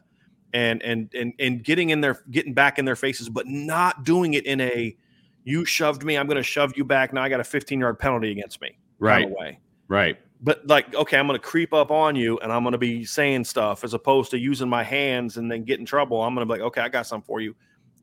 And 0.53 0.81
and 0.83 1.09
and 1.13 1.33
and 1.39 1.63
getting 1.63 1.89
in 1.89 2.01
there, 2.01 2.21
getting 2.31 2.53
back 2.53 2.79
in 2.79 2.85
their 2.85 2.95
faces, 2.95 3.29
but 3.29 3.47
not 3.47 4.03
doing 4.03 4.33
it 4.33 4.45
in 4.45 4.61
a 4.61 4.95
"you 5.43 5.65
shoved 5.65 6.03
me, 6.03 6.17
I'm 6.17 6.27
going 6.27 6.37
to 6.37 6.43
shove 6.43 6.73
you 6.75 6.83
back." 6.83 7.13
Now 7.13 7.23
I 7.23 7.29
got 7.29 7.39
a 7.39 7.45
15 7.45 7.79
yard 7.79 7.97
penalty 7.97 8.31
against 8.31 8.61
me. 8.61 8.77
Right. 8.99 9.29
Way. 9.29 9.59
Right. 9.87 10.17
But 10.41 10.67
like, 10.67 10.93
okay, 10.93 11.17
I'm 11.17 11.27
going 11.27 11.39
to 11.39 11.45
creep 11.45 11.73
up 11.73 11.89
on 11.89 12.17
you, 12.17 12.37
and 12.39 12.51
I'm 12.51 12.63
going 12.63 12.73
to 12.73 12.77
be 12.77 13.05
saying 13.05 13.45
stuff 13.45 13.85
as 13.85 13.93
opposed 13.93 14.31
to 14.31 14.37
using 14.37 14.67
my 14.67 14.83
hands 14.83 15.37
and 15.37 15.49
then 15.49 15.63
get 15.63 15.79
in 15.79 15.85
trouble. 15.85 16.21
I'm 16.21 16.35
going 16.35 16.45
to 16.45 16.53
be 16.53 16.59
like, 16.59 16.67
okay, 16.67 16.81
I 16.81 16.89
got 16.89 17.07
something 17.07 17.25
for 17.25 17.39
you 17.39 17.55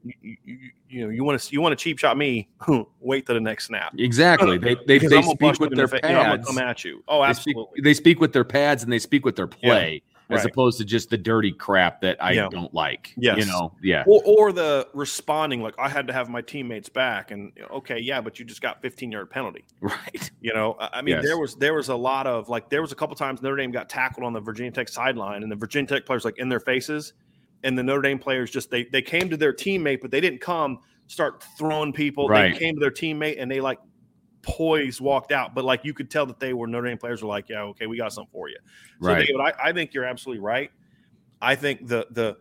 you, 0.05 0.37
you, 0.45 0.59
you, 0.89 1.05
know 1.05 1.11
you 1.11 1.25
want 1.25 1.41
to 1.41 1.53
you 1.53 1.61
want 1.61 1.77
to 1.77 1.83
cheap 1.83 1.99
shot 1.99 2.17
me 2.17 2.49
wait 3.01 3.27
to 3.27 3.35
the 3.35 3.41
next 3.41 3.67
snap. 3.67 3.95
Exactly. 3.99 4.59
They 4.71 4.77
they, 4.87 4.99
they 4.99 5.23
speak 5.23 5.59
with 5.59 5.75
their 5.75 5.89
pads 5.89 6.05
you 6.05 6.13
know, 6.13 6.21
I'm 6.21 6.43
come 6.43 6.59
at 6.59 6.85
you. 6.85 7.03
Oh 7.09 7.23
absolutely 7.23 7.63
they 7.63 7.71
speak, 7.71 7.85
they 7.85 7.95
speak, 7.95 8.21
with 8.21 8.33
their 8.33 8.45
pads 8.45 8.83
and 8.83 8.93
they 8.93 8.99
speak 8.99 9.25
with 9.25 9.37
their 9.37 9.47
play 9.47 10.03
yeah, 10.29 10.37
as 10.37 10.45
right. 10.45 10.53
opposed 10.53 10.79
to 10.79 10.85
just 10.85 11.11
the 11.11 11.17
dirty 11.17 11.53
crap 11.53 12.01
that 12.03 12.23
I 12.23 12.33
yeah. 12.33 12.49
don't 12.51 12.73
like 12.75 13.15
yes. 13.17 13.39
you 13.39 13.47
know? 13.47 13.73
Yeah. 13.83 14.05
Or, 14.07 14.23
or 14.25 14.53
the 14.53 14.89
responding 14.93 15.63
like 15.63 15.75
I 15.79 15.89
had 15.89 16.07
to 16.09 16.13
have 16.13 16.29
my 16.29 16.43
teammates 16.43 16.89
back 16.89 17.31
and 17.31 17.53
okay 17.71 17.99
yeah 17.99 18.21
but 18.21 18.39
you 18.39 18.45
just 18.45 18.61
got 18.61 18.83
15 18.83 19.13
yard 19.13 19.31
penalty. 19.31 19.65
Right. 19.81 20.31
You 20.41 20.53
know 20.53 20.77
I 20.79 21.03
mean 21.03 21.17
yes. 21.17 21.25
there 21.25 21.39
was 21.39 21.55
there 21.57 21.75
was 21.75 21.89
a 21.89 21.97
lot 21.97 22.27
of 22.27 22.49
like 22.49 22.69
there 22.69 22.83
was 22.83 22.93
a 22.93 22.97
couple 22.97 23.17
times 23.17 23.41
Notre 23.43 23.57
Dame 23.57 23.71
got 23.71 23.89
tackled 23.89 24.25
on 24.27 24.33
the 24.33 24.41
Virginia 24.41 24.73
Tech 24.73 24.89
sideline 24.89 25.43
and 25.43 25.51
the 25.51 25.57
Virginia 25.57 25.89
Tech 25.89 26.07
players 26.07 26.25
like 26.25 26.39
in 26.39 26.49
their 26.49 26.61
faces 26.61 27.15
and 27.63 27.79
the 27.79 27.83
Notre 27.83 28.03
Dame 28.03 28.19
players 28.19 28.51
just 28.51 28.71
they 28.71 28.85
they 28.85 29.03
came 29.03 29.31
to 29.31 29.37
their 29.37 29.53
teammate, 29.53 30.01
but 30.01 30.11
they 30.11 30.21
didn't 30.21 30.41
come 30.41 30.81
start 31.07 31.45
throwing 31.59 31.93
people. 31.93 32.29
Right. 32.29 32.53
They 32.53 32.59
came 32.59 32.75
to 32.75 32.81
their 32.81 32.91
teammate 32.91 33.41
and 33.41 33.51
they 33.51 33.61
like 33.61 33.79
poised 34.43 35.01
walked 35.01 35.33
out. 35.33 35.55
But 35.55 35.65
like 35.65 35.85
you 35.85 35.95
could 35.95 36.11
tell 36.11 36.27
that 36.27 36.41
they 36.41 36.53
were 36.53 36.67
Notre 36.67 36.89
Dame 36.89 36.99
players 36.99 37.23
were 37.23 37.29
like, 37.29 37.49
yeah, 37.49 37.63
okay, 37.63 37.87
we 37.87 37.97
got 37.97 38.13
something 38.13 38.31
for 38.33 38.49
you. 38.49 38.59
So 39.03 39.09
right. 39.09 39.27
David, 39.27 39.41
I, 39.41 39.69
I 39.69 39.73
think 39.73 39.93
you're 39.95 40.05
absolutely 40.05 40.43
right. 40.43 40.71
I 41.43 41.55
think 41.55 41.87
the 41.87 42.07
the 42.11 42.37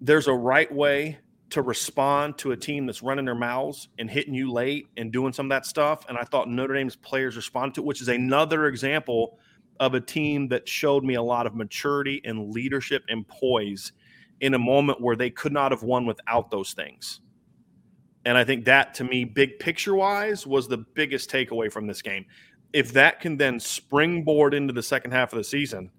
there's 0.00 0.26
a 0.26 0.34
right 0.34 0.72
way 0.72 1.18
to 1.48 1.62
respond 1.62 2.36
to 2.38 2.52
a 2.52 2.56
team 2.56 2.86
that's 2.86 3.02
running 3.02 3.24
their 3.24 3.34
mouths 3.34 3.88
and 3.98 4.10
hitting 4.10 4.34
you 4.34 4.50
late 4.50 4.88
and 4.96 5.12
doing 5.12 5.32
some 5.32 5.46
of 5.46 5.50
that 5.50 5.64
stuff. 5.64 6.04
And 6.08 6.18
I 6.18 6.22
thought 6.22 6.48
Notre 6.48 6.74
Dame's 6.74 6.96
players 6.96 7.36
responded 7.36 7.76
to 7.76 7.82
it, 7.82 7.84
which 7.84 8.02
is 8.02 8.08
another 8.08 8.66
example 8.66 9.38
of 9.78 9.94
a 9.94 10.00
team 10.00 10.48
that 10.48 10.68
showed 10.68 11.04
me 11.04 11.14
a 11.14 11.22
lot 11.22 11.46
of 11.46 11.54
maturity 11.54 12.20
and 12.24 12.52
leadership 12.52 13.04
and 13.08 13.26
poise 13.28 13.92
in 14.40 14.54
a 14.54 14.58
moment 14.58 15.00
where 15.00 15.16
they 15.16 15.30
could 15.30 15.52
not 15.52 15.72
have 15.72 15.82
won 15.82 16.06
without 16.06 16.50
those 16.50 16.72
things. 16.72 17.20
And 18.24 18.36
I 18.36 18.44
think 18.44 18.64
that 18.64 18.94
to 18.94 19.04
me, 19.04 19.24
big 19.24 19.58
picture 19.58 19.94
wise, 19.94 20.46
was 20.46 20.68
the 20.68 20.78
biggest 20.78 21.30
takeaway 21.30 21.70
from 21.70 21.86
this 21.86 22.02
game. 22.02 22.26
If 22.72 22.92
that 22.92 23.20
can 23.20 23.36
then 23.36 23.60
springboard 23.60 24.52
into 24.52 24.72
the 24.72 24.82
second 24.82 25.12
half 25.12 25.32
of 25.32 25.38
the 25.38 25.44
season, 25.44 25.90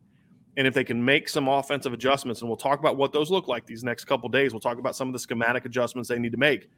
and 0.57 0.67
if 0.67 0.73
they 0.73 0.83
can 0.83 1.03
make 1.03 1.29
some 1.29 1.47
offensive 1.47 1.93
adjustments, 1.93 2.41
and 2.41 2.49
we'll 2.49 2.57
talk 2.57 2.79
about 2.79 2.97
what 2.97 3.13
those 3.13 3.31
look 3.31 3.47
like 3.47 3.65
these 3.65 3.83
next 3.83 4.05
couple 4.05 4.27
days, 4.27 4.53
we'll 4.53 4.59
talk 4.59 4.77
about 4.77 4.95
some 4.95 5.07
of 5.07 5.13
the 5.13 5.19
schematic 5.19 5.65
adjustments 5.65 6.09
they 6.09 6.19
need 6.19 6.31
to 6.31 6.37
make. 6.37 6.69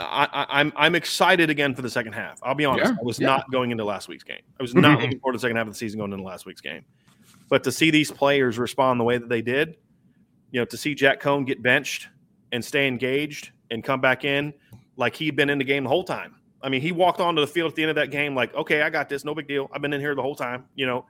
I, 0.00 0.24
am 0.24 0.46
I'm, 0.48 0.72
I'm 0.76 0.94
excited 0.94 1.50
again 1.50 1.74
for 1.74 1.82
the 1.82 1.90
second 1.90 2.12
half. 2.14 2.40
I'll 2.42 2.54
be 2.54 2.64
honest. 2.64 2.92
Yeah, 2.92 2.96
I 3.00 3.04
was 3.04 3.20
yeah. 3.20 3.26
not 3.26 3.50
going 3.50 3.70
into 3.70 3.84
last 3.84 4.08
week's 4.08 4.24
game. 4.24 4.40
I 4.58 4.62
was 4.62 4.74
not 4.76 5.00
looking 5.00 5.20
forward 5.20 5.34
to 5.34 5.36
the 5.36 5.42
second 5.42 5.56
half 5.56 5.66
of 5.66 5.72
the 5.72 5.78
season 5.78 5.98
going 6.00 6.12
into 6.12 6.24
last 6.24 6.46
week's 6.46 6.60
game. 6.60 6.84
But 7.48 7.64
to 7.64 7.72
see 7.72 7.90
these 7.90 8.10
players 8.10 8.58
respond 8.58 8.98
the 9.00 9.04
way 9.04 9.18
that 9.18 9.28
they 9.28 9.42
did, 9.42 9.76
you 10.50 10.60
know, 10.60 10.64
to 10.64 10.76
see 10.76 10.94
Jack 10.94 11.20
Coan 11.20 11.46
get 11.46 11.62
benched 11.62 12.08
and 12.52 12.64
stay 12.64 12.86
engaged 12.86 13.50
and 13.70 13.84
come 13.84 14.00
back 14.00 14.24
in 14.24 14.52
like 14.96 15.14
he'd 15.16 15.36
been 15.36 15.50
in 15.50 15.58
the 15.58 15.64
game 15.64 15.84
the 15.84 15.88
whole 15.88 16.04
time. 16.04 16.34
I 16.62 16.68
mean, 16.68 16.82
he 16.82 16.92
walked 16.92 17.20
onto 17.20 17.40
the 17.40 17.46
field 17.46 17.70
at 17.70 17.76
the 17.76 17.82
end 17.82 17.90
of 17.90 17.96
that 17.96 18.10
game 18.10 18.34
like, 18.34 18.54
okay, 18.54 18.82
I 18.82 18.90
got 18.90 19.08
this, 19.08 19.24
no 19.24 19.34
big 19.34 19.48
deal. 19.48 19.70
I've 19.72 19.80
been 19.80 19.92
in 19.92 20.00
here 20.00 20.14
the 20.14 20.22
whole 20.22 20.34
time. 20.34 20.66
You 20.74 20.86
know, 20.86 21.06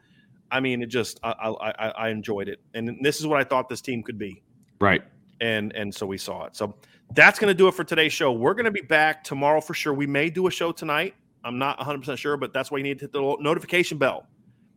I 0.50 0.60
mean, 0.60 0.82
it 0.82 0.86
just 0.86 1.18
I 1.22 1.30
I, 1.32 1.88
I 1.88 2.08
enjoyed 2.10 2.48
it, 2.48 2.60
and 2.74 2.98
this 3.02 3.20
is 3.20 3.26
what 3.26 3.40
I 3.40 3.44
thought 3.44 3.68
this 3.68 3.80
team 3.80 4.02
could 4.02 4.18
be. 4.18 4.42
Right. 4.80 5.02
And 5.40 5.74
and 5.74 5.94
so 5.94 6.06
we 6.06 6.18
saw 6.18 6.44
it. 6.44 6.56
So 6.56 6.76
that's 7.14 7.38
going 7.38 7.48
to 7.48 7.54
do 7.54 7.66
it 7.68 7.74
for 7.74 7.82
today's 7.82 8.12
show. 8.12 8.32
We're 8.32 8.54
going 8.54 8.66
to 8.66 8.70
be 8.70 8.82
back 8.82 9.24
tomorrow 9.24 9.60
for 9.60 9.74
sure. 9.74 9.92
We 9.92 10.06
may 10.06 10.30
do 10.30 10.46
a 10.46 10.50
show 10.50 10.70
tonight. 10.70 11.14
I'm 11.42 11.58
not 11.58 11.78
100% 11.78 12.18
sure, 12.18 12.36
but 12.36 12.52
that's 12.52 12.70
why 12.70 12.78
you 12.78 12.84
need 12.84 12.98
to 12.98 13.04
hit 13.04 13.12
the 13.12 13.36
notification 13.40 13.98
bell 13.98 14.26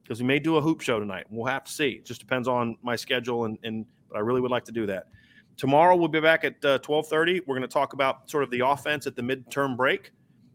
because 0.04 0.22
we 0.22 0.26
may 0.26 0.40
do 0.40 0.58
a 0.58 0.62
hoop 0.62 0.82
show 0.82 1.00
tonight. 1.00 1.26
We'll 1.30 1.46
have 1.46 1.66
to 1.66 1.72
see. 1.72 1.90
It 1.90 2.06
just 2.06 2.22
depends 2.22 2.48
on 2.48 2.78
my 2.82 2.96
schedule 2.96 3.46
and, 3.46 3.58
and 3.64 3.86
but 4.14 4.20
I 4.20 4.22
really 4.22 4.42
would 4.42 4.52
like 4.52 4.64
to 4.66 4.72
do 4.72 4.86
that. 4.86 5.08
Tomorrow 5.58 5.96
we'll 5.96 6.08
be 6.08 6.22
back 6.22 6.44
at 6.44 6.64
uh, 6.64 6.80
12:30. 6.80 7.42
We're 7.46 7.56
going 7.56 7.68
to 7.68 7.68
talk 7.68 7.94
about 7.94 8.30
sort 8.30 8.44
of 8.44 8.52
the 8.52 8.62
offense 8.62 9.08
at 9.08 9.16
the 9.16 9.22
midterm 9.22 9.76
break. 9.76 10.12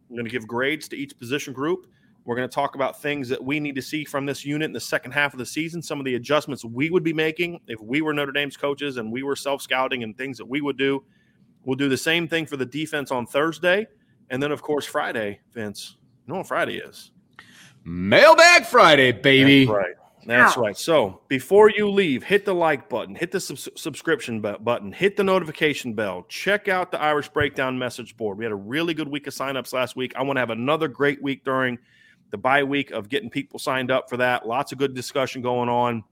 I'm 0.08 0.16
going 0.16 0.24
to 0.24 0.30
give 0.30 0.46
grades 0.46 0.88
to 0.88 0.96
each 0.96 1.18
position 1.18 1.52
group. 1.52 1.86
We're 2.24 2.36
going 2.36 2.48
to 2.48 2.54
talk 2.54 2.74
about 2.74 3.00
things 3.00 3.28
that 3.30 3.42
we 3.42 3.58
need 3.58 3.74
to 3.74 3.82
see 3.82 4.04
from 4.04 4.26
this 4.26 4.44
unit 4.44 4.66
in 4.66 4.72
the 4.72 4.80
second 4.80 5.12
half 5.12 5.32
of 5.32 5.38
the 5.38 5.46
season, 5.46 5.82
some 5.82 5.98
of 5.98 6.04
the 6.04 6.14
adjustments 6.14 6.64
we 6.64 6.90
would 6.90 7.02
be 7.02 7.12
making 7.12 7.60
if 7.68 7.80
we 7.80 8.00
were 8.00 8.12
Notre 8.12 8.32
Dame's 8.32 8.56
coaches 8.56 8.96
and 8.96 9.10
we 9.10 9.22
were 9.22 9.36
self 9.36 9.62
scouting 9.62 10.02
and 10.02 10.16
things 10.16 10.38
that 10.38 10.46
we 10.46 10.60
would 10.60 10.76
do. 10.76 11.04
We'll 11.64 11.76
do 11.76 11.88
the 11.88 11.96
same 11.96 12.28
thing 12.28 12.46
for 12.46 12.56
the 12.56 12.66
defense 12.66 13.10
on 13.10 13.26
Thursday. 13.26 13.86
And 14.30 14.42
then, 14.42 14.52
of 14.52 14.62
course, 14.62 14.84
Friday, 14.84 15.40
Vince. 15.52 15.96
You 16.26 16.34
know 16.34 16.38
what 16.38 16.48
Friday 16.48 16.78
is? 16.78 17.10
Mailbag 17.84 18.66
Friday, 18.66 19.12
baby. 19.12 19.64
That's 19.64 19.76
right. 19.76 19.94
That's 20.28 20.58
right. 20.58 20.76
So 20.76 21.22
before 21.28 21.70
you 21.70 21.88
leave, 21.90 22.22
hit 22.22 22.44
the 22.44 22.54
like 22.54 22.90
button, 22.90 23.14
hit 23.14 23.30
the 23.30 23.40
sub- 23.40 23.78
subscription 23.78 24.40
button, 24.40 24.92
hit 24.92 25.16
the 25.16 25.24
notification 25.24 25.94
bell. 25.94 26.26
Check 26.28 26.68
out 26.68 26.92
the 26.92 27.00
Irish 27.00 27.28
Breakdown 27.28 27.78
message 27.78 28.14
board. 28.14 28.36
We 28.36 28.44
had 28.44 28.52
a 28.52 28.56
really 28.56 28.92
good 28.92 29.08
week 29.08 29.26
of 29.26 29.32
signups 29.32 29.72
last 29.72 29.96
week. 29.96 30.12
I 30.16 30.22
want 30.22 30.36
to 30.36 30.40
have 30.40 30.50
another 30.50 30.86
great 30.86 31.22
week 31.22 31.44
during 31.44 31.78
the 32.30 32.36
bye 32.36 32.62
week 32.62 32.90
of 32.90 33.08
getting 33.08 33.30
people 33.30 33.58
signed 33.58 33.90
up 33.90 34.10
for 34.10 34.18
that. 34.18 34.46
Lots 34.46 34.70
of 34.70 34.76
good 34.76 34.94
discussion 34.94 35.40
going 35.40 35.70
on 35.70 36.04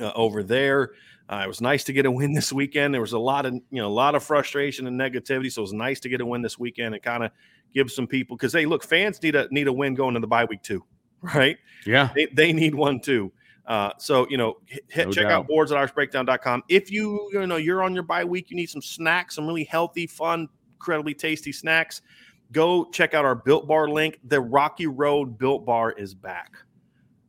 uh, 0.00 0.12
over 0.14 0.42
there. 0.42 0.92
Uh, 1.28 1.42
it 1.44 1.48
was 1.48 1.60
nice 1.60 1.84
to 1.84 1.92
get 1.92 2.06
a 2.06 2.10
win 2.10 2.32
this 2.32 2.54
weekend. 2.54 2.94
There 2.94 3.02
was 3.02 3.12
a 3.12 3.18
lot 3.18 3.44
of 3.44 3.52
you 3.54 3.82
know 3.82 3.86
a 3.86 3.88
lot 3.88 4.14
of 4.14 4.24
frustration 4.24 4.86
and 4.86 4.98
negativity, 4.98 5.52
so 5.52 5.60
it 5.60 5.64
was 5.64 5.72
nice 5.74 6.00
to 6.00 6.08
get 6.08 6.20
a 6.22 6.26
win 6.26 6.40
this 6.40 6.58
weekend 6.58 6.94
and 6.94 7.02
kind 7.02 7.22
of 7.22 7.30
give 7.74 7.90
some 7.90 8.06
people 8.06 8.36
because 8.36 8.52
hey, 8.54 8.64
look, 8.64 8.82
fans 8.82 9.22
need 9.22 9.34
a 9.34 9.46
need 9.50 9.66
a 9.66 9.72
win 9.72 9.94
going 9.94 10.14
to 10.14 10.20
the 10.20 10.26
bye 10.26 10.44
week 10.46 10.62
too, 10.62 10.84
right? 11.22 11.58
Yeah, 11.86 12.10
they, 12.14 12.26
they 12.26 12.52
need 12.52 12.74
one 12.74 13.00
too. 13.00 13.30
Uh, 13.66 13.90
so 13.98 14.26
you 14.28 14.36
know, 14.36 14.56
hit, 14.66 15.06
no 15.06 15.12
check 15.12 15.24
doubt. 15.24 15.32
out 15.32 15.48
boards 15.48 15.72
at 15.72 15.78
irishbreakdown.com. 15.78 16.64
If 16.68 16.90
you 16.90 17.28
you 17.32 17.46
know 17.46 17.56
you're 17.56 17.82
on 17.82 17.94
your 17.94 18.02
bye 18.02 18.24
week, 18.24 18.50
you 18.50 18.56
need 18.56 18.70
some 18.70 18.82
snacks, 18.82 19.36
some 19.36 19.46
really 19.46 19.64
healthy, 19.64 20.06
fun, 20.06 20.48
incredibly 20.76 21.14
tasty 21.14 21.52
snacks. 21.52 22.02
Go 22.50 22.84
check 22.86 23.14
out 23.14 23.24
our 23.24 23.34
Built 23.34 23.66
Bar 23.66 23.88
link. 23.88 24.18
The 24.24 24.40
Rocky 24.40 24.86
Road 24.86 25.38
Built 25.38 25.64
Bar 25.64 25.92
is 25.92 26.14
back 26.14 26.56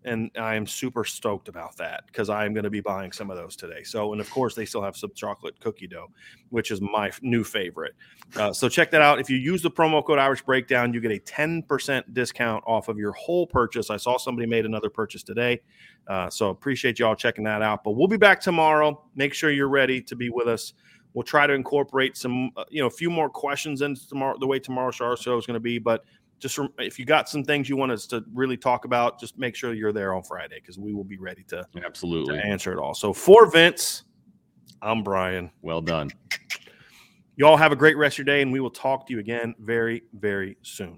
and 0.05 0.31
I 0.37 0.55
am 0.55 0.67
super 0.67 1.03
stoked 1.03 1.47
about 1.47 1.77
that 1.77 2.05
because 2.07 2.29
I 2.29 2.45
am 2.45 2.53
going 2.53 2.63
to 2.63 2.69
be 2.69 2.81
buying 2.81 3.11
some 3.11 3.29
of 3.29 3.37
those 3.37 3.55
today. 3.55 3.83
So, 3.83 4.11
and 4.11 4.21
of 4.21 4.29
course, 4.29 4.55
they 4.55 4.65
still 4.65 4.81
have 4.81 4.95
some 4.95 5.11
chocolate 5.15 5.59
cookie 5.59 5.87
dough, 5.87 6.09
which 6.49 6.71
is 6.71 6.81
my 6.81 7.11
new 7.21 7.43
favorite. 7.43 7.95
Uh, 8.35 8.51
so, 8.53 8.69
check 8.69 8.91
that 8.91 9.01
out. 9.01 9.19
If 9.19 9.29
you 9.29 9.37
use 9.37 9.61
the 9.61 9.71
promo 9.71 10.05
code 10.05 10.19
Irish 10.19 10.41
Breakdown, 10.43 10.93
you 10.93 11.01
get 11.01 11.11
a 11.11 11.19
10% 11.19 12.13
discount 12.13 12.63
off 12.67 12.87
of 12.87 12.97
your 12.97 13.13
whole 13.13 13.47
purchase. 13.47 13.89
I 13.89 13.97
saw 13.97 14.17
somebody 14.17 14.47
made 14.47 14.65
another 14.65 14.89
purchase 14.89 15.23
today. 15.23 15.61
Uh, 16.07 16.29
so, 16.29 16.49
appreciate 16.49 16.99
y'all 16.99 17.15
checking 17.15 17.43
that 17.45 17.61
out. 17.61 17.83
But 17.83 17.91
we'll 17.91 18.07
be 18.07 18.17
back 18.17 18.39
tomorrow. 18.39 19.03
Make 19.15 19.33
sure 19.33 19.51
you're 19.51 19.69
ready 19.69 20.01
to 20.01 20.15
be 20.15 20.29
with 20.29 20.47
us. 20.47 20.73
We'll 21.13 21.23
try 21.23 21.45
to 21.45 21.53
incorporate 21.53 22.17
some, 22.17 22.49
uh, 22.57 22.63
you 22.69 22.81
know, 22.81 22.87
a 22.87 22.91
few 22.91 23.09
more 23.09 23.29
questions 23.29 23.81
into 23.81 24.07
tomorrow, 24.07 24.35
the 24.39 24.47
way 24.47 24.59
tomorrow's 24.59 24.95
show 24.95 25.13
is 25.13 25.45
going 25.45 25.53
to 25.53 25.59
be. 25.59 25.77
But 25.77 26.03
just 26.43 26.59
if 26.77 26.99
you 26.99 27.05
got 27.05 27.29
some 27.29 27.41
things 27.43 27.69
you 27.69 27.77
want 27.77 27.91
us 27.91 28.05
to 28.07 28.23
really 28.33 28.57
talk 28.57 28.83
about, 28.83 29.17
just 29.17 29.39
make 29.39 29.55
sure 29.55 29.73
you're 29.73 29.93
there 29.93 30.13
on 30.13 30.21
Friday 30.21 30.59
because 30.59 30.77
we 30.77 30.93
will 30.93 31.05
be 31.05 31.17
ready 31.17 31.43
to 31.43 31.65
absolutely 31.85 32.37
to 32.37 32.45
answer 32.45 32.73
it 32.73 32.77
all. 32.77 32.93
So 32.93 33.13
for 33.13 33.49
Vince, 33.49 34.03
I'm 34.81 35.03
Bryan. 35.03 35.49
Well 35.61 35.81
done. 35.81 36.11
Y'all 37.37 37.55
have 37.55 37.71
a 37.71 37.75
great 37.77 37.97
rest 37.97 38.15
of 38.15 38.19
your 38.19 38.35
day, 38.35 38.41
and 38.41 38.51
we 38.51 38.59
will 38.59 38.69
talk 38.69 39.07
to 39.07 39.13
you 39.13 39.19
again 39.19 39.55
very, 39.57 40.03
very 40.13 40.57
soon. 40.61 40.97